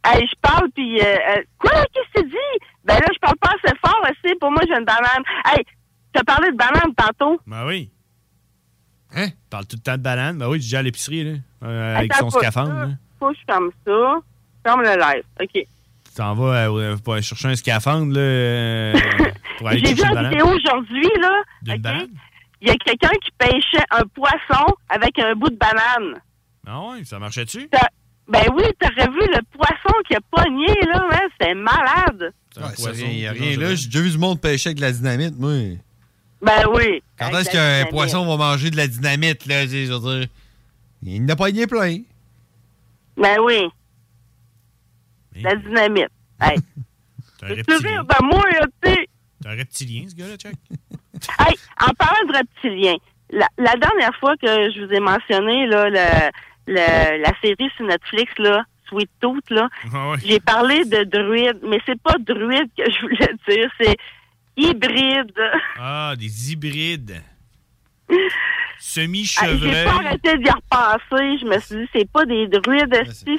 Hey, 0.05 0.27
je 0.27 0.35
parle, 0.41 0.71
puis... 0.75 1.01
euh, 1.01 1.05
euh, 1.05 1.43
quoi? 1.59 1.71
Qu'est-ce 1.93 2.21
que 2.21 2.27
tu 2.27 2.31
dis? 2.31 2.65
Ben 2.85 2.95
là, 2.95 3.07
je 3.13 3.19
parle 3.21 3.37
pas 3.37 3.51
assez 3.51 3.75
fort, 3.85 4.01
aussi. 4.05 4.35
Pour 4.41 4.51
moi, 4.51 4.61
j'ai 4.67 4.75
une 4.75 4.85
banane. 4.85 5.23
Hey, 5.47 5.65
t'as 6.13 6.25
parlé 6.25 6.51
de 6.51 6.57
banane 6.57 6.95
tantôt? 6.97 7.41
Ben 7.47 7.67
oui. 7.67 7.91
Hein? 9.15 9.29
Parle 9.51 9.67
tout 9.67 9.77
le 9.77 9.83
temps 9.83 9.97
de 9.97 10.03
banane. 10.03 10.37
Ben 10.39 10.49
oui, 10.49 10.61
j'ai 10.61 10.77
à 10.77 10.83
l'épicerie, 10.83 11.25
là. 11.25 11.39
euh, 11.65 11.97
avec 11.99 12.13
son 12.15 12.31
scaphandre. 12.31 12.97
Faut 13.19 13.31
que 13.31 13.37
je 13.39 13.45
ferme 13.47 13.71
ça. 13.87 14.21
Ferme 14.65 14.83
le 14.83 14.99
live. 14.99 15.23
OK. 15.41 15.51
Tu 15.53 15.67
t'en 16.17 16.35
vas 16.35 16.69
euh, 16.69 16.97
pour 16.99 17.15
aller 17.15 17.23
chercher 17.23 17.49
un 17.49 17.57
scaphandre, 17.57 18.12
là, 18.15 18.21
euh, 18.21 18.93
pour 19.59 19.69
aller 19.69 19.81
J'ai 19.85 19.95
vu 19.95 20.03
une 20.03 20.29
vidéo 20.29 20.47
aujourd'hui, 20.47 21.09
là. 21.21 21.43
D'une 21.62 21.75
OK? 21.75 21.81
banane? 21.81 22.09
Il 22.61 22.69
y 22.69 22.71
a 22.71 22.77
quelqu'un 22.77 23.11
qui 23.23 23.31
pêchait 23.37 23.85
un 23.91 24.05
poisson 24.15 24.65
avec 24.89 25.19
un 25.19 25.35
bout 25.35 25.51
de 25.51 25.57
banane. 25.57 26.21
Ah 26.67 26.81
ouais, 26.81 27.05
ça 27.05 27.19
marchait-tu? 27.19 27.69
Ben 28.27 28.45
oui, 28.57 28.62
t'aurais 28.81 29.11
vu 29.11 29.19
le 29.21 29.41
poisson 29.53 29.95
qui 30.09 30.15
a 30.15 30.21
pogné, 30.31 30.73
là, 30.87 31.05
hein? 31.12 31.29
C'était 31.39 31.55
malade. 31.55 32.33
Ouais, 32.57 32.62
c'est 32.75 32.91
rien, 32.93 33.09
y 33.09 33.27
a 33.27 33.33
rien 33.33 33.59
là. 33.59 33.75
J'ai 33.75 33.89
déjà 33.89 34.01
vu 34.01 34.11
du 34.12 34.19
monde 34.19 34.41
pêcher 34.41 34.69
avec 34.69 34.79
de 34.79 34.83
la 34.83 34.93
dynamite, 34.93 35.39
moi. 35.39 35.51
Ben 36.41 36.67
oui. 36.75 37.03
Quand 37.19 37.37
est-ce 37.37 37.51
qu'un 37.51 37.91
poisson 37.91 38.25
va 38.25 38.37
manger 38.37 38.71
de 38.71 38.77
la 38.77 38.87
dynamite, 38.87 39.45
là? 39.47 39.65
tu 39.65 39.71
sais, 39.71 39.87
Je 39.87 39.93
veux 39.93 40.19
dire? 40.21 40.29
Il 41.03 41.25
n'a 41.27 41.37
pas 41.37 41.51
gagné 41.51 41.67
plein. 41.67 41.99
Ben 43.19 43.37
oui. 43.45 43.69
La 45.43 45.55
dynamite. 45.57 46.09
Hey. 46.41 46.59
C'est 47.39 47.47
un 47.51 47.55
reptilien. 47.55 48.03
de 48.05 48.24
moi, 48.24 48.43
tu 48.82 48.91
sais. 48.93 49.09
C'est 49.43 49.49
un 49.49 49.57
reptilien, 49.57 50.05
ce 50.09 50.14
gars-là, 50.14 50.37
Chuck? 50.37 50.55
Hey, 51.39 51.55
en 51.80 51.93
parlant 51.95 52.26
de 52.28 52.37
reptiliens, 52.37 52.97
la, 53.30 53.47
la 53.57 53.74
dernière 53.76 54.14
fois 54.18 54.37
que 54.37 54.47
je 54.47 54.85
vous 54.85 54.93
ai 54.93 55.01
mentionné 55.01 55.66
là, 55.66 55.89
le- 55.89 56.30
le- 56.66 57.22
la 57.22 57.32
série 57.41 57.70
sur 57.76 57.87
Netflix, 57.87 58.32
là, 58.39 58.64
Sweet 58.89 59.09
Tooth, 59.20 59.49
là, 59.51 59.68
Ah 59.93 60.11
ouais. 60.11 60.16
j'ai 60.24 60.41
parlé 60.41 60.85
de 60.85 61.05
druide, 61.05 61.61
mais 61.62 61.78
c'est 61.87 62.01
pas 62.03 62.16
druide 62.18 62.68
que 62.76 62.91
je 62.91 63.01
voulais 63.03 63.35
dire, 63.49 63.70
c'est 63.80 63.97
hybride. 64.57 65.32
Ah, 65.78 66.14
des 66.18 66.53
hybrides. 66.53 67.22
Hey, 68.09 68.19
J'ai 68.19 68.31
Semi-chevreuil. 68.79 69.85
pas 69.85 69.95
arrêté 69.97 70.39
d'y 70.39 70.51
repenser. 70.51 71.39
Je 71.41 71.47
me 71.47 71.59
suis 71.61 71.77
dit, 71.77 71.89
c'est 71.95 72.11
pas 72.11 72.27
des 72.27 72.47
druides, 72.49 72.95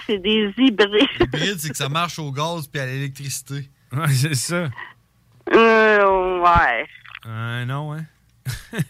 c'est 0.07 0.18
des 0.18 0.51
hybrides. 0.57 1.07
Hybride, 1.20 1.59
c'est 1.59 1.70
que 1.70 1.78
ça 1.78 1.89
marche 1.89 2.18
au 2.20 2.32
gaz 2.32 2.68
puis 2.68 2.82
à 2.82 2.86
l'électricité. 2.86 3.70
Ouais, 3.91 4.07
c'est 4.13 4.36
ça. 4.36 4.70
Euh, 5.53 6.39
ouais. 6.41 6.88
Euh, 7.28 7.66
non, 7.66 7.93
hein? 7.93 8.05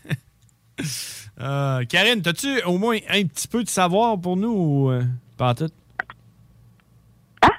Euh, 1.40 1.84
Karine, 1.86 2.22
t'as-tu 2.22 2.62
au 2.64 2.78
moins 2.78 2.98
un 3.10 3.24
petit 3.26 3.48
peu 3.50 3.62
de 3.64 3.70
savoir 3.70 4.18
pour 4.20 4.38
nous 4.38 4.52
ou 4.54 4.90
euh, 4.92 5.04
pas 5.38 5.54
tout? 5.54 5.70
Hein? 7.42 7.50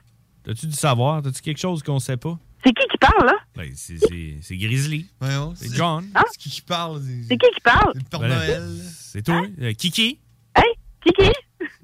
T'as-tu 0.44 0.66
du 0.66 0.72
savoir? 0.74 1.20
T'as-tu 1.22 1.42
quelque 1.42 1.58
chose 1.60 1.82
qu'on 1.82 1.98
sait 1.98 2.16
pas? 2.16 2.38
C'est 2.66 2.72
qui 2.72 2.88
qui 2.88 2.98
parle, 2.98 3.26
là? 3.26 3.34
Ben, 3.54 3.70
c'est- 3.76 4.56
Grizzly. 4.56 5.06
c'est 5.54 5.72
John. 5.76 6.04
C'est 6.32 6.36
qui 6.38 6.50
qui 6.50 6.60
parle? 6.62 7.00
C'est 7.28 7.36
qui 7.38 7.48
qui 7.54 7.60
parle? 7.62 7.92
C'est 7.94 8.02
le 8.02 8.08
Père 8.10 8.18
Voilà. 8.18 8.34
Noël. 8.34 8.62
C'est 8.92 9.22
toi. 9.22 9.42
Euh, 9.60 9.72
Kiki. 9.72 10.18
Hey, 10.56 10.64
Kiki? 11.04 11.30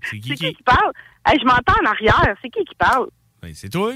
C'est 0.03 0.19
Kiki. 0.19 0.35
qui 0.35 0.55
qui 0.55 0.63
parle? 0.65 0.91
Hey, 1.25 1.39
je 1.39 1.45
m'entends 1.45 1.81
en 1.81 1.87
arrière. 1.89 2.35
C'est 2.43 2.51
qui 2.51 2.65
qui 2.65 2.75
parle? 2.75 3.07
Ben, 3.41 3.55
c'est 3.55 3.69
toi. 3.69 3.93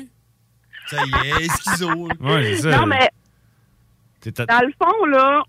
Ça 0.89 0.99
y 1.05 1.29
est, 1.43 1.49
schizo. 1.61 1.91
Ouais, 2.21 2.55
c'est 2.55 2.71
ça. 2.71 2.79
Non, 2.79 2.87
mais 2.87 3.09
à- 4.39 4.47
dans 4.47 4.61
le 4.67 4.73
fond, 4.81 5.05
là, 5.07 5.43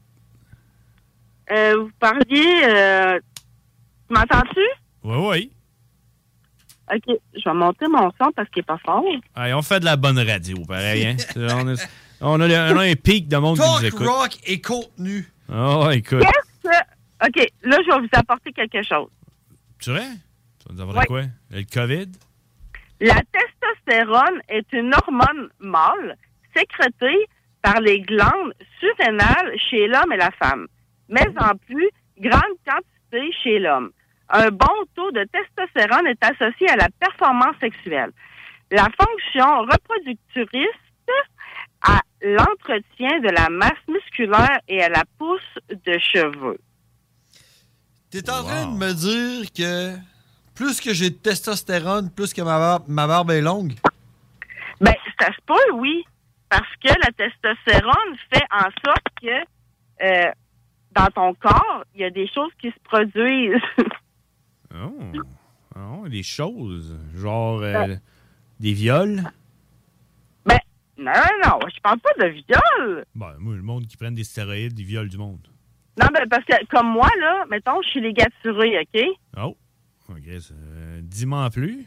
euh, 1.52 1.76
vous 1.84 1.92
parliez. 2.00 2.64
Euh, 2.68 3.20
tu 4.08 4.14
m'entends-tu? 4.16 4.60
Ouais, 5.04 5.28
ouais. 5.28 5.50
OK, 6.94 7.18
je 7.36 7.42
vais 7.50 7.54
monter 7.56 7.88
mon 7.88 8.12
son 8.20 8.32
parce 8.36 8.50
qu'il 8.50 8.62
est 8.62 8.66
pas 8.66 8.78
fort. 8.86 9.04
Allez, 9.36 9.54
on 9.54 9.62
fait 9.62 9.80
de 9.80 9.86
la 9.86 9.98
bonne 9.98 10.20
radio, 10.20 10.58
pareil. 10.68 11.06
Hein? 11.06 11.16
on, 11.36 11.68
a, 11.68 11.76
on, 12.22 12.40
a, 12.42 12.48
le- 12.48 12.74
on 12.76 12.80
a 12.80 12.84
un 12.84 12.96
pic 12.96 13.28
de 13.28 13.38
monde 13.38 13.58
qui 13.58 13.62
nous 13.62 13.76
Talk 13.76 13.84
écoute. 13.86 14.08
rock 14.08 14.32
et 14.46 14.62
contenu. 14.62 15.28
Oh, 15.54 15.90
écoute. 15.92 16.22
Qu'est-ce 16.22 16.70
que. 16.70 17.28
OK, 17.28 17.50
là, 17.64 17.78
je 17.86 17.92
vais 17.94 18.00
vous 18.02 18.08
apporter 18.14 18.52
quelque 18.54 18.84
chose. 18.84 19.10
Tu 19.80 19.90
vrai? 19.92 20.06
Tu 20.60 20.68
vas 20.68 20.76
nous 20.76 20.82
apporter 20.90 21.08
quoi? 21.08 21.22
Le 21.52 21.64
COVID? 21.64 22.08
La 23.02 23.22
testostérone 23.32 24.42
est 24.50 24.72
une 24.74 24.94
hormone 24.94 25.50
mâle 25.60 26.16
sécrétée 26.56 27.28
par 27.62 27.80
les 27.82 28.02
glandes 28.02 28.54
surrénales 28.80 29.54
chez 29.70 29.88
l'homme 29.88 30.12
et 30.14 30.18
la 30.18 30.32
femme, 30.32 30.68
mais 31.10 31.28
en 31.40 31.56
plus 31.68 31.90
grande 32.20 32.42
quantité 32.66 33.32
chez 33.44 33.60
l'homme. 33.60 33.92
Un 34.30 34.50
bon 34.50 34.86
taux 34.96 35.12
de 35.12 35.26
testostérone 35.26 36.08
est 36.08 36.24
associé 36.24 36.70
à 36.70 36.76
la 36.76 36.90
performance 37.00 37.56
sexuelle. 37.60 38.12
La 38.72 38.88
fonction 39.00 39.62
reproductrice 39.62 40.68
à 41.82 42.02
l'entretien 42.22 43.20
de 43.22 43.30
la 43.30 43.50
masse 43.50 43.72
musculaire 43.88 44.60
et 44.68 44.84
à 44.84 44.90
la 44.90 45.04
pousse 45.18 45.42
de 45.70 45.98
cheveux. 46.00 46.58
T'es 48.10 48.30
en 48.30 48.44
train 48.44 48.66
de 48.66 48.78
me 48.78 48.94
dire 48.94 49.52
que 49.54 49.96
plus 50.56 50.82
que 50.82 50.94
j'ai 50.94 51.12
de 51.12 51.16
testostérone, 51.16 52.10
plus 52.10 52.34
que 52.34 52.42
ma 52.42 52.58
barbe, 52.58 52.86
ma 52.88 53.08
barbe 53.08 53.32
est 53.32 53.42
longue? 53.42 53.74
Ben, 54.82 54.94
ça 55.20 55.28
se 55.28 55.42
peut, 55.46 55.74
oui. 55.74 56.04
Parce 56.50 56.70
que 56.84 56.90
la 56.90 57.12
testostérone 57.12 58.18
fait 58.34 58.46
en 58.52 58.70
sorte 58.84 59.08
que 59.22 60.04
euh, 60.04 60.32
dans 60.92 61.08
ton 61.08 61.34
corps, 61.36 61.84
il 61.96 62.02
y 62.02 62.04
a 62.06 62.10
des 62.10 62.28
choses 62.28 62.52
qui 62.60 62.70
se 62.70 62.80
produisent. 62.84 63.62
Oh. 64.74 65.11
Oh, 65.76 66.07
des 66.07 66.24
choses. 66.24 66.97
Genre 67.15 67.61
euh, 67.61 67.95
des 68.59 68.74
viols? 68.74 69.24
ben, 70.45 70.57
non, 70.97 71.11
non, 71.45 71.59
je 71.74 71.80
parle 71.82 71.99
pas 71.99 72.13
de 72.20 72.28
viol. 72.30 73.05
Ben, 73.15 73.36
moi, 73.39 73.55
le 73.55 73.61
monde 73.61 73.86
qui 73.86 73.97
prenne 73.97 74.15
des 74.15 74.24
stéroïdes, 74.24 74.78
ils 74.80 74.86
violent 74.86 75.09
du 75.09 75.18
monde. 75.18 75.47
Non, 75.99 76.07
ben, 76.13 76.28
parce 76.30 76.45
que 76.45 76.65
comme 76.68 76.88
moi, 76.88 77.09
là, 77.20 77.45
mettons, 77.49 77.82
je 77.84 77.89
suis 77.89 78.01
ligaturée, 78.01 78.80
OK? 78.80 79.01
Oh. 79.38 79.57
OK, 80.09 80.39
ça, 80.39 80.53
euh, 80.53 80.99
dis-moi 81.03 81.45
en 81.45 81.49
plus. 81.49 81.86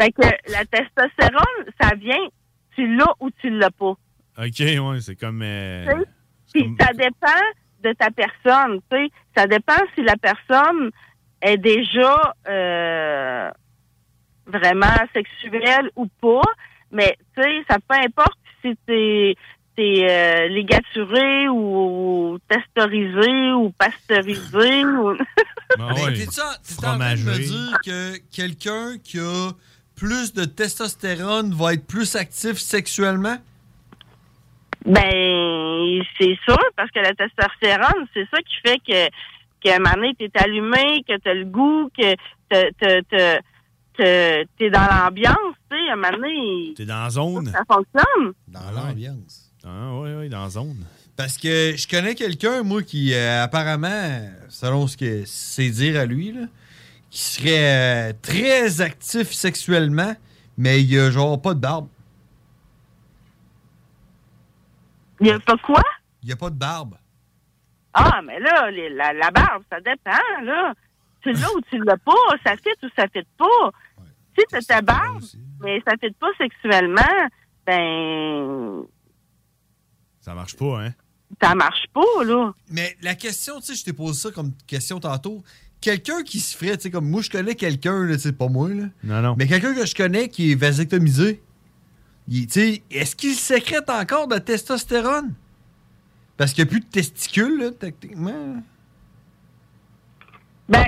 Fait 0.00 0.10
que 0.12 0.22
la 0.50 0.64
testostérone, 0.64 1.66
ça 1.80 1.94
vient, 1.96 2.28
tu 2.74 2.96
l'as 2.96 3.14
ou 3.20 3.30
tu 3.30 3.50
l'as 3.50 3.70
pas. 3.70 3.94
OK, 4.38 4.58
ouais, 4.60 5.00
c'est 5.00 5.16
comme... 5.16 5.42
euh? 5.42 6.04
Puis 6.52 6.74
ça 6.80 6.92
dépend 6.92 7.42
de 7.82 7.92
ta 7.92 8.10
personne, 8.10 8.80
tu 8.90 8.96
sais. 8.96 9.08
Ça 9.36 9.46
dépend 9.46 9.74
si 9.94 10.02
la 10.02 10.16
personne 10.16 10.90
est 11.46 11.56
déjà 11.58 12.34
euh, 12.48 13.50
vraiment 14.46 14.96
sexuel 15.14 15.90
ou 15.96 16.06
pas. 16.20 16.42
Mais, 16.90 17.16
tu 17.36 17.42
sais, 17.42 17.64
ça 17.68 17.78
peu 17.88 17.96
importe 17.96 18.38
si 18.62 18.76
t'es 18.86 19.34
t'es 19.76 20.06
euh, 20.08 20.48
ligaturé 20.48 21.48
ou 21.50 22.38
testeurisé 22.48 23.52
ou 23.52 23.70
pasteurisé 23.72 24.84
ou... 24.86 25.12
Mais 25.78 26.14
t'es-tu 26.14 26.40
en- 26.40 26.56
t'es 26.64 26.86
en 26.86 26.96
train 26.96 27.14
de 27.14 27.20
me 27.20 27.38
dire 27.38 27.78
que 27.84 28.16
quelqu'un 28.34 28.96
qui 29.04 29.18
a 29.20 29.50
plus 29.94 30.32
de 30.32 30.46
testostérone 30.46 31.52
va 31.52 31.74
être 31.74 31.86
plus 31.86 32.16
actif 32.16 32.54
sexuellement? 32.56 33.36
Ben, 34.86 36.02
c'est 36.18 36.38
sûr, 36.48 36.58
parce 36.76 36.90
que 36.92 37.00
la 37.00 37.12
testostérone, 37.14 38.06
c'est 38.14 38.26
ça 38.30 38.38
qui 38.38 38.54
fait 38.64 38.78
que, 38.78 39.10
qu'à 39.60 39.76
un 39.76 39.78
moment 39.78 39.94
donné, 39.94 40.14
t'es 40.18 40.30
allumé, 40.34 41.02
que 41.08 41.16
t'as 41.18 41.34
le 41.34 41.44
goût, 41.44 41.90
que 41.98 42.14
t'as- 42.48 43.40
t'es 44.58 44.70
dans 44.70 44.86
l'ambiance, 44.86 45.36
tu 45.70 45.76
sais, 45.76 45.88
à 45.90 45.92
un 45.92 45.96
moment 45.96 46.12
donné, 46.12 46.74
T'es 46.76 46.84
dans 46.84 47.02
la 47.04 47.10
zone. 47.10 47.50
ça 47.52 47.62
fonctionne. 47.66 48.32
Dans 48.48 48.70
l'ambiance. 48.70 49.52
Ah, 49.64 49.90
oui, 49.94 50.10
oui, 50.18 50.28
dans 50.28 50.42
la 50.44 50.50
zone. 50.50 50.84
Parce 51.16 51.38
que 51.38 51.74
je 51.76 51.88
connais 51.88 52.14
quelqu'un, 52.14 52.62
moi, 52.62 52.82
qui 52.82 53.14
euh, 53.14 53.42
apparemment, 53.44 54.20
selon 54.48 54.86
ce 54.86 54.96
que 54.96 55.22
c'est 55.24 55.70
dire 55.70 55.98
à 55.98 56.04
lui, 56.04 56.32
là, 56.32 56.42
qui 57.10 57.20
serait 57.20 58.10
euh, 58.10 58.12
très 58.20 58.80
actif 58.82 59.32
sexuellement, 59.32 60.14
mais 60.58 60.82
il 60.82 60.98
a 61.00 61.10
genre 61.10 61.40
pas 61.40 61.54
de 61.54 61.60
barbe. 61.60 61.88
Il 65.20 65.28
y 65.28 65.30
a 65.30 65.40
pas 65.40 65.56
quoi? 65.56 65.82
Il 66.22 66.30
a 66.30 66.36
pas 66.36 66.50
de 66.50 66.56
barbe. 66.56 66.96
Ah, 67.98 68.20
mais 68.22 68.38
là, 68.40 68.70
les- 68.70 68.90
la, 68.90 69.12
la 69.14 69.30
barbe, 69.30 69.62
ça 69.70 69.80
dépend, 69.80 70.42
là. 70.44 70.74
Tu 71.22 71.32
l'as 71.32 71.50
ou 71.54 71.60
tu 71.70 71.78
l'as 71.78 71.96
pas, 71.96 72.12
ça 72.44 72.54
fit 72.56 72.68
ou 72.84 72.88
ça 72.94 73.06
fit 73.08 73.26
pas. 73.38 73.70
Si 74.38 74.44
t'as 74.50 74.60
ta 74.60 74.82
barbe, 74.82 75.22
mais 75.60 75.80
ça 75.86 75.94
fit 76.00 76.10
pas 76.20 76.28
sexuellement, 76.38 77.02
ben, 77.66 78.84
Ça 80.20 80.34
marche 80.34 80.56
pas, 80.56 80.84
hein? 80.84 80.94
ça 81.42 81.54
marche 81.54 81.84
pas, 81.92 82.24
là. 82.24 82.52
Mais 82.70 82.96
la 83.02 83.14
question, 83.14 83.60
tu 83.60 83.66
sais, 83.66 83.74
je 83.74 83.84
t'ai 83.84 83.92
posé 83.92 84.20
ça 84.28 84.30
comme 84.30 84.52
question 84.66 85.00
tantôt. 85.00 85.42
Quelqu'un 85.80 86.22
qui 86.22 86.38
se 86.40 86.56
ferait, 86.56 86.76
tu 86.76 86.84
sais, 86.84 86.90
comme 86.90 87.08
moi, 87.08 87.22
je 87.22 87.30
connais 87.30 87.54
quelqu'un, 87.54 88.04
là, 88.04 88.18
c'est 88.18 88.36
pas 88.36 88.48
moi, 88.48 88.68
là. 88.68 88.84
Non, 89.04 89.20
non. 89.22 89.34
Mais 89.38 89.46
quelqu'un 89.46 89.74
que 89.74 89.84
je 89.86 89.94
connais 89.94 90.28
qui 90.28 90.52
est 90.52 90.54
vasectomisé, 90.54 91.42
il- 92.28 92.46
tu 92.46 92.52
sais, 92.52 92.82
est-ce 92.90 93.16
qu'il 93.16 93.34
sécrète 93.34 93.88
encore 93.90 94.28
de 94.28 94.38
testostérone? 94.38 95.32
Parce 96.36 96.52
qu'il 96.52 96.64
n'y 96.64 96.68
a 96.68 96.72
plus 96.72 96.80
de 96.80 96.90
testicules, 96.90 97.58
là, 97.58 97.70
techniquement. 97.70 98.62
Ben, 100.68 100.84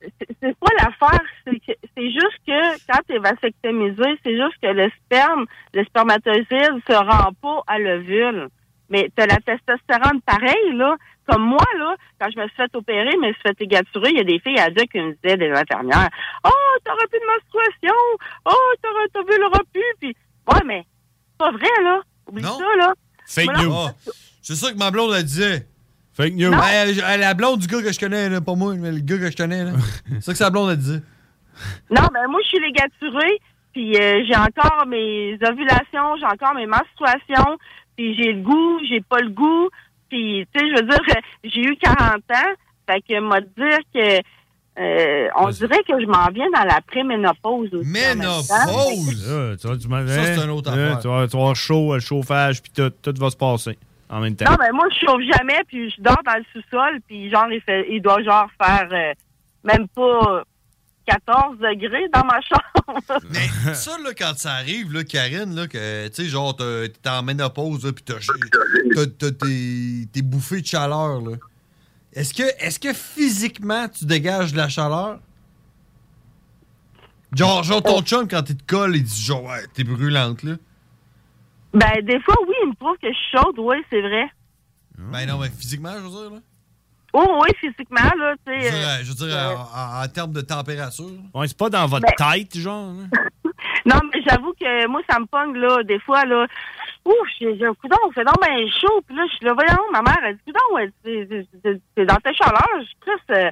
c'est 0.00 0.58
pas 0.58 0.72
l'affaire, 0.78 1.22
c'est 1.46 2.10
juste 2.10 2.38
que 2.46 2.92
quand 2.92 3.00
tu 3.08 3.14
es 3.14 3.18
vasectomisé, 3.18 4.18
c'est 4.24 4.36
juste 4.36 4.56
que 4.60 4.68
le 4.68 4.90
sperme, 5.04 5.46
le 5.72 5.84
spermatozoïde 5.84 6.82
se 6.88 6.92
rend 6.92 7.32
pas 7.40 7.62
à 7.66 7.78
l'ovule. 7.78 8.48
Mais 8.90 9.10
tu 9.16 9.22
as 9.22 9.26
la 9.26 9.36
testostérone 9.36 10.20
pareil, 10.22 10.74
là. 10.74 10.96
Comme 11.26 11.44
moi, 11.44 11.64
là, 11.78 11.94
quand 12.20 12.28
je 12.34 12.38
me 12.40 12.46
suis 12.48 12.56
fait 12.56 12.74
opérer, 12.74 13.12
je 13.12 13.18
me 13.18 13.32
suis 13.32 13.42
fait 13.42 13.60
égaturer, 13.60 14.10
il 14.10 14.18
y 14.18 14.20
a 14.20 14.24
des 14.24 14.40
filles 14.40 14.58
adultes 14.58 14.90
qui 14.90 15.00
me 15.00 15.12
disaient, 15.22 15.36
des 15.36 15.50
infirmières, 15.50 16.10
«Oh, 16.44 16.78
t'auras 16.84 17.06
plus 17.08 17.20
de 17.20 17.26
menstruation! 17.26 17.94
Oh, 18.44 18.74
t'auras, 18.82 19.06
ta 19.14 19.22
vulve 19.22 19.46
aura 19.46 19.60
plus!» 19.72 19.82
Puis, 20.00 20.16
ouais, 20.48 20.64
mais 20.66 20.84
c'est 21.30 21.38
pas 21.38 21.52
vrai, 21.52 21.82
là. 21.84 22.00
Oublie 22.26 22.42
ça, 22.42 22.76
là. 22.76 22.92
Fake 23.34 23.56
news. 23.58 23.74
C'est 24.42 24.56
ça 24.56 24.72
que 24.72 24.76
ma 24.76 24.90
blonde, 24.90 25.14
elle 25.16 25.24
disait. 25.24 25.66
Fake 26.14 26.34
news. 26.34 26.50
la 26.50 27.34
blonde 27.34 27.60
du 27.60 27.66
gars 27.66 27.82
que 27.82 27.92
je 27.92 27.98
connais, 27.98 28.28
là, 28.28 28.40
pas 28.40 28.54
moi, 28.54 28.74
mais 28.74 28.92
le 28.92 29.00
gars 29.00 29.18
que 29.18 29.30
je 29.30 29.36
connais, 29.36 29.64
là. 29.64 29.72
c'est 30.08 30.22
ça 30.22 30.32
que 30.32 30.38
sa 30.38 30.50
blonde, 30.50 30.70
elle 30.70 30.78
disait. 30.78 31.02
Non, 31.90 32.02
ben 32.12 32.28
moi, 32.28 32.40
je 32.42 32.48
suis 32.48 32.60
légaturée, 32.60 33.40
puis 33.72 33.96
euh, 33.96 34.24
j'ai 34.26 34.36
encore 34.36 34.86
mes 34.86 35.38
ovulations, 35.48 36.16
j'ai 36.18 36.26
encore 36.26 36.54
mes 36.54 36.66
menstruations, 36.66 37.58
puis 37.96 38.14
j'ai 38.16 38.32
le 38.32 38.42
goût, 38.42 38.80
j'ai 38.88 39.00
pas 39.00 39.20
le 39.20 39.30
goût, 39.30 39.68
puis, 40.08 40.46
tu 40.54 40.60
sais, 40.60 40.66
je 40.68 40.82
veux 40.82 40.88
dire, 40.88 41.00
j'ai 41.44 41.60
eu 41.60 41.76
40 41.76 42.16
ans, 42.16 42.52
fait 42.86 43.00
que 43.08 43.20
m'a 43.20 43.40
dire 43.40 43.78
que 43.94 44.20
euh, 44.78 45.28
on 45.36 45.48
dirait 45.50 45.82
que 45.86 46.00
je 46.00 46.06
m'en 46.06 46.28
viens 46.32 46.48
dans 46.54 46.64
la 46.64 46.80
préménopause 46.80 47.68
aussi. 47.74 47.88
en 47.88 48.16
même 48.16 48.18
temps. 48.20 48.54
Ah, 48.54 49.56
tu 49.60 49.66
vois, 49.66 49.76
tu 49.76 49.88
m'as- 49.88 50.06
Ça, 50.06 50.24
c'est 50.34 50.44
une 50.44 50.50
autre 50.50 50.70
Hein, 50.70 50.74
affaire. 50.74 50.98
Tu 51.00 51.08
vas 51.08 51.26
tu 51.26 51.32
vas 51.36 51.38
avoir 51.42 51.56
chaud, 51.56 51.94
le 51.94 52.00
chauffage, 52.00 52.62
puis 52.62 52.72
tout, 52.74 52.90
tout 53.02 53.14
va 53.20 53.30
se 53.30 53.36
passer 53.36 53.78
en 54.08 54.20
même 54.20 54.34
temps. 54.36 54.50
Non, 54.50 54.56
ben 54.56 54.72
moi, 54.72 54.86
je 54.90 55.06
chauffe 55.06 55.22
jamais, 55.38 55.60
puis 55.68 55.90
je 55.90 56.00
dors 56.00 56.20
dans 56.24 56.36
le 56.36 56.44
sous-sol, 56.52 57.00
puis 57.06 57.28
genre, 57.30 57.46
il, 57.50 57.60
fait, 57.60 57.86
il 57.90 58.00
doit 58.00 58.22
genre 58.22 58.46
faire 58.62 58.88
euh, 58.92 59.12
même 59.64 59.88
pas 59.88 60.42
14 61.06 61.58
degrés 61.58 62.08
dans 62.14 62.24
ma 62.24 62.40
chambre. 62.40 63.00
Mais 63.30 63.74
ça, 63.74 63.92
là, 64.04 64.10
quand 64.16 64.32
ça 64.36 64.52
arrive, 64.52 64.92
là, 64.92 65.02
Karine, 65.04 65.54
là, 65.54 65.66
que, 65.66 66.08
tu 66.08 66.14
sais, 66.24 66.28
genre, 66.28 66.56
t'es 66.56 67.08
en 67.08 67.22
ménopause, 67.22 67.84
là, 67.84 67.90
t'es, 69.20 70.06
t'es 70.12 70.22
bouffé 70.22 70.60
de 70.60 70.66
chaleur, 70.66 71.20
là. 71.20 71.36
Est-ce 72.14 72.34
que, 72.34 72.42
est-ce 72.64 72.78
que 72.78 72.92
physiquement, 72.92 73.88
tu 73.88 74.04
dégages 74.04 74.52
de 74.52 74.58
la 74.58 74.68
chaleur? 74.68 75.18
Genre, 77.34 77.62
genre 77.62 77.82
ton 77.82 78.02
chum, 78.02 78.28
quand 78.28 78.48
il 78.50 78.56
te 78.56 78.64
colle, 78.66 78.96
il 78.96 79.04
dit, 79.04 79.22
genre, 79.22 79.44
ouais, 79.44 79.64
t'es 79.72 79.84
brûlante, 79.84 80.42
là. 80.42 80.54
Ben, 81.72 82.04
des 82.04 82.20
fois, 82.20 82.34
oui, 82.46 82.54
il 82.64 82.68
me 82.70 82.74
trouve 82.74 82.96
que 82.98 83.08
je 83.08 83.14
suis 83.16 83.38
chaude, 83.38 83.58
oui, 83.58 83.76
c'est 83.88 84.02
vrai. 84.02 84.30
Ben 84.98 85.26
non, 85.26 85.38
mais 85.38 85.48
physiquement, 85.48 85.92
je 85.96 86.02
veux 86.02 86.10
dire, 86.10 86.30
là. 86.30 86.38
Oh, 87.14 87.40
oui, 87.42 87.50
physiquement, 87.58 88.10
là, 88.18 88.34
tu 88.46 88.52
Je 88.54 88.60
sais. 88.62 88.70
veux 88.70 88.78
dire, 88.78 88.88
euh, 88.88 88.92
euh, 88.92 88.98
je 89.04 89.08
veux 89.10 89.28
dire, 89.28 89.36
en, 89.74 89.78
en- 90.00 90.04
en 90.04 90.08
termes 90.08 90.32
de 90.32 90.40
température. 90.42 91.10
Ouais, 91.34 91.48
c'est 91.48 91.56
pas 91.56 91.70
dans 91.70 91.86
votre 91.86 92.06
Ben- 92.18 92.32
tête, 92.32 92.58
genre. 92.58 92.90
hein? 92.90 93.08
Non, 93.86 93.96
mais 94.12 94.20
j'avoue 94.28 94.52
que 94.52 94.86
moi, 94.86 95.00
ça 95.10 95.18
me 95.18 95.26
pogne, 95.26 95.56
là, 95.56 95.82
des 95.82 95.98
fois, 96.00 96.24
là. 96.24 96.46
Ouf, 97.04 97.14
j'ai 97.40 97.64
un 97.66 97.74
coudon, 97.74 97.96
c'est 98.14 98.24
donc 98.24 98.36
ben 98.40 98.68
chaud. 98.80 99.00
Puis 99.06 99.16
là, 99.16 99.24
je 99.28 99.36
suis 99.36 99.44
là, 99.44 99.54
voyons, 99.54 99.82
ma 99.92 100.02
mère, 100.02 100.18
elle 100.24 100.36
dit, 100.36 100.42
coudon, 100.46 100.90
c'est- 101.04 102.04
dans 102.04 102.16
ta 102.16 102.32
chaleur. 102.32 102.68
Je 102.80 102.84
suis 102.86 102.96
plus, 103.00 103.34
euh, 103.36 103.50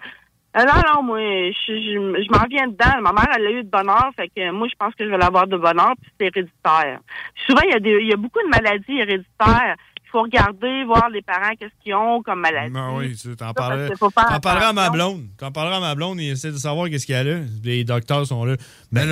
euh, 0.57 0.65
non, 0.65 0.83
non, 0.95 1.03
moi, 1.03 1.19
je, 1.19 1.53
je, 1.73 2.23
je 2.23 2.31
m'en 2.39 2.47
viens 2.49 2.69
dedans. 2.69 3.01
Ma 3.03 3.13
mère, 3.13 3.29
elle 3.37 3.43
l'a 3.43 3.51
eu 3.51 3.63
de 3.65 3.69
bonheur, 3.71 4.11
fait 4.17 4.29
que 4.29 4.51
moi, 4.53 4.69
je 4.69 4.75
pense 4.79 4.95
que 4.95 5.05
je 5.05 5.11
vais 5.11 5.19
l'avoir 5.19 5.47
de 5.49 5.57
bonheur, 5.57 5.95
puis 6.01 6.11
c'est 6.21 6.27
héréditaire. 6.27 7.01
Souvent, 7.47 7.63
il 7.65 7.71
y, 7.71 7.75
a 7.75 7.81
des, 7.81 7.99
il 8.03 8.09
y 8.09 8.13
a 8.13 8.17
beaucoup 8.17 8.41
de 8.43 8.49
maladies 8.49 8.99
héréditaires. 8.99 9.77
Il 10.05 10.11
faut 10.11 10.23
regarder, 10.23 10.83
voir 10.85 11.09
les 11.11 11.23
parents, 11.23 11.51
qu'est-ce 11.59 11.71
qu'ils 11.85 11.95
ont 11.95 12.21
comme 12.23 12.41
maladie. 12.41 12.73
Ben 12.73 12.91
oui, 12.97 13.17
tu 13.17 13.35
t'en 13.37 13.53
parleras. 13.53 14.69
à 14.69 14.73
ma 14.73 14.91
blonde. 14.91 15.23
T'en 15.39 15.53
parleras 15.53 15.77
à 15.77 15.81
ma 15.81 15.95
blonde, 15.95 16.21
il 16.21 16.31
essaie 16.31 16.51
de 16.51 16.57
savoir 16.57 16.89
qu'est-ce 16.89 17.07
qu'il 17.07 17.15
y 17.15 17.19
a 17.19 17.23
là. 17.23 17.39
Les 17.63 17.85
docteurs 17.85 18.27
sont 18.27 18.45
là. 18.45 18.57
Ben, 18.91 19.09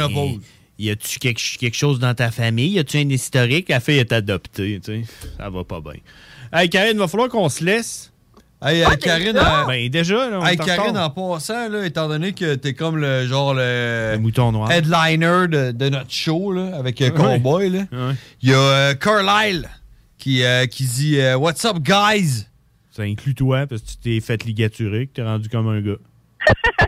y 0.78 0.90
a-tu 0.90 1.18
quelque, 1.18 1.40
quelque 1.58 1.76
chose 1.76 1.98
dans 1.98 2.14
ta 2.14 2.30
famille? 2.30 2.70
Y 2.72 2.78
a-tu 2.78 2.98
un 2.98 3.08
historique? 3.08 3.68
La 3.68 3.80
fille 3.80 3.98
est 3.98 4.12
adoptée, 4.12 4.80
tu 4.84 5.04
sais. 5.04 5.12
Ça 5.36 5.50
va 5.50 5.64
pas 5.64 5.80
bien. 5.80 5.94
Hey, 6.52 6.68
Karine, 6.68 6.96
va 6.98 7.08
falloir 7.08 7.28
qu'on 7.28 7.48
se 7.48 7.64
laisse. 7.64 8.12
Hey, 8.60 8.82
euh, 8.82 8.88
Karine, 8.96 9.36
euh, 9.36 9.64
Ben, 9.66 9.88
déjà, 9.88 10.28
là, 10.30 10.40
on 10.40 10.44
Hey, 10.46 10.56
Karine, 10.56 10.96
en 10.98 11.10
passant, 11.10 11.68
là, 11.68 11.84
étant 11.86 12.08
donné 12.08 12.32
que 12.32 12.54
t'es 12.56 12.74
comme 12.74 12.96
le 12.96 13.26
genre 13.26 13.54
le, 13.54 14.16
mouton 14.18 14.50
noir. 14.50 14.70
headliner 14.70 15.46
de, 15.48 15.70
de 15.72 15.88
notre 15.90 16.10
show 16.10 16.52
là, 16.52 16.76
avec 16.76 17.00
euh, 17.02 17.10
Cowboy. 17.10 17.70
Ouais. 17.70 17.86
il 18.42 18.50
y 18.50 18.52
a 18.52 18.58
euh, 18.58 18.94
Carlisle 18.94 19.68
qui, 20.18 20.42
euh, 20.42 20.66
qui 20.66 20.84
dit 20.84 21.20
euh, 21.20 21.36
What's 21.36 21.64
up, 21.64 21.76
guys? 21.78 22.46
Ça 22.90 23.02
inclut 23.04 23.34
toi 23.36 23.66
parce 23.68 23.82
que 23.82 23.90
tu 23.90 23.96
t'es 23.98 24.20
fait 24.20 24.44
ligaturer, 24.44 25.06
que 25.06 25.12
t'es 25.14 25.22
rendu 25.22 25.48
comme 25.48 25.68
un 25.68 25.80
gars. 25.80 25.98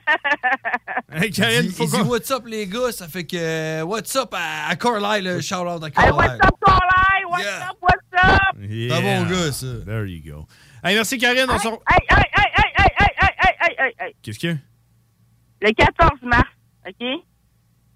hey, 1.12 1.30
Karine, 1.30 1.64
il 1.64 1.72
faut 1.72 1.84
dit 1.84 1.91
qu'on- 1.93 2.05
What's 2.09 2.30
up, 2.30 2.45
les 2.47 2.66
gars? 2.66 2.93
Ça 2.93 3.09
fait 3.09 3.24
que 3.24 3.36
euh, 3.36 3.82
What's 3.84 4.14
up 4.16 4.32
à, 4.32 4.68
à 4.68 4.76
Carlisle, 4.76 5.26
euh, 5.26 5.41
shout 5.41 5.57
out 5.66 5.82
à 5.82 5.86
Hey, 5.86 5.93
Carlisle. 5.93 6.16
what's 6.16 6.47
up, 6.47 6.55
Carlisle? 6.64 7.26
What's 7.30 7.70
up, 7.70 7.76
what's 7.80 8.24
up? 8.24 8.57
C'est 8.61 8.93
un 8.93 9.01
bon 9.01 9.30
gars, 9.30 9.53
ça. 9.53 9.66
There 9.84 10.07
you 10.07 10.20
go. 10.32 10.47
Hey, 10.82 10.95
merci, 10.95 11.18
Karine. 11.18 11.47
On 11.49 11.55
Hey, 11.55 11.61
hey, 11.66 11.76
hey, 12.11 12.24
hey, 12.34 12.51
hey, 12.57 12.72
hey, 12.76 13.14
hey, 13.18 13.34
hey, 13.38 13.55
hey, 13.61 13.74
hey, 13.78 13.95
hey. 14.01 14.16
Qu'est-ce 14.22 14.38
qu'il 14.38 14.51
y 14.51 14.53
a? 14.53 14.57
Le 15.62 15.72
14 15.72 16.11
mars, 16.22 16.49
OK? 16.86 16.95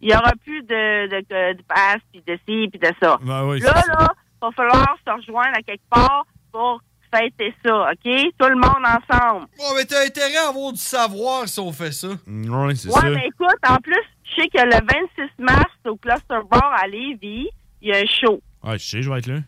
Il 0.01 0.09
n'y 0.09 0.15
aura 0.15 0.33
plus 0.45 0.63
de, 0.63 1.09
de, 1.09 1.21
de, 1.21 1.57
de 1.57 1.63
passe, 1.63 2.01
puis 2.13 2.23
de 2.27 2.35
ci, 2.47 2.69
puis 2.69 2.79
de 2.79 2.91
ça. 3.03 3.19
Ben 3.23 3.45
oui, 3.47 3.59
là, 3.61 3.73
là, 3.73 4.09
il 4.11 4.39
va 4.43 4.51
falloir 4.53 4.97
se 5.07 5.11
rejoindre 5.11 5.57
à 5.57 5.63
quelque 5.63 5.89
part 5.89 6.27
pour 6.53 6.83
fêter 7.15 7.55
ça, 7.65 7.91
OK? 7.91 8.33
Tout 8.39 8.49
le 8.49 8.57
monde 8.57 8.85
ensemble. 8.85 9.47
Bon, 9.59 9.75
mais 9.77 9.85
t'as 9.85 10.05
intérêt 10.05 10.37
à 10.37 10.49
avoir 10.49 10.73
du 10.73 10.79
savoir 10.81 11.49
si 11.49 11.61
on 11.61 11.73
fait 11.73 11.93
ça. 11.93 12.09
Ouais, 12.09 12.75
c'est 12.75 12.89
Ouais, 12.89 13.11
mais 13.11 13.27
écoute, 13.27 13.59
en 13.69 13.77
plus, 13.77 14.01
je 14.25 14.43
sais 14.43 14.49
que 14.49 14.63
le 14.63 14.75
26 15.19 15.43
mars, 15.43 15.71
au 15.87 15.97
Cluster 15.97 16.41
Bar 16.51 16.73
à 16.83 16.87
Lévis, 16.89 17.49
il 17.83 17.89
y 17.89 17.93
a 17.93 17.99
un 17.99 18.07
show. 18.07 18.41
Ouais, 18.63 18.79
je 18.79 18.85
sais, 18.85 19.03
je 19.03 19.11
vais 19.11 19.19
être 19.19 19.27
là. 19.27 19.41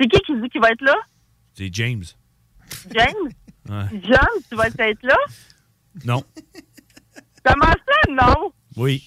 C'est 0.00 0.08
qui 0.08 0.18
qui 0.20 0.40
dit 0.40 0.48
qu'il 0.48 0.60
va 0.60 0.70
être 0.70 0.82
là? 0.82 0.96
C'est 1.54 1.72
James. 1.72 2.04
James? 2.90 3.30
Ouais. 3.66 3.84
John, 4.02 4.42
tu 4.46 4.56
vas 4.56 4.66
être 4.66 5.02
là? 5.02 5.16
Non. 6.04 6.22
Comment 7.42 7.64
ça, 7.64 8.10
non? 8.10 8.52
Oui. 8.76 9.02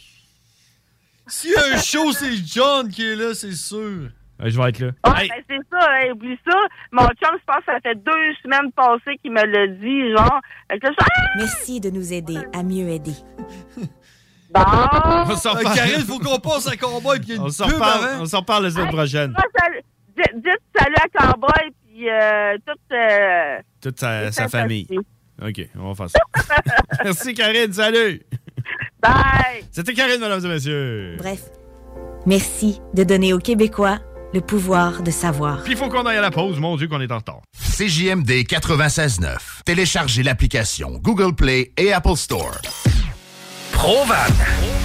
S'il 1.27 1.51
y 1.51 1.55
a 1.55 1.75
un 1.75 1.79
show, 1.79 2.11
c'est 2.11 2.35
John 2.37 2.89
qui 2.89 3.05
est 3.05 3.15
là, 3.15 3.35
c'est 3.35 3.53
sûr. 3.53 4.09
Ouais, 4.39 4.49
je 4.51 4.61
vais 4.61 4.69
être 4.69 4.79
là. 4.79 4.87
Ouais, 4.87 5.27
ben 5.29 5.43
c'est 5.49 5.59
ça, 5.71 5.79
hein, 5.89 6.11
oublie 6.13 6.37
ça. 6.47 6.57
Mon 6.91 7.05
chum, 7.07 7.37
je 7.39 7.43
pense 7.45 7.57
que 7.65 7.71
ça 7.71 7.79
fait 7.81 7.95
deux 7.95 8.33
semaines 8.43 8.71
passées 8.75 9.17
qu'il 9.21 9.31
me 9.31 9.41
l'a 9.43 9.67
dit, 9.67 10.11
genre. 10.15 10.39
Fait 10.71 10.77
que 10.79 10.85
là, 10.87 10.93
je- 10.99 11.05
Ah! 11.05 11.23
Merci 11.37 11.79
de 11.79 11.89
nous 11.89 12.13
aider 12.13 12.37
à 12.53 12.61
mieux 12.63 12.87
aider. 12.89 13.13
On 14.55 15.35
s'en 15.35 15.55
Euh, 15.55 15.59
reparle. 15.59 15.75
Karine, 15.75 16.05
faut 16.05 16.19
qu'on 16.19 16.39
passe 16.39 16.67
à 16.67 16.73
et 16.73 16.77
puis 17.19 17.37
On 17.39 17.45
une 17.45 17.51
s'en 17.51 17.65
reparle, 17.65 18.21
on 18.21 18.25
s'en 18.25 18.39
reparle 18.39 18.63
la 18.63 18.71
semaine 18.71 18.87
prochaine. 18.89 19.33
Dites, 20.15 20.35
dites 20.35 20.61
salut 20.75 20.95
à 20.95 21.07
Cowboy 21.33 21.71
puis 21.85 22.09
euh, 22.09 22.57
toute. 22.65 22.79
euh, 22.91 23.59
Toute 23.81 23.99
sa, 23.99 24.31
famille. 24.49 24.85
sympathies. 24.85 25.07
OK, 25.61 25.69
on 25.77 25.91
va 25.91 25.95
faire 25.95 26.09
ça. 26.09 26.19
Merci, 27.03 27.33
Karine. 27.35 27.71
Salut. 27.73 28.21
Bye. 29.01 29.63
C'était 29.71 29.93
Karine, 29.93 30.19
mesdames 30.19 30.43
et 30.43 30.47
messieurs. 30.49 31.15
Bref, 31.19 31.41
merci 32.25 32.81
de 32.95 33.03
donner 33.03 33.33
aux 33.33 33.37
Québécois 33.39 33.99
le 34.33 34.41
pouvoir 34.41 35.01
de 35.03 35.11
savoir. 35.11 35.63
Puis 35.63 35.73
il 35.73 35.77
faut 35.77 35.89
qu'on 35.89 36.05
aille 36.05 36.17
à 36.17 36.21
la 36.21 36.31
pause. 36.31 36.59
Mon 36.59 36.75
Dieu, 36.77 36.87
qu'on 36.87 37.01
est 37.01 37.11
en 37.11 37.17
retard. 37.17 37.41
CJMD 37.77 38.29
96.9. 38.47 39.37
Téléchargez 39.65 40.23
l'application 40.23 40.99
Google 41.01 41.33
Play 41.35 41.71
et 41.77 41.93
Apple 41.93 42.15
Store. 42.15 42.55
Provan. 43.71 44.15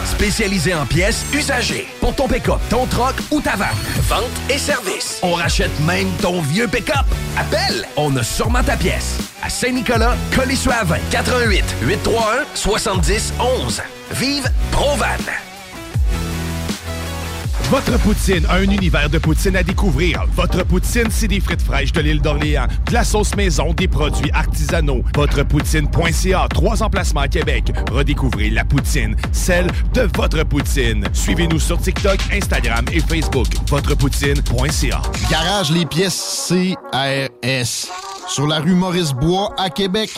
Spécialisé 0.05 0.74
en 0.74 0.85
pièces 0.85 1.24
usagées. 1.32 1.86
Pour 2.01 2.14
ton 2.14 2.28
pick-up, 2.28 2.59
ton 2.69 2.86
troc 2.86 3.14
ou 3.31 3.40
ta 3.40 3.56
vanne. 3.56 3.69
Vente 4.02 4.24
et 4.51 4.59
service. 4.59 5.19
On 5.23 5.32
rachète 5.32 5.73
même 5.81 6.09
ton 6.20 6.43
vieux 6.43 6.69
pick-up. 6.69 7.06
Appelle, 7.39 7.86
on 7.97 8.14
a 8.16 8.23
sûrement 8.23 8.62
ta 8.62 8.77
pièce. 8.77 9.19
À 9.43 9.48
Saint-Nicolas, 9.48 10.14
Colissois 10.36 10.85
20 10.85 10.97
88 11.10 11.64
831 11.82 12.44
70 12.55 13.32
11. 13.40 13.82
Vive 14.12 14.51
Provan. 14.73 15.06
Votre 17.73 17.99
poutine, 18.01 18.47
un 18.51 18.61
univers 18.65 19.09
de 19.09 19.16
poutine 19.16 19.57
à 19.57 19.62
découvrir. 19.62 20.27
Votre 20.36 20.62
poutine, 20.62 21.07
c'est 21.09 21.27
des 21.27 21.40
frites 21.40 21.62
fraîches 21.62 21.93
de 21.93 22.03
l'île 22.03 22.20
d'Orléans, 22.20 22.66
de 22.85 22.93
la 22.93 23.03
sauce 23.03 23.35
maison, 23.35 23.73
des 23.73 23.89
produits 23.89 24.31
artisanaux. 24.32 25.03
Votrepoutine.ca, 25.15 26.49
trois 26.51 26.82
emplacements 26.82 27.23
à 27.23 27.28
Québec. 27.28 27.73
Redécouvrez 27.90 28.51
la 28.51 28.66
poutine, 28.66 29.16
celle 29.32 29.69
de 29.94 30.07
votre 30.15 30.44
poutine. 30.44 31.07
Suivez-nous 31.15 31.61
sur 31.61 31.78
TikTok, 31.78 32.19
Instagram 32.31 32.85
et 32.93 33.01
Facebook. 33.01 33.49
Votrepoutine.ca. 33.69 35.03
Garage 35.31 35.70
les 35.70 35.86
pièces 35.86 36.53
CRS. 36.53 37.89
Sur 38.28 38.47
la 38.49 38.61
rue 38.61 38.74
Maurice-Bois 38.74 39.55
à 39.57 39.70
Québec. 39.70 40.11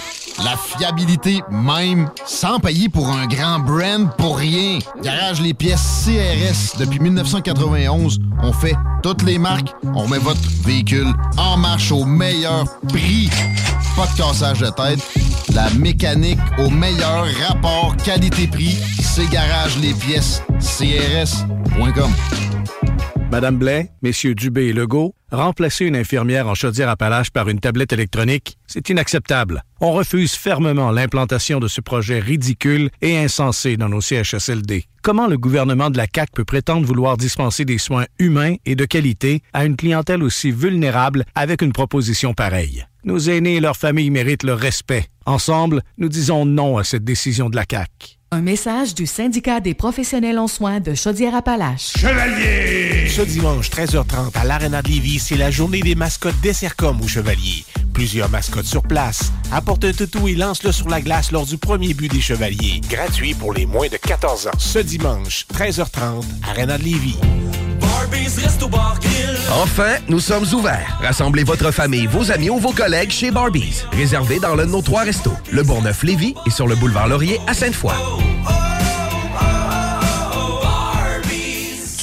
La 0.43 0.56
fiabilité 0.56 1.43
même, 1.48 2.10
sans 2.26 2.59
payer 2.59 2.89
pour 2.89 3.09
un 3.09 3.26
grand 3.26 3.60
brand 3.60 4.10
pour 4.18 4.39
rien. 4.39 4.81
Garage 5.01 5.40
les 5.40 5.55
pièces 5.55 6.05
CRS. 6.05 6.76
Depuis 6.78 6.98
1991, 7.44 8.20
on 8.42 8.52
fait 8.52 8.74
toutes 9.02 9.22
les 9.22 9.38
marques. 9.38 9.74
On 9.94 10.08
met 10.08 10.18
votre 10.18 10.40
véhicule 10.64 11.12
en 11.36 11.56
marche 11.56 11.92
au 11.92 12.04
meilleur 12.04 12.64
prix. 12.88 13.28
Pas 13.96 14.06
de 14.06 14.16
cassage 14.16 14.60
de 14.60 14.70
tête. 14.70 15.00
La 15.54 15.70
mécanique 15.70 16.40
au 16.58 16.70
meilleur 16.70 17.26
rapport 17.46 17.94
qualité-prix. 18.04 18.78
C'est 19.00 19.28
Garage 19.30 19.78
les 19.78 19.92
pièces 19.92 20.42
CRS.com. 20.58 22.10
Madame 23.35 23.59
Blais, 23.59 23.90
messieurs 24.01 24.36
Dubé 24.36 24.66
et 24.66 24.73
Legault, 24.73 25.12
remplacer 25.32 25.86
une 25.86 25.97
infirmière 25.97 26.47
en 26.47 26.55
chaudière-appalaches 26.55 27.32
par 27.32 27.48
une 27.48 27.59
tablette 27.59 27.93
électronique, 27.93 28.59
c'est 28.69 28.90
inacceptable. 28.90 29.65
On 29.81 29.90
refuse 29.90 30.35
fermement 30.35 30.93
l'implantation 30.93 31.59
de 31.59 31.66
ce 31.66 31.81
projet 31.81 32.20
ridicule 32.20 32.90
et 33.02 33.19
insensé 33.19 33.77
dans 33.77 33.89
nos 33.89 34.01
CHSLD. 34.01 34.85
Comment 35.02 35.27
le 35.27 35.36
gouvernement 35.36 35.90
de 35.90 35.97
la 35.97 36.06
CAQ 36.06 36.31
peut 36.32 36.44
prétendre 36.44 36.86
vouloir 36.86 37.16
dispenser 37.16 37.65
des 37.65 37.78
soins 37.78 38.06
humains 38.20 38.55
et 38.66 38.77
de 38.77 38.85
qualité 38.85 39.43
à 39.52 39.65
une 39.65 39.74
clientèle 39.74 40.23
aussi 40.23 40.52
vulnérable 40.52 41.24
avec 41.35 41.61
une 41.61 41.73
proposition 41.73 42.35
pareille? 42.35 42.86
Nos 43.02 43.19
aînés 43.19 43.56
et 43.56 43.61
leurs 43.61 43.77
familles 43.77 44.11
méritent 44.11 44.44
le 44.44 44.55
respect. 44.55 45.06
Ensemble, 45.27 45.82
nous 45.98 46.09
disons 46.09 46.47
non 46.47 46.78
à 46.78 46.85
cette 46.85 47.02
décision 47.02 47.51
de 47.51 47.56
la 47.56 47.65
CAQ. 47.69 48.13
Un 48.30 48.40
message 48.40 48.94
du 48.94 49.06
syndicat 49.06 49.60
des 49.60 49.74
professionnels 49.74 50.38
en 50.40 50.48
soins 50.48 50.80
de 50.80 50.94
Chaudière-Appalaches. 50.94 51.92
Chevalier! 51.96 53.09
Ce 53.09 53.22
dimanche, 53.22 53.70
13h30, 53.70 54.36
à 54.36 54.44
l'Arena 54.44 54.82
de 54.82 54.88
Lévis, 54.88 55.20
c'est 55.20 55.36
la 55.36 55.52
journée 55.52 55.82
des 55.82 55.94
mascottes 55.94 56.40
des 56.42 56.52
Sercom 56.52 57.01
au 57.01 57.06
Chevalier. 57.06 57.64
Plusieurs 57.92 58.28
mascottes 58.28 58.66
sur 58.66 58.82
place. 58.82 59.30
Apporte 59.52 59.84
un 59.84 59.92
toutou 59.92 60.26
et 60.26 60.34
lance-le 60.34 60.72
sur 60.72 60.88
la 60.88 61.01
glace 61.01 61.30
lors 61.30 61.46
du 61.46 61.59
premier 61.59 61.94
but 61.94 62.10
des 62.10 62.20
Chevaliers. 62.20 62.80
Gratuit 62.90 63.34
pour 63.34 63.52
les 63.52 63.66
moins 63.66 63.86
de 63.86 63.96
14 63.96 64.48
ans. 64.48 64.59
Ce 64.59 64.80
dimanche, 64.80 65.46
13h30, 65.55 66.24
Arena 66.48 66.76
de 66.76 66.82
Lévis. 66.82 67.18
Enfin, 69.62 69.96
nous 70.08 70.20
sommes 70.20 70.46
ouverts. 70.52 70.98
Rassemblez 71.02 71.44
votre 71.44 71.70
famille, 71.70 72.06
vos 72.06 72.30
amis 72.30 72.50
ou 72.50 72.58
vos 72.58 72.72
collègues 72.72 73.10
chez 73.10 73.30
Barbies. 73.30 73.84
Réservé 73.92 74.38
dans 74.40 74.54
l'un 74.54 74.66
de 74.66 74.70
nos 74.70 74.82
trois 74.82 75.02
restos, 75.02 75.36
le 75.52 75.62
Bourgneuf-Lévis 75.62 76.34
et 76.46 76.50
sur 76.50 76.66
le 76.66 76.76
boulevard 76.76 77.08
Laurier 77.08 77.40
à 77.46 77.54
Sainte-Foy. 77.54 78.34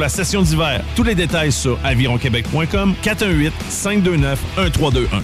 la 0.00 0.08
session 0.08 0.42
d'hiver. 0.42 0.82
Tous 0.96 1.04
les 1.04 1.14
détails 1.14 1.52
sur 1.52 1.78
avironquebec.com 1.84 2.94
418 3.02 3.52
529 3.68 4.40
1321. 4.56 5.22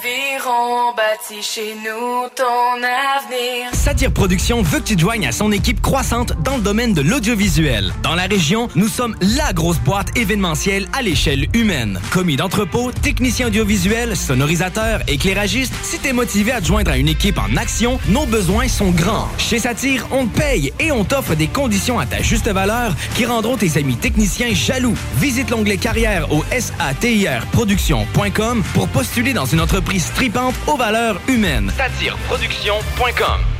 Aviron 0.00 0.94
bâti 0.96 1.42
chez 1.42 1.74
nous 1.74 2.28
ton 2.34 2.76
avenir. 2.76 3.74
Satire 3.74 4.12
Productions 4.12 4.62
veut 4.62 4.78
que 4.78 4.84
tu 4.84 4.96
te 4.96 5.00
joignes 5.00 5.26
à 5.26 5.32
son 5.32 5.52
équipe 5.52 5.82
croissante 5.82 6.32
dans 6.42 6.56
le 6.56 6.62
domaine 6.62 6.94
de 6.94 7.02
l'audiovisuel. 7.02 7.92
Dans 8.02 8.14
la 8.14 8.22
région, 8.22 8.68
nous 8.76 8.88
sommes 8.88 9.14
la 9.20 9.52
grosse 9.52 9.78
boîte 9.78 10.16
événementielle 10.16 10.88
à 10.92 11.02
l'échelle 11.02 11.48
humaine. 11.54 12.00
Commis 12.12 12.36
d'entrepôt, 12.36 12.92
technicien 12.92 13.48
audiovisuel, 13.48 14.16
sonorisateur, 14.16 15.00
éclairagiste, 15.08 15.74
si 15.82 15.98
t'es 15.98 16.12
motivé 16.12 16.52
à 16.52 16.60
te 16.60 16.66
joindre 16.66 16.92
à 16.92 16.96
une 16.96 17.08
équipe 17.08 17.38
en 17.38 17.56
action, 17.56 17.98
nos 18.08 18.24
besoins 18.26 18.68
sont 18.68 18.90
grands. 18.90 19.28
Chez 19.36 19.58
Satire, 19.58 20.06
on 20.12 20.26
te 20.26 20.38
paye 20.38 20.72
et 20.80 20.92
on 20.92 21.04
t'offre 21.04 21.34
des 21.34 21.48
conditions 21.48 21.98
à 21.98 22.06
ta 22.06 22.22
juste 22.22 22.48
valeur 22.48 22.94
qui 23.14 23.26
rendront 23.26 23.56
tes 23.56 23.76
amis 23.76 23.96
techniciens 24.10 24.52
jaloux. 24.52 24.94
Visite 25.16 25.50
l'onglet 25.50 25.76
carrière 25.76 26.32
au 26.32 26.44
satirproduction.com 26.58 28.62
pour 28.74 28.88
postuler 28.88 29.32
dans 29.32 29.46
une 29.46 29.60
entreprise 29.60 30.10
tripante 30.14 30.54
aux 30.66 30.76
valeurs 30.76 31.20
humaines. 31.28 31.70
Satireproduction.com 31.76 33.59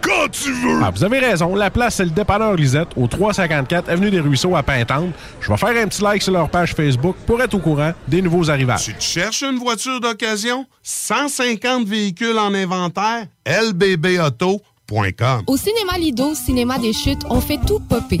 quand 0.00 0.30
tu 0.30 0.52
veux! 0.52 0.80
Ah, 0.82 0.90
vous 0.94 1.04
avez 1.04 1.18
raison. 1.18 1.54
La 1.54 1.70
place, 1.70 1.96
c'est 1.96 2.04
le 2.04 2.10
dépanneur 2.10 2.54
Lisette, 2.54 2.88
au 2.96 3.06
354 3.06 3.88
Avenue 3.88 4.10
des 4.10 4.20
Ruisseaux 4.20 4.56
à 4.56 4.62
Pintante. 4.62 5.10
Je 5.40 5.50
vais 5.50 5.56
faire 5.56 5.82
un 5.82 5.86
petit 5.88 6.02
like 6.02 6.22
sur 6.22 6.32
leur 6.32 6.48
page 6.48 6.74
Facebook 6.74 7.16
pour 7.26 7.40
être 7.42 7.54
au 7.54 7.58
courant 7.58 7.92
des 8.06 8.22
nouveaux 8.22 8.50
arrivages. 8.50 8.84
Tu 8.84 8.94
te 8.94 9.02
cherches 9.02 9.42
une 9.42 9.58
voiture 9.58 10.00
d'occasion? 10.00 10.66
150 10.82 11.86
véhicules 11.86 12.38
en 12.38 12.54
inventaire? 12.54 13.26
LBB 13.46 14.18
Auto. 14.24 14.60
Au 15.46 15.56
cinéma 15.58 15.98
Lido, 15.98 16.34
cinéma 16.34 16.78
des 16.78 16.94
chutes, 16.94 17.20
on 17.28 17.42
fait 17.42 17.58
tout 17.66 17.78
popper. 17.78 18.20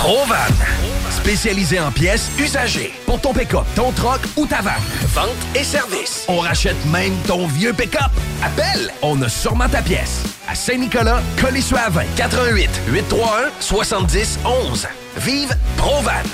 Provan. 0.00 0.34
Spécialisé 1.10 1.78
en 1.78 1.90
pièces 1.90 2.30
usagées. 2.38 2.94
Pour 3.04 3.20
ton 3.20 3.34
pick-up, 3.34 3.66
ton 3.76 3.92
troc 3.92 4.18
ou 4.38 4.46
ta 4.46 4.62
vanne. 4.62 4.80
Vente 5.08 5.28
et 5.54 5.62
service. 5.62 6.24
On 6.26 6.38
rachète 6.38 6.82
même 6.86 7.12
ton 7.26 7.46
vieux 7.46 7.74
pick-up. 7.74 8.10
Appelle, 8.42 8.90
on 9.02 9.20
a 9.20 9.28
sûrement 9.28 9.68
ta 9.68 9.82
pièce. 9.82 10.22
À 10.48 10.54
Saint-Nicolas, 10.54 11.20
Colissois 11.38 11.90
20 11.90 12.04
88 12.16 12.70
831 12.88 13.50
70 13.60 14.38
11. 14.46 14.88
Vive 15.18 15.54
Provan. 15.76 16.30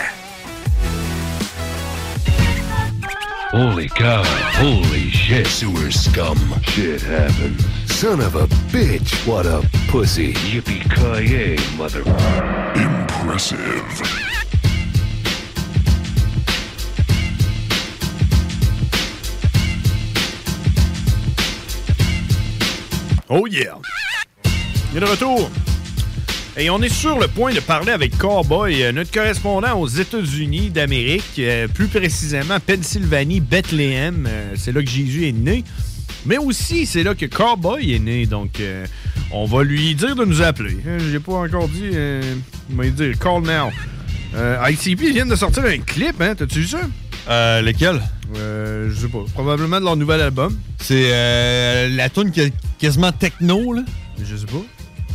Holy 3.52 3.88
cow. 3.88 4.22
Holy 4.60 5.10
shit. 5.10 5.44
Sewer 5.48 5.90
scum. 5.90 6.38
Shit 6.62 7.02
happened. 7.02 7.60
Son 7.86 8.20
of 8.20 8.36
a 8.36 8.46
bitch. 8.70 9.26
What 9.26 9.44
a 9.44 9.60
pussy. 9.90 10.34
Yippee-ki-yay, 10.34 11.56
mother... 11.76 12.04
Oh 23.28 23.46
yeah! 23.48 23.76
Est 24.94 25.00
de 25.00 25.04
retour. 25.04 25.50
Et 26.56 26.70
on 26.70 26.80
est 26.80 26.88
sur 26.88 27.18
le 27.18 27.26
point 27.26 27.52
de 27.52 27.60
parler 27.60 27.90
avec 27.90 28.16
Cowboy, 28.16 28.82
euh, 28.82 28.92
notre 28.92 29.10
correspondant 29.10 29.78
aux 29.78 29.88
États-Unis 29.88 30.70
d'Amérique, 30.70 31.38
euh, 31.38 31.66
plus 31.68 31.88
précisément 31.88 32.58
Pennsylvanie, 32.60 33.40
Bethléem. 33.40 34.26
euh, 34.26 34.54
c'est 34.56 34.72
là 34.72 34.82
que 34.82 34.88
Jésus 34.88 35.26
est 35.28 35.32
né. 35.32 35.64
Mais 36.26 36.38
aussi, 36.38 36.86
c'est 36.86 37.02
là 37.02 37.14
que 37.14 37.26
Cowboy 37.26 37.94
est 37.94 37.98
né. 37.98 38.26
Donc, 38.26 38.60
euh, 38.60 38.84
on 39.30 39.44
va 39.46 39.62
lui 39.62 39.94
dire 39.94 40.14
de 40.16 40.24
nous 40.24 40.42
appeler. 40.42 40.76
Euh, 40.86 40.98
J'ai 41.10 41.20
pas 41.20 41.34
encore 41.34 41.68
dit. 41.68 41.90
euh, 41.94 42.20
il 42.68 42.76
m'a 42.76 42.86
dit 42.86 43.12
call 43.18 43.42
now. 43.42 43.70
Euh, 44.34 44.58
ICP 44.70 45.12
vient 45.12 45.24
de 45.26 45.36
sortir 45.36 45.64
un 45.64 45.78
clip, 45.78 46.20
hein? 46.20 46.34
T'as-tu 46.36 46.60
vu 46.60 46.66
ça? 46.66 46.80
Euh, 47.28 47.62
lequel? 47.62 48.02
Euh, 48.36 48.90
je 48.92 49.00
sais 49.02 49.08
pas. 49.08 49.24
Probablement 49.32 49.78
de 49.80 49.84
leur 49.84 49.96
nouvel 49.96 50.20
album. 50.20 50.56
C'est 50.78 51.10
euh, 51.12 51.88
la 51.90 52.08
tune 52.10 52.30
qui 52.30 52.40
est 52.40 52.52
quasiment 52.78 53.12
techno, 53.12 53.72
là. 53.72 53.82
Je 54.22 54.36
sais 54.36 54.46
pas. 54.46 54.62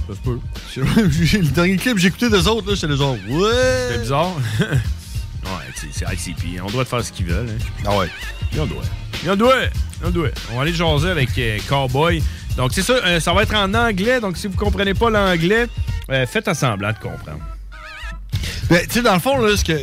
Ça 0.07 0.15
se 0.15 0.21
peut. 0.21 0.39
le 1.37 1.47
dernier 1.51 1.75
clip 1.77 1.95
que 1.95 1.99
j'ai 1.99 2.07
écouté 2.07 2.29
des 2.29 2.47
autres, 2.47 2.67
là, 2.69 2.75
j'étais 2.75 2.87
le 2.87 2.95
genre, 2.95 3.15
ouais. 3.29 3.89
C'est 3.91 4.01
bizarre. 4.01 4.31
ouais, 4.59 5.89
c'est 5.93 6.05
ICP. 6.13 6.61
On 6.65 6.69
doit 6.71 6.85
faire 6.85 7.03
ce 7.03 7.11
qu'ils 7.11 7.25
veulent. 7.27 7.49
hein. 7.49 7.63
Ah 7.85 7.97
ouais. 7.97 8.07
Il 8.53 8.61
en 8.61 8.65
doit. 8.65 8.83
Il 9.23 9.29
en. 9.29 9.35
Il 9.35 10.07
en 10.07 10.11
doit. 10.11 10.29
On 10.51 10.55
va 10.55 10.61
aller 10.63 10.73
jaser 10.73 11.09
avec 11.09 11.29
euh, 11.37 11.59
Cowboy. 11.67 12.23
Donc, 12.57 12.71
c'est 12.73 12.81
ça. 12.81 12.93
euh, 12.93 13.19
ça 13.19 13.33
va 13.33 13.43
être 13.43 13.55
en 13.55 13.73
anglais. 13.73 14.19
Donc, 14.19 14.37
si 14.37 14.47
vous 14.47 14.57
comprenez 14.57 14.93
pas 14.93 15.09
l'anglais, 15.09 15.67
euh, 16.09 16.25
faites 16.25 16.47
à 16.47 16.53
semblant 16.53 16.89
de 16.91 16.97
comprendre. 16.97 17.39
Ben, 18.69 18.81
tu 18.87 18.93
sais, 18.95 19.01
dans 19.01 19.13
le 19.13 19.19
fond, 19.19 19.37
là, 19.37 19.55
ce 19.55 19.63
que, 19.63 19.73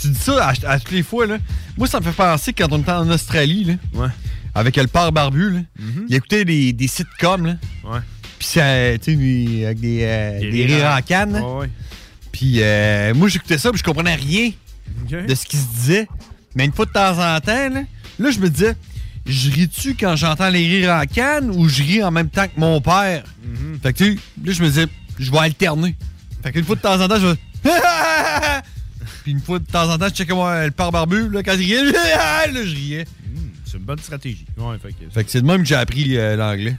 tu 0.00 0.08
dis 0.08 0.18
ça 0.18 0.48
à, 0.48 0.52
à 0.72 0.78
toutes 0.78 0.90
les 0.92 1.02
fois, 1.02 1.26
là. 1.26 1.38
Moi, 1.76 1.88
ça 1.88 1.98
me 2.00 2.04
fait 2.04 2.12
penser 2.12 2.52
que 2.52 2.62
quand 2.62 2.72
on 2.72 2.78
était 2.80 2.90
en 2.92 3.08
Australie, 3.10 3.64
là, 3.94 4.10
avec 4.54 4.76
le 4.76 4.86
père 4.86 5.10
barbu, 5.10 5.50
là, 5.50 5.60
il 6.08 6.14
écoutait 6.14 6.44
des, 6.44 6.72
des 6.72 6.86
sitcoms, 6.86 7.46
là. 7.46 7.54
Ouais. 7.84 7.98
Puis 8.38 8.48
ça, 8.48 8.98
tu 8.98 9.16
sais, 9.16 9.64
avec 9.66 9.80
des, 9.80 10.00
euh, 10.02 10.40
Des 10.40 10.50
des 10.50 10.66
rires 10.66 10.86
en- 10.96 11.02
canne. 11.02 11.32
là. 11.32 11.40
Ouais, 11.42 11.60
ouais. 11.60 11.70
Puis 12.32 12.56
euh, 12.62 13.12
moi, 13.14 13.28
j'écoutais 13.28 13.58
ça, 13.58 13.70
puis 13.70 13.78
je 13.78 13.84
comprenais 13.84 14.14
rien 14.14 14.50
de 15.10 15.34
ce 15.34 15.44
qui 15.46 15.56
se 15.56 15.66
disait. 15.74 16.08
Mais 16.54 16.64
une 16.66 16.72
fois 16.72 16.84
de 16.86 16.92
temps 16.92 17.12
en 17.18 17.40
temps, 17.40 17.68
là, 17.70 17.82
là, 18.20 18.30
je 18.30 18.38
me 18.38 18.48
disais, 18.48 18.76
je 19.26 19.50
ris-tu 19.50 19.94
quand 19.94 20.16
j'entends 20.16 20.50
les 20.50 20.66
rires 20.66 20.90
en 20.90 21.04
canne 21.06 21.50
ou 21.50 21.68
je 21.68 21.82
ris 21.82 22.02
en 22.02 22.10
même 22.10 22.28
temps 22.28 22.46
que 22.46 22.58
mon 22.58 22.80
père? 22.80 23.24
Mm-hmm. 23.44 23.80
Fait 23.82 23.92
que, 23.92 23.98
tu 23.98 24.12
sais, 24.12 24.18
là, 24.44 24.52
je 24.52 24.62
me 24.62 24.68
disais, 24.68 24.86
je 25.18 25.30
vais 25.30 25.38
alterner. 25.38 25.96
Fait 26.42 26.52
qu'une 26.52 26.64
fois 26.64 26.76
de 26.76 26.80
temps 26.80 27.00
en 27.00 27.08
temps, 27.08 27.18
je 27.18 27.26
vais. 27.26 27.36
Puis 29.22 29.32
une 29.32 29.40
fois 29.40 29.58
de 29.58 29.64
temps 29.64 29.90
en 29.90 29.98
temps, 29.98 30.08
je 30.08 30.14
checkais 30.14 30.34
moi, 30.34 30.66
le 30.66 30.70
père 30.70 30.90
barbu, 30.92 31.28
là, 31.28 31.42
quand 31.42 31.52
il 31.52 31.58
riait, 31.58 31.92
là, 31.92 32.46
je 32.52 32.74
riais. 32.74 33.06
C'est 33.64 33.76
une 33.76 33.84
bonne 33.84 33.98
stratégie. 33.98 34.46
Ouais, 34.56 34.76
fait 34.78 34.92
que, 34.92 35.10
Fait 35.12 35.24
que 35.24 35.30
c'est 35.30 35.42
de 35.42 35.46
même 35.46 35.62
que 35.62 35.68
j'ai 35.68 35.76
appris 35.76 36.16
euh, 36.16 36.36
l'anglais. 36.36 36.76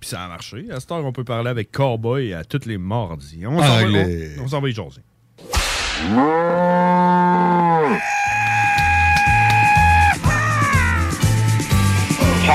Puis 0.00 0.10
ça 0.10 0.22
a 0.22 0.28
marché. 0.28 0.66
À 0.70 0.80
cette 0.80 0.90
heure, 0.92 1.04
on 1.04 1.12
peut 1.12 1.24
parler 1.24 1.50
avec 1.50 1.72
Cowboy 1.72 2.34
à 2.34 2.44
toutes 2.44 2.66
les 2.66 2.78
mardis. 2.78 3.42
On 3.46 3.58
s'en 3.58 3.66
va, 3.66 3.84
Anglais. 3.84 4.34
on, 4.38 4.44
on 4.44 4.48
s'en 4.48 4.60
va 4.60 4.68
y 4.68 4.72
jaser. 4.72 5.00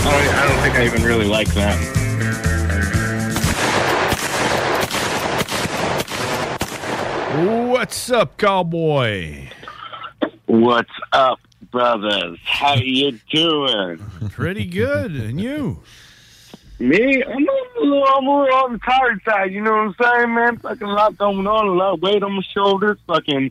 Oh, 0.00 0.10
I 0.10 0.24
don't, 0.24 0.34
I 0.34 0.48
don't 0.48 0.62
think 0.62 0.74
I 0.76 0.84
even 0.84 1.02
really 1.02 1.26
like 1.26 1.48
them. 1.54 1.78
What's 7.68 8.10
up, 8.10 8.36
Cowboy? 8.36 9.48
What's 10.46 10.90
up, 11.12 11.38
brothers? 11.70 12.38
How 12.44 12.74
you 12.74 13.18
doing? 13.30 13.98
Pretty 14.30 14.64
good. 14.64 15.12
And 15.12 15.40
you? 15.40 15.80
Me? 16.80 17.22
I'm 17.22 17.46
a 17.46 17.80
little, 17.80 18.04
I'm 18.04 18.26
a 18.26 18.40
little 18.42 18.54
on 18.56 18.72
the 18.72 18.78
tired 18.78 19.20
side, 19.24 19.52
you 19.52 19.60
know 19.60 19.72
what 19.72 19.78
I'm 19.78 19.94
saying, 20.00 20.34
man? 20.34 20.58
Fucking 20.58 20.86
a 20.86 20.92
lot 20.92 21.18
going 21.18 21.46
on, 21.46 21.66
a 21.66 21.72
lot 21.72 21.94
of 21.94 22.02
weight 22.02 22.22
on 22.22 22.32
my 22.32 22.42
shoulders, 22.54 22.98
fucking 23.06 23.50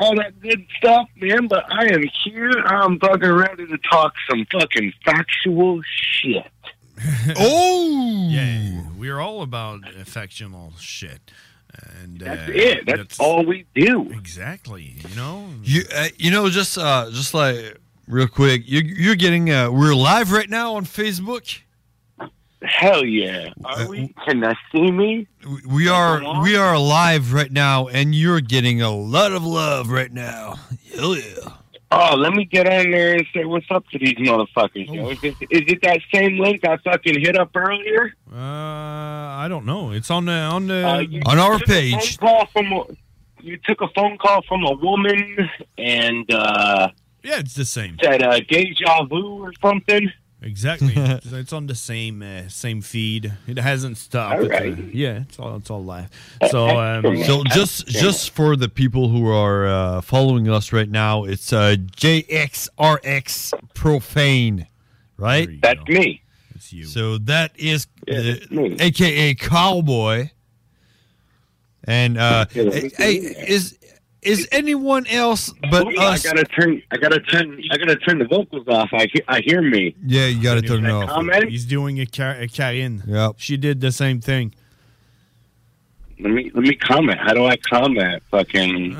all 0.00 0.16
that 0.16 0.40
good 0.40 0.66
stuff, 0.78 1.08
man. 1.16 1.46
But 1.46 1.64
I 1.70 1.86
am 1.92 2.02
here. 2.24 2.50
I'm 2.50 2.98
fucking 2.98 3.30
ready 3.30 3.66
to 3.66 3.78
talk 3.90 4.14
some 4.28 4.46
fucking 4.50 4.92
factual 5.04 5.80
shit. 5.84 6.50
oh! 7.36 8.28
Yeah, 8.30 8.82
we're 8.98 9.20
all 9.20 9.42
about 9.42 9.80
affectional 9.94 10.72
shit. 10.78 11.30
And 12.02 12.18
That's 12.18 12.48
uh, 12.48 12.52
it. 12.52 12.86
That's 12.86 13.20
all 13.20 13.44
we 13.44 13.64
do. 13.74 14.10
Exactly. 14.10 14.96
You 15.08 15.16
know? 15.16 15.46
You, 15.62 15.82
uh, 15.94 16.08
you 16.18 16.30
know, 16.30 16.50
just 16.50 16.76
uh, 16.76 17.10
just 17.10 17.32
like 17.32 17.78
real 18.08 18.26
quick, 18.26 18.62
you, 18.66 18.80
you're 18.80 19.14
getting. 19.14 19.50
Uh, 19.50 19.70
we're 19.70 19.94
live 19.94 20.32
right 20.32 20.50
now 20.50 20.74
on 20.74 20.84
Facebook. 20.84 21.60
Hell 22.62 23.04
yeah! 23.04 23.52
Are 23.64 23.88
we? 23.88 24.14
Can 24.26 24.44
I 24.44 24.54
see 24.70 24.90
me? 24.90 25.26
We 25.66 25.88
are 25.88 26.42
we 26.42 26.56
are 26.56 26.78
live 26.78 27.32
right 27.32 27.50
now, 27.50 27.88
and 27.88 28.14
you're 28.14 28.42
getting 28.42 28.82
a 28.82 28.90
lot 28.90 29.32
of 29.32 29.44
love 29.44 29.88
right 29.88 30.12
now. 30.12 30.56
Hell 30.94 31.16
yeah! 31.16 31.54
Oh, 31.92 32.14
let 32.16 32.34
me 32.34 32.44
get 32.44 32.68
on 32.68 32.90
there 32.92 33.14
and 33.14 33.26
say 33.34 33.44
what's 33.44 33.66
up 33.70 33.88
to 33.88 33.98
these 33.98 34.14
motherfuckers. 34.14 34.94
Yo. 34.94 35.08
Is, 35.08 35.24
it, 35.24 35.36
is 35.50 35.62
it 35.66 35.82
that 35.82 36.00
same 36.14 36.38
link 36.38 36.64
I 36.64 36.76
fucking 36.76 37.20
hit 37.20 37.36
up 37.36 37.50
earlier? 37.56 38.14
Uh, 38.32 38.36
I 38.36 39.46
don't 39.48 39.66
know. 39.66 39.90
It's 39.90 40.10
on 40.10 40.26
the 40.26 40.32
on 40.32 40.68
the 40.68 40.86
Uh, 40.86 40.98
you 41.00 41.20
took 41.20 41.32
a 41.32 41.90
phone 41.90 42.16
call 42.18 42.46
from 42.46 42.72
a, 42.72 42.84
you 43.40 43.56
took 43.56 43.80
a 43.80 43.88
phone 43.88 44.18
call 44.18 44.42
from 44.42 44.64
a 44.64 44.72
woman 44.72 45.50
and 45.78 46.30
uh, 46.32 46.90
yeah, 47.24 47.40
it's 47.40 47.54
the 47.54 47.64
same. 47.64 47.96
Said 48.02 48.22
uh, 48.22 48.38
deja 48.48 49.04
vu 49.06 49.42
or 49.42 49.52
something. 49.60 50.12
Exactly. 50.42 50.92
it's 50.96 51.32
it's 51.32 51.52
on 51.52 51.66
the 51.66 51.74
same 51.74 52.22
uh, 52.22 52.48
same 52.48 52.80
feed. 52.80 53.32
It 53.46 53.58
hasn't 53.58 53.98
stopped. 53.98 54.42
All 54.42 54.50
It's, 54.50 54.78
uh, 54.78 54.82
yeah, 54.92 55.22
it's 55.22 55.38
all 55.38 55.56
it's 55.56 55.70
all 55.70 55.84
live. 55.84 56.10
So 56.50 56.68
um, 56.68 57.22
so 57.24 57.44
just 57.44 57.86
just 57.86 58.30
for 58.30 58.56
the 58.56 58.68
people 58.68 59.08
who 59.08 59.28
are 59.28 59.66
uh, 59.66 60.00
following 60.00 60.48
us 60.48 60.72
right 60.72 60.88
now, 60.88 61.24
it's 61.24 61.52
uh, 61.52 61.76
JXRX 61.96 63.52
Profane, 63.74 64.66
right? 65.16 65.60
That's 65.60 65.86
me. 65.86 66.22
It's 66.54 66.72
you. 66.72 66.84
So 66.84 67.18
that 67.18 67.52
is 67.56 67.86
uh, 68.10 68.34
AKA 68.50 69.34
Cowboy. 69.34 70.30
And 71.84 72.18
uh, 72.18 72.44
hey, 72.50 72.90
hey, 72.96 73.14
is 73.16 73.78
is 74.22 74.46
anyone 74.52 75.06
else 75.06 75.52
but 75.70 75.86
Oh, 75.86 75.90
I 76.00 76.14
us? 76.14 76.22
gotta 76.24 76.44
turn. 76.44 76.82
I 76.90 76.96
gotta 76.98 77.20
turn. 77.20 77.62
I 77.70 77.76
gotta 77.78 77.96
turn 77.96 78.18
the 78.18 78.26
vocals 78.26 78.66
off. 78.68 78.90
I 78.92 79.06
hear. 79.12 79.22
I 79.28 79.40
hear 79.40 79.62
me. 79.62 79.94
Yeah, 80.04 80.26
you 80.26 80.42
got 80.42 80.54
to 80.54 80.62
turn 80.62 80.84
it 80.84 80.90
off. 80.90 81.08
Comment. 81.08 81.48
He's 81.48 81.64
doing 81.64 82.00
a, 82.00 82.06
Car- 82.06 82.36
a 82.40 82.46
Karine. 82.46 83.02
Yep. 83.06 83.34
She 83.38 83.56
did 83.56 83.80
the 83.80 83.90
same 83.92 84.20
thing. 84.20 84.54
Let 86.22 86.32
me 86.32 86.50
let 86.54 86.64
me 86.64 86.74
comment. 86.76 87.18
How 87.18 87.32
do 87.32 87.46
I 87.46 87.56
comment? 87.56 88.22
Fucking. 88.30 88.94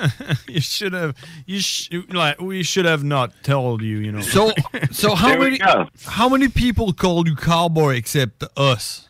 you 0.48 0.60
should 0.60 0.92
have. 0.92 1.16
You 1.46 1.60
sh- 1.60 1.88
like 2.10 2.38
we 2.38 2.62
should 2.62 2.84
have 2.84 3.02
not 3.02 3.32
told 3.42 3.80
you. 3.80 3.96
You 3.96 4.12
know. 4.12 4.20
So, 4.20 4.52
so 4.90 5.14
how 5.14 5.28
There 5.28 5.38
many 5.38 5.56
go. 5.56 5.86
how 6.04 6.28
many 6.28 6.48
people 6.48 6.92
call 6.92 7.26
you 7.26 7.34
cowboy 7.34 7.94
except 7.94 8.44
us? 8.58 9.08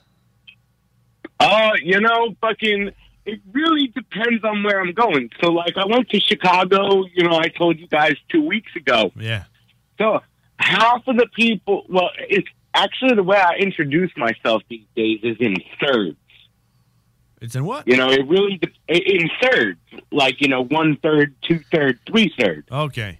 Oh, 1.40 1.70
you 1.82 2.00
know, 2.00 2.34
fucking. 2.40 2.92
It 3.26 3.40
really 3.52 3.88
depends 3.88 4.44
on 4.44 4.62
where 4.62 4.80
I'm 4.80 4.92
going. 4.92 5.30
So, 5.42 5.50
like, 5.50 5.76
I 5.76 5.84
went 5.84 6.08
to 6.10 6.20
Chicago. 6.20 7.04
You 7.12 7.24
know, 7.24 7.36
I 7.36 7.48
told 7.48 7.78
you 7.78 7.88
guys 7.88 8.14
two 8.28 8.46
weeks 8.46 8.74
ago. 8.76 9.10
Yeah. 9.16 9.44
So 9.98 10.20
half 10.58 11.06
of 11.06 11.16
the 11.16 11.26
people, 11.34 11.84
well, 11.88 12.10
it's 12.28 12.48
actually 12.74 13.14
the 13.14 13.22
way 13.22 13.38
I 13.38 13.56
introduce 13.56 14.12
myself 14.16 14.62
these 14.68 14.86
days 14.94 15.20
is 15.22 15.36
in 15.40 15.56
thirds. 15.80 16.16
It's 17.40 17.54
in 17.54 17.64
what? 17.64 17.86
You 17.86 17.96
know, 17.96 18.10
it 18.10 18.26
really 18.26 18.60
in 18.88 19.30
thirds, 19.42 19.78
like 20.10 20.40
you 20.40 20.48
know, 20.48 20.64
one 20.64 20.96
third, 21.02 21.34
two 21.42 21.60
third, 21.70 21.98
three 22.06 22.32
third. 22.38 22.64
Okay. 22.70 23.18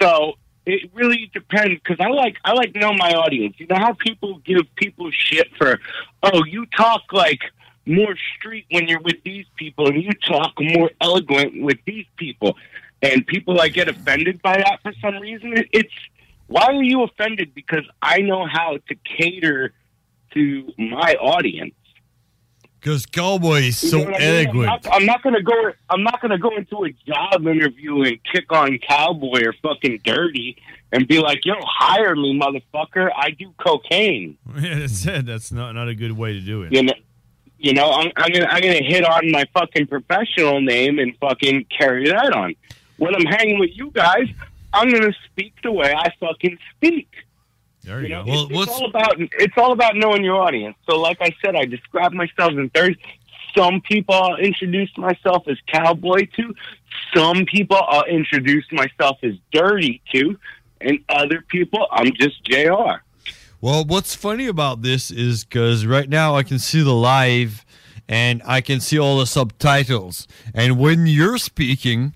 So 0.00 0.34
it 0.66 0.90
really 0.92 1.30
depends 1.32 1.80
because 1.82 1.96
I 2.00 2.08
like 2.08 2.36
I 2.44 2.52
like 2.52 2.74
know 2.74 2.92
my 2.92 3.12
audience. 3.12 3.54
You 3.58 3.66
know 3.66 3.76
how 3.76 3.94
people 3.94 4.38
give 4.44 4.62
people 4.76 5.10
shit 5.10 5.48
for, 5.56 5.80
oh, 6.22 6.44
you 6.44 6.66
talk 6.66 7.02
like 7.12 7.40
more 7.86 8.14
street 8.38 8.66
when 8.70 8.88
you're 8.88 9.00
with 9.00 9.22
these 9.24 9.46
people, 9.56 9.86
and 9.88 10.02
you 10.02 10.10
talk 10.26 10.52
more 10.60 10.90
eloquent 11.00 11.62
with 11.62 11.78
these 11.86 12.06
people, 12.16 12.56
and 13.02 13.26
people 13.26 13.60
I 13.60 13.68
get 13.68 13.88
offended 13.88 14.42
by 14.42 14.56
that 14.58 14.80
for 14.82 14.92
some 15.00 15.16
reason. 15.20 15.54
It's 15.72 15.92
why 16.48 16.64
are 16.66 16.82
you 16.82 17.02
offended? 17.02 17.54
Because 17.54 17.84
I 18.02 18.18
know 18.20 18.46
how 18.46 18.78
to 18.88 18.94
cater 19.04 19.72
to 20.34 20.72
my 20.78 21.14
audience. 21.20 21.74
Because 22.80 23.04
cowboy 23.06 23.62
is 23.62 23.82
You 23.82 23.88
so 23.90 23.98
know 23.98 24.12
I 24.14 24.18
mean? 24.18 24.46
eloquent. 24.58 24.86
I'm 24.92 25.06
not, 25.06 25.14
not 25.14 25.22
gonna 25.22 25.42
go. 25.42 25.72
I'm 25.90 26.02
not 26.04 26.20
gonna 26.20 26.38
go 26.38 26.50
into 26.56 26.84
a 26.84 26.90
job 27.06 27.46
interview 27.46 28.02
and 28.02 28.18
kick 28.32 28.52
on 28.52 28.78
cowboy 28.78 29.44
or 29.44 29.54
fucking 29.62 30.00
dirty 30.04 30.56
and 30.92 31.08
be 31.08 31.18
like, 31.18 31.44
"Yo, 31.44 31.54
hire 31.64 32.14
me, 32.14 32.38
motherfucker. 32.38 33.10
I 33.16 33.30
do 33.30 33.52
cocaine." 33.58 34.36
Yeah, 34.60 34.78
that's 34.80 35.04
it. 35.06 35.26
That's 35.26 35.50
not 35.50 35.72
not 35.74 35.88
a 35.88 35.94
good 35.96 36.12
way 36.12 36.34
to 36.34 36.40
do 36.40 36.62
it. 36.62 36.72
You 36.72 36.84
know, 36.84 36.92
you 37.66 37.74
know, 37.74 37.90
I'm, 37.90 38.12
I'm 38.16 38.32
gonna 38.32 38.46
I'm 38.46 38.62
gonna 38.62 38.84
hit 38.84 39.04
on 39.04 39.32
my 39.32 39.44
fucking 39.52 39.88
professional 39.88 40.60
name 40.60 41.00
and 41.00 41.16
fucking 41.18 41.66
carry 41.76 42.08
that 42.08 42.32
on. 42.32 42.54
When 42.96 43.12
I'm 43.12 43.24
hanging 43.24 43.58
with 43.58 43.70
you 43.74 43.90
guys, 43.90 44.28
I'm 44.72 44.88
gonna 44.88 45.12
speak 45.24 45.52
the 45.64 45.72
way 45.72 45.92
I 45.92 46.12
fucking 46.20 46.58
speak. 46.76 47.08
There 47.82 47.98
you 47.98 48.04
you 48.04 48.08
know, 48.10 48.24
go. 48.24 48.32
it's, 48.32 48.52
it's 48.52 48.68
all 48.68 48.88
about 48.88 49.16
it's 49.18 49.54
all 49.56 49.72
about 49.72 49.96
knowing 49.96 50.22
your 50.22 50.40
audience. 50.40 50.76
So, 50.88 51.00
like 51.00 51.18
I 51.20 51.34
said, 51.44 51.56
I 51.56 51.64
describe 51.64 52.12
myself 52.12 52.52
in 52.52 52.70
thirds. 52.70 52.98
Some 53.56 53.80
people 53.80 54.14
I'll 54.14 54.36
introduce 54.36 54.96
myself 54.96 55.48
as 55.48 55.58
cowboy 55.66 56.28
to. 56.36 56.54
Some 57.16 57.46
people 57.46 57.78
I'll 57.88 58.04
introduce 58.04 58.70
myself 58.70 59.18
as 59.24 59.34
dirty 59.50 60.02
to, 60.12 60.38
and 60.80 61.00
other 61.08 61.40
people 61.40 61.88
I'm 61.90 62.12
just 62.12 62.44
Jr. 62.44 63.02
Well, 63.60 63.84
what's 63.84 64.14
funny 64.14 64.46
about 64.46 64.82
this 64.82 65.10
is 65.10 65.44
because 65.44 65.86
right 65.86 66.08
now 66.08 66.34
I 66.36 66.42
can 66.42 66.58
see 66.58 66.82
the 66.82 66.92
live 66.94 67.64
and 68.08 68.42
I 68.44 68.60
can 68.60 68.80
see 68.80 68.98
all 68.98 69.18
the 69.18 69.26
subtitles. 69.26 70.28
And 70.54 70.78
when 70.78 71.06
you're 71.06 71.38
speaking, 71.38 72.14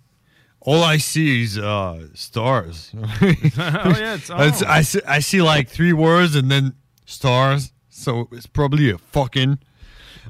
all 0.60 0.82
I 0.84 0.98
see 0.98 1.42
is 1.42 1.58
uh, 1.58 2.08
stars. 2.14 2.92
oh, 2.94 3.16
yeah, 3.20 4.14
it's- 4.14 4.30
oh. 4.30 4.66
I, 4.68 4.82
see, 4.82 5.00
I 5.06 5.18
see 5.20 5.42
like 5.42 5.68
three 5.68 5.92
words 5.92 6.36
and 6.36 6.50
then 6.50 6.74
stars. 7.06 7.72
So 7.88 8.28
it's 8.32 8.46
probably 8.46 8.90
a 8.90 8.98
fucking. 8.98 9.58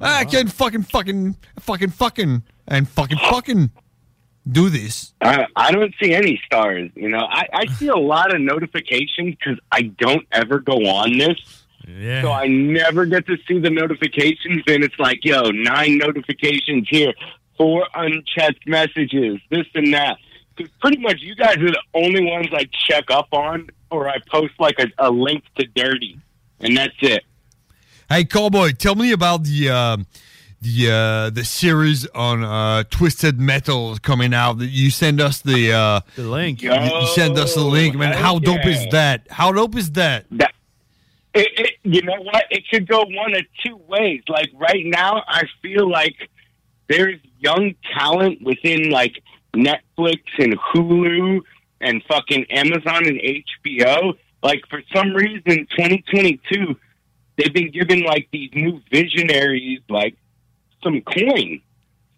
I 0.01 0.25
can 0.25 0.49
fucking, 0.49 0.85
fucking, 0.85 1.37
fucking, 1.59 1.91
fucking, 1.91 2.43
and 2.67 2.89
fucking, 2.89 3.19
fucking 3.19 3.71
do 4.51 4.71
this. 4.71 5.13
I, 5.21 5.47
I 5.57 5.73
don't 5.73 5.95
see 6.03 6.13
any 6.13 6.41
stars. 6.47 6.91
You 6.95 7.09
know, 7.09 7.27
I, 7.29 7.47
I 7.53 7.67
see 7.67 7.89
a 7.89 7.97
lot 7.97 8.35
of 8.35 8.41
notifications 8.41 9.37
because 9.37 9.59
I 9.71 9.83
don't 9.83 10.27
ever 10.33 10.59
go 10.61 10.87
on 10.87 11.19
this. 11.19 11.37
Yeah. 11.87 12.23
So 12.23 12.33
I 12.33 12.47
never 12.47 13.05
get 13.07 13.27
to 13.27 13.37
see 13.49 13.59
the 13.59 13.71
notifications, 13.71 14.63
and 14.67 14.85
it's 14.85 14.99
like, 14.99 15.25
yo, 15.25 15.51
nine 15.51 15.99
notifications 15.99 16.89
here, 16.89 17.13
four 17.57 17.87
unchecked 17.95 18.67
messages, 18.67 19.41
this 19.51 19.67
and 19.75 19.93
that. 19.93 20.19
Because 20.55 20.71
pretty 20.81 20.99
much 20.99 21.21
you 21.21 21.35
guys 21.35 21.57
are 21.57 21.71
the 21.71 21.83
only 21.95 22.25
ones 22.25 22.49
I 22.53 22.69
check 22.87 23.11
up 23.11 23.29
on, 23.33 23.71
or 23.91 24.09
I 24.09 24.19
post 24.31 24.55
like 24.59 24.79
a, 24.79 24.87
a 24.99 25.11
link 25.11 25.45
to 25.57 25.67
Dirty, 25.75 26.19
and 26.61 26.77
that's 26.77 26.95
it. 27.01 27.25
Hey, 28.09 28.25
Cowboy, 28.25 28.73
tell 28.73 28.95
me 28.95 29.13
about 29.13 29.45
the 29.45 29.71
uh, 29.71 29.97
the 30.61 30.91
uh, 30.91 31.31
the 31.31 31.45
series 31.45 32.07
on 32.09 32.45
uh, 32.45 32.85
Twisted 32.91 33.41
Metal 33.41 33.97
coming 34.03 34.35
out. 34.35 34.59
That 34.59 34.69
you 34.69 34.91
send 34.91 35.21
us 35.21 35.41
the 35.41 35.73
uh, 35.73 36.01
the 36.17 36.23
link. 36.23 36.63
You, 36.63 36.73
you 36.73 37.07
send 37.09 37.39
us 37.39 37.55
the 37.55 37.65
link, 37.65 37.97
man. 37.97 38.13
How 38.13 38.39
dope 38.39 38.67
is 38.67 38.87
that? 38.91 39.27
How 39.31 39.53
dope 39.53 39.77
is 39.77 39.93
that? 39.93 40.27
That 40.31 40.53
it, 41.35 41.49
it, 41.57 41.71
you 41.83 42.03
know 42.03 42.21
what? 42.21 42.45
It 42.51 42.65
could 42.71 42.87
go 42.87 43.05
one 43.07 43.35
of 43.35 43.45
two 43.65 43.77
ways. 43.89 44.23
Like 44.29 44.51
right 44.55 44.85
now, 44.85 45.23
I 45.27 45.45
feel 45.63 45.89
like 45.89 46.29
there's 46.89 47.21
young 47.39 47.75
talent 47.97 48.43
within 48.43 48.91
like 48.91 49.23
Netflix 49.55 50.21
and 50.39 50.59
Hulu 50.59 51.41
and 51.81 52.03
fucking 52.05 52.47
Amazon 52.51 53.07
and 53.07 53.21
HBO. 53.65 54.15
Like 54.43 54.63
for 54.69 54.83
some 54.95 55.15
reason, 55.15 55.67
2022, 55.77 56.77
they've 57.37 57.53
been 57.53 57.71
giving 57.71 58.05
like 58.05 58.29
these 58.33 58.51
new 58.55 58.83
visionaries 58.91 59.81
like 59.89 60.17
some 60.83 61.01
coin, 61.03 61.61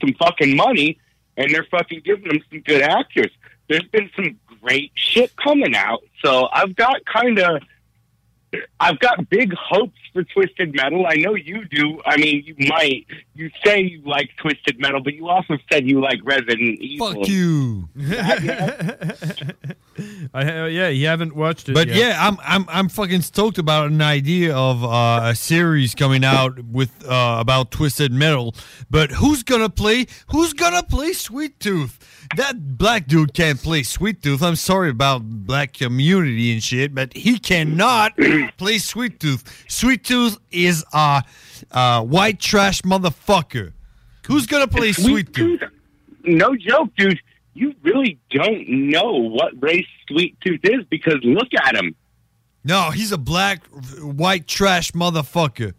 some 0.00 0.14
fucking 0.14 0.56
money, 0.56 0.98
and 1.36 1.52
they're 1.52 1.66
fucking 1.70 2.02
giving 2.04 2.28
them 2.28 2.40
some 2.50 2.60
good 2.60 2.82
actors. 2.82 3.30
There's 3.68 3.84
been 3.84 4.10
some 4.14 4.38
great 4.60 4.92
shit 4.94 5.34
coming 5.36 5.74
out, 5.74 6.02
so 6.24 6.48
I've 6.52 6.74
got 6.76 7.04
kind 7.04 7.38
of. 7.38 7.62
I've 8.78 8.98
got 8.98 9.30
big 9.30 9.54
hopes 9.54 9.98
for 10.12 10.24
Twisted 10.24 10.74
Metal. 10.74 11.06
I 11.06 11.14
know 11.14 11.34
you 11.34 11.64
do. 11.64 12.02
I 12.04 12.18
mean, 12.18 12.44
you 12.44 12.54
might. 12.68 13.06
You 13.34 13.50
say 13.64 13.80
you 13.80 14.02
like 14.04 14.28
Twisted 14.36 14.78
Metal, 14.78 15.02
but 15.02 15.14
you 15.14 15.28
also 15.28 15.56
said 15.70 15.88
you 15.88 16.02
like 16.02 16.20
Resident 16.22 16.78
Evil. 16.80 17.14
Fuck 17.14 17.28
you. 17.28 17.88
I, 20.34 20.60
uh, 20.60 20.66
yeah, 20.66 20.88
you 20.88 21.06
haven't 21.06 21.34
watched 21.34 21.70
it. 21.70 21.74
But 21.74 21.88
yet. 21.88 21.96
yeah, 21.96 22.16
I'm 22.20 22.36
I'm 22.42 22.66
I'm 22.68 22.88
fucking 22.90 23.22
stoked 23.22 23.56
about 23.56 23.86
an 23.90 24.02
idea 24.02 24.54
of 24.54 24.84
uh, 24.84 25.30
a 25.30 25.34
series 25.34 25.94
coming 25.94 26.24
out 26.24 26.62
with 26.64 26.90
uh, 27.06 27.38
about 27.40 27.70
Twisted 27.70 28.12
Metal. 28.12 28.54
But 28.90 29.12
who's 29.12 29.42
gonna 29.42 29.70
play? 29.70 30.06
Who's 30.30 30.52
gonna 30.52 30.82
play 30.82 31.14
Sweet 31.14 31.58
Tooth? 31.58 31.98
That 32.36 32.78
black 32.78 33.06
dude 33.06 33.32
can't 33.34 33.62
play 33.62 33.82
Sweet 33.82 34.22
Tooth. 34.22 34.42
I'm 34.42 34.56
sorry 34.56 34.90
about 34.90 35.22
black 35.22 35.72
community 35.72 36.52
and 36.52 36.62
shit, 36.62 36.94
but 36.94 37.14
he 37.14 37.38
cannot 37.38 38.12
play 38.58 38.78
Sweet 38.78 39.20
Tooth. 39.20 39.64
Sweet 39.68 40.04
Tooth 40.04 40.38
is 40.50 40.84
a, 40.92 41.24
a 41.70 42.02
white 42.02 42.40
trash 42.40 42.82
motherfucker. 42.82 43.72
Who's 44.26 44.46
gonna 44.46 44.68
play 44.68 44.92
Sweet 44.92 45.32
Tooth? 45.32 45.62
No 46.24 46.54
joke, 46.56 46.90
dude. 46.96 47.20
You 47.54 47.74
really 47.82 48.18
don't 48.30 48.68
know 48.68 49.12
what 49.12 49.52
race 49.62 49.86
Sweet 50.08 50.36
Tooth 50.40 50.60
is 50.62 50.84
because 50.88 51.16
look 51.22 51.48
at 51.64 51.76
him. 51.76 51.94
No, 52.64 52.90
he's 52.90 53.12
a 53.12 53.18
black 53.18 53.66
white 54.00 54.46
trash 54.46 54.92
motherfucker. 54.92 55.74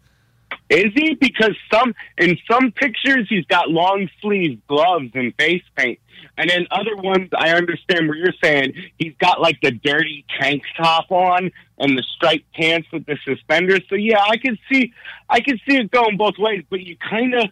Is 0.70 0.92
he? 0.94 1.14
Because 1.14 1.54
some 1.72 1.94
in 2.16 2.38
some 2.50 2.72
pictures 2.72 3.26
he's 3.28 3.44
got 3.46 3.68
long 3.68 4.08
sleeve 4.20 4.60
gloves 4.66 5.10
and 5.14 5.34
face 5.36 5.62
paint, 5.76 5.98
and 6.38 6.50
in 6.50 6.66
other 6.70 6.96
ones 6.96 7.28
I 7.36 7.50
understand 7.50 8.08
where 8.08 8.16
you're 8.16 8.32
saying 8.42 8.72
he's 8.98 9.14
got 9.18 9.40
like 9.40 9.60
the 9.60 9.72
dirty 9.72 10.24
tank 10.40 10.62
top 10.76 11.10
on 11.10 11.52
and 11.78 11.98
the 11.98 12.02
striped 12.16 12.50
pants 12.54 12.88
with 12.92 13.04
the 13.04 13.18
suspenders. 13.24 13.82
So 13.88 13.94
yeah, 13.94 14.22
I 14.22 14.38
can 14.38 14.58
see 14.70 14.92
I 15.28 15.40
can 15.40 15.60
see 15.68 15.76
it 15.76 15.90
going 15.90 16.16
both 16.16 16.38
ways, 16.38 16.64
but 16.70 16.80
you 16.80 16.96
kind 16.96 17.34
of 17.34 17.50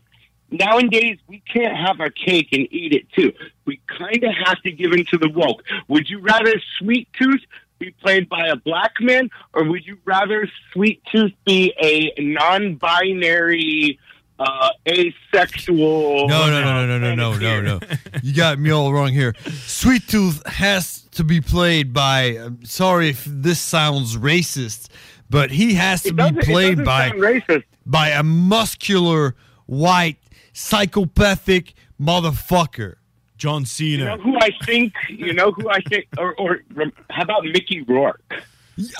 nowadays 0.50 1.18
we 1.26 1.42
can't 1.52 1.76
have 1.76 2.00
our 2.00 2.10
cake 2.10 2.48
and 2.52 2.66
eat 2.72 2.94
it 2.94 3.10
too. 3.12 3.32
We 3.66 3.80
kind 3.86 4.24
of 4.24 4.32
have 4.46 4.60
to 4.62 4.72
give 4.72 4.92
in 4.92 5.04
to 5.06 5.18
the 5.18 5.28
woke. 5.28 5.62
Would 5.88 6.08
you 6.08 6.20
rather 6.20 6.54
Sweet 6.78 7.08
Tooth 7.20 7.42
be 7.82 7.90
played 8.02 8.28
by 8.28 8.46
a 8.46 8.56
black 8.56 8.92
man, 9.00 9.28
or 9.52 9.64
would 9.64 9.84
you 9.84 9.98
rather 10.04 10.48
Sweet 10.72 11.02
Tooth 11.10 11.32
be 11.44 11.72
a 11.82 12.12
non-binary, 12.20 13.98
uh, 14.38 14.68
asexual? 14.88 16.28
No, 16.28 16.50
no, 16.50 16.62
no, 16.62 16.86
no, 16.86 16.98
no, 16.98 17.14
no, 17.14 17.32
no, 17.34 17.60
no, 17.60 17.78
no. 17.78 17.80
You 18.22 18.34
got 18.34 18.58
me 18.58 18.70
all 18.70 18.92
wrong 18.92 19.08
here. 19.12 19.34
Sweet 19.66 20.06
Tooth 20.08 20.46
has 20.46 21.02
to 21.12 21.24
be 21.24 21.40
played 21.40 21.92
by. 21.92 22.38
I'm 22.38 22.64
sorry 22.64 23.10
if 23.10 23.24
this 23.24 23.60
sounds 23.60 24.16
racist, 24.16 24.88
but 25.28 25.50
he 25.50 25.74
has 25.74 26.02
to 26.04 26.12
be 26.14 26.30
played 26.42 26.84
by 26.84 27.10
racist. 27.10 27.64
by 27.84 28.10
a 28.10 28.22
muscular 28.22 29.34
white 29.66 30.18
psychopathic 30.52 31.74
motherfucker. 32.00 32.94
John 33.42 33.64
Cena. 33.66 33.98
You 33.98 34.04
know 34.04 34.16
who 34.18 34.36
I 34.38 34.50
think? 34.64 34.92
You 35.08 35.32
know 35.32 35.50
who 35.50 35.68
I 35.68 35.80
think? 35.80 36.06
Or, 36.16 36.32
or 36.36 36.60
rem- 36.74 36.92
how 37.10 37.22
about 37.24 37.42
Mickey 37.44 37.82
Rourke? 37.82 38.22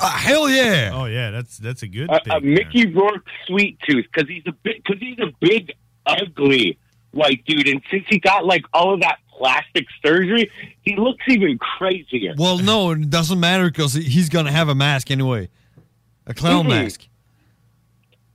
Uh, 0.00 0.10
hell 0.10 0.50
yeah! 0.50 0.90
Oh 0.92 1.04
yeah, 1.06 1.30
that's 1.30 1.58
that's 1.58 1.82
a 1.84 1.86
good. 1.86 2.10
A, 2.10 2.18
pick 2.20 2.32
a 2.32 2.40
Mickey 2.40 2.92
Rourke 2.92 3.24
sweet 3.46 3.78
tooth 3.88 4.04
because 4.12 4.28
he's 4.28 4.42
a 4.46 4.52
big 4.52 4.82
because 4.84 5.00
he's 5.00 5.18
a 5.20 5.30
big 5.40 5.72
ugly 6.06 6.76
white 7.12 7.44
dude, 7.46 7.68
and 7.68 7.80
since 7.90 8.04
he 8.08 8.18
got 8.18 8.44
like 8.44 8.64
all 8.74 8.92
of 8.94 9.00
that 9.00 9.18
plastic 9.30 9.86
surgery, 10.04 10.50
he 10.82 10.96
looks 10.96 11.22
even 11.28 11.56
crazier. 11.58 12.34
Well, 12.36 12.58
no, 12.58 12.90
it 12.90 13.08
doesn't 13.10 13.38
matter 13.40 13.66
because 13.70 13.94
he's 13.94 14.28
gonna 14.28 14.50
have 14.52 14.68
a 14.68 14.74
mask 14.74 15.10
anyway, 15.10 15.48
a 16.26 16.34
clown 16.34 16.66
Mhm. 16.66 16.68
mask. 16.68 17.02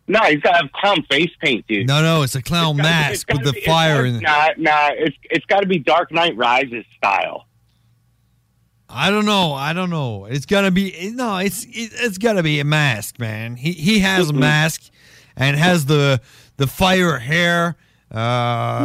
No, 0.09 0.21
he's 0.21 0.39
got 0.41 0.51
to 0.53 0.57
have 0.63 0.71
clown 0.71 1.03
face 1.11 1.31
paint, 1.41 1.65
dude. 1.67 1.85
No, 1.87 2.01
no, 2.01 2.23
it's 2.23 2.35
a 2.35 2.41
clown 2.41 2.79
It's 2.79 2.87
gotta- 2.87 3.09
mask 3.09 3.31
with 3.33 3.43
the 3.43 3.51
be- 3.53 3.61
fire 3.61 4.05
in 4.05 4.15
it's. 4.15 4.23
Nah, 4.23 4.49
nah, 4.57 4.89
it's 4.93 5.17
it's 5.23 5.45
got 5.45 5.61
to 5.61 5.67
be 5.67 5.79
Dark 5.79 6.11
Knight 6.11 6.35
Rises 6.37 6.85
style. 6.97 7.45
I 8.89 9.09
don't 9.11 9.25
know. 9.25 9.51
I 9.53 9.73
don't 9.73 9.89
know. 9.89 10.25
It's 10.25 10.45
gotta 10.45 10.71
be 10.71 11.11
no. 11.13 11.37
It's 11.39 11.65
it, 11.65 11.91
it's 11.95 12.17
gotta 12.17 12.41
be 12.41 12.61
a 12.61 12.63
mask, 12.63 13.19
man. 13.19 13.57
He 13.57 13.73
he 13.73 13.99
has 13.99 14.29
a 14.29 14.33
mask 14.33 14.89
and 15.35 15.57
has 15.57 15.85
the 15.87 16.21
the 16.55 16.67
fire 16.67 17.17
hair. 17.19 17.75
Uh, 18.09 18.15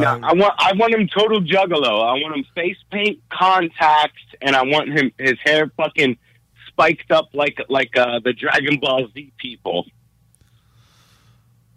no, 0.02 0.20
I 0.24 0.32
want 0.34 0.54
I 0.58 0.72
want 0.74 0.92
him 0.92 1.06
total 1.06 1.40
juggalo. 1.40 2.02
I 2.04 2.20
want 2.20 2.34
him 2.36 2.44
face 2.56 2.76
paint, 2.90 3.20
contacts, 3.30 4.20
and 4.40 4.56
I 4.56 4.62
want 4.64 4.88
him 4.88 5.12
his 5.18 5.38
hair 5.44 5.70
fucking 5.76 6.16
spiked 6.66 7.12
up 7.12 7.28
like 7.32 7.56
like 7.68 7.96
uh, 7.96 8.18
the 8.24 8.32
Dragon 8.32 8.80
Ball 8.80 9.06
Z 9.14 9.32
people. 9.38 9.86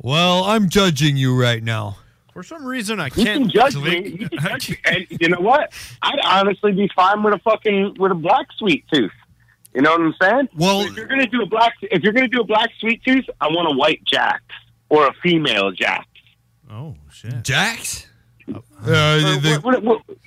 Well, 0.01 0.43
I'm 0.43 0.69
judging 0.69 1.17
you 1.17 1.39
right 1.39 1.63
now. 1.63 1.97
For 2.33 2.43
some 2.43 2.65
reason, 2.65 2.99
I 2.99 3.05
You 3.05 3.11
can 3.11 3.25
can't 3.25 3.51
judge 3.51 3.75
click. 3.75 4.03
me. 4.05 4.09
You 4.19 4.29
can 4.29 4.39
judge 4.39 4.69
me. 4.71 4.77
And 4.85 5.07
you 5.09 5.29
know 5.29 5.39
what? 5.39 5.71
I'd 6.01 6.19
honestly 6.23 6.73
be 6.73 6.89
fine 6.95 7.23
with 7.23 7.33
a 7.33 7.39
fucking 7.39 7.95
with 7.97 8.11
a 8.11 8.15
black 8.15 8.47
sweet 8.57 8.83
tooth. 8.93 9.11
You 9.73 9.81
know 9.81 9.91
what 9.91 10.01
I'm 10.01 10.15
saying? 10.21 10.49
Well, 10.55 10.81
if 10.81 10.95
you're 10.95 11.07
gonna 11.07 11.27
do 11.27 11.41
a 11.41 11.45
black, 11.45 11.73
if 11.81 12.03
you're 12.03 12.13
gonna 12.13 12.27
do 12.27 12.41
a 12.41 12.45
black 12.45 12.69
sweet 12.79 13.01
tooth, 13.05 13.25
I 13.41 13.47
want 13.47 13.73
a 13.73 13.77
white 13.77 14.03
Jax 14.05 14.43
or 14.89 15.07
a 15.07 15.13
female 15.23 15.71
Jax. 15.71 16.05
Oh 16.69 16.95
shit, 17.11 17.43
Jax. 17.43 18.07
Uh, 18.53 18.57
Or 18.85 19.39
the, 19.39 19.59
what- 19.63 19.81
what- 19.81 20.05
what- 20.07 20.17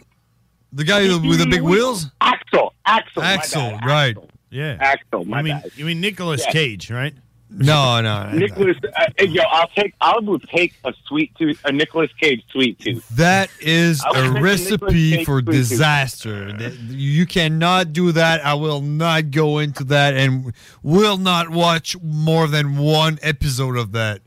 the 0.72 0.84
guy 0.84 1.02
with 1.08 1.38
the 1.38 1.46
big 1.46 1.62
wheels. 1.62 2.10
Axel. 2.20 2.74
Axel. 2.84 3.22
Axel, 3.22 3.60
bad. 3.70 3.84
right? 3.86 4.16
Yeah, 4.50 4.76
Axel. 4.80 5.24
My 5.24 5.38
you 5.38 5.44
mean 5.44 5.60
bad. 5.60 5.70
you 5.76 5.84
mean 5.86 6.00
Nicolas 6.00 6.44
Yeah. 6.46 6.52
Cage, 6.52 6.90
right? 6.90 7.14
No, 7.60 8.00
no. 8.02 8.30
Nicholas, 8.32 8.76
uh, 8.84 9.24
yo, 9.24 9.42
I'll 9.50 9.68
take. 9.68 9.94
I 10.02 10.18
would 10.20 10.42
take 10.50 10.74
a 10.84 10.92
sweet 11.06 11.34
tooth, 11.36 11.58
a 11.64 11.72
Nicholas 11.72 12.10
Cage 12.20 12.44
sweet 12.50 12.78
tooth. 12.78 13.08
That 13.16 13.48
is 13.60 14.00
a 14.00 14.12
take 14.12 14.12
the 14.12 14.22
Nicolas 14.34 14.42
recipe 14.42 15.10
Cage 15.16 15.24
for 15.26 15.40
sweet 15.40 15.46
tooth. 15.46 15.68
disaster. 15.70 16.56
You 16.90 17.24
cannot 17.26 17.94
do 17.94 18.12
that. 18.12 18.44
I 18.44 18.52
will 18.54 18.82
not 18.82 19.30
go 19.30 19.58
into 19.60 19.82
that 19.84 20.14
and 20.14 20.52
will 20.82 21.16
not 21.16 21.48
watch 21.48 21.96
more 22.02 22.48
than 22.48 22.76
one 22.76 23.18
episode 23.22 23.78
of 23.78 23.92
that. 23.92 24.20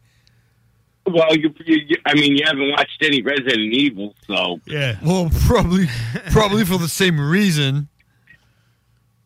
Well, 1.06 1.36
you, 1.36 1.54
you, 1.66 1.98
I 2.06 2.16
mean, 2.16 2.36
you 2.36 2.44
haven't 2.46 2.72
watched 2.72 3.02
any 3.04 3.22
Resident 3.22 3.74
Evil, 3.74 4.16
so 4.28 4.60
Yeah, 4.66 4.98
Well, 5.04 5.30
probably, 5.46 5.88
probably 6.32 6.66
for 6.66 6.78
the 6.78 6.88
same 6.90 7.20
reason. 7.20 7.88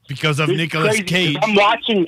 because 0.08 0.40
of 0.40 0.50
It's 0.50 0.58
Nicolas 0.58 0.88
crazy 0.96 1.04
Cage. 1.04 1.38
I'm 1.42 1.56
watching. 1.56 2.08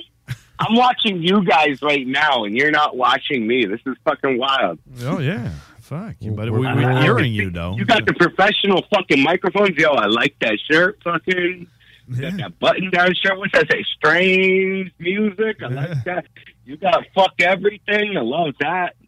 I'm 0.58 0.74
watching 0.74 1.22
you 1.22 1.44
guys 1.44 1.80
right 1.82 2.06
now, 2.06 2.44
and 2.44 2.56
you're 2.56 2.70
not 2.70 2.96
watching 2.96 3.46
me. 3.46 3.64
This 3.66 3.80
is 3.86 3.96
fucking 4.04 4.38
wild. 4.38 4.78
Oh 5.02 5.18
yeah, 5.18 5.52
fuck. 5.80 6.16
But 6.20 6.50
we, 6.50 6.58
we're- 6.58 6.74
we're 6.74 6.90
uh-huh. 6.90 7.02
hearing 7.02 7.32
you 7.32 7.50
though. 7.50 7.76
You 7.76 7.84
got 7.84 8.06
the 8.06 8.14
professional 8.14 8.84
fucking 8.92 9.22
microphones. 9.22 9.76
Yo, 9.76 9.90
I 9.90 10.06
like 10.06 10.34
that 10.40 10.58
shirt. 10.70 10.98
Fucking. 11.04 11.66
You 12.10 12.20
got 12.22 12.36
that 12.38 12.58
button 12.58 12.90
down 12.90 13.14
shirt. 13.14 13.36
What's 13.38 13.52
that 13.52 13.70
say? 13.70 13.84
Strange 13.96 14.92
music. 14.98 15.62
I 15.62 15.68
like 15.68 16.04
that. 16.04 16.26
You 16.64 16.76
got 16.78 17.04
fuck 17.14 17.34
everything. 17.40 18.16
I 18.16 18.20
love 18.22 18.54
that. 18.60 18.94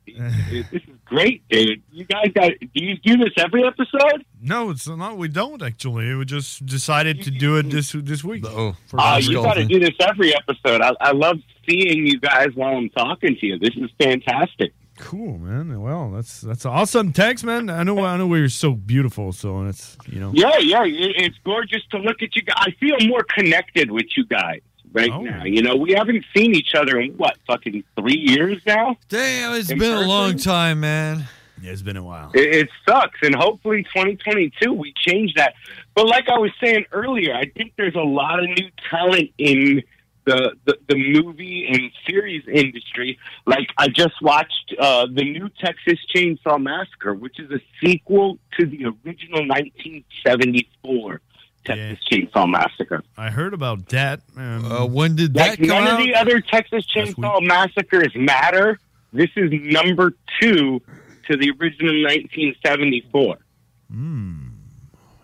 This 0.50 0.66
is 0.72 0.80
great, 1.10 1.46
dude. 1.50 1.82
You 1.92 2.04
guys 2.04 2.28
got. 2.34 2.52
Do 2.60 2.84
you 2.84 2.96
do 2.96 3.16
this 3.18 3.34
every 3.36 3.66
episode? 3.66 4.24
No, 4.40 4.70
it's 4.70 4.88
not. 4.88 5.18
We 5.18 5.28
don't 5.28 5.60
actually. 5.62 6.14
We 6.14 6.24
just 6.24 6.64
decided 6.64 7.22
to 7.24 7.30
do 7.30 7.56
it 7.56 7.64
this 7.70 7.92
this 7.92 8.24
week. 8.24 8.44
Oh, 8.46 8.74
Uh, 8.94 9.20
you 9.22 9.34
got 9.42 9.54
to 9.54 9.66
do 9.66 9.78
this 9.78 9.94
every 10.00 10.34
episode. 10.34 10.80
I, 10.80 10.92
I 11.00 11.12
love 11.12 11.38
seeing 11.68 12.06
you 12.06 12.18
guys 12.20 12.48
while 12.54 12.76
I'm 12.76 12.88
talking 12.90 13.36
to 13.38 13.46
you. 13.46 13.58
This 13.58 13.74
is 13.76 13.90
fantastic. 14.00 14.72
Cool, 14.98 15.38
man. 15.38 15.80
Well, 15.80 16.10
that's 16.10 16.40
that's 16.42 16.64
awesome. 16.64 17.12
Thanks, 17.12 17.42
man. 17.42 17.68
I 17.70 17.82
know 17.82 18.04
I 18.04 18.16
know 18.16 18.26
we're 18.26 18.48
so 18.48 18.72
beautiful, 18.72 19.32
so 19.32 19.66
it's 19.66 19.96
you 20.06 20.20
know. 20.20 20.30
Yeah, 20.34 20.58
yeah, 20.58 20.82
it's 20.84 21.36
gorgeous 21.44 21.82
to 21.90 21.98
look 21.98 22.22
at 22.22 22.36
you 22.36 22.42
guys. 22.42 22.56
I 22.58 22.70
feel 22.78 22.96
more 23.08 23.24
connected 23.24 23.90
with 23.90 24.06
you 24.16 24.24
guys 24.26 24.60
right 24.92 25.10
Oh. 25.12 25.22
now. 25.22 25.44
You 25.44 25.62
know, 25.62 25.76
we 25.76 25.92
haven't 25.92 26.24
seen 26.36 26.54
each 26.54 26.74
other 26.74 26.98
in 27.00 27.12
what, 27.12 27.36
fucking 27.46 27.84
three 27.98 28.18
years 28.18 28.60
now? 28.66 28.96
Damn, 29.08 29.54
it's 29.54 29.70
In 29.70 29.78
been 29.78 29.92
a 29.96 30.06
long 30.06 30.36
time, 30.36 30.80
man. 30.80 31.26
Yeah, 31.62 31.72
it's 31.72 31.82
been 31.82 31.98
a 31.98 32.02
while. 32.02 32.30
It, 32.34 32.54
it 32.54 32.68
sucks, 32.88 33.18
and 33.22 33.34
hopefully 33.34 33.82
2022 33.84 34.72
we 34.72 34.94
change 34.96 35.34
that. 35.34 35.52
But 35.94 36.06
like 36.06 36.28
I 36.30 36.38
was 36.38 36.50
saying 36.62 36.86
earlier, 36.90 37.34
I 37.34 37.44
think 37.54 37.74
there's 37.76 37.94
a 37.96 37.98
lot 38.00 38.42
of 38.42 38.48
new 38.48 38.70
talent 38.88 39.30
in 39.36 39.82
the 40.24 40.52
the, 40.64 40.78
the 40.88 40.94
movie 40.96 41.66
and 41.70 41.90
series 42.08 42.44
industry. 42.48 43.18
Like 43.46 43.68
I 43.76 43.88
just 43.88 44.22
watched 44.22 44.74
uh, 44.78 45.06
the 45.12 45.22
new 45.24 45.50
Texas 45.60 45.98
Chainsaw 46.14 46.58
Massacre, 46.62 47.12
which 47.14 47.38
is 47.38 47.50
a 47.50 47.60
sequel 47.84 48.38
to 48.58 48.64
the 48.64 48.86
original 49.04 49.46
1974 49.46 51.20
Texas 51.64 51.98
Chainsaw 52.10 52.48
Massacre. 52.50 53.02
I 53.18 53.30
heard 53.30 53.52
about 53.54 53.88
that. 53.90 54.20
Um, 54.36 54.64
Uh, 54.64 54.86
when 54.86 55.14
did 55.16 55.34
Like 55.36 55.58
that 55.58 55.58
come 55.58 55.84
none 55.84 55.86
out? 55.88 56.00
of 56.00 56.06
the 56.06 56.14
other 56.14 56.40
Texas 56.40 56.84
Chainsaw 56.94 57.42
Massacres 57.42 58.12
matter. 58.14 58.78
This 59.12 59.30
is 59.36 59.50
number 59.52 60.14
two 60.40 60.80
to 61.28 61.36
the 61.36 61.50
original 61.60 62.02
1974. 62.02 63.38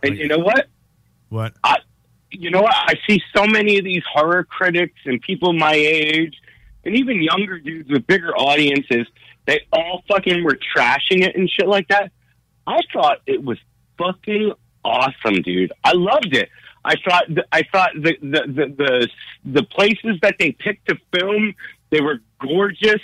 And 0.02 0.16
you 0.18 0.28
know 0.28 0.38
what? 0.38 0.68
What? 1.28 1.54
I, 1.64 1.76
you 2.30 2.50
know 2.50 2.62
what? 2.62 2.74
I 2.74 2.94
see 3.08 3.20
so 3.34 3.46
many 3.46 3.78
of 3.78 3.84
these 3.84 4.02
horror 4.12 4.44
critics 4.44 4.98
and 5.04 5.20
people 5.20 5.52
my 5.52 5.72
age, 5.74 6.36
and 6.84 6.94
even 6.96 7.22
younger 7.22 7.58
dudes 7.58 7.90
with 7.90 8.06
bigger 8.06 8.36
audiences. 8.36 9.06
They 9.46 9.60
all 9.72 10.02
fucking 10.08 10.44
were 10.44 10.58
trashing 10.76 11.22
it 11.24 11.36
and 11.36 11.48
shit 11.48 11.68
like 11.68 11.88
that. 11.88 12.10
I 12.66 12.80
thought 12.92 13.18
it 13.26 13.42
was 13.42 13.58
fucking 13.96 14.52
awesome, 14.86 15.42
dude. 15.42 15.72
I 15.84 15.92
loved 15.92 16.34
it. 16.34 16.48
I 16.84 16.94
thought 17.04 17.26
th- 17.26 17.46
I 17.50 17.62
thought 17.72 17.90
the 17.94 18.16
the, 18.22 18.42
the 18.46 18.74
the 18.76 19.08
the 19.44 19.62
places 19.64 20.18
that 20.22 20.36
they 20.38 20.52
picked 20.52 20.88
to 20.88 20.96
film 21.12 21.54
they 21.90 22.00
were 22.00 22.20
gorgeous. 22.40 23.02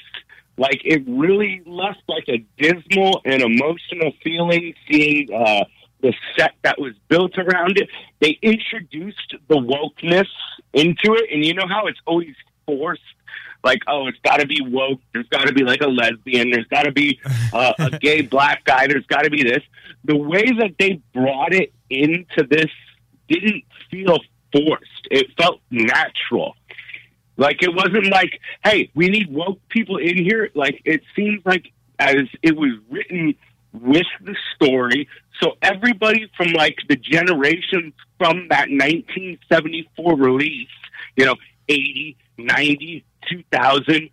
Like 0.57 0.83
it 0.85 1.03
really 1.07 1.63
left 1.67 2.03
like 2.09 2.29
a 2.29 2.45
dismal 2.59 3.23
and 3.25 3.43
emotional 3.43 4.13
feeling 4.23 4.75
seeing 4.89 5.33
uh, 5.33 5.65
the 6.03 6.13
set 6.37 6.53
that 6.63 6.79
was 6.79 6.93
built 7.09 7.39
around 7.39 7.79
it. 7.79 7.89
They 8.21 8.39
introduced 8.43 9.35
the 9.49 9.57
wokeness 9.57 10.29
into 10.75 11.15
it, 11.15 11.31
and 11.33 11.45
you 11.45 11.55
know 11.55 11.67
how 11.67 11.87
it's 11.87 12.01
always 12.07 12.35
forced. 12.67 13.03
Like, 13.65 13.79
oh, 13.87 14.09
it's 14.09 14.19
got 14.25 14.41
to 14.41 14.47
be 14.47 14.61
woke. 14.61 15.01
There's 15.13 15.29
got 15.29 15.47
to 15.47 15.53
be 15.53 15.63
like 15.63 15.81
a 15.83 15.87
lesbian. 15.87 16.51
There's 16.51 16.67
got 16.67 16.83
to 16.83 16.93
be 16.93 17.21
uh, 17.53 17.73
a 17.79 17.91
gay 18.01 18.23
black 18.23 18.65
guy. 18.65 18.89
There's 18.89 19.07
got 19.07 19.23
to 19.23 19.31
be 19.31 19.45
this. 19.45 19.63
The 20.05 20.17
way 20.17 20.45
that 20.59 20.75
they 20.79 21.01
brought 21.15 21.55
it 21.55 21.73
into 21.89 22.47
this 22.49 22.71
didn't 23.29 23.65
feel 23.91 24.19
forced. 24.53 25.09
It 25.11 25.27
felt 25.37 25.61
natural. 25.71 26.55
Like 27.37 27.63
it 27.63 27.75
wasn't 27.75 28.11
like, 28.11 28.41
hey, 28.65 28.91
we 28.95 29.09
need 29.09 29.33
woke 29.33 29.61
people 29.69 29.97
in 29.97 30.17
here. 30.17 30.51
Like 30.55 30.83
it 30.85 31.03
seems 31.17 31.43
like 31.45 31.73
as 31.99 32.25
it 32.43 32.57
was 32.57 32.73
written 32.91 33.35
with 33.73 34.07
the 34.21 34.37
story. 34.55 35.09
So 35.41 35.53
everybody 35.63 36.31
from 36.37 36.49
like 36.49 36.77
the 36.89 36.97
generation 36.97 37.93
from 38.19 38.49
that 38.49 38.69
1974 38.69 40.17
release, 40.17 40.69
you 41.17 41.25
know, 41.25 41.37
80, 41.69 42.17
90, 42.39 43.05
2000, 43.31 44.11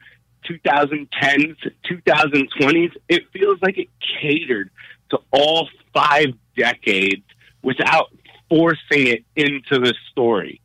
2010s, 0.50 1.58
2020s, 1.86 2.92
it 3.10 3.24
feels 3.34 3.60
like 3.62 3.78
it 3.78 3.90
catered 4.22 4.72
to 5.10 5.20
all 5.32 5.68
five 5.94 6.28
decades 6.56 7.24
without 7.64 8.08
forcing 8.50 9.08
it 9.08 9.24
into 9.36 9.80
the 9.80 9.94
story. 10.12 10.62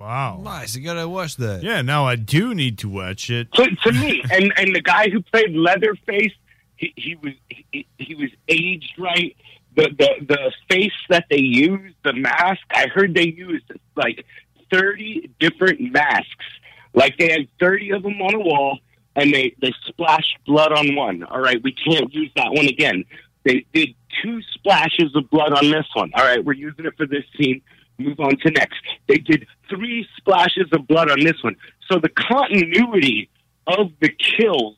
Wow. 0.00 0.40
Nice. 0.42 0.74
You 0.74 0.82
gotta 0.82 1.06
watch 1.08 1.36
that. 1.36 1.62
Yeah, 1.62 1.82
now 1.82 2.06
I 2.06 2.16
do 2.16 2.54
need 2.54 2.78
to 2.78 2.88
watch 2.88 3.28
it. 3.28 3.52
to, 3.52 3.66
to 3.84 3.92
me, 3.92 4.22
and 4.32 4.52
and 4.56 4.74
the 4.74 4.80
guy 4.80 5.10
who 5.10 5.20
played 5.20 5.54
Leatherface, 5.54 6.32
he, 6.76 6.92
he 6.96 7.16
was 7.16 7.34
he, 7.48 7.86
he 7.98 8.14
was 8.14 8.30
aged 8.48 8.94
right. 8.98 9.36
The, 9.76 9.90
the 9.98 10.26
the 10.26 10.52
face 10.70 10.92
that 11.10 11.26
they 11.30 11.38
used, 11.38 11.94
the 12.02 12.14
mask. 12.14 12.62
I 12.70 12.86
heard 12.88 13.14
they 13.14 13.26
used 13.26 13.70
like 13.94 14.24
thirty 14.72 15.30
different 15.38 15.80
masks. 15.92 16.46
Like 16.94 17.18
they 17.18 17.30
had 17.30 17.48
thirty 17.60 17.90
of 17.90 18.02
them 18.02 18.20
on 18.22 18.34
a 18.34 18.40
wall, 18.40 18.78
and 19.14 19.32
they 19.32 19.54
they 19.60 19.72
splashed 19.86 20.38
blood 20.46 20.72
on 20.72 20.96
one. 20.96 21.24
All 21.24 21.40
right, 21.40 21.62
we 21.62 21.72
can't 21.72 22.12
use 22.12 22.30
that 22.36 22.52
one 22.52 22.66
again. 22.66 23.04
They 23.44 23.64
did 23.72 23.94
two 24.22 24.40
splashes 24.54 25.14
of 25.14 25.30
blood 25.30 25.52
on 25.52 25.70
this 25.70 25.86
one. 25.94 26.10
All 26.14 26.24
right, 26.24 26.44
we're 26.44 26.52
using 26.54 26.84
it 26.84 26.96
for 26.96 27.06
this 27.06 27.24
scene. 27.36 27.62
Move 27.98 28.20
on 28.20 28.36
to 28.38 28.50
next. 28.50 28.80
They 29.08 29.18
did 29.18 29.46
three 29.68 30.06
splashes 30.16 30.68
of 30.72 30.86
blood 30.86 31.10
on 31.10 31.20
this 31.20 31.42
one. 31.42 31.56
So 31.90 31.98
the 31.98 32.08
continuity 32.08 33.28
of 33.66 33.92
the 34.00 34.10
kills 34.10 34.76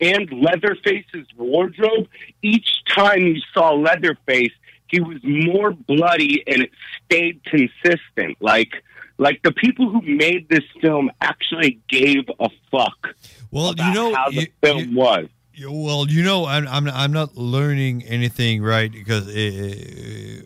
and 0.00 0.30
Leatherface's 0.32 1.26
wardrobe, 1.36 2.08
each 2.42 2.68
time 2.88 3.20
you 3.20 3.40
saw 3.52 3.72
Leatherface, 3.72 4.52
he 4.88 5.00
was 5.00 5.18
more 5.22 5.72
bloody 5.72 6.42
and 6.46 6.62
it 6.62 6.70
stayed 7.04 7.42
consistent. 7.44 8.36
Like 8.40 8.82
like 9.18 9.42
the 9.42 9.52
people 9.52 9.90
who 9.90 10.02
made 10.02 10.48
this 10.48 10.64
film 10.80 11.10
actually 11.20 11.80
gave 11.88 12.24
a 12.40 12.48
fuck. 12.70 13.14
Well, 13.50 13.74
you 13.76 13.94
know 13.94 14.14
how 14.14 14.30
the 14.30 14.50
film 14.62 14.94
was. 14.94 15.28
Well, 15.68 16.06
you 16.08 16.22
know, 16.22 16.46
I'm 16.46 16.66
I'm 16.68 16.88
I'm 16.88 17.12
not 17.12 17.36
learning 17.36 18.02
anything, 18.04 18.62
right? 18.62 18.90
Because 18.90 19.28
uh, 19.28 19.30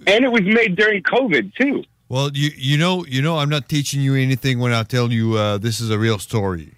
and 0.07 0.25
it 0.25 0.31
was 0.33 0.43
made 0.43 0.77
during 0.77 1.03
COVID 1.03 1.55
too. 1.55 1.85
Well, 2.11 2.31
you 2.35 2.51
you 2.57 2.77
know 2.79 3.05
you 3.07 3.23
know 3.23 3.39
I'm 3.39 3.49
not 3.49 3.69
teaching 3.69 4.01
you 4.03 4.15
anything 4.15 4.59
when 4.59 4.73
I 4.73 4.83
tell 4.83 5.11
you 5.13 5.35
uh, 5.37 5.59
this 5.59 5.81
is 5.81 5.91
a 5.91 5.99
real 5.99 6.19
story. 6.19 6.75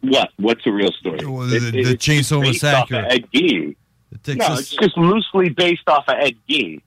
What? 0.00 0.30
What's 0.36 0.66
a 0.66 0.72
real 0.72 0.92
story? 0.92 1.24
Well, 1.24 1.46
the- 1.46 1.56
It- 1.56 1.72
the 1.72 1.78
it's 1.92 2.06
Chainsaw 2.06 2.42
based 2.42 2.64
off 2.64 2.90
Massacre. 2.90 3.06
of 3.06 3.12
Ed 3.12 3.30
Gein. 3.32 3.76
The 4.22 4.34
No, 4.36 4.54
it's 4.54 4.70
just 4.70 4.96
loosely 4.96 5.48
based 5.50 5.88
off 5.88 6.04
of 6.08 6.16
Ed 6.18 6.34
Gein. 6.48 6.80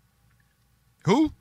Who? 1.06 1.32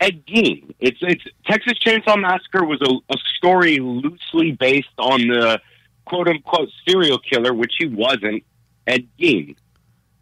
Ed 0.00 0.24
Gein. 0.26 0.74
It's 0.80 0.98
it's 1.00 1.24
Texas 1.46 1.74
Chainsaw 1.78 2.20
Massacre 2.20 2.64
was 2.64 2.80
a, 2.82 3.12
a 3.12 3.16
story 3.36 3.78
loosely 3.78 4.52
based 4.52 4.88
on 4.98 5.26
the 5.28 5.60
quote 6.04 6.28
unquote 6.28 6.68
serial 6.86 7.18
killer, 7.18 7.54
which 7.54 7.74
he 7.78 7.86
wasn't. 7.86 8.42
Ed 8.86 9.08
Gein. 9.18 9.56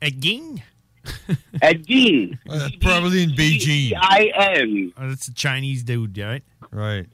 Ed 0.01 0.21
Gein. 0.21 0.63
Ed 1.63 1.87
Gein. 1.87 2.39
Uh, 2.49 2.69
probably 2.81 3.25
in 3.25 3.31
Beijing. 3.31 3.93
I 4.01 4.31
N. 4.35 4.93
Oh, 4.97 5.09
that's 5.09 5.29
a 5.29 5.35
Chinese 5.35 5.83
dude, 5.83 6.17
right? 6.19 6.43
Right. 6.71 7.07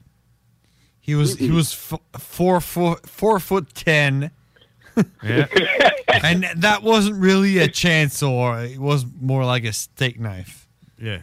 He 0.99 1.15
was 1.15 1.37
he 1.37 1.49
was 1.49 1.73
f- 1.73 2.21
four 2.21 2.61
foot 2.61 3.07
four 3.07 3.39
foot 3.39 3.73
ten. 3.73 4.31
Yeah. 5.23 5.47
and 6.23 6.45
that 6.57 6.83
wasn't 6.83 7.15
really 7.15 7.57
a 7.59 7.67
chainsaw. 7.67 8.71
It 8.71 8.79
was 8.79 9.05
more 9.19 9.45
like 9.45 9.63
a 9.63 9.73
steak 9.73 10.19
knife. 10.19 10.67
Yeah. 11.01 11.21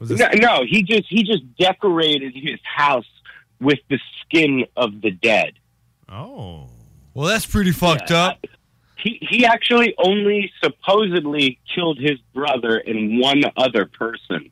No, 0.00 0.28
no, 0.34 0.64
he 0.66 0.82
just 0.82 1.06
he 1.08 1.22
just 1.22 1.42
decorated 1.58 2.32
his 2.34 2.58
house 2.64 3.08
with 3.60 3.80
the 3.90 3.98
skin 4.20 4.64
of 4.76 5.02
the 5.02 5.10
dead. 5.10 5.58
Oh. 6.10 6.66
Well, 7.14 7.26
that's 7.28 7.46
pretty 7.46 7.72
fucked 7.72 8.10
up. 8.10 8.44
He 9.02 9.18
he 9.30 9.46
actually 9.46 9.94
only 9.98 10.52
supposedly 10.62 11.58
killed 11.74 11.98
his 11.98 12.18
brother 12.34 12.78
and 12.78 13.18
one 13.18 13.42
other 13.56 13.86
person. 13.86 14.50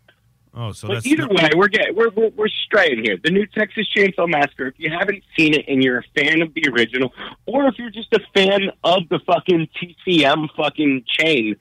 Oh, 0.55 0.73
so 0.73 0.89
but 0.89 0.95
that's 0.95 1.07
either 1.07 1.27
not- 1.27 1.33
way, 1.35 1.51
we're 1.55 1.69
getting 1.69 1.95
we're, 1.95 2.09
we're 2.11 2.31
we're 2.31 2.49
straying 2.49 3.05
here. 3.05 3.19
The 3.23 3.31
new 3.31 3.47
Texas 3.47 3.87
Chainsaw 3.95 4.29
Massacre. 4.29 4.67
If 4.69 4.75
you 4.79 4.91
haven't 4.91 5.23
seen 5.37 5.55
it 5.55 5.67
and 5.69 5.83
you're 5.85 5.99
a 5.99 6.21
fan 6.21 6.41
of 6.43 6.55
the 6.55 6.65
original, 6.71 7.13
or 7.47 7.67
if 7.69 7.79
you're 7.79 7.91
just 7.91 8.13
a 8.15 8.21
fan 8.35 8.71
of 8.83 9.09
the 9.11 9.19
fucking 9.27 9.69
TCM 9.81 10.49
fucking 10.57 11.05
chain, 11.07 11.57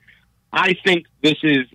I 0.52 0.74
think 0.84 1.06
this 1.22 1.36
is 1.42 1.66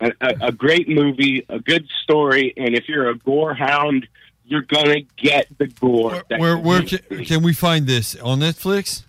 a, 0.00 0.10
a, 0.20 0.48
a 0.48 0.52
great 0.52 0.88
movie, 0.88 1.46
a 1.48 1.60
good 1.60 1.86
story, 2.02 2.52
and 2.56 2.74
if 2.74 2.88
you're 2.88 3.08
a 3.08 3.16
gore 3.16 3.54
hound, 3.54 4.08
you're 4.50 4.62
gonna 4.62 5.00
get 5.16 5.46
the 5.58 5.68
gore. 5.68 6.22
that 6.28 6.40
Where 6.40 6.58
where 6.58 6.82
can, 6.82 7.24
can 7.24 7.42
we 7.42 7.54
find 7.54 7.86
this 7.86 8.16
on 8.16 8.40
Netflix? 8.40 9.04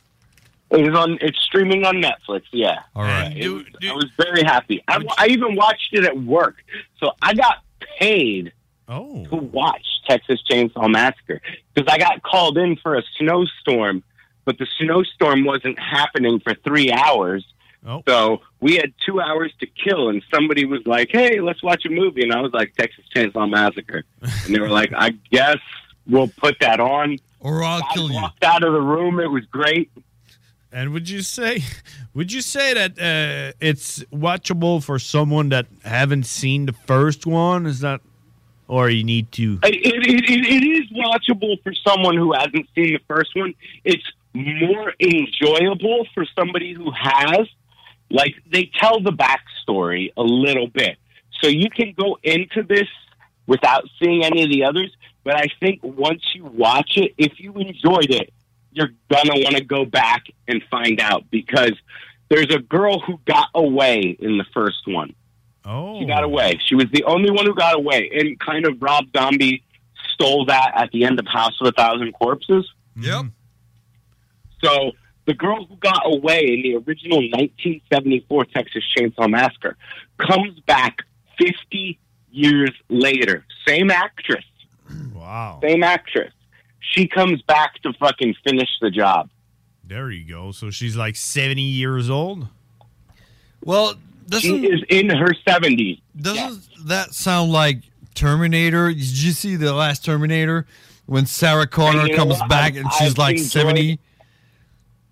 It 0.69 0.87
is 0.87 0.95
on. 0.95 1.17
It's 1.19 1.39
streaming 1.41 1.83
on 1.83 1.95
Netflix. 1.95 2.43
Yeah. 2.53 2.83
All 2.95 3.03
right. 3.03 3.35
It 3.35 3.49
was- 3.49 3.65
I 3.83 3.93
was 3.93 4.09
very 4.17 4.43
happy. 4.43 4.81
I, 4.87 5.03
I 5.17 5.27
even 5.27 5.55
watched 5.55 5.89
it 5.93 6.05
at 6.05 6.17
work, 6.17 6.63
so 6.99 7.11
I 7.21 7.33
got 7.33 7.63
paid 7.99 8.53
oh. 8.87 9.25
to 9.25 9.35
watch 9.35 9.85
Texas 10.07 10.41
Chainsaw 10.49 10.89
Massacre 10.89 11.41
because 11.73 11.91
I 11.91 11.97
got 11.97 12.21
called 12.21 12.57
in 12.57 12.77
for 12.77 12.95
a 12.95 13.01
snowstorm, 13.17 14.03
but 14.45 14.59
the 14.59 14.67
snowstorm 14.79 15.43
wasn't 15.43 15.79
happening 15.79 16.39
for 16.39 16.53
three 16.53 16.91
hours. 16.91 17.43
Oh. 17.85 18.03
So 18.07 18.41
we 18.59 18.75
had 18.75 18.93
two 19.05 19.19
hours 19.19 19.51
to 19.59 19.65
kill, 19.65 20.09
and 20.09 20.23
somebody 20.33 20.65
was 20.65 20.85
like, 20.85 21.09
"Hey, 21.11 21.41
let's 21.41 21.63
watch 21.63 21.83
a 21.85 21.89
movie," 21.89 22.21
and 22.21 22.31
I 22.31 22.41
was 22.41 22.53
like, 22.53 22.75
"Texas 22.75 23.05
Chainsaw 23.15 23.49
Massacre," 23.49 24.03
and 24.21 24.53
they 24.55 24.59
were 24.59 24.69
like, 24.69 24.91
"I 24.95 25.11
guess 25.31 25.57
we'll 26.07 26.27
put 26.27 26.57
that 26.59 26.79
on." 26.79 27.17
Or 27.39 27.63
I'll 27.63 27.81
kill 27.93 28.09
you. 28.11 28.21
Walked 28.21 28.43
out 28.43 28.63
of 28.63 28.73
the 28.73 28.81
room. 28.81 29.19
It 29.19 29.31
was 29.31 29.45
great. 29.45 29.91
And 30.71 30.93
would 30.93 31.09
you 31.09 31.21
say, 31.21 31.63
would 32.13 32.31
you 32.31 32.41
say 32.41 32.73
that 32.73 32.91
uh, 32.91 33.53
it's 33.59 33.99
watchable 34.05 34.83
for 34.83 34.99
someone 34.99 35.49
that 35.49 35.67
haven't 35.83 36.25
seen 36.25 36.67
the 36.67 36.73
first 36.73 37.25
one? 37.25 37.65
Is 37.65 37.79
that, 37.79 38.01
or 38.67 38.89
you 38.89 39.03
need 39.03 39.31
to? 39.33 39.59
It, 39.63 39.75
it, 39.75 40.29
it, 40.29 40.45
it 40.45 40.63
is 40.63 40.89
watchable 40.91 41.61
for 41.63 41.73
someone 41.73 42.15
who 42.15 42.31
hasn't 42.33 42.67
seen 42.75 42.93
the 42.93 43.01
first 43.07 43.35
one. 43.35 43.53
It's 43.83 44.03
more 44.33 44.93
enjoyable 44.99 46.07
for 46.13 46.25
somebody 46.37 46.73
who 46.73 46.91
has. 46.91 47.47
Like 48.11 48.35
they 48.51 48.69
tell 48.79 49.01
the 49.01 49.11
backstory 49.11 50.11
a 50.17 50.21
little 50.23 50.67
bit, 50.67 50.97
so 51.41 51.47
you 51.47 51.69
can 51.69 51.93
go 51.97 52.17
into 52.23 52.63
this 52.63 52.87
without 53.47 53.87
seeing 53.99 54.23
any 54.23 54.43
of 54.43 54.49
the 54.49 54.63
others. 54.65 54.95
But 55.23 55.35
I 55.35 55.47
think 55.59 55.81
once 55.83 56.21
you 56.33 56.45
watch 56.45 56.97
it, 56.97 57.13
if 57.17 57.39
you 57.39 57.53
enjoyed 57.53 58.09
it, 58.09 58.33
you're 58.71 58.91
gonna 59.09 59.33
want 59.35 59.55
to 59.57 59.63
go 59.63 59.85
back 59.85 60.23
and 60.47 60.61
find 60.69 60.99
out 60.99 61.29
because 61.31 61.73
there's 62.29 62.53
a 62.53 62.59
girl 62.59 62.99
who 62.99 63.19
got 63.25 63.49
away 63.53 64.15
in 64.19 64.37
the 64.37 64.45
first 64.53 64.87
one. 64.87 65.13
Oh, 65.63 65.99
She 65.99 66.05
got 66.05 66.23
away. 66.23 66.59
She 66.65 66.75
was 66.75 66.87
the 66.91 67.03
only 67.03 67.29
one 67.29 67.45
who 67.45 67.53
got 67.53 67.75
away, 67.75 68.09
and 68.13 68.39
kind 68.39 68.65
of 68.65 68.81
Rob 68.81 69.05
Zombie 69.15 69.63
stole 70.13 70.45
that 70.45 70.71
at 70.75 70.91
the 70.91 71.05
end 71.05 71.19
of 71.19 71.27
House 71.27 71.55
of 71.61 71.67
a 71.67 71.71
Thousand 71.71 72.13
Corpses. 72.13 72.67
Yep. 72.95 73.13
Mm-hmm. 73.13 73.27
So 74.63 74.91
the 75.25 75.33
girl 75.33 75.65
who 75.65 75.75
got 75.77 76.01
away 76.05 76.39
in 76.53 76.61
the 76.63 76.75
original 76.75 77.19
1974 77.19 78.45
Texas 78.45 78.83
Chainsaw 78.97 79.29
Massacre 79.29 79.77
comes 80.17 80.59
back 80.61 80.99
50 81.37 81.99
years 82.31 82.71
later. 82.89 83.45
Same 83.67 83.91
actress. 83.91 84.43
Wow. 85.13 85.59
Same 85.61 85.83
actress. 85.83 86.33
She 86.79 87.07
comes 87.07 87.41
back 87.43 87.81
to 87.83 87.93
fucking 87.93 88.35
finish 88.43 88.69
the 88.81 88.89
job. 88.89 89.29
There 89.85 90.09
you 90.11 90.25
go. 90.27 90.51
So 90.51 90.71
she's 90.71 90.95
like 90.97 91.15
seventy 91.15 91.61
years 91.63 92.09
old. 92.09 92.47
Well, 93.63 93.95
she 94.39 94.65
is 94.65 94.81
in 94.89 95.09
her 95.09 95.33
70s. 95.45 96.01
Doesn't 96.19 96.63
that 96.87 97.13
sound 97.13 97.51
like 97.51 97.79
Terminator? 98.15 98.89
Did 98.89 99.21
you 99.21 99.31
see 99.31 99.55
the 99.55 99.73
last 99.73 100.03
Terminator 100.05 100.65
when 101.05 101.25
Sarah 101.25 101.67
Connor 101.67 102.05
you 102.05 102.11
know 102.11 102.15
comes 102.17 102.39
what? 102.39 102.49
back 102.49 102.71
I've- 102.73 102.79
and 102.79 102.91
she's 102.93 103.11
I've 103.11 103.17
like 103.17 103.31
enjoyed- 103.37 103.51
seventy? 103.51 103.99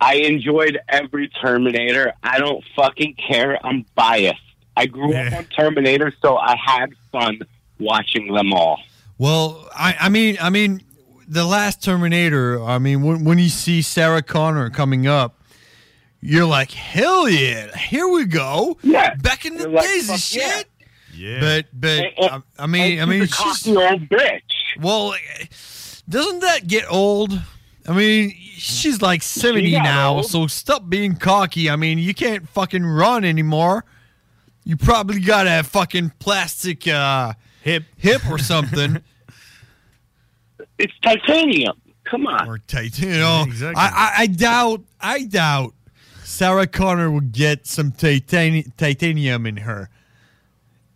I 0.01 0.15
enjoyed 0.15 0.80
every 0.88 1.27
Terminator. 1.27 2.13
I 2.23 2.39
don't 2.39 2.63
fucking 2.76 3.15
care. 3.15 3.63
I'm 3.65 3.85
biased. 3.95 4.39
I 4.77 4.85
grew 4.85 5.13
up 5.13 5.34
on 5.34 5.45
Terminator, 5.45 6.13
so 6.21 6.38
I 6.38 6.55
had 6.55 6.93
fun 7.11 7.41
watching 7.80 8.34
them 8.34 8.53
all. 8.53 8.80
Well, 9.17 9.67
I, 9.76 9.95
I 9.99 10.09
mean, 10.09 10.38
I 10.39 10.49
mean, 10.49 10.81
the 11.27 11.45
last 11.45 11.84
Terminator. 11.84 12.63
I 12.63 12.80
mean, 12.80 13.03
when 13.03 13.26
when 13.26 13.38
you 13.38 13.49
see 13.49 13.81
Sarah 13.81 14.21
Connor 14.21 14.69
coming 14.69 15.05
up, 15.05 15.43
you're 16.21 16.45
like, 16.45 16.71
hell 16.71 17.27
yeah, 17.27 17.76
here 17.76 18.07
we 18.07 18.26
go. 18.26 18.77
Yeah, 18.81 19.15
back 19.15 19.45
in 19.45 19.55
the 19.55 19.63
You're 19.63 19.71
like, 19.71 19.85
days 19.85 20.09
and 20.09 20.19
fuck 20.19 20.39
yeah. 20.41 20.57
shit. 20.57 20.67
Yeah, 21.13 21.39
but 21.41 21.65
but 21.73 22.05
I, 22.17 22.41
I 22.57 22.67
mean, 22.67 23.01
I 23.01 23.05
mean, 23.05 23.26
she's 23.26 23.34
a 23.34 23.35
cocky 23.35 23.76
old 23.76 24.09
bitch. 24.09 24.41
Well, 24.80 25.13
doesn't 26.07 26.39
that 26.39 26.67
get 26.67 26.85
old? 26.89 27.34
I 27.90 27.94
mean, 27.94 28.36
she's 28.56 29.02
like 29.02 29.24
seventy 29.24 29.72
got 29.72 29.84
now, 29.84 30.16
old. 30.18 30.28
so 30.28 30.45
stop 30.45 30.88
being 30.88 31.16
cocky. 31.16 31.72
I 31.72 31.76
mean, 31.76 31.98
you 31.98 32.14
can't 32.14 32.48
fucking 32.48 32.86
run 32.86 33.26
anymore. 33.26 33.84
You 34.64 34.78
probably 34.78 35.20
got 35.20 35.48
a 35.48 35.64
fucking 35.64 36.11
plastic 36.20 36.88
uh, 36.88 37.34
hip 37.61 37.86
hip 37.98 38.30
or 38.30 38.38
something. 38.38 39.02
it's 40.78 40.94
titanium. 41.02 41.82
Come 42.03 42.28
on. 42.28 42.48
Or 42.48 42.60
titanium. 42.60 43.52
I, 43.76 43.76
I, 43.76 44.14
I 44.20 44.28
doubt. 44.28 44.84
I 45.02 45.24
doubt. 45.24 45.74
Sarah 46.24 46.68
Connor 46.68 47.10
would 47.10 47.32
get 47.32 47.66
some 47.66 47.91
titani- 47.91 48.72
titanium 48.78 49.48
in 49.48 49.57
her. 49.57 49.90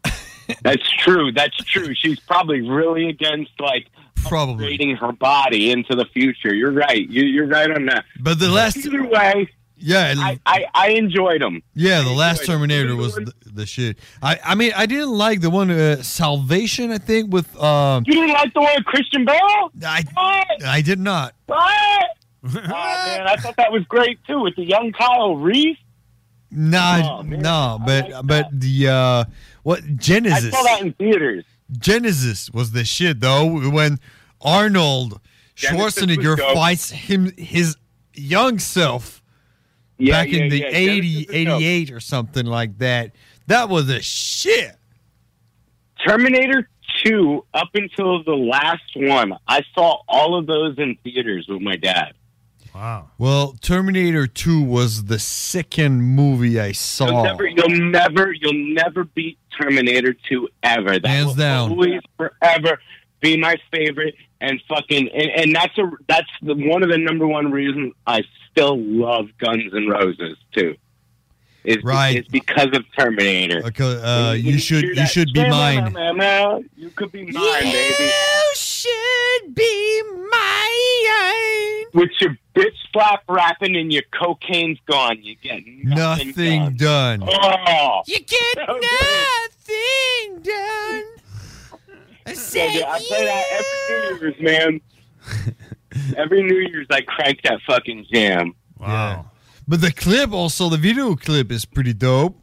That's 0.62 0.88
true. 1.00 1.32
That's 1.32 1.58
true. 1.58 1.96
She's 1.96 2.20
probably 2.20 2.62
really 2.62 3.10
against 3.10 3.60
like 3.60 3.88
probably 4.24 4.78
upgrading 4.78 4.98
her 5.00 5.12
body 5.12 5.72
into 5.72 5.96
the 5.96 6.06
future. 6.06 6.54
You're 6.54 6.72
right. 6.72 7.08
You, 7.10 7.24
you're 7.24 7.48
right 7.48 7.70
on 7.70 7.86
that. 7.88 8.06
But 8.20 8.40
the 8.40 8.50
last, 8.50 8.78
either 8.78 9.06
way, 9.06 9.50
yeah, 9.78 10.14
I, 10.18 10.40
I, 10.46 10.66
I 10.74 10.90
enjoyed 10.92 11.42
them. 11.42 11.62
Yeah, 11.76 12.02
the 12.02 12.12
last 12.12 12.46
Terminator 12.46 12.96
was 12.96 13.16
the, 13.16 13.34
the 13.46 13.66
shit. 13.66 14.00
I, 14.22 14.40
I 14.44 14.56
mean, 14.56 14.72
I 14.76 14.86
didn't 14.86 15.12
like 15.12 15.42
the 15.42 15.50
one 15.50 15.70
uh, 15.72 16.02
Salvation. 16.02 16.92
I 16.92 16.98
think 17.00 17.34
with 17.34 17.56
um, 17.62 18.04
You 18.08 18.14
didn't 18.14 18.32
like 18.34 18.54
the 18.54 18.62
one 18.62 18.72
with 18.78 18.86
Christian 18.86 19.26
Bale? 19.26 19.72
I 19.86 20.04
I 20.66 20.82
did 20.82 21.00
not. 21.00 21.36
What? 21.48 21.60
oh 22.46 22.50
man, 22.54 23.28
I 23.28 23.36
thought 23.38 23.56
that 23.58 23.72
was 23.72 23.84
great 23.86 24.20
too 24.26 24.42
with 24.42 24.56
the 24.56 24.64
young 24.66 24.92
Kyle 24.92 25.36
Reese. 25.36 25.78
Nah, 26.52 27.20
Oh, 27.20 27.22
no, 27.24 27.80
but 27.86 28.28
but 28.28 28.48
the 28.52 28.88
uh, 28.88 29.24
what 29.64 29.82
Genesis? 29.98 30.38
I 30.38 30.40
Genesis? 30.40 30.52
saw 30.52 30.64
that 30.64 30.82
in 30.82 30.94
theaters. 30.94 31.46
Genesis 31.72 32.50
was 32.52 32.72
the 32.72 32.84
shit 32.86 33.20
though. 33.20 33.70
When 33.70 34.00
Arnold 34.42 35.20
Genesis 35.56 36.04
Schwarzenegger 36.04 36.38
fights 36.54 36.90
him 36.92 37.32
his 37.38 37.78
young 38.14 38.60
self 38.60 39.22
Yeah, 39.98 40.14
back 40.14 40.30
in 40.30 40.50
the 40.50 40.60
yeah, 40.60 40.68
80, 40.68 41.26
Genesis 41.26 41.28
was 41.28 41.88
dope. 41.90 41.96
or 41.98 42.00
something 42.00 42.46
like 42.46 42.78
that. 42.80 43.12
That 43.48 43.70
was 43.70 43.90
a 43.90 44.02
shit. 44.02 44.76
Terminator 46.06 46.70
2, 47.06 47.46
up 47.54 47.70
until 47.74 48.24
the 48.24 48.32
last 48.36 48.82
one, 48.96 49.34
I 49.48 49.62
saw 49.74 50.02
all 50.08 50.38
of 50.38 50.48
those 50.48 50.78
in 50.78 50.98
theaters 51.04 51.48
with 51.50 51.62
my 51.62 51.76
dad. 51.76 52.14
Wow. 52.74 53.12
Well, 53.18 53.56
Terminator 53.62 54.26
2 54.28 54.62
was 54.64 55.06
the 55.06 55.20
second 55.20 56.02
movie 56.02 56.60
I 56.60 56.72
saw. 56.72 57.06
You'll 57.06 57.16
saw. 57.16 57.24
never, 57.24 57.48
you'll 57.48 57.90
never, 57.92 58.32
you'll 58.34 58.74
never 58.74 59.04
beat 59.04 59.38
Terminator 59.60 60.16
2 60.28 60.50
ever. 60.64 61.00
That 61.00 61.08
Hands 61.08 61.36
down. 61.36 61.72
always 61.72 62.02
forever 62.18 62.80
be 63.22 63.38
my 63.38 63.56
favorite. 63.72 64.16
And 64.42 64.62
fucking, 64.68 65.08
and, 65.10 65.30
and 65.32 65.56
that's 65.56 65.78
a 65.78 65.90
that's 66.10 66.28
the, 66.42 66.54
one 66.56 66.84
of 66.84 66.90
the 66.90 66.98
number 66.98 67.26
one 67.26 67.50
reasons 67.52 67.94
I 68.06 68.24
still 68.52 68.78
love 68.78 69.28
Guns 69.38 69.72
and 69.72 69.90
Roses 69.90 70.38
too. 70.54 70.76
Is, 71.64 71.78
Right. 71.82 72.18
It's 72.18 72.28
because 72.28 72.68
of 72.74 72.84
Terminator. 73.00 73.62
Okay, 73.68 73.86
uh, 73.86 74.32
When 74.34 74.44
you 74.46 74.58
should 74.58 74.84
you 74.84 75.06
should 75.08 75.32
be 75.32 75.48
mine. 75.48 75.94
meow, 75.94 76.12
meow, 76.12 76.14
meow," 76.14 76.64
You 76.76 76.90
could 76.90 77.14
be 77.14 77.24
mine, 77.32 77.64
baby. 77.64 78.04
You 78.04 78.52
should 78.56 79.56
be 79.56 80.02
mine. 80.30 81.86
With 81.94 82.10
your 82.20 82.38
bitch 82.56 82.76
slap 82.92 83.24
rapping 83.28 83.76
and 83.76 83.92
your 83.92 84.04
cocaine's 84.14 84.80
gone, 84.88 85.22
you 85.22 85.36
get 85.36 85.62
nothing, 85.66 86.28
Nothing 86.30 86.76
done. 86.76 87.24
Oh, 87.28 88.02
You 88.06 88.20
get 88.20 88.58
nothing 88.58 90.42
done. 90.42 91.04
I 92.26 92.36
Yeah, 92.54 92.72
dude, 92.72 92.84
I 92.84 93.00
play 93.00 93.26
that 93.26 93.44
every 93.52 94.16
New 94.16 94.20
Year's, 94.22 94.42
man. 94.42 94.82
every 96.18 96.44
New 96.44 96.56
Year's, 96.60 96.88
I 96.90 97.02
crank 97.02 97.42
that 97.44 97.60
fucking 97.68 98.06
jam. 98.14 98.54
Wow. 98.80 99.32
But 99.68 99.82
the 99.82 99.92
clip 99.92 100.32
also, 100.32 100.70
the 100.70 100.78
video 100.78 101.16
clip 101.16 101.52
is 101.52 101.66
pretty 101.66 101.94
dope. 101.94 102.38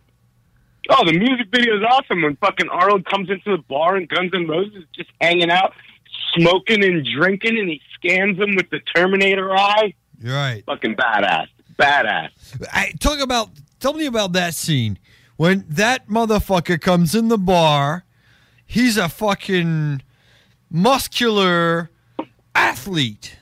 Oh, 0.89 1.05
the 1.05 1.13
music 1.13 1.49
video 1.55 1.77
is 1.77 1.85
awesome 1.89 2.23
when 2.23 2.37
fucking 2.37 2.69
Arnold 2.69 3.05
comes 3.05 3.31
into 3.31 3.57
the 3.57 3.63
bar 3.69 3.97
and 3.97 4.09
Guns 4.09 4.33
N' 4.35 4.49
Roses 4.49 4.75
is 4.75 4.85
just 4.95 5.11
hanging 5.21 5.51
out, 5.51 5.73
smoking 6.35 6.83
and 6.85 7.07
drinking, 7.07 7.59
and 7.59 7.69
he 7.69 7.81
scans 7.95 8.39
them 8.39 8.57
with 8.57 8.71
the 8.71 8.81
Terminator 8.95 9.55
eye. 9.57 9.95
You're 10.21 10.35
right. 10.35 10.65
Fucking 10.67 10.97
badass. 10.97 11.47
Badass. 11.79 12.31
I 12.73 12.93
talk 13.01 13.21
about 13.21 13.51
tell 13.79 13.95
me 13.95 14.07
about 14.07 14.33
that 14.35 14.55
scene 14.55 14.99
when 15.37 15.65
that 15.69 16.09
motherfucker 16.09 16.81
comes 16.81 17.15
in 17.15 17.29
the 17.29 17.39
bar. 17.39 18.05
He's 18.67 18.97
a 18.97 19.09
fucking 19.09 20.03
muscular 20.71 21.91
athlete. 22.55 23.37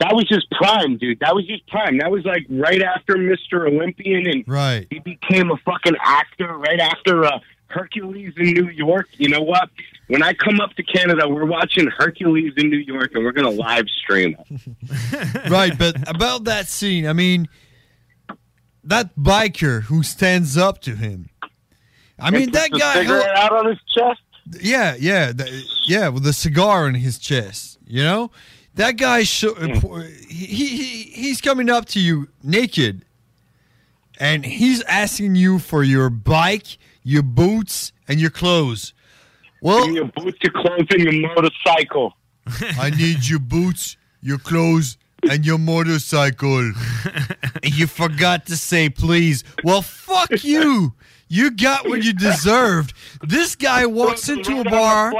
That 0.00 0.14
was 0.14 0.26
his 0.30 0.44
prime, 0.50 0.96
dude. 0.96 1.20
That 1.20 1.34
was 1.34 1.44
his 1.46 1.60
prime. 1.68 1.98
That 1.98 2.10
was 2.10 2.24
like 2.24 2.46
right 2.48 2.80
after 2.80 3.16
Mr. 3.16 3.68
Olympian, 3.68 4.26
and 4.26 4.44
right. 4.48 4.86
he 4.88 4.98
became 4.98 5.50
a 5.50 5.56
fucking 5.58 5.94
actor 6.02 6.56
right 6.56 6.80
after 6.80 7.26
uh, 7.26 7.38
Hercules 7.70 8.34
in 8.36 8.52
New 8.52 8.68
York. 8.68 9.08
You 9.16 9.28
know 9.28 9.42
what? 9.42 9.70
When 10.08 10.22
I 10.22 10.34
come 10.34 10.60
up 10.60 10.74
to 10.74 10.82
Canada, 10.82 11.28
we're 11.28 11.46
watching 11.46 11.86
Hercules 11.86 12.52
in 12.56 12.68
New 12.68 12.78
York, 12.78 13.12
and 13.14 13.24
we're 13.24 13.32
gonna 13.32 13.50
live 13.50 13.86
stream 13.88 14.36
it. 14.38 15.50
right, 15.50 15.76
but 15.78 16.08
about 16.08 16.44
that 16.44 16.66
scene, 16.66 17.06
I 17.06 17.12
mean, 17.12 17.48
that 18.84 19.16
biker 19.16 19.82
who 19.82 20.02
stands 20.02 20.56
up 20.56 20.80
to 20.82 20.96
him. 20.96 21.30
I 22.18 22.30
mean, 22.30 22.50
that 22.52 22.70
the 22.70 22.78
guy. 22.78 22.94
cigarette 22.94 23.36
out 23.36 23.52
on 23.52 23.66
his 23.66 23.78
chest. 23.94 24.20
Yeah, 24.60 24.96
yeah, 24.98 25.32
th- 25.32 25.64
yeah, 25.86 26.08
with 26.08 26.26
a 26.26 26.32
cigar 26.32 26.88
in 26.88 26.96
his 26.96 27.18
chest. 27.18 27.78
You 27.86 28.02
know, 28.02 28.30
that 28.74 28.96
guy. 28.96 29.22
Show, 29.22 29.54
uh, 29.54 30.02
he, 30.28 30.46
he 30.46 31.02
he's 31.02 31.40
coming 31.40 31.70
up 31.70 31.86
to 31.86 32.00
you 32.00 32.28
naked, 32.42 33.04
and 34.18 34.44
he's 34.44 34.82
asking 34.82 35.36
you 35.36 35.58
for 35.58 35.82
your 35.82 36.10
bike, 36.10 36.78
your 37.02 37.22
boots, 37.22 37.92
and 38.08 38.20
your 38.20 38.30
clothes. 38.30 38.94
Well, 39.62 39.90
your 39.90 40.06
boots, 40.06 40.38
your 40.42 40.52
clothes, 40.52 40.86
and 40.90 41.00
your 41.00 41.34
motorcycle. 41.34 42.14
I 42.78 42.90
need 42.90 43.28
your 43.28 43.38
boots, 43.38 43.96
your 44.22 44.38
clothes, 44.38 44.96
and 45.30 45.44
your 45.44 45.58
motorcycle. 45.58 46.72
you 47.62 47.86
forgot 47.86 48.46
to 48.46 48.56
say 48.56 48.88
please. 48.88 49.44
Well, 49.64 49.82
fuck 49.82 50.42
you. 50.42 50.94
You 51.28 51.52
got 51.52 51.86
what 51.88 52.02
you 52.02 52.12
deserved. 52.12 52.92
This 53.22 53.54
guy 53.54 53.86
walks 53.86 54.28
into 54.28 54.60
a 54.60 54.64
bar. 54.64 55.12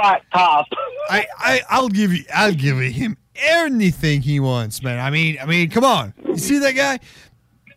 I, 1.09 1.25
I 1.37 1.61
I'll 1.69 1.87
give 1.87 2.11
you 2.11 2.25
I'll 2.33 2.53
give 2.53 2.79
him 2.79 3.17
anything 3.35 4.21
he 4.21 4.39
wants, 4.39 4.83
man. 4.83 4.99
I 4.99 5.09
mean, 5.09 5.37
I 5.41 5.45
mean, 5.45 5.69
come 5.69 5.85
on. 5.85 6.13
You 6.27 6.37
see 6.37 6.59
that 6.59 6.73
guy? 6.73 6.99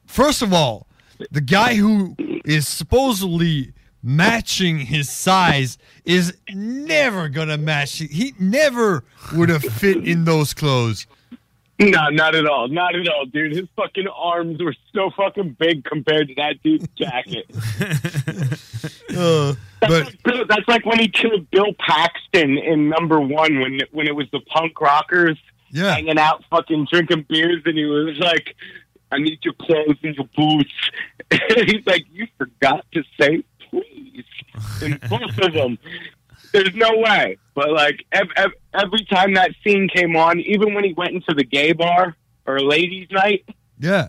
First 0.06 0.43
of 0.43 0.52
all, 0.52 0.89
the 1.31 1.40
guy 1.40 1.74
who 1.74 2.16
is 2.44 2.66
supposedly 2.66 3.72
matching 4.05 4.78
his 4.78 5.09
size 5.09 5.78
is 6.05 6.36
never 6.52 7.28
gonna 7.28 7.56
match. 7.59 7.98
He 7.98 8.35
never 8.39 9.02
would 9.35 9.48
have 9.48 9.62
fit 9.62 10.06
in 10.06 10.24
those 10.24 10.55
clothes. 10.55 11.06
No, 11.78 12.09
not 12.10 12.36
at 12.36 12.47
all. 12.47 12.68
Not 12.68 12.94
at 12.94 13.09
all, 13.09 13.24
dude. 13.26 13.56
His 13.56 13.66
fucking 13.74 14.06
arms 14.06 14.62
were 14.62 14.76
so 14.94 15.10
fucking 15.16 15.56
big 15.59 15.85
compared 15.85 16.28
to 16.28 16.35
that 16.36 16.62
dude's 16.62 16.86
jacket. 16.97 17.47
Uh, 19.16 19.55
but 19.81 20.12
Bill- 20.24 20.44
That's 20.48 20.66
like 20.66 20.85
when 20.85 20.98
he 20.98 21.09
killed 21.09 21.48
Bill 21.51 21.72
Paxton 21.78 22.59
in 22.59 22.89
number 22.89 23.20
one 23.20 23.60
when 23.60 23.81
when 23.93 24.09
it 24.09 24.16
was 24.16 24.26
the 24.32 24.40
punk 24.40 24.81
rockers 24.81 25.39
yeah. 25.70 25.94
hanging 25.94 26.18
out, 26.18 26.43
fucking 26.51 26.89
drinking 26.90 27.26
beers, 27.28 27.62
and 27.64 27.78
he 27.78 27.85
was 27.85 28.18
like, 28.18 28.56
"I 29.12 29.18
need 29.18 29.39
your 29.44 29.55
clothes 29.55 29.98
and 30.02 30.16
your 30.16 30.28
boots." 30.36 30.72
He's 31.66 31.86
like, 31.86 32.05
"You 32.10 32.26
forgot 32.39 32.85
to 32.93 33.05
say 33.20 33.36
please." 33.36 33.44
In 33.52 33.53
both 35.08 35.38
of 35.38 35.52
them, 35.52 35.78
there's 36.52 36.74
no 36.74 36.90
way. 36.98 37.38
But 37.54 37.72
like 37.72 38.04
ev- 38.12 38.28
ev- 38.36 38.52
every 38.74 39.04
time 39.06 39.34
that 39.34 39.52
scene 39.62 39.88
came 39.88 40.16
on, 40.16 40.40
even 40.40 40.74
when 40.74 40.84
he 40.84 40.92
went 40.92 41.12
into 41.12 41.34
the 41.34 41.44
gay 41.44 41.72
bar 41.72 42.16
or 42.46 42.60
ladies' 42.60 43.08
night, 43.10 43.44
yeah. 43.78 44.08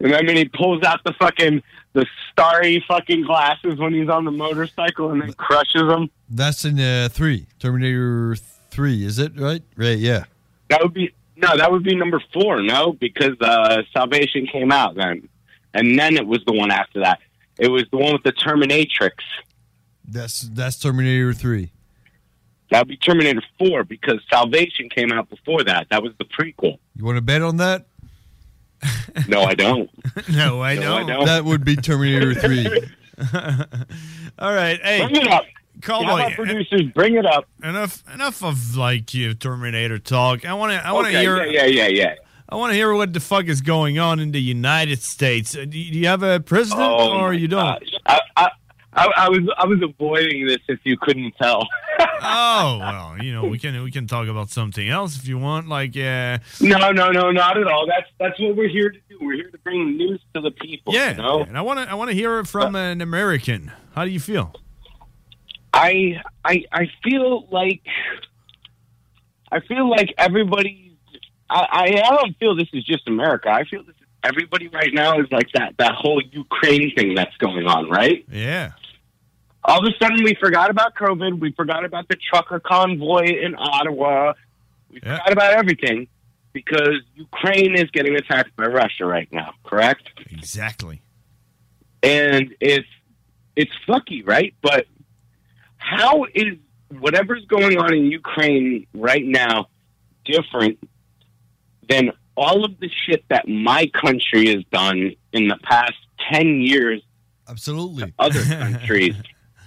and 0.00 0.14
I 0.14 0.22
mean, 0.22 0.36
he 0.36 0.44
pulls 0.46 0.82
out 0.82 1.00
the 1.04 1.12
fucking 1.14 1.62
the 1.94 2.06
starry 2.30 2.84
fucking 2.86 3.24
glasses 3.24 3.78
when 3.78 3.94
he's 3.94 4.08
on 4.08 4.24
the 4.24 4.30
motorcycle 4.30 5.10
and 5.10 5.22
then 5.22 5.32
crushes 5.32 5.82
them. 5.88 6.10
That's 6.28 6.64
in 6.64 6.78
uh, 6.78 7.08
three. 7.10 7.46
Terminator 7.58 8.36
three, 8.70 9.04
is 9.04 9.18
it 9.18 9.32
right? 9.38 9.62
Right, 9.76 9.98
yeah. 9.98 10.24
That 10.70 10.82
would 10.82 10.94
be 10.94 11.12
no, 11.36 11.56
that 11.56 11.70
would 11.70 11.84
be 11.84 11.94
number 11.94 12.22
four. 12.32 12.62
No, 12.62 12.92
because 12.92 13.40
uh, 13.40 13.82
Salvation 13.92 14.46
came 14.46 14.72
out 14.72 14.96
then, 14.96 15.28
and 15.72 15.98
then 15.98 16.16
it 16.16 16.26
was 16.26 16.40
the 16.46 16.52
one 16.52 16.70
after 16.70 17.00
that. 17.00 17.20
It 17.58 17.68
was 17.68 17.84
the 17.90 17.96
one 17.98 18.12
with 18.12 18.22
the 18.22 18.32
Terminatrix. 18.32 19.12
That's 20.06 20.42
that's 20.42 20.78
Terminator 20.78 21.32
three. 21.32 21.72
That 22.70 22.80
would 22.80 22.88
be 22.88 22.96
Terminator 22.96 23.42
Four 23.58 23.84
because 23.84 24.20
Salvation 24.30 24.88
came 24.90 25.10
out 25.12 25.28
before 25.30 25.64
that. 25.64 25.88
That 25.90 26.02
was 26.02 26.12
the 26.18 26.24
prequel. 26.24 26.78
You 26.96 27.04
want 27.04 27.16
to 27.16 27.22
bet 27.22 27.42
on 27.42 27.56
that? 27.58 27.86
No, 29.26 29.42
I 29.42 29.54
don't. 29.54 29.90
no, 30.30 30.62
I 30.62 30.74
No, 30.76 30.80
don't. 30.82 31.10
I 31.10 31.12
don't. 31.16 31.26
That 31.26 31.44
would 31.44 31.64
be 31.64 31.74
Terminator 31.76 32.34
three. 32.34 32.66
All 34.38 34.52
right, 34.54 34.78
hey, 34.82 35.00
Bring 35.02 35.16
it 35.16 35.28
up. 35.28 35.44
Cowboy. 35.82 36.04
About 36.04 36.32
producers? 36.32 36.82
Bring 36.94 37.16
it 37.16 37.26
up. 37.26 37.48
Enough, 37.62 38.04
enough 38.14 38.42
of 38.44 38.76
like 38.76 39.12
you 39.14 39.34
Terminator 39.34 39.98
talk. 39.98 40.44
I 40.44 40.54
want 40.54 40.72
to, 40.72 40.86
I 40.86 40.92
want 40.92 41.06
to 41.06 41.10
Okay, 41.12 41.20
hear. 41.22 41.44
yeah, 41.46 41.64
yeah, 41.64 41.86
yeah, 41.86 41.88
yeah. 41.88 42.14
I 42.48 42.56
want 42.56 42.70
to 42.70 42.74
hear 42.76 42.92
what 42.94 43.12
the 43.12 43.20
fuck 43.20 43.46
is 43.46 43.60
going 43.60 43.98
on 43.98 44.20
in 44.20 44.32
the 44.32 44.40
United 44.40 45.02
States. 45.02 45.54
Uh, 45.54 45.66
Do 45.66 45.78
you, 45.78 46.06
have 46.08 46.22
a 46.22 46.40
president 46.40 46.88
Oh, 46.88 47.18
or 47.18 47.34
you 47.34 47.46
don't? 47.46 47.78
I, 48.06 48.18
I, 48.36 48.48
I, 48.94 49.06
I 49.16 49.28
was 49.28 49.40
I 49.58 49.66
was 49.66 49.80
avoiding 49.82 50.46
this 50.46 50.58
if 50.66 50.80
you 50.84 50.96
couldn't 50.96 51.34
tell. 51.40 51.68
oh 52.00 52.78
well, 52.80 53.16
you 53.22 53.32
know 53.34 53.44
we 53.44 53.58
can 53.58 53.82
we 53.82 53.90
can 53.90 54.06
talk 54.06 54.28
about 54.28 54.48
something 54.50 54.88
else 54.88 55.16
if 55.18 55.28
you 55.28 55.36
want. 55.38 55.68
Like, 55.68 55.94
uh, 55.96 56.38
No, 56.60 56.90
no, 56.90 57.10
no, 57.10 57.30
not 57.30 57.58
at 57.58 57.66
all. 57.66 57.86
That's 57.86 58.08
that's 58.18 58.40
what 58.40 58.56
we're 58.56 58.68
here 58.68 58.88
to 58.90 58.98
do. 59.10 59.18
We're 59.20 59.34
here 59.34 59.50
to 59.50 59.58
bring 59.58 59.96
news 59.98 60.20
to 60.34 60.40
the 60.40 60.50
people. 60.50 60.94
yeah, 60.94 61.10
you 61.10 61.16
know? 61.18 61.42
and 61.42 61.56
I 61.58 61.60
want 61.60 61.80
to 61.80 61.90
I 61.90 61.94
want 61.94 62.10
to 62.10 62.16
hear 62.16 62.38
it 62.38 62.46
from 62.46 62.74
an 62.76 63.02
American. 63.02 63.72
How 63.94 64.04
do 64.06 64.10
you 64.10 64.20
feel? 64.20 64.54
I 65.74 66.22
I 66.44 66.64
I 66.72 66.88
feel 67.04 67.46
like 67.50 67.82
I 69.52 69.60
feel 69.60 69.88
like 69.88 70.14
everybody. 70.16 70.87
I 71.50 72.02
I 72.04 72.16
don't 72.16 72.36
feel 72.38 72.54
this 72.54 72.68
is 72.72 72.84
just 72.84 73.08
America. 73.08 73.48
I 73.50 73.64
feel 73.64 73.82
this 73.82 73.94
is 73.96 74.06
everybody 74.22 74.68
right 74.68 74.92
now 74.92 75.18
is 75.20 75.26
like 75.30 75.50
that 75.54 75.74
that 75.78 75.92
whole 75.94 76.20
Ukraine 76.20 76.94
thing 76.94 77.14
that's 77.14 77.36
going 77.36 77.66
on, 77.66 77.88
right? 77.88 78.24
Yeah. 78.30 78.72
All 79.64 79.84
of 79.86 79.92
a 79.92 79.96
sudden, 80.02 80.24
we 80.24 80.34
forgot 80.34 80.70
about 80.70 80.94
COVID. 80.94 81.40
We 81.40 81.52
forgot 81.52 81.84
about 81.84 82.08
the 82.08 82.16
trucker 82.16 82.60
convoy 82.60 83.24
in 83.24 83.54
Ottawa. 83.58 84.32
We 84.90 85.00
forgot 85.00 85.32
about 85.32 85.52
everything 85.54 86.08
because 86.52 87.02
Ukraine 87.14 87.76
is 87.76 87.90
getting 87.90 88.16
attacked 88.16 88.56
by 88.56 88.64
Russia 88.64 89.04
right 89.04 89.30
now, 89.32 89.52
correct? 89.64 90.08
Exactly. 90.30 91.02
And 92.02 92.54
it's 92.60 92.88
it's 93.56 93.72
fucky, 93.86 94.26
right? 94.26 94.54
But 94.62 94.86
how 95.76 96.24
is 96.34 96.56
whatever's 96.98 97.44
going 97.46 97.78
on 97.78 97.92
in 97.92 98.06
Ukraine 98.06 98.86
right 98.94 99.24
now 99.24 99.68
different 100.24 100.78
than 101.88 102.12
all 102.36 102.64
of 102.64 102.78
the 102.80 102.88
shit 103.06 103.24
that 103.28 103.48
my 103.48 103.86
country 103.94 104.48
has 104.54 104.64
done 104.72 105.12
in 105.32 105.48
the 105.48 105.58
past 105.62 105.94
10 106.32 106.60
years 106.60 107.02
Absolutely. 107.48 108.12
other 108.18 108.42
countries? 108.44 109.14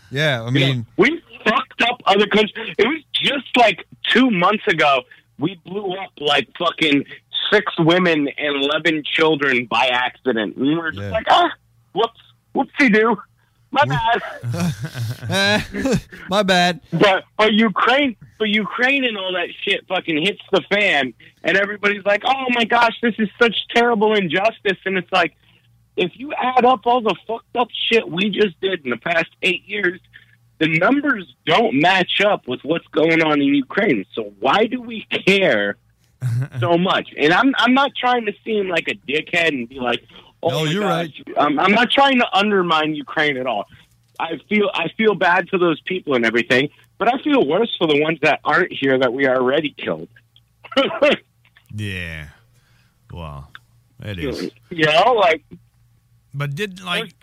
Yeah, 0.09 0.43
I 0.43 0.49
mean, 0.49 0.79
know, 0.79 0.85
we 0.97 1.21
fucked 1.43 1.81
up 1.83 2.01
other 2.05 2.27
countries. 2.27 2.75
It 2.77 2.87
was 2.87 3.01
just 3.13 3.55
like 3.57 3.85
two 4.09 4.29
months 4.29 4.67
ago. 4.67 5.01
We 5.39 5.59
blew 5.65 5.93
up 5.93 6.11
like 6.19 6.49
fucking 6.59 7.05
six 7.51 7.71
women 7.79 8.27
and 8.37 8.63
eleven 8.63 9.03
children 9.03 9.65
by 9.69 9.87
accident. 9.87 10.57
And 10.57 10.65
we 10.67 10.75
were 10.75 10.91
just 10.91 11.09
like, 11.11 11.25
ah, 11.29 11.49
whoops, 11.93 12.19
whoopsie 12.53 12.93
do, 12.93 13.15
my 13.71 13.85
bad. 13.85 14.21
Eh, 15.29 15.61
my 16.29 16.43
bad. 16.43 16.81
But 16.91 17.23
but 17.37 17.53
Ukraine, 17.53 18.17
but 18.37 18.49
Ukraine 18.49 19.05
and 19.05 19.17
all 19.17 19.31
that 19.33 19.47
shit 19.61 19.87
fucking 19.87 20.21
hits 20.21 20.41
the 20.51 20.61
fan, 20.69 21.13
and 21.43 21.57
everybody's 21.57 22.03
like, 22.03 22.23
oh 22.25 22.45
my 22.49 22.65
gosh, 22.65 22.99
this 23.01 23.15
is 23.17 23.29
such 23.39 23.55
terrible 23.73 24.13
injustice, 24.13 24.77
and 24.85 24.97
it's 24.97 25.11
like. 25.11 25.33
If 25.97 26.13
you 26.15 26.31
add 26.33 26.63
up 26.63 26.87
all 26.87 27.01
the 27.01 27.13
fucked 27.27 27.53
up 27.57 27.67
shit 27.89 28.09
we 28.09 28.29
just 28.29 28.59
did 28.61 28.85
in 28.85 28.91
the 28.91 28.97
past 28.97 29.27
eight 29.41 29.67
years, 29.67 29.99
the 30.57 30.67
numbers 30.67 31.35
don't 31.45 31.81
match 31.81 32.21
up 32.21 32.47
with 32.47 32.61
what's 32.63 32.87
going 32.87 33.21
on 33.23 33.41
in 33.41 33.53
Ukraine. 33.53 34.05
So 34.13 34.31
why 34.39 34.67
do 34.67 34.79
we 34.81 35.05
care 35.27 35.77
so 36.59 36.77
much? 36.77 37.09
And 37.17 37.33
I'm 37.33 37.53
I'm 37.57 37.73
not 37.73 37.91
trying 37.95 38.25
to 38.27 38.33
seem 38.45 38.69
like 38.69 38.87
a 38.87 38.93
dickhead 38.93 39.49
and 39.49 39.67
be 39.67 39.79
like, 39.79 40.01
oh, 40.43 40.65
my 40.65 40.71
you're 40.71 40.81
gosh. 40.83 41.21
Um, 41.37 41.59
I'm 41.59 41.71
not 41.71 41.91
trying 41.91 42.19
to 42.19 42.27
undermine 42.37 42.95
Ukraine 42.95 43.37
at 43.37 43.45
all. 43.47 43.65
I 44.19 44.39
feel 44.49 44.69
I 44.73 44.87
feel 44.97 45.15
bad 45.15 45.49
for 45.49 45.57
those 45.57 45.81
people 45.81 46.13
and 46.15 46.25
everything, 46.25 46.69
but 46.97 47.13
I 47.13 47.21
feel 47.23 47.45
worse 47.47 47.75
for 47.77 47.87
the 47.87 48.01
ones 48.01 48.19
that 48.21 48.39
aren't 48.43 48.71
here 48.71 48.97
that 48.99 49.11
we 49.13 49.27
already 49.27 49.73
killed. 49.77 50.09
Yeah. 51.73 52.27
Well, 53.13 53.49
it 54.03 54.19
is. 54.19 54.51
you 54.69 54.85
know, 54.85 55.13
like. 55.13 55.43
But 56.33 56.55
did 56.55 56.81
like 56.81 57.13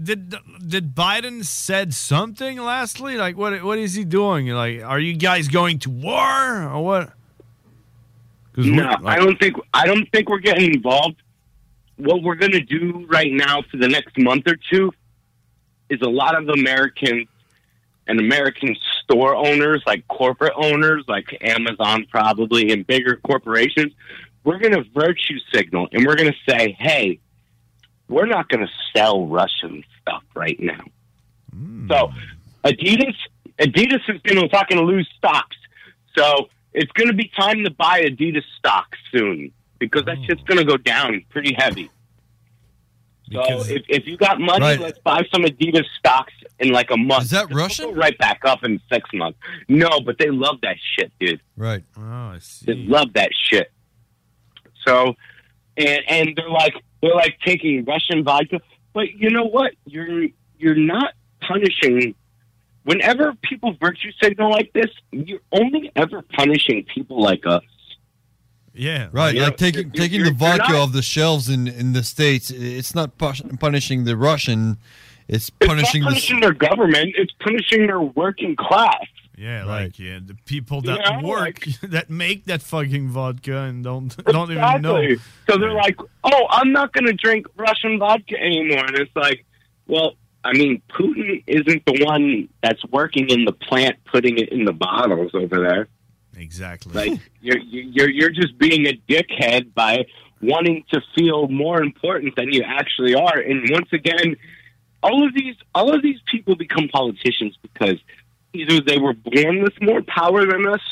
did 0.00 0.34
did 0.66 0.94
Biden 0.94 1.44
said 1.44 1.94
something 1.94 2.58
lastly? 2.58 3.16
Like 3.16 3.36
what 3.36 3.62
what 3.62 3.78
is 3.78 3.94
he 3.94 4.04
doing? 4.04 4.48
Like 4.48 4.82
are 4.82 4.98
you 4.98 5.14
guys 5.14 5.48
going 5.48 5.78
to 5.80 5.90
war 5.90 6.62
or 6.64 6.84
what? 6.84 7.12
No, 8.56 8.82
like- 8.82 9.04
I 9.04 9.16
don't 9.16 9.38
think 9.38 9.56
I 9.72 9.86
don't 9.86 10.10
think 10.12 10.28
we're 10.28 10.38
getting 10.38 10.74
involved. 10.74 11.16
What 11.98 12.22
we're 12.22 12.36
going 12.36 12.52
to 12.52 12.60
do 12.60 13.06
right 13.08 13.30
now 13.30 13.62
for 13.62 13.76
the 13.76 13.88
next 13.88 14.16
month 14.18 14.46
or 14.46 14.56
two 14.56 14.92
is 15.90 16.00
a 16.00 16.08
lot 16.08 16.40
of 16.40 16.48
Americans 16.48 17.28
and 18.06 18.20
American 18.20 18.74
store 19.02 19.34
owners, 19.34 19.82
like 19.86 20.06
corporate 20.08 20.54
owners, 20.56 21.04
like 21.08 21.36
Amazon 21.40 22.06
probably, 22.10 22.70
and 22.72 22.86
bigger 22.86 23.16
corporations. 23.16 23.92
We're 24.44 24.58
going 24.58 24.74
to 24.74 24.84
virtue 24.94 25.38
signal, 25.52 25.88
and 25.92 26.06
we're 26.06 26.16
going 26.16 26.32
to 26.32 26.50
say, 26.50 26.72
"Hey, 26.78 27.18
we're 28.08 28.26
not 28.26 28.48
going 28.48 28.66
to 28.66 28.72
sell 28.94 29.26
Russian 29.26 29.84
stuff 30.00 30.22
right 30.34 30.58
now." 30.58 30.84
Hmm. 31.52 31.88
So 31.90 32.12
Adidas, 32.64 33.16
Adidas 33.58 34.08
is 34.08 34.20
going 34.22 34.40
to 34.40 34.48
fucking 34.48 34.78
lose 34.78 35.08
stocks. 35.16 35.56
So 36.16 36.48
it's 36.72 36.92
going 36.92 37.08
to 37.08 37.14
be 37.14 37.30
time 37.36 37.64
to 37.64 37.70
buy 37.70 38.02
Adidas 38.02 38.44
stock 38.58 38.94
soon 39.12 39.52
because 39.78 40.04
that 40.04 40.18
mm. 40.18 40.26
shit's 40.26 40.42
going 40.42 40.58
to 40.58 40.64
go 40.64 40.76
down 40.76 41.24
pretty 41.30 41.54
heavy. 41.56 41.90
So 43.32 43.42
if, 43.42 43.82
if 43.88 44.06
you 44.06 44.16
got 44.16 44.40
money, 44.40 44.64
Right. 44.64 44.80
let's 44.80 44.98
buy 45.00 45.22
some 45.32 45.42
Adidas 45.42 45.84
stocks 45.98 46.32
in 46.58 46.70
like 46.70 46.90
a 46.90 46.96
month. 46.96 47.24
Is 47.24 47.30
that 47.30 47.52
Russian? 47.52 47.94
right 47.94 48.16
back 48.18 48.40
up 48.44 48.64
in 48.64 48.80
six 48.90 49.08
months. 49.12 49.38
No, 49.68 50.00
but 50.00 50.18
they 50.18 50.30
love 50.30 50.60
that 50.62 50.76
shit, 50.96 51.12
dude. 51.20 51.40
Right. 51.56 51.84
Oh, 51.96 52.02
I 52.02 52.38
see. 52.40 52.66
They 52.66 52.74
love 52.74 53.12
that 53.14 53.30
shit. 53.34 53.70
So, 54.86 55.14
and 55.76 56.00
and 56.08 56.32
they're 56.36 56.48
like 56.48 56.74
they're 57.02 57.14
like 57.14 57.38
taking 57.44 57.84
Russian 57.84 58.24
vodka, 58.24 58.60
but 58.94 59.12
you 59.12 59.30
know 59.30 59.44
what? 59.44 59.72
You're 59.84 60.28
you're 60.58 60.74
not 60.74 61.12
punishing. 61.40 62.14
Whenever 62.84 63.34
people 63.42 63.76
virtue 63.78 64.10
signal 64.22 64.50
like 64.50 64.72
this, 64.72 64.90
you're 65.12 65.40
only 65.52 65.92
ever 65.94 66.22
punishing 66.22 66.86
people 66.94 67.20
like 67.20 67.44
us. 67.44 67.62
Yeah. 68.78 69.08
Right, 69.12 69.34
You 69.34 69.42
like 69.42 69.50
know, 69.52 69.56
taking 69.56 69.80
you're- 69.86 69.98
taking 69.98 70.20
you're- 70.20 70.30
the 70.30 70.36
vodka 70.36 70.72
not- 70.72 70.80
off 70.80 70.92
the 70.92 71.02
shelves 71.02 71.48
in 71.48 71.66
in 71.68 71.92
the 71.92 72.02
states. 72.02 72.50
It's 72.50 72.94
not 72.94 73.18
punishing 73.18 74.04
the 74.04 74.16
Russian. 74.16 74.78
It's 75.28 75.48
It's 75.60 75.66
punishing 75.68 76.04
the 76.04 76.40
their 76.40 76.52
government. 76.54 77.14
It's 77.16 77.32
punishing 77.40 77.86
their 77.86 78.00
working 78.00 78.56
class. 78.56 79.04
Yeah, 79.36 79.64
like 79.64 79.98
yeah, 79.98 80.18
the 80.24 80.34
people 80.46 80.78
You 80.84 80.96
that 80.96 81.20
know, 81.22 81.28
work 81.28 81.60
that 81.82 82.08
make 82.10 82.46
that 82.46 82.62
fucking 82.62 83.08
vodka 83.10 83.58
and 83.58 83.84
don't 83.84 84.16
don't 84.24 84.50
even 84.50 84.82
know. 84.82 85.02
So 85.48 85.58
they're 85.58 85.72
like, 85.72 85.96
"Oh, 86.24 86.46
I'm 86.50 86.72
not 86.72 86.92
going 86.92 87.06
to 87.06 87.12
drink 87.12 87.46
Russian 87.56 87.98
vodka 88.00 88.36
anymore." 88.40 88.84
And 88.86 88.96
it's 88.98 89.14
like, 89.14 89.44
well, 89.86 90.14
I 90.44 90.52
mean, 90.54 90.82
Putin 90.90 91.42
isn't 91.46 91.84
the 91.84 92.04
one 92.04 92.48
that's 92.62 92.82
working 92.86 93.28
in 93.28 93.44
the 93.44 93.52
plant, 93.52 93.96
putting 94.10 94.38
it 94.38 94.48
in 94.50 94.64
the 94.64 94.72
bottles 94.72 95.30
over 95.34 95.60
there. 95.60 95.88
Exactly. 96.38 96.92
Like 96.92 97.20
you're 97.40 97.58
you're 97.58 98.08
you're 98.08 98.30
just 98.30 98.56
being 98.58 98.86
a 98.86 99.00
dickhead 99.08 99.74
by 99.74 100.06
wanting 100.40 100.84
to 100.92 101.02
feel 101.14 101.48
more 101.48 101.82
important 101.82 102.36
than 102.36 102.52
you 102.52 102.62
actually 102.62 103.14
are. 103.14 103.38
And 103.38 103.68
once 103.70 103.92
again, 103.92 104.36
all 105.02 105.26
of 105.26 105.34
these 105.34 105.56
all 105.74 105.94
of 105.94 106.02
these 106.02 106.20
people 106.30 106.54
become 106.54 106.88
politicians 106.88 107.58
because 107.60 107.98
either 108.52 108.80
they 108.80 108.98
were 108.98 109.14
born 109.14 109.62
with 109.62 109.80
more 109.82 110.02
power 110.02 110.46
than 110.46 110.66
us 110.66 110.82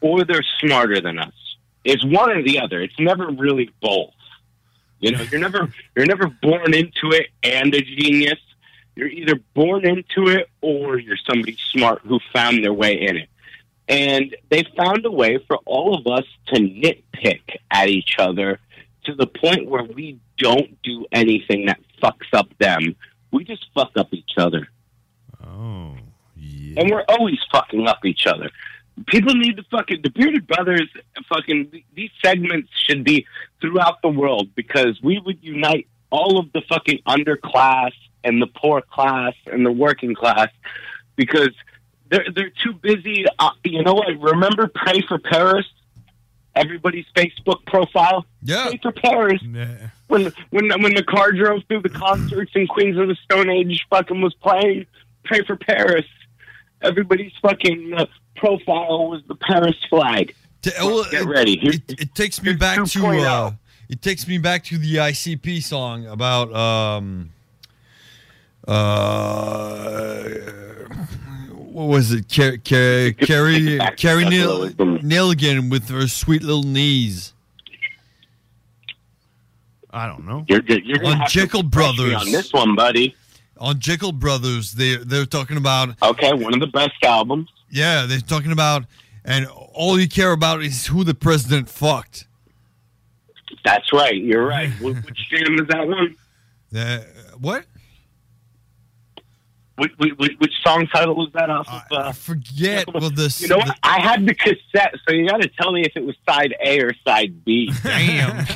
or 0.00 0.24
they're 0.24 0.44
smarter 0.60 1.00
than 1.00 1.18
us. 1.18 1.32
It's 1.84 2.04
one 2.04 2.30
or 2.30 2.42
the 2.42 2.58
other. 2.60 2.80
It's 2.80 2.98
never 2.98 3.28
really 3.28 3.70
both. 3.80 4.12
You 4.98 5.12
know, 5.12 5.22
you're 5.22 5.40
never 5.40 5.72
you're 5.96 6.06
never 6.06 6.26
born 6.42 6.74
into 6.74 7.12
it 7.12 7.28
and 7.42 7.74
a 7.74 7.80
genius. 7.80 8.38
You're 8.96 9.08
either 9.08 9.36
born 9.54 9.86
into 9.86 10.28
it 10.28 10.48
or 10.60 10.98
you're 10.98 11.16
somebody 11.16 11.56
smart 11.72 12.02
who 12.04 12.18
found 12.32 12.64
their 12.64 12.74
way 12.74 13.00
in 13.00 13.16
it. 13.16 13.28
And 13.90 14.36
they 14.50 14.62
found 14.76 15.04
a 15.04 15.10
way 15.10 15.38
for 15.48 15.56
all 15.66 15.98
of 15.98 16.06
us 16.06 16.24
to 16.46 16.60
nitpick 16.60 17.56
at 17.72 17.88
each 17.88 18.14
other 18.20 18.60
to 19.04 19.14
the 19.16 19.26
point 19.26 19.68
where 19.68 19.82
we 19.82 20.20
don't 20.38 20.80
do 20.82 21.06
anything 21.10 21.66
that 21.66 21.80
fucks 22.00 22.32
up 22.32 22.48
them. 22.58 22.94
We 23.32 23.42
just 23.42 23.66
fuck 23.74 23.90
up 23.96 24.14
each 24.14 24.32
other. 24.38 24.68
Oh, 25.44 25.96
yeah. 26.36 26.80
And 26.80 26.90
we're 26.90 27.04
always 27.08 27.38
fucking 27.50 27.88
up 27.88 28.04
each 28.04 28.28
other. 28.28 28.50
People 29.06 29.34
need 29.34 29.56
to 29.56 29.64
fucking 29.72 30.02
the 30.02 30.10
Bearded 30.10 30.46
Brothers. 30.46 30.88
Fucking 31.28 31.82
these 31.94 32.10
segments 32.24 32.70
should 32.86 33.02
be 33.02 33.26
throughout 33.60 34.02
the 34.02 34.08
world 34.08 34.54
because 34.54 35.00
we 35.02 35.18
would 35.18 35.42
unite 35.42 35.88
all 36.10 36.38
of 36.38 36.52
the 36.52 36.62
fucking 36.68 37.00
underclass 37.08 37.92
and 38.22 38.40
the 38.40 38.46
poor 38.46 38.82
class 38.82 39.34
and 39.46 39.66
the 39.66 39.72
working 39.72 40.14
class 40.14 40.48
because 41.16 41.50
they're 42.10 42.26
they're 42.34 42.52
too 42.62 42.72
busy. 42.74 43.24
Uh, 43.38 43.50
you 43.64 43.82
know 43.82 43.94
what? 43.94 44.08
Remember 44.20 44.68
Pray 44.68 45.00
for 45.08 45.18
Paris? 45.18 45.66
Everybody's 46.54 47.06
Facebook 47.16 47.64
profile. 47.66 48.26
Yeah. 48.42 48.68
Pray 48.68 48.78
for 48.82 48.92
Paris. 48.92 49.40
When 50.08 50.32
when 50.50 50.82
when 50.82 50.94
the 50.94 51.04
car 51.04 51.30
drove 51.32 51.62
through 51.68 51.82
the 51.82 51.88
concerts 51.88 52.50
and 52.54 52.68
Queens 52.68 52.98
of 52.98 53.06
the 53.08 53.14
Stone 53.24 53.48
Age 53.48 53.86
fucking 53.88 54.20
was 54.20 54.34
playing, 54.34 54.86
Pray 55.24 55.42
for 55.44 55.56
Paris. 55.56 56.04
Everybody's 56.82 57.32
fucking 57.42 57.94
uh, 57.96 58.06
profile 58.36 59.08
was 59.10 59.22
the 59.28 59.34
Paris 59.36 59.76
flag. 59.88 60.34
well, 60.80 61.04
Get 61.10 61.26
ready. 61.26 61.58
Here's- 61.58 61.76
It, 61.88 62.00
it 62.00 62.14
takes 62.14 62.42
me 62.42 62.54
back 62.54 62.84
to 62.84 63.06
uh, 63.06 63.52
it 63.88 64.02
takes 64.02 64.26
me 64.26 64.38
back 64.38 64.64
to 64.64 64.78
the 64.78 64.96
ICP 64.96 65.62
song 65.62 66.06
about 66.06 66.52
um 66.54 67.30
uh 68.70 70.24
what 71.56 71.88
was 71.88 72.12
it 72.12 72.28
Car- 72.28 72.58
Car- 72.58 73.12
Carrie 73.26 73.78
Carrie 73.96 74.24
Nil- 74.24 74.70
Nilligan 74.70 75.70
with 75.70 75.88
her 75.88 76.06
sweet 76.08 76.42
little 76.42 76.62
knees. 76.62 77.32
I 79.92 80.06
don't 80.06 80.24
know. 80.24 80.44
You're, 80.48 80.62
you're 80.62 81.04
on 81.04 81.22
Jekyll 81.28 81.64
Brothers 81.64 82.14
on 82.14 82.30
this 82.30 82.52
one, 82.52 82.76
buddy. 82.76 83.16
On 83.58 83.78
Jekyll 83.78 84.12
Brothers, 84.12 84.72
they 84.72 84.96
they're 84.96 85.26
talking 85.26 85.56
about 85.56 86.00
okay, 86.02 86.32
one 86.32 86.54
of 86.54 86.60
the 86.60 86.68
best 86.68 87.02
albums. 87.02 87.48
Yeah, 87.70 88.06
they're 88.06 88.20
talking 88.20 88.52
about, 88.52 88.84
and 89.24 89.46
all 89.48 89.98
you 89.98 90.08
care 90.08 90.32
about 90.32 90.62
is 90.62 90.86
who 90.86 91.02
the 91.04 91.14
president 91.14 91.68
fucked. 91.68 92.26
That's 93.64 93.92
right. 93.92 94.16
You're 94.16 94.46
right. 94.46 94.70
Which 94.80 95.28
jam 95.28 95.58
is 95.58 95.66
that 95.68 95.86
one? 95.86 96.16
Uh, 96.74 97.00
what? 97.38 97.64
Which, 99.80 99.92
which, 100.18 100.38
which 100.38 100.52
song 100.62 100.86
title 100.88 101.14
was 101.16 101.30
that 101.32 101.48
off 101.48 101.66
of? 101.66 101.82
Uh, 101.90 102.08
I 102.08 102.12
forget. 102.12 102.86
Well, 102.92 103.08
the 103.10 103.34
you 103.40 103.48
know 103.48 103.56
what? 103.58 103.78
I 103.82 103.98
had 104.00 104.26
the 104.26 104.34
cassette, 104.34 104.94
so 105.08 105.14
you 105.14 105.26
got 105.26 105.40
to 105.40 105.48
tell 105.48 105.72
me 105.72 105.82
if 105.82 105.96
it 105.96 106.04
was 106.04 106.14
side 106.28 106.54
A 106.62 106.80
or 106.80 106.92
side 107.06 107.44
B. 107.44 107.72
Damn. 107.82 108.46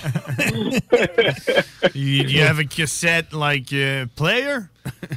you, 1.94 2.24
you 2.24 2.40
have 2.42 2.58
a 2.58 2.64
cassette 2.64 3.32
like 3.32 3.72
uh, 3.72 4.06
player? 4.16 4.70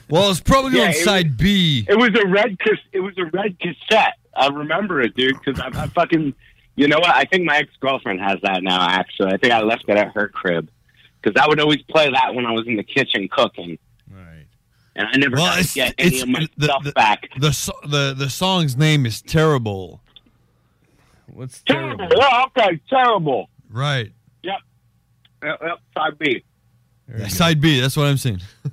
Well, 0.10 0.32
it's 0.32 0.40
probably 0.40 0.78
Yeah, 0.78 0.86
on 0.86 0.90
it 0.92 0.96
side 1.04 1.28
was- 1.32 1.38
B. 1.38 1.86
It 1.90 1.96
was 1.98 2.10
a 2.20 2.28
red. 2.28 2.58
It 2.94 3.00
was 3.00 3.18
a 3.18 3.26
red 3.26 3.58
cassette. 3.60 4.14
I 4.36 4.48
remember 4.48 5.02
it, 5.02 5.16
dude. 5.16 5.38
Because 5.44 5.60
I, 5.60 5.68
I 5.84 5.88
fucking. 5.88 6.34
You 6.76 6.88
know 6.88 7.00
what? 7.00 7.14
I 7.14 7.26
think 7.26 7.44
my 7.44 7.58
ex 7.58 7.70
girlfriend 7.80 8.20
has 8.22 8.38
that 8.44 8.64
now. 8.64 8.88
Actually, 8.88 9.34
I 9.34 9.38
think 9.38 9.52
I 9.52 9.62
left 9.62 9.86
it 9.88 9.98
at 9.98 10.14
her 10.14 10.28
crib 10.30 10.70
because 11.22 11.42
I 11.42 11.48
would 11.48 11.60
always 11.60 11.82
play 11.84 12.10
that 12.10 12.36
when 12.36 12.46
I 12.46 12.52
was 12.52 12.68
in 12.68 12.76
the 12.78 12.84
kitchen 12.84 13.28
cooking. 13.30 13.80
Right. 14.98 15.06
And 15.06 15.08
I 15.14 15.18
never 15.18 15.36
Well, 15.36 15.46
got 15.46 15.54
to 15.54 15.60
it's- 15.60 15.74
get 15.74 15.96
any 15.98 16.20
of 16.22 16.28
my 16.30 16.48
the- 16.58 16.66
stuff 16.66 16.84
the- 16.84 16.92
back. 16.94 17.30
The 17.40 17.72
the 17.88 18.14
the 18.18 18.30
song's 18.30 18.76
name 18.76 19.06
is 19.06 19.22
terrible. 19.22 20.02
What's 21.28 21.62
terrible? 21.64 22.08
Yeah, 22.18 22.46
okay, 22.48 22.80
terrible. 22.90 23.50
Right. 23.70 24.12
Yep. 24.44 24.56
Yep, 25.44 25.60
yep 25.62 25.78
side 25.96 26.18
B. 26.18 26.44
Side 27.28 27.62
B. 27.62 27.80
That's 27.80 27.96
what 27.98 28.08
I'm 28.08 28.18
saying. 28.18 28.42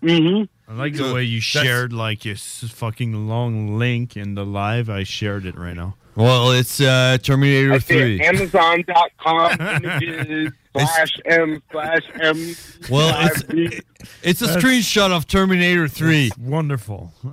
Mm-hmm. 0.00 0.44
I 0.70 0.74
like 0.76 0.94
the 0.94 1.12
way 1.12 1.24
you 1.24 1.40
shared 1.40 1.92
like 1.92 2.24
a 2.24 2.30
s- 2.30 2.62
fucking 2.68 3.26
long 3.26 3.78
link 3.78 4.16
in 4.16 4.36
the 4.36 4.46
live. 4.46 4.88
I 4.88 5.02
shared 5.02 5.44
it 5.44 5.58
right 5.58 5.74
now. 5.74 5.96
Well, 6.18 6.50
it's 6.50 6.80
uh, 6.80 7.16
Terminator 7.22 7.74
I 7.74 7.78
Three. 7.78 8.16
it. 8.20 8.22
Amazon.com 8.22 9.60
images 9.84 10.52
slash 10.76 11.16
M 11.26 11.62
slash 11.70 12.02
M. 12.20 12.56
Well, 12.90 13.14
it's 13.26 13.82
it's 14.22 14.42
a 14.42 14.46
That's- 14.46 14.64
screenshot 14.64 15.12
of 15.12 15.28
Terminator 15.28 15.86
Three. 15.86 16.32
Wonderful. 16.40 17.12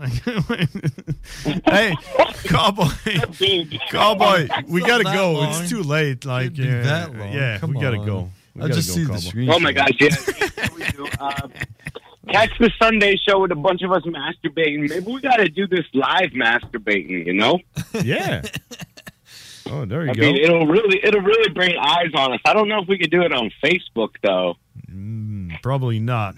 hey, 1.66 1.96
cowboy, 2.44 2.86
cowboy, 3.90 4.48
we 4.68 4.82
gotta 4.82 5.04
go. 5.04 5.32
long. 5.34 5.50
It's 5.62 5.70
too 5.70 5.82
late. 5.82 6.24
Like, 6.26 6.54
be 6.54 6.70
uh, 6.70 6.84
that 6.84 7.16
long. 7.16 7.34
yeah, 7.34 7.58
Come 7.58 7.74
we 7.74 7.82
gotta 7.82 7.98
go. 7.98 8.30
We 8.56 8.64
I 8.64 8.68
just 8.68 8.90
go, 8.90 8.96
see 8.96 9.02
the 9.04 9.08
cowboy. 9.10 9.20
screen. 9.20 9.50
Oh 9.50 9.60
my 9.60 9.72
gosh, 9.72 9.90
yeah. 10.00 10.16
Uh, 11.20 11.48
catch 12.26 12.52
the 12.60 12.72
Sunday 12.82 13.16
show 13.18 13.40
with 13.42 13.52
a 13.52 13.56
bunch 13.56 13.82
of 13.82 13.92
us 13.92 14.04
masturbating. 14.04 14.90
Maybe 14.90 15.12
we 15.12 15.22
got 15.22 15.38
to 15.38 15.50
do 15.50 15.68
this 15.68 15.86
live 15.94 16.32
masturbating. 16.32 17.26
You 17.26 17.34
know? 17.34 17.60
Yeah. 18.04 18.42
Oh, 19.68 19.84
there 19.86 20.04
you 20.06 20.12
I 20.12 20.14
go. 20.14 20.22
mean, 20.22 20.38
it'll 20.38 20.68
really, 20.68 21.00
it'll 21.04 21.22
really 21.22 21.50
bring 21.52 21.76
eyes 21.78 22.12
on 22.14 22.34
us. 22.34 22.40
I 22.46 22.54
don't 22.54 22.68
know 22.68 22.82
if 22.84 22.88
we 22.88 23.00
could 23.00 23.10
do 23.10 23.24
it 23.24 23.32
on 23.34 23.50
Facebook 23.64 24.10
though. 24.22 24.58
Mm, 24.92 25.60
probably 25.64 26.00
not. 26.00 26.36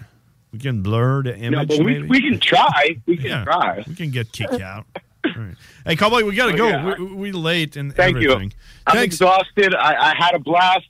We 0.50 0.58
can 0.60 0.82
blur 0.82 1.24
the 1.24 1.36
image. 1.36 1.68
No, 1.68 1.76
but 1.76 1.84
we, 1.84 2.02
we 2.04 2.22
can 2.22 2.40
try. 2.40 2.96
We 3.04 3.18
can 3.18 3.26
Yeah. 3.26 3.44
try. 3.44 3.84
We 3.86 3.94
can 3.94 4.10
get 4.10 4.32
kicked 4.32 4.60
out. 4.62 4.86
Right. 5.24 5.54
Hey, 5.84 5.96
cowboy, 5.96 6.22
we 6.24 6.34
gotta 6.34 6.54
Oh, 6.54 6.56
go. 6.56 6.68
yeah. 6.68 6.94
We, 6.98 7.04
we 7.12 7.32
late 7.32 7.76
and 7.76 7.94
Thank 7.94 8.16
everything. 8.16 8.44
you. 8.50 8.56
I'm 8.86 8.96
Thanks. 8.96 9.16
exhausted. 9.16 9.74
I, 9.74 10.12
I 10.12 10.14
had 10.16 10.34
a 10.34 10.38
blast. 10.38 10.86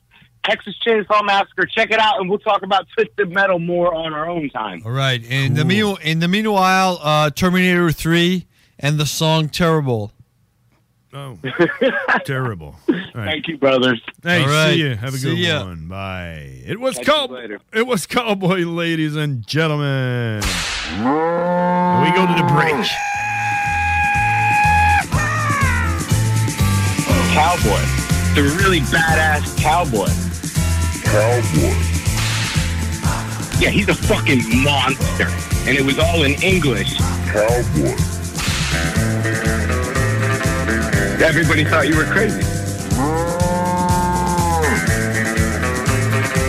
Texas 0.48 0.74
Chainsaw 0.86 1.24
Massacre. 1.24 1.66
Check 1.66 1.90
it 1.90 1.98
out, 2.00 2.20
and 2.20 2.28
we'll 2.30 2.38
talk 2.38 2.62
about 2.62 2.86
Twisted 2.94 3.30
Metal 3.30 3.58
more 3.58 3.94
on 3.94 4.12
our 4.14 4.28
own 4.28 4.48
time. 4.50 4.82
All 4.84 4.92
right. 4.92 5.22
In 5.24 5.54
the 5.54 5.64
meanwhile, 5.64 5.98
in 6.02 6.20
the 6.20 6.28
meanwhile, 6.28 6.98
uh, 7.02 7.30
Terminator 7.30 7.90
Three 7.92 8.46
and 8.78 8.98
the 8.98 9.06
song 9.06 9.48
"Terrible." 9.48 10.12
Oh, 11.12 11.38
terrible. 12.26 12.76
All 12.88 12.94
right. 13.14 13.24
Thank 13.26 13.48
you, 13.48 13.56
brothers. 13.56 14.00
Hey, 14.22 14.42
All 14.42 14.48
right. 14.48 14.72
see 14.74 14.80
you. 14.80 14.94
Have 14.94 15.14
a 15.14 15.16
See 15.18 15.30
good 15.30 15.38
ya. 15.38 15.64
one. 15.64 15.88
Bye. 15.88 16.62
It 16.66 16.78
was 16.78 16.98
Catch 16.98 17.30
you. 17.30 17.58
It 17.72 17.86
was 17.86 18.06
cowboy, 18.06 18.58
ladies 18.64 19.16
and 19.16 19.46
gentlemen. 19.46 20.42
And 20.90 22.02
we 22.02 22.10
go 22.14 22.26
to 22.26 22.34
the 22.42 22.46
break. 22.52 22.86
Cowboy. 27.32 27.84
The 28.34 28.42
really 28.58 28.80
badass 28.80 29.56
cowboy. 29.60 30.08
Cowboy. 31.10 31.74
Yeah, 33.58 33.70
he's 33.70 33.88
a 33.88 33.94
fucking 33.94 34.42
monster. 34.62 35.26
And 35.66 35.76
it 35.76 35.82
was 35.82 35.98
all 35.98 36.22
in 36.22 36.32
English. 36.42 36.98
Cowboy. 37.32 37.96
Everybody 41.24 41.64
thought 41.64 41.88
you 41.88 41.96
were 41.96 42.04
crazy. 42.04 42.42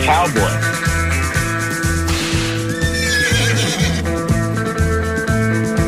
Cowboy. 0.04 0.40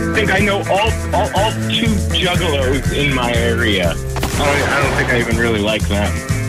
I 0.08 0.14
think 0.14 0.32
I 0.32 0.38
know 0.38 0.60
all, 0.70 0.90
all, 1.14 1.30
all 1.36 1.52
two 1.68 1.92
juggalos 2.16 2.90
in 2.96 3.14
my 3.14 3.34
area. 3.34 3.90
I 3.90 3.94
don't, 3.94 4.40
I 4.40 4.82
don't 4.82 4.96
think 4.96 5.10
I 5.10 5.20
even 5.20 5.36
really 5.36 5.60
like 5.60 5.86
them. 5.88 6.41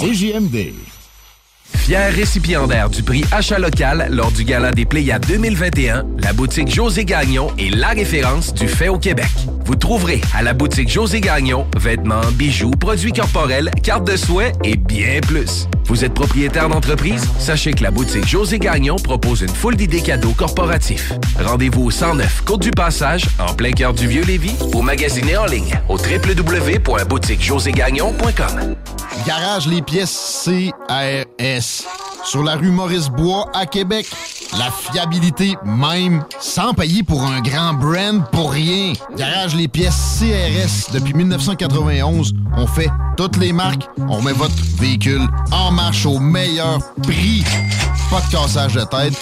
CJMD. 0.00 0.72
Fier 1.76 2.10
récipiendaire 2.14 2.88
du 2.88 3.02
prix 3.02 3.22
Achat 3.30 3.58
local 3.58 4.08
lors 4.10 4.32
du 4.32 4.44
Gala 4.44 4.70
des 4.70 4.86
Pléiades 4.86 5.26
2021, 5.26 6.06
la 6.22 6.32
boutique 6.32 6.72
José 6.72 7.04
Gagnon 7.04 7.48
est 7.58 7.68
la 7.74 7.88
référence 7.88 8.54
du 8.54 8.66
fait 8.66 8.88
au 8.88 8.98
Québec. 8.98 9.28
Vous 9.66 9.76
trouverez 9.76 10.22
à 10.34 10.42
la 10.42 10.54
boutique 10.54 10.88
José 10.88 11.20
Gagnon 11.20 11.66
vêtements, 11.76 12.24
bijoux, 12.32 12.70
produits 12.70 13.12
corporels, 13.12 13.70
cartes 13.82 14.10
de 14.10 14.16
souhait 14.16 14.54
et 14.64 14.76
bien 14.76 15.20
plus. 15.20 15.68
Vous 15.88 16.04
êtes 16.04 16.12
propriétaire 16.12 16.68
d'entreprise? 16.68 17.26
Sachez 17.38 17.72
que 17.72 17.82
la 17.82 17.90
boutique 17.90 18.28
José 18.28 18.58
Gagnon 18.58 18.96
propose 18.96 19.40
une 19.40 19.48
foule 19.48 19.74
d'idées 19.74 20.02
cadeaux 20.02 20.34
corporatifs. 20.34 21.14
Rendez-vous 21.42 21.84
au 21.84 21.90
109 21.90 22.42
Côte 22.44 22.60
du 22.60 22.70
Passage, 22.70 23.24
en 23.38 23.54
plein 23.54 23.72
cœur 23.72 23.94
du 23.94 24.06
Vieux-Lévis, 24.06 24.56
ou 24.74 24.82
magasinez 24.82 25.38
en 25.38 25.46
ligne 25.46 25.80
au 25.88 25.96
www.boutiquejoségagnon.com. 25.96 28.76
Garage 29.26 29.66
les 29.66 29.82
pièces 29.82 30.44
CRS. 30.44 31.84
Sur 32.24 32.42
la 32.42 32.56
rue 32.56 32.70
Maurice-Bois 32.70 33.46
à 33.54 33.64
Québec. 33.64 34.06
La 34.58 34.70
fiabilité 34.70 35.56
même, 35.64 36.24
sans 36.40 36.72
payer 36.72 37.02
pour 37.02 37.22
un 37.22 37.40
grand 37.40 37.74
brand 37.74 38.24
pour 38.30 38.52
rien. 38.52 38.94
Garage 39.16 39.54
les 39.54 39.68
pièces 39.68 40.18
CRS. 40.18 40.92
Depuis 40.92 41.14
1991, 41.14 42.34
on 42.56 42.66
fait 42.66 42.88
toutes 43.16 43.36
les 43.36 43.52
marques. 43.52 43.86
On 44.08 44.22
met 44.22 44.32
votre 44.32 44.54
véhicule 44.78 45.26
en 45.52 45.70
marche 45.78 46.06
au 46.06 46.18
meilleur 46.18 46.80
prix. 47.04 47.44
Pas 48.10 48.20
de 48.20 48.32
cassage 48.32 48.74
de 48.74 48.82
tête. 48.82 49.14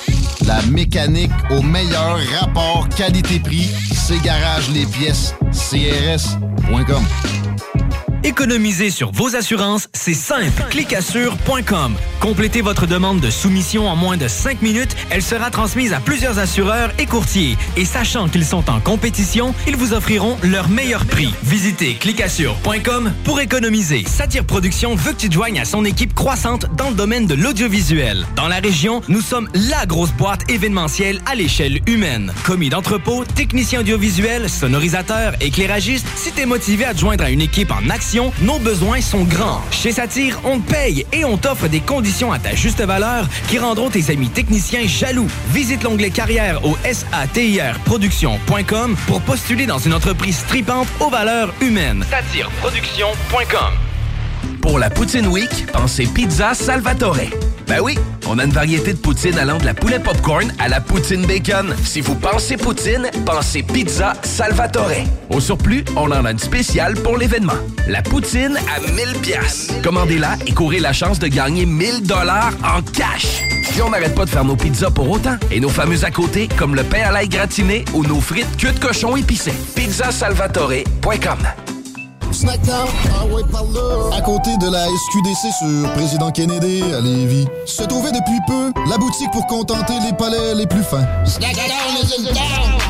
La 0.47 0.63
mécanique 0.63 1.31
au 1.51 1.61
meilleur 1.61 2.19
rapport 2.41 2.89
qualité-prix. 2.97 3.69
C'est 3.93 4.23
Garage 4.23 4.71
les 4.71 4.87
pièces 4.87 5.35
CRS.com. 5.53 7.05
Économiser 8.25 8.91
sur 8.91 9.13
vos 9.13 9.37
assurances, 9.37 9.89
c'est 9.93 10.15
simple. 10.15 10.65
Clicassure.com. 10.71 11.95
Complétez 12.21 12.61
votre 12.61 12.87
demande 12.87 13.21
de 13.21 13.31
soumission 13.31 13.89
en 13.89 13.97
moins 13.97 14.17
de 14.17 14.27
5 14.27 14.63
minutes. 14.63 14.97
Elle 15.11 15.23
sera 15.23 15.51
transmise 15.51 15.93
à 15.93 16.01
plusieurs 16.01 16.39
assureurs 16.39 16.91
et 16.99 17.07
courtiers. 17.07 17.57
Et 17.77 17.85
sachant 17.85 18.29
qu'ils 18.29 18.45
sont 18.45 18.69
en 18.71 18.81
compétition, 18.81 19.55
ils 19.67 19.77
vous 19.77 19.93
offriront 19.93 20.37
leur 20.43 20.69
meilleur 20.69 21.05
prix. 21.05 21.33
Visitez 21.45 21.95
clicassure.com 21.95 23.13
pour 23.25 23.41
économiser. 23.41 24.05
Satire 24.07 24.45
Productions 24.45 24.95
veut 24.95 25.13
que 25.13 25.19
tu 25.19 25.31
joignes 25.31 25.61
à 25.61 25.65
son 25.65 25.85
équipe 25.85 26.15
croissante 26.15 26.67
dans 26.77 26.91
le 26.91 26.97
domaine 26.97 27.27
de 27.27 27.35
l'audiovisuel. 27.35 28.27
Dans 28.35 28.49
la 28.49 28.57
région, 28.57 29.03
nous 29.09 29.21
sommes 29.21 29.49
la 29.55 29.87
grosse 29.87 30.13
boîte 30.13 30.51
événementielle 30.51 31.21
à 31.27 31.35
l'échelle 31.35 31.81
humaine. 31.87 32.33
Commis 32.45 32.71
d'entrepôt, 32.71 33.25
technicien 33.25 33.81
audiovisuel, 33.81 34.49
sonorisateur, 34.49 35.35
éclairagiste, 35.41 36.07
si 36.17 36.33
t'es 36.33 36.47
motivé 36.47 36.85
à 36.85 36.95
te 36.95 37.01
joindre 37.01 37.25
à 37.25 37.31
une 37.31 37.43
équipe 37.43 37.71
en 37.71 37.89
action, 37.91 38.06
nos 38.41 38.59
besoins 38.59 39.01
sont 39.01 39.25
grands. 39.25 39.61
Chez 39.71 39.91
Satire, 39.91 40.39
on 40.45 40.61
te 40.61 40.71
paye 40.71 41.05
et 41.13 41.25
on 41.25 41.37
t'offre 41.37 41.67
des 41.67 41.81
conditions 41.81 42.33
à 42.33 42.39
ta 42.39 42.55
juste 42.55 42.81
valeur 42.81 43.27
qui 43.49 43.59
rendront 43.59 43.91
tes 43.91 44.11
amis 44.11 44.29
techniciens 44.29 44.87
jaloux. 44.87 45.27
Visite 45.53 45.83
l'onglet 45.83 46.11
carrière 46.11 46.65
au 46.65 46.77
satirproduction.com 46.85 48.97
pour 49.07 49.21
postuler 49.23 49.67
dans 49.67 49.79
une 49.79 49.95
entreprise 49.95 50.45
tripante 50.47 50.87
aux 51.01 51.11
valeurs 51.11 51.53
humaines. 51.61 52.05
Satireproduction.com 52.09 53.75
Pour 54.63 54.79
la 54.79 54.89
Poutine 54.89 55.27
Week, 55.27 55.67
pensez 55.73 56.07
Pizza 56.07 56.55
Salvatore. 56.55 57.17
Ben 57.67 57.81
oui, 57.81 57.99
on 58.29 58.39
a 58.39 58.45
une 58.45 58.53
variété 58.53 58.93
de 58.93 58.99
poutine 58.99 59.39
allant 59.39 59.59
de 59.59 59.65
la 59.65 59.75
poulet 59.75 59.99
popcorn 59.99 60.53
à 60.59 60.69
la 60.69 60.81
poutine 60.81 61.27
bacon. 61.27 61.75
Si 61.85 62.01
vous 62.01 62.15
pensez 62.15 62.57
poutine, 62.57 63.11
pensez 63.25 63.63
Pizza 63.63 64.15
Salvatore. 64.23 65.05
Au 65.31 65.41
surplus, 65.41 65.85
on 65.97 66.13
en 66.13 66.25
a 66.25 66.31
une 66.31 66.39
spéciale 66.39 66.95
pour 66.95 67.19
l'événement. 67.19 67.55
La 67.89 68.03
poutine 68.03 68.57
à 68.57 68.81
1000 68.81 69.21
pièces. 69.21 69.69
Commandez-la 69.83 70.37
et 70.47 70.53
courez 70.53 70.79
la 70.79 70.93
chance 70.93 71.19
de 71.19 71.27
gagner 71.27 71.67
1000 71.67 72.03
dollars 72.03 72.53
en 72.63 72.83
cash. 72.83 73.43
Puis 73.71 73.83
on 73.83 73.91
n'arrête 73.91 74.15
pas 74.15 74.25
de 74.25 74.31
faire 74.31 74.45
nos 74.45 74.57
pizzas 74.57 74.91
pour 74.91 75.11
autant. 75.11 75.37
Et 75.51 75.59
nos 75.59 75.69
fameuses 75.69 76.05
à 76.05 76.11
côté, 76.11 76.49
comme 76.57 76.75
le 76.75 76.85
pain 76.85 77.03
à 77.03 77.13
l'ail 77.13 77.29
gratiné 77.29 77.85
ou 77.95 78.05
nos 78.05 78.21
frites 78.21 78.57
queue 78.57 78.73
de 78.73 78.79
cochon 78.79 79.17
épicées. 79.17 79.55
Pizzasalvatore.com 79.75 81.76
Snackdown, 82.37 82.87
ah 83.19 83.25
ouais, 83.27 83.43
par 83.51 83.65
là. 83.65 84.15
À 84.15 84.21
côté 84.21 84.51
de 84.59 84.71
la 84.71 84.85
SQDC 84.85 85.53
sur 85.59 85.93
Président 85.95 86.31
Kennedy 86.31 86.83
à 86.95 87.01
Lévis, 87.01 87.47
se 87.65 87.83
trouvait 87.85 88.13
depuis 88.13 88.39
peu 88.47 88.73
la 88.91 88.99
boutique 88.99 89.31
pour 89.33 89.47
contenter 89.47 89.95
les 90.05 90.13
palais 90.13 90.55
les 90.55 90.67
plus 90.67 90.83
fins. 90.83 91.07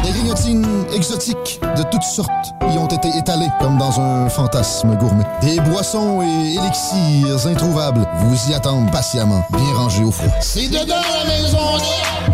Des 0.02 0.10
grignotines 0.10 0.66
exotiques 0.92 1.60
de 1.76 1.82
toutes 1.84 2.02
sortes 2.02 2.54
y 2.72 2.76
ont 2.76 2.88
été 2.88 3.08
étalées 3.16 3.48
comme 3.60 3.78
dans 3.78 4.00
un 4.00 4.28
fantasme 4.28 4.96
gourmet. 4.96 5.24
Des 5.42 5.60
boissons 5.60 6.22
et 6.22 6.54
élixirs 6.54 7.46
introuvables 7.46 8.04
vous 8.18 8.50
y 8.50 8.54
attendent 8.54 8.90
patiemment, 8.90 9.44
bien 9.52 9.74
rangés 9.74 10.02
au 10.02 10.10
froid. 10.10 10.34
C'est 10.40 10.68
dedans 10.68 10.96
la 10.96 11.24
maison 11.24 11.58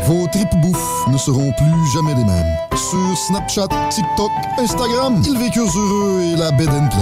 Vos 0.07 0.27
tripes 0.29 0.61
bouffe 0.63 1.07
ne 1.09 1.19
seront 1.19 1.53
plus 1.53 1.93
jamais 1.95 2.15
les 2.15 2.25
mêmes. 2.25 2.57
Sur 2.75 3.17
Snapchat, 3.27 3.69
TikTok, 3.91 4.31
Instagram, 4.59 5.23
ils 5.25 5.39
vécurent 5.39 5.71
heureux 5.77 6.23
et 6.23 6.37
la 6.37 6.51
bed 6.53 6.69
and 6.69 6.89
pleine. 6.89 7.02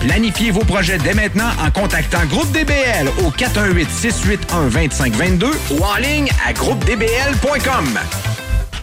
Planifiez 0.00 0.52
vos 0.52 0.64
projets 0.64 0.98
dès 0.98 1.14
maintenant 1.14 1.50
en 1.64 1.70
contactant 1.70 2.24
Groupe 2.26 2.50
DBL 2.52 3.08
au 3.24 3.30
418-681-2522 3.30 5.46
ou 5.72 5.82
en 5.82 5.96
ligne 5.96 6.28
à 6.46 6.52
groupedbl.com. 6.52 7.98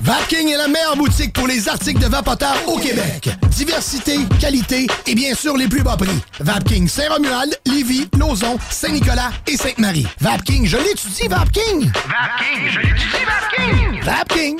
Vapking 0.01 0.49
est 0.49 0.57
la 0.57 0.67
meilleure 0.67 0.97
boutique 0.97 1.31
pour 1.33 1.47
les 1.47 1.69
articles 1.69 2.01
de 2.01 2.07
vapoteurs 2.07 2.57
au 2.67 2.77
Québec. 2.77 3.29
Diversité, 3.49 4.19
qualité 4.39 4.85
et 5.05 5.15
bien 5.15 5.33
sûr 5.33 5.55
les 5.57 5.67
plus 5.67 5.81
bas 5.81 5.97
prix. 5.97 6.21
Vapking 6.39 6.87
Saint-Romuald, 6.87 7.59
Lévis, 7.65 8.07
Lauson, 8.17 8.57
Saint-Nicolas 8.69 9.31
et 9.47 9.57
Sainte-Marie. 9.57 10.07
Vapking, 10.19 10.65
je 10.65 10.77
l'étudie, 10.77 11.27
Vapking! 11.27 11.91
Vapking, 11.91 12.69
je 12.69 12.79
l'étudie, 12.79 13.25
Vapking! 13.25 14.01
Vapking! 14.03 14.59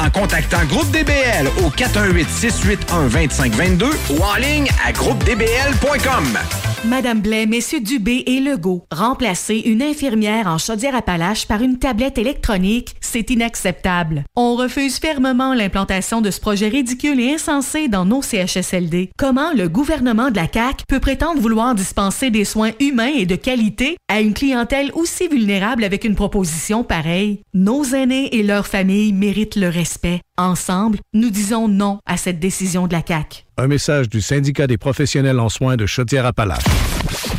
en 0.00 0.10
contactant 0.10 0.64
Groupe 0.64 0.90
DBL 0.90 1.46
au 1.64 1.70
418-681-2522 1.70 3.84
ou 4.10 4.20
en 4.22 4.34
ligne 4.36 4.68
à 4.84 4.92
groupedbl.com. 4.92 6.38
Madame 6.86 7.20
Blais, 7.20 7.44
Messieurs 7.44 7.82
Dubé 7.82 8.22
et 8.26 8.40
Legault, 8.40 8.86
remplacer 8.90 9.58
une 9.58 9.82
infirmière 9.82 10.46
en 10.46 10.56
Chaudière-Appalaches 10.56 11.46
par 11.46 11.60
une 11.60 11.78
tablette 11.78 12.16
électronique, 12.16 12.94
c'est 13.02 13.28
inacceptable. 13.28 14.24
On 14.34 14.56
refuse 14.56 14.98
fermement 14.98 15.52
l'implantation 15.52 16.22
de 16.22 16.30
ce 16.30 16.40
projet 16.40 16.68
ridicule 16.68 17.20
et 17.20 17.34
insensé 17.34 17.88
dans 17.88 18.06
nos 18.06 18.22
CHSLD. 18.22 19.10
Comment 19.18 19.52
le 19.52 19.68
gouvernement 19.68 20.30
de 20.30 20.36
la 20.36 20.48
CAQ 20.50 20.84
peut 20.88 21.00
prétendre 21.00 21.42
vouloir 21.42 21.74
dispenser 21.74 22.30
des 22.30 22.46
soins 22.46 22.72
humains 22.80 23.12
et 23.14 23.26
de 23.26 23.36
qualité 23.36 23.98
à 24.08 24.22
une 24.22 24.32
clientèle 24.32 24.90
aussi 24.94 25.28
vulnérable 25.28 25.84
avec 25.84 26.04
une 26.04 26.14
proposition 26.14 26.82
pareille? 26.82 27.40
Nos 27.52 27.84
aînés 27.84 28.34
et 28.34 28.42
leurs 28.42 28.66
familles 28.66 29.12
méritent 29.12 29.56
le 29.56 29.68
respect. 29.68 29.89
Ensemble, 30.36 30.98
nous 31.12 31.30
disons 31.30 31.68
non 31.68 32.00
à 32.06 32.16
cette 32.16 32.38
décision 32.40 32.86
de 32.86 32.92
la 32.92 33.02
CAQ. 33.06 33.44
Un 33.58 33.66
message 33.66 34.08
du 34.08 34.20
syndicat 34.20 34.66
des 34.66 34.78
professionnels 34.78 35.38
en 35.40 35.48
soins 35.48 35.76
de 35.76 35.86
Chaudière-Appalaches. 35.86 36.64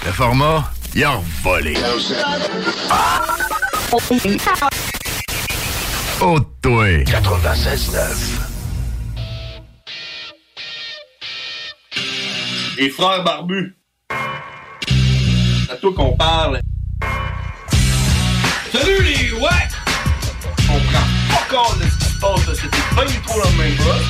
Le 0.06 0.12
format, 0.12 0.72
il 0.94 1.04
a 1.04 1.20
volé. 1.44 1.76
Oh, 6.22 6.40
toi. 6.62 6.86
96.9. 6.88 8.52
Les 12.78 12.90
frères 12.90 13.24
barbus. 13.24 13.76
C'est 14.10 15.72
à 15.72 15.76
toi 15.78 15.94
qu'on 15.96 16.16
parle. 16.16 16.60
Salut 18.72 19.04
les 19.04 19.32
ouais! 19.34 19.50
On 20.70 20.80
prend 20.80 21.08
pas 21.30 21.46
compte 21.50 21.80
de 21.80 22.11
passe, 22.22 22.48
là. 22.48 22.54
c'était 22.54 22.96
pas 22.96 23.06
du 23.06 23.20
tout 23.22 23.40
la 23.44 23.64
même 23.64 23.76
chose. 23.78 24.06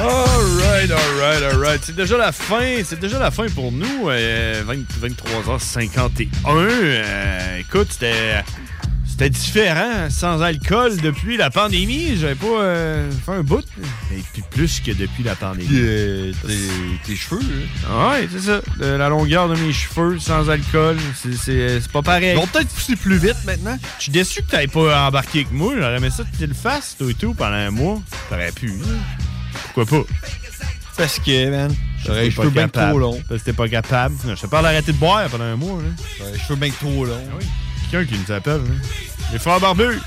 Alright, 0.00 0.90
alright, 0.90 1.42
alright. 1.42 1.80
C'est 1.84 1.94
déjà 1.94 2.16
la 2.16 2.32
fin. 2.32 2.82
C'est 2.84 2.98
déjà 2.98 3.18
la 3.18 3.30
fin 3.30 3.46
pour 3.48 3.70
nous. 3.70 4.08
Euh, 4.08 4.62
20 4.64 4.76
23h51. 5.00 6.28
Euh, 6.48 7.58
écoute, 7.58 7.88
c'était. 7.90 8.42
C'était 9.22 9.30
différent, 9.38 10.08
sans 10.10 10.40
alcool 10.42 10.96
depuis 11.00 11.36
la 11.36 11.50
pandémie. 11.50 12.16
J'avais 12.16 12.34
pas 12.34 12.46
euh, 12.46 13.10
fait 13.24 13.32
un 13.32 13.42
bout. 13.42 13.64
Et 14.12 14.22
puis 14.32 14.42
plus 14.50 14.80
que 14.80 14.90
depuis 14.92 15.22
la 15.22 15.34
pandémie. 15.36 15.68
euh, 15.72 16.32
tes 17.06 17.14
cheveux, 17.16 17.40
Ah 17.88 18.10
ouais, 18.10 18.28
c'est 18.32 18.40
ça. 18.40 18.60
La 18.80 19.08
longueur 19.08 19.48
de 19.48 19.54
mes 19.56 19.72
cheveux 19.72 20.18
sans 20.18 20.48
alcool, 20.50 20.96
c'est- 21.14 21.36
c'est 21.36 21.80
c'est 21.80 21.92
pas 21.92 22.02
pareil. 22.02 22.32
Ils 22.32 22.36
vont 22.40 22.46
peut-être 22.46 22.68
pousser 22.68 22.96
plus 22.96 23.16
vite 23.18 23.36
maintenant. 23.44 23.78
Je 23.98 24.02
suis 24.04 24.12
déçu 24.12 24.42
que 24.42 24.50
t'aies 24.50 24.66
pas 24.66 25.06
embarqué 25.06 25.40
avec 25.40 25.52
moi. 25.52 25.74
J'aurais 25.76 25.96
aimé 25.98 26.10
ça 26.10 26.24
que 26.24 26.36
tu 26.36 26.46
le 26.46 26.54
fasses, 26.54 26.96
toi 26.98 27.10
et 27.10 27.14
tout, 27.14 27.34
pendant 27.34 27.54
un 27.56 27.70
mois. 27.70 28.00
T'aurais 28.28 28.50
pu. 28.52 28.70
hein. 28.84 28.98
Pourquoi 29.74 29.86
pas? 30.00 30.06
Parce 30.96 31.18
que, 31.20 31.50
man, 31.50 31.74
j'aurais 32.04 32.24
les 32.24 32.30
cheveux 32.30 32.50
bien 32.50 32.68
trop 32.90 32.98
longs. 32.98 33.20
Parce 33.28 33.40
que 33.40 33.46
t'es 33.46 33.52
pas 33.52 33.68
capable. 33.68 34.14
Je 34.26 34.40
te 34.40 34.46
parle 34.46 34.64
d'arrêter 34.64 34.92
de 34.92 34.98
boire 34.98 35.28
pendant 35.28 35.44
un 35.44 35.56
mois. 35.56 35.80
Là. 35.80 35.88
J'aurais 36.18 36.32
les 36.32 36.38
cheveux 36.38 36.56
bien 36.56 36.70
trop 36.70 37.04
longs. 37.04 37.28
Quelqu'un 37.90 38.12
qui 38.14 38.20
nous 38.26 38.34
appelle. 38.34 38.56
Là. 38.62 38.74
Les 39.32 39.38
frères 39.38 39.60
barbus. 39.60 39.98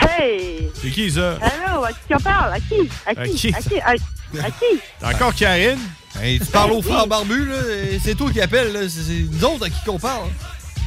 Hey! 0.00 0.70
C'est 0.80 0.90
qui 0.90 1.10
ça? 1.10 1.38
Allô, 1.42 1.84
à 1.84 1.90
qui 1.92 2.14
on 2.14 2.20
parle? 2.20 2.52
À 2.52 2.60
qui? 2.60 2.88
À 3.06 3.10
À 3.10 3.26
qui? 3.26 3.34
qui? 3.34 3.54
À 3.54 3.60
qui? 3.62 3.80
À, 3.80 3.90
à 3.90 4.50
qui? 4.50 4.80
T'es 5.00 5.06
encore 5.14 5.34
Karine? 5.34 5.78
Hey, 6.20 6.38
tu 6.38 6.46
parles 6.46 6.72
aux 6.72 6.82
frères 6.82 7.06
barbus, 7.06 7.46
là. 7.46 7.56
C'est 8.02 8.14
toi 8.14 8.30
qui 8.30 8.40
appelles, 8.40 8.72
là. 8.72 8.80
C'est 8.88 9.02
c'est 9.02 9.26
nous 9.30 9.44
autres 9.44 9.66
à 9.66 9.70
qui 9.70 9.82
qu'on 9.84 9.98
parle. 9.98 10.28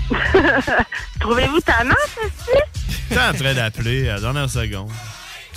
Trouvez-vous 1.20 1.60
ta 1.62 1.84
main, 1.84 1.96
ceci? 2.16 2.58
T'es 3.10 3.18
en 3.20 3.34
train 3.34 3.54
d'appeler 3.54 4.10
à 4.10 4.16
la 4.16 4.20
dernière 4.22 4.50
seconde. 4.50 4.90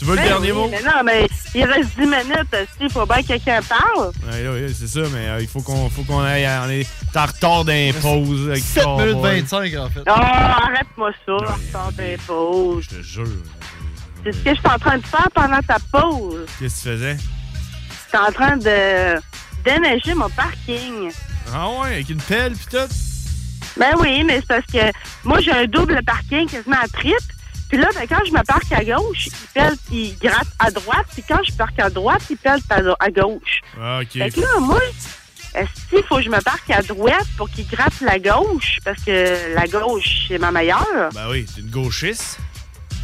Tu 0.04 0.10
veux 0.10 0.16
le 0.16 0.22
Ben 0.22 0.28
dernier 0.28 0.52
oui, 0.52 0.58
mot? 0.58 0.68
Mais 0.70 0.82
non, 0.82 1.02
mais 1.02 1.26
il 1.54 1.64
reste 1.64 1.98
10 1.98 2.00
minutes. 2.02 2.56
Il 2.78 2.90
faut 2.90 3.06
bien 3.06 3.22
que 3.22 3.26
quelqu'un 3.26 3.60
parle. 3.62 4.12
Là, 4.26 4.50
oui, 4.52 4.74
c'est 4.78 4.86
ça, 4.86 5.00
mais 5.10 5.28
euh, 5.28 5.40
il 5.40 5.48
faut 5.48 5.62
qu'on 5.62 5.88
faut 5.88 6.02
qu'on 6.02 6.20
aille. 6.20 6.46
On 6.62 6.68
est 6.68 6.86
en 7.16 7.24
retard 7.24 7.64
d'un 7.64 7.90
pause. 8.02 8.50
avec 8.50 8.62
7 8.62 8.84
Cowboy. 8.84 9.06
minutes 9.06 9.46
25, 9.50 9.74
en 9.76 9.88
fait. 9.88 10.00
Oh, 10.06 10.10
arrête-moi 10.10 11.10
ça, 11.24 11.32
en 11.32 11.36
retard 11.36 11.92
pauses. 12.26 12.84
Je 12.90 12.96
te 12.96 13.02
jure. 13.02 13.24
C'est 14.24 14.32
ce 14.32 14.38
que 14.44 14.50
je 14.54 14.60
suis 14.60 14.68
en 14.68 14.78
train 14.78 14.98
de 14.98 15.06
faire 15.06 15.28
pendant 15.34 15.60
ta 15.62 15.78
pause. 15.90 16.46
Qu'est-ce 16.60 16.84
que 16.84 16.90
tu 16.90 16.96
faisais? 16.96 17.16
Je 17.16 18.18
suis 18.18 18.28
en 18.28 18.32
train 18.32 18.56
de 18.58 19.20
déneiger 19.64 20.12
mon 20.12 20.28
parking. 20.28 21.10
Ah 21.50 21.68
ouais, 21.80 21.94
avec 21.94 22.10
une 22.10 22.20
pelle 22.20 22.52
pis 22.52 22.66
tout? 22.70 22.94
Ben 23.78 23.94
oui, 23.98 24.22
mais 24.22 24.36
c'est 24.40 24.46
parce 24.48 24.66
que 24.66 24.92
moi, 25.24 25.40
j'ai 25.40 25.52
un 25.52 25.64
double 25.64 26.02
parking 26.04 26.46
quasiment 26.46 26.76
à 26.82 26.88
triple. 26.88 27.33
Puis 27.74 27.82
là, 27.82 27.88
ben, 27.92 28.06
quand 28.08 28.24
je 28.24 28.30
me 28.30 28.40
parque 28.44 28.70
à 28.70 28.84
gauche, 28.84 29.26
il 29.26 29.48
pèle, 29.52 29.74
il 29.90 30.16
gratte 30.18 30.46
à 30.60 30.70
droite. 30.70 31.06
Puis 31.12 31.24
quand 31.26 31.40
je 31.42 31.50
parque 31.54 31.76
à 31.80 31.90
droite, 31.90 32.22
il 32.30 32.36
pèle 32.36 32.60
à, 32.70 32.76
à 33.04 33.10
gauche. 33.10 33.62
Ah, 33.76 33.98
ok. 34.00 34.12
Fait 34.12 34.30
que 34.30 34.40
là, 34.42 34.60
moi, 34.60 34.78
est-ce 35.56 35.88
qu'il 35.90 36.04
faut 36.04 36.18
que 36.18 36.22
je 36.22 36.28
me 36.28 36.40
parque 36.40 36.70
à 36.70 36.82
droite 36.82 37.26
pour 37.36 37.50
qu'il 37.50 37.66
gratte 37.66 38.00
la 38.00 38.20
gauche? 38.20 38.78
Parce 38.84 39.02
que 39.02 39.52
la 39.56 39.66
gauche, 39.66 40.26
c'est 40.28 40.38
ma 40.38 40.52
meilleure. 40.52 41.10
Ben 41.14 41.26
oui, 41.28 41.46
t'es 41.52 41.62
une 41.62 41.70
gauchiste. 41.70 42.38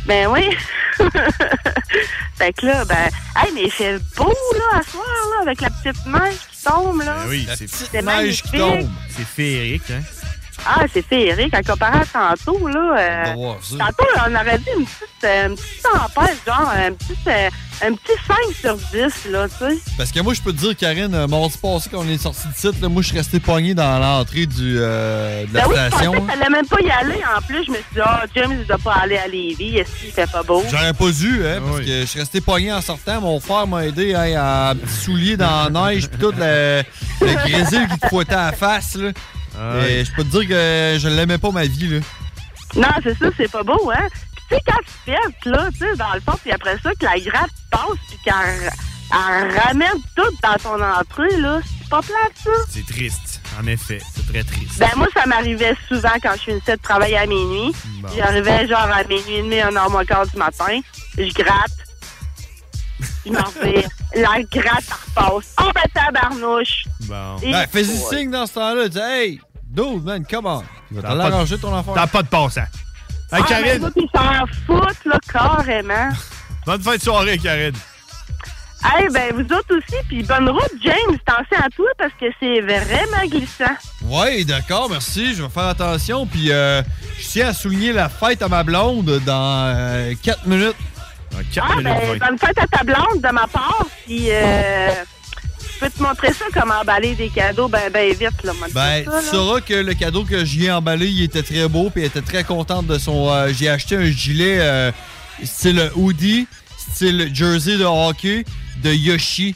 Ben 0.07 0.29
oui. 0.29 0.49
fait 2.39 2.53
que 2.53 2.67
là, 2.67 2.85
ben, 2.85 3.09
hey, 3.39 3.53
mais 3.53 3.65
il 3.65 3.73
fait 3.73 3.99
beau, 4.17 4.33
là, 4.57 4.79
à 4.79 4.83
soir, 4.85 5.05
là, 5.35 5.43
avec 5.43 5.63
la 5.63 5.71
petite 5.71 6.07
neige 6.07 6.37
qui 6.53 6.63
tombe, 6.65 7.03
là. 7.03 7.17
Ben 7.25 7.29
oui, 7.29 7.45
c'est 7.57 7.65
petite 7.67 7.89
C'est 7.91 8.03
neige 8.03 8.43
qui 8.45 8.57
magnifique. 8.57 8.85
tombe. 8.85 8.91
C'est 9.17 9.27
féerique, 9.27 9.91
hein? 9.91 10.03
Ah, 10.67 10.85
c'est 10.93 11.05
féerique, 11.07 11.55
en 11.55 11.63
comparant 11.63 12.01
à 12.15 12.35
tantôt, 12.37 12.69
là. 12.69 12.97
euh, 12.99 13.35
tantôt, 13.79 14.05
on 14.27 14.35
aurait 14.35 14.59
dit 14.59 14.65
une 14.79 14.85
petite, 14.85 15.25
euh, 15.25 15.49
une 15.49 15.55
petite 15.57 15.83
tempête, 15.83 16.37
genre, 16.47 16.71
un 16.77 16.93
petit, 16.93 17.17
euh, 17.29 17.49
un 17.83 17.95
petit 17.95 18.13
5 18.27 18.37
sur 18.61 18.77
10, 18.77 19.31
là, 19.31 19.49
tu 19.49 19.55
sais. 19.59 19.79
Parce 19.97 20.13
que 20.13 20.21
moi, 20.21 20.35
je 20.35 20.43
peux 20.43 20.53
te 20.53 20.59
dire, 20.59 20.77
Karine, 20.77 21.15
euh, 21.15 21.27
mardi 21.27 21.57
passé, 21.59 21.89
quand 21.91 22.01
on 22.01 22.09
est 22.09 22.19
sorti 22.19 22.47
de 22.49 22.55
site, 22.55 22.81
là, 22.83 22.89
moi, 22.89 23.01
je 23.03 23.09
suis 23.09 23.17
resté 23.17 23.41
pogné 23.41 23.73
dans 23.75 23.99
l'entrée 23.99 24.47
du, 24.47 24.77
euh, 24.79 25.47
de 25.47 25.55
la 25.55 25.63
Ben 25.63 25.69
oui, 25.71 25.75
je 25.77 25.89
station. 25.97 26.13
pensais 26.13 26.27
que 26.27 26.39
t'allais 26.39 26.51
même 26.51 26.67
pas 26.67 26.81
y 26.81 26.91
aller, 26.91 27.21
en 27.37 27.41
plus. 27.43 27.65
Je 27.65 27.71
me 27.71 27.77
suis 27.77 27.85
dit, 27.95 28.01
ah, 28.05 28.25
James, 28.35 28.57
il 28.61 28.67
doit 28.67 28.79
pas 28.79 28.95
aller 29.03 29.17
à 29.17 29.27
Lévis, 29.29 29.79
est-ce 29.79 29.91
qu'il 30.01 30.13
fait 30.13 30.31
pas 30.31 30.43
beau? 30.43 30.63
J'aurais 30.71 30.93
pas 30.93 31.11
dû, 31.11 31.43
hein, 31.47 31.61
parce 31.67 31.81
que 31.81 31.87
je 31.87 32.05
suis 32.05 32.21
resté 32.21 32.41
pogné 32.41 32.73
en 32.73 32.81
sortant. 32.83 33.21
Mon 33.21 33.41
frère 33.41 33.67
m'a 33.67 33.87
aidé 33.87 34.15
hein, 34.15 34.35
à 34.39 34.75
petit 34.75 34.95
soulier 35.05 35.37
dans 35.37 35.73
la 35.73 35.91
neige, 35.93 36.09
puis 36.09 36.19
tout 36.19 36.33
le, 36.37 36.83
le 37.23 37.35
grésil 37.49 37.89
qui 37.91 37.99
te 37.99 38.07
fouettait 38.09 38.35
à 38.35 38.51
la 38.51 38.53
face. 38.53 38.95
Là. 38.97 39.11
Et 39.89 40.05
je 40.05 40.13
peux 40.15 40.25
te 40.25 40.29
dire 40.29 40.49
que 40.49 40.99
je 40.99 41.09
l'aimais 41.09 41.39
pas 41.39 41.51
ma 41.51 41.65
vie. 41.65 41.89
Là. 41.89 42.01
Non, 42.77 42.89
c'est 43.03 43.19
ça, 43.19 43.27
c'est 43.37 43.51
pas 43.51 43.63
beau, 43.63 43.91
hein? 43.91 44.07
Puis 44.11 44.43
tu 44.49 44.55
sais, 44.55 44.63
quand 44.67 44.79
tu 44.79 44.93
fais, 45.05 45.51
là, 45.51 45.69
tu 45.73 45.79
sais, 45.79 45.97
dans 45.97 46.15
le 46.15 46.21
fond, 46.21 46.39
puis 46.43 46.53
après 46.53 46.77
ça, 46.83 46.91
que 46.95 47.05
la 47.05 47.19
gratte 47.19 47.51
passe, 47.71 47.99
puis 48.09 48.19
qu'elle 48.25 48.71
elle 49.13 49.59
ramène 49.59 50.01
tout 50.15 50.31
dans 50.43 50.55
ton 50.63 50.83
entrée, 50.83 51.37
là, 51.39 51.61
c'est 51.65 51.89
pas 51.89 52.01
plate, 52.01 52.33
ça? 52.45 52.51
C'est 52.69 52.87
triste, 52.87 53.41
en 53.61 53.67
effet. 53.67 54.01
C'est 54.15 54.33
très 54.33 54.45
triste. 54.45 54.79
Ben, 54.79 54.91
moi, 54.97 55.09
ça 55.15 55.27
m'arrivait 55.27 55.75
souvent 55.89 56.15
quand 56.23 56.35
je 56.35 56.43
finissais 56.43 56.77
de 56.77 56.83
travailler 56.83 57.19
à 57.19 57.27
minuit. 57.27 57.75
Bon. 58.01 58.09
J'arrivais 58.17 58.69
genre 58.69 58.89
à 58.93 59.03
minuit 59.05 59.35
et 59.35 59.43
demi, 59.43 59.61
un 59.61 59.75
heure 59.77 59.91
moins 59.91 60.05
quart 60.05 60.27
du 60.27 60.37
matin. 60.37 60.81
Je 61.19 61.33
gratte. 61.33 61.73
La 63.27 64.43
gratte, 64.51 64.85
repasse. 64.91 65.55
Oh, 65.61 65.71
ben, 65.75 65.83
tabarnouche. 65.95 66.85
Bon. 67.03 67.37
Ben, 67.43 67.67
fais-y 67.71 67.89
Ouais. 67.91 68.17
signe 68.19 68.31
dans 68.31 68.47
ce 68.47 68.55
temps-là. 68.55 68.89
Dis, 68.89 68.99
hey, 68.99 69.41
dude, 69.69 70.05
man, 70.05 70.25
come 70.29 70.47
on. 70.47 70.63
Tu 70.89 70.95
vas 70.95 71.03
T'as 71.03 71.09
te 71.13 71.17
pas 71.19 71.25
de- 71.27 71.31
l'arranger 71.31 71.59
ton 71.59 71.75
enfant. 71.75 71.93
T'as 71.95 72.07
pas 72.07 72.23
de 72.23 72.29
passant. 72.29 72.61
Hey, 72.63 72.67
Ah, 73.33 73.37
ben, 73.41 73.45
Karine, 73.45 73.83
écoute, 73.83 73.93
ils 73.97 74.09
s'en 74.15 74.47
foutent, 74.67 75.05
là, 75.05 75.19
carrément. 75.33 76.09
bonne 76.67 76.83
fin 76.83 76.97
de 76.97 77.01
soirée, 77.03 77.39
Karine. 77.39 77.75
Hey, 78.83 79.09
ben, 79.11 79.35
vous 79.35 79.43
autres 79.55 79.77
aussi, 79.77 80.03
puis 80.09 80.23
bonne 80.23 80.49
route, 80.49 80.73
James. 80.83 81.19
Attention 81.27 81.59
à 81.65 81.69
toi 81.69 81.87
parce 81.99 82.13
que 82.19 82.25
c'est 82.41 82.61
vraiment 82.63 83.27
glissant. 83.29 83.77
Ouais, 84.03 84.43
d'accord, 84.45 84.89
merci. 84.89 85.35
Je 85.35 85.43
vais 85.43 85.51
faire 85.51 85.67
attention. 85.67 86.27
Puis, 86.27 86.51
euh, 86.51 86.81
je 87.19 87.29
tiens 87.29 87.49
à 87.49 87.53
souligner 87.53 87.93
la 87.93 88.09
fête 88.09 88.41
à 88.41 88.49
ma 88.49 88.63
blonde 88.63 89.21
dans 89.27 90.15
4 90.23 90.47
minutes. 90.47 90.77
Ah, 91.33 91.77
ben, 91.83 92.19
bonne 92.19 92.39
fête 92.39 92.59
à 92.59 92.67
ta 92.67 92.85
blonde 92.85 93.23
de 93.23 93.29
ma 93.33 93.47
part, 93.47 93.87
puis 94.07 94.31
euh, 94.31 94.89
je 95.75 95.79
peux 95.81 95.91
te 95.91 96.03
montrer 96.03 96.33
ça, 96.33 96.45
comment 96.53 96.75
emballer 96.81 97.15
des 97.15 97.29
cadeaux 97.29 97.69
ben, 97.69 97.91
ben 97.93 98.11
vite, 98.11 98.43
là. 98.45 98.53
Ben, 98.75 99.05
ça, 99.05 99.11
tu 99.11 99.11
là. 99.11 99.23
sauras 99.23 99.61
que 99.61 99.75
le 99.75 99.95
cadeau 99.95 100.25
que 100.25 100.45
j'y 100.45 100.67
ai 100.67 100.73
emballé, 100.73 101.09
il 101.09 101.23
était 101.23 101.43
très 101.43 101.67
beau, 101.69 101.89
puis 101.91 102.03
elle 102.03 102.09
était 102.09 102.21
très 102.23 102.45
contente 102.45 102.87
de 102.87 102.99
son. 102.99 103.31
euh, 103.31 103.53
J'ai 103.57 103.69
acheté 103.69 103.97
un 103.97 104.05
gilet 104.05 104.59
euh, 104.61 104.93
style 105.45 105.91
hoodie, 105.95 106.47
style 106.77 107.31
jersey 107.35 107.77
de 107.79 107.85
hockey 107.85 108.45
de 108.83 108.93
Yoshi. 108.93 109.55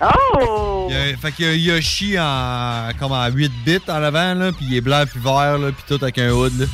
Oh! 0.00 0.86
Il 0.90 0.94
y 0.94 0.98
a- 0.98 1.16
fait 1.16 1.32
qu'il 1.32 1.44
y 1.46 1.70
a 1.70 1.74
un 1.74 1.76
Yoshi 1.76 2.18
en 2.18 2.88
comme 2.98 3.12
en 3.12 3.26
8 3.28 3.52
bits 3.64 3.78
en 3.88 4.02
avant, 4.02 4.34
là, 4.34 4.52
puis 4.52 4.66
il 4.68 4.76
est 4.76 4.80
blanc 4.80 5.04
puis 5.10 5.20
vert, 5.20 5.58
là, 5.58 5.70
puis 5.72 5.84
tout 5.86 6.02
avec 6.02 6.18
un 6.18 6.30
hood. 6.30 6.52
Là. 6.58 6.66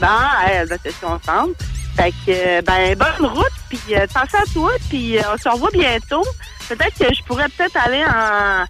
Bon, 0.00 0.06
hey, 0.46 0.56
elle 0.60 0.68
va 0.68 0.76
se 0.76 1.06
ensemble. 1.06 1.54
Fait 1.96 2.12
que, 2.24 2.60
ben, 2.62 2.96
bonne 2.96 3.26
route, 3.30 3.46
puis 3.68 3.78
euh, 3.94 4.04
attention 4.04 4.38
à 4.38 4.46
toi, 4.52 4.70
puis 4.88 5.18
euh, 5.18 5.22
on 5.34 5.38
se 5.38 5.48
revoit 5.48 5.70
bientôt. 5.72 6.24
Peut-être 6.68 6.98
que 6.98 7.12
je 7.14 7.22
pourrais 7.24 7.48
peut-être 7.48 7.76
aller 7.76 8.04
en, 8.04 8.64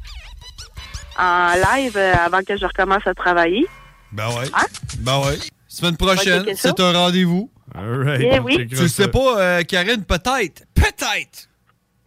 en 1.22 1.54
live 1.54 1.96
euh, 1.96 2.14
avant 2.14 2.42
que 2.42 2.56
je 2.56 2.64
recommence 2.64 3.06
à 3.06 3.14
travailler. 3.14 3.66
Ben 4.12 4.28
ouais. 4.28 4.48
Hein? 4.54 4.66
Ben 4.98 5.20
ouais. 5.20 5.38
Semaine 5.68 5.96
prochaine, 5.96 6.46
c'est 6.56 6.80
un 6.80 6.92
rendez-vous. 6.92 7.50
Alright. 7.74 8.20
Eh 8.20 8.38
oui. 8.40 8.66
Tu 8.66 8.88
sais 8.88 9.08
pas, 9.08 9.40
euh, 9.40 9.62
Karine, 9.62 10.04
peut-être, 10.04 10.64
peut-être, 10.74 11.48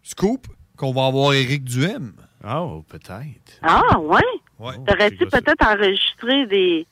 scoop, 0.02 0.48
qu'on 0.76 0.92
va 0.94 1.06
avoir 1.06 1.34
Éric 1.34 1.64
Duhem. 1.64 2.14
Oh, 2.46 2.84
peut-être. 2.90 3.60
Ah, 3.62 3.98
ouais? 4.00 4.20
Ouais. 4.60 4.74
T'aurais-tu 4.86 5.26
peut-être 5.28 5.66
enregistré 5.66 6.46
des, 6.48 6.86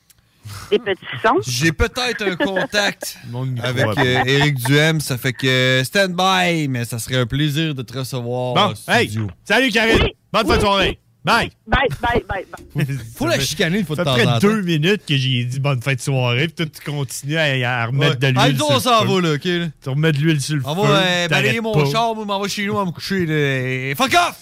des 0.70 0.78
petits 0.78 1.04
sons? 1.22 1.38
J'ai 1.46 1.72
peut-être 1.72 2.22
un 2.22 2.36
contact 2.36 3.18
avec 3.62 3.84
pas. 3.86 4.02
euh, 4.02 4.50
Duhem. 4.66 5.00
Ça 5.00 5.18
fait 5.18 5.32
que 5.32 5.82
stand 5.84 6.14
by, 6.16 6.68
mais 6.68 6.84
ça 6.84 6.98
serait 6.98 7.16
un 7.16 7.26
plaisir 7.26 7.74
de 7.74 7.82
te 7.82 7.98
recevoir 7.98 8.54
Bon, 8.54 8.74
hey, 8.88 9.08
studio. 9.08 9.28
salut, 9.44 9.70
Karine. 9.70 10.08
Bonne 10.32 10.46
fin 10.46 10.56
de 10.56 10.60
soirée. 10.62 10.98
Bye. 11.24 11.52
Bye, 11.68 11.86
bye, 12.00 12.24
bye, 12.28 12.44
bye. 12.74 12.86
Faut 13.16 13.28
la 13.28 13.38
chicaner 13.38 13.78
une 13.78 13.86
fois 13.86 13.94
de 13.94 14.02
temps 14.02 14.16
fait 14.16 14.26
en 14.26 14.32
temps. 14.32 14.38
deux 14.40 14.62
minutes 14.62 15.02
que 15.06 15.16
j'ai 15.16 15.44
dit 15.44 15.60
bonne 15.60 15.80
fin 15.80 15.94
de 15.94 16.00
soirée, 16.00 16.48
puis 16.48 16.54
toi, 16.56 16.66
tu 16.66 16.90
continues 16.90 17.36
à, 17.36 17.82
à 17.82 17.86
remettre 17.86 18.18
Ouais. 18.20 18.32
de 18.32 18.40
l'huile 18.40 18.56
sur 18.56 18.70
on 18.70 18.74
le 18.74 18.80
s'en 18.80 19.00
feu. 19.02 19.06
va, 19.06 19.20
là, 19.20 19.34
OK? 19.34 19.44
là. 19.44 19.66
Tu 19.84 19.88
remets 19.88 20.10
de 20.10 20.18
l'huile 20.18 20.40
sur 20.40 20.56
le 20.56 20.62
On 20.64 20.74
feu. 20.74 20.82
va 20.90 20.96
euh, 20.98 21.28
balayer 21.28 21.60
mon 21.60 21.72
pas. 21.74 21.88
char, 21.88 22.12
moi, 22.16 22.24
m'en 22.24 22.40
va 22.40 22.48
chez 22.48 22.66
nous, 22.66 22.76
à 22.76 22.84
me 22.84 22.90
coucher. 22.90 23.24
là. 23.26 23.94
Fuck 23.94 24.14
off! 24.14 24.36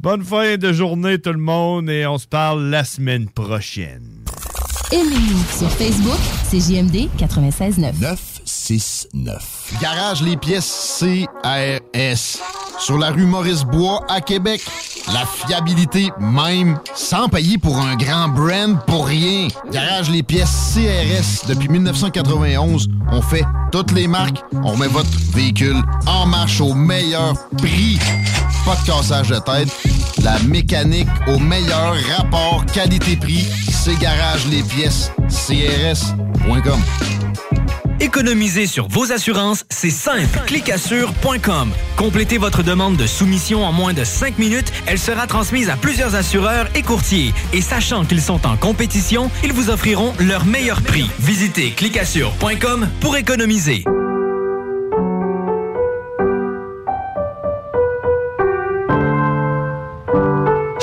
Bonne 0.00 0.24
fin 0.24 0.56
de 0.56 0.72
journée, 0.72 1.20
tout 1.20 1.30
le 1.32 1.38
monde, 1.38 1.88
et 1.88 2.04
on 2.06 2.18
se 2.18 2.26
parle 2.26 2.64
la 2.70 2.82
semaine 2.82 3.28
prochaine. 3.28 4.19
Aimez-nous 4.92 5.38
sur 5.56 5.70
Facebook, 5.70 6.18
c'est 6.50 6.58
JMD 6.58 7.08
96.9. 7.16 7.92
969. 8.00 9.74
Garage 9.80 10.20
les 10.20 10.36
pièces 10.36 10.98
CRS. 10.98 12.40
Sur 12.80 12.98
la 12.98 13.10
rue 13.10 13.24
Maurice-Bois 13.24 14.04
à 14.08 14.20
Québec. 14.20 14.60
La 15.12 15.24
fiabilité 15.26 16.10
même, 16.18 16.76
sans 16.96 17.28
payer 17.28 17.56
pour 17.56 17.78
un 17.78 17.94
grand 17.94 18.28
brand 18.28 18.84
pour 18.84 19.06
rien. 19.06 19.46
Garage 19.70 20.10
les 20.10 20.24
pièces 20.24 20.74
CRS. 20.74 21.46
Depuis 21.46 21.68
1991, 21.68 22.88
on 23.12 23.22
fait 23.22 23.44
toutes 23.70 23.92
les 23.92 24.08
marques. 24.08 24.42
On 24.64 24.76
met 24.76 24.88
votre 24.88 25.08
véhicule 25.32 25.80
en 26.06 26.26
marche 26.26 26.60
au 26.60 26.74
meilleur 26.74 27.34
prix. 27.58 28.00
Pas 28.64 28.74
de 28.74 28.86
cassage 28.86 29.28
de 29.28 29.38
tête. 29.38 29.68
La 30.22 30.38
mécanique 30.40 31.08
au 31.26 31.38
meilleur 31.38 31.94
rapport 32.16 32.64
qualité-prix. 32.66 33.48
C'est 33.70 33.98
Garage 33.98 34.46
les 34.46 34.62
pièces 34.62 35.10
CRS.com. 35.28 36.80
Économiser 38.00 38.66
sur 38.66 38.88
vos 38.88 39.12
assurances, 39.12 39.64
c'est 39.68 39.90
simple. 39.90 40.40
Clicassure.com. 40.46 41.70
Complétez 41.96 42.38
votre 42.38 42.62
demande 42.62 42.96
de 42.96 43.06
soumission 43.06 43.64
en 43.64 43.72
moins 43.72 43.92
de 43.92 44.04
5 44.04 44.38
minutes. 44.38 44.72
Elle 44.86 44.98
sera 44.98 45.26
transmise 45.26 45.68
à 45.68 45.76
plusieurs 45.76 46.14
assureurs 46.14 46.66
et 46.74 46.82
courtiers. 46.82 47.34
Et 47.52 47.60
sachant 47.60 48.04
qu'ils 48.04 48.22
sont 48.22 48.46
en 48.46 48.56
compétition, 48.56 49.30
ils 49.44 49.52
vous 49.52 49.68
offriront 49.70 50.14
leur 50.18 50.46
meilleur 50.46 50.80
prix. 50.80 51.10
Visitez 51.20 51.72
clicassure.com 51.72 52.88
pour 53.00 53.16
économiser. 53.16 53.84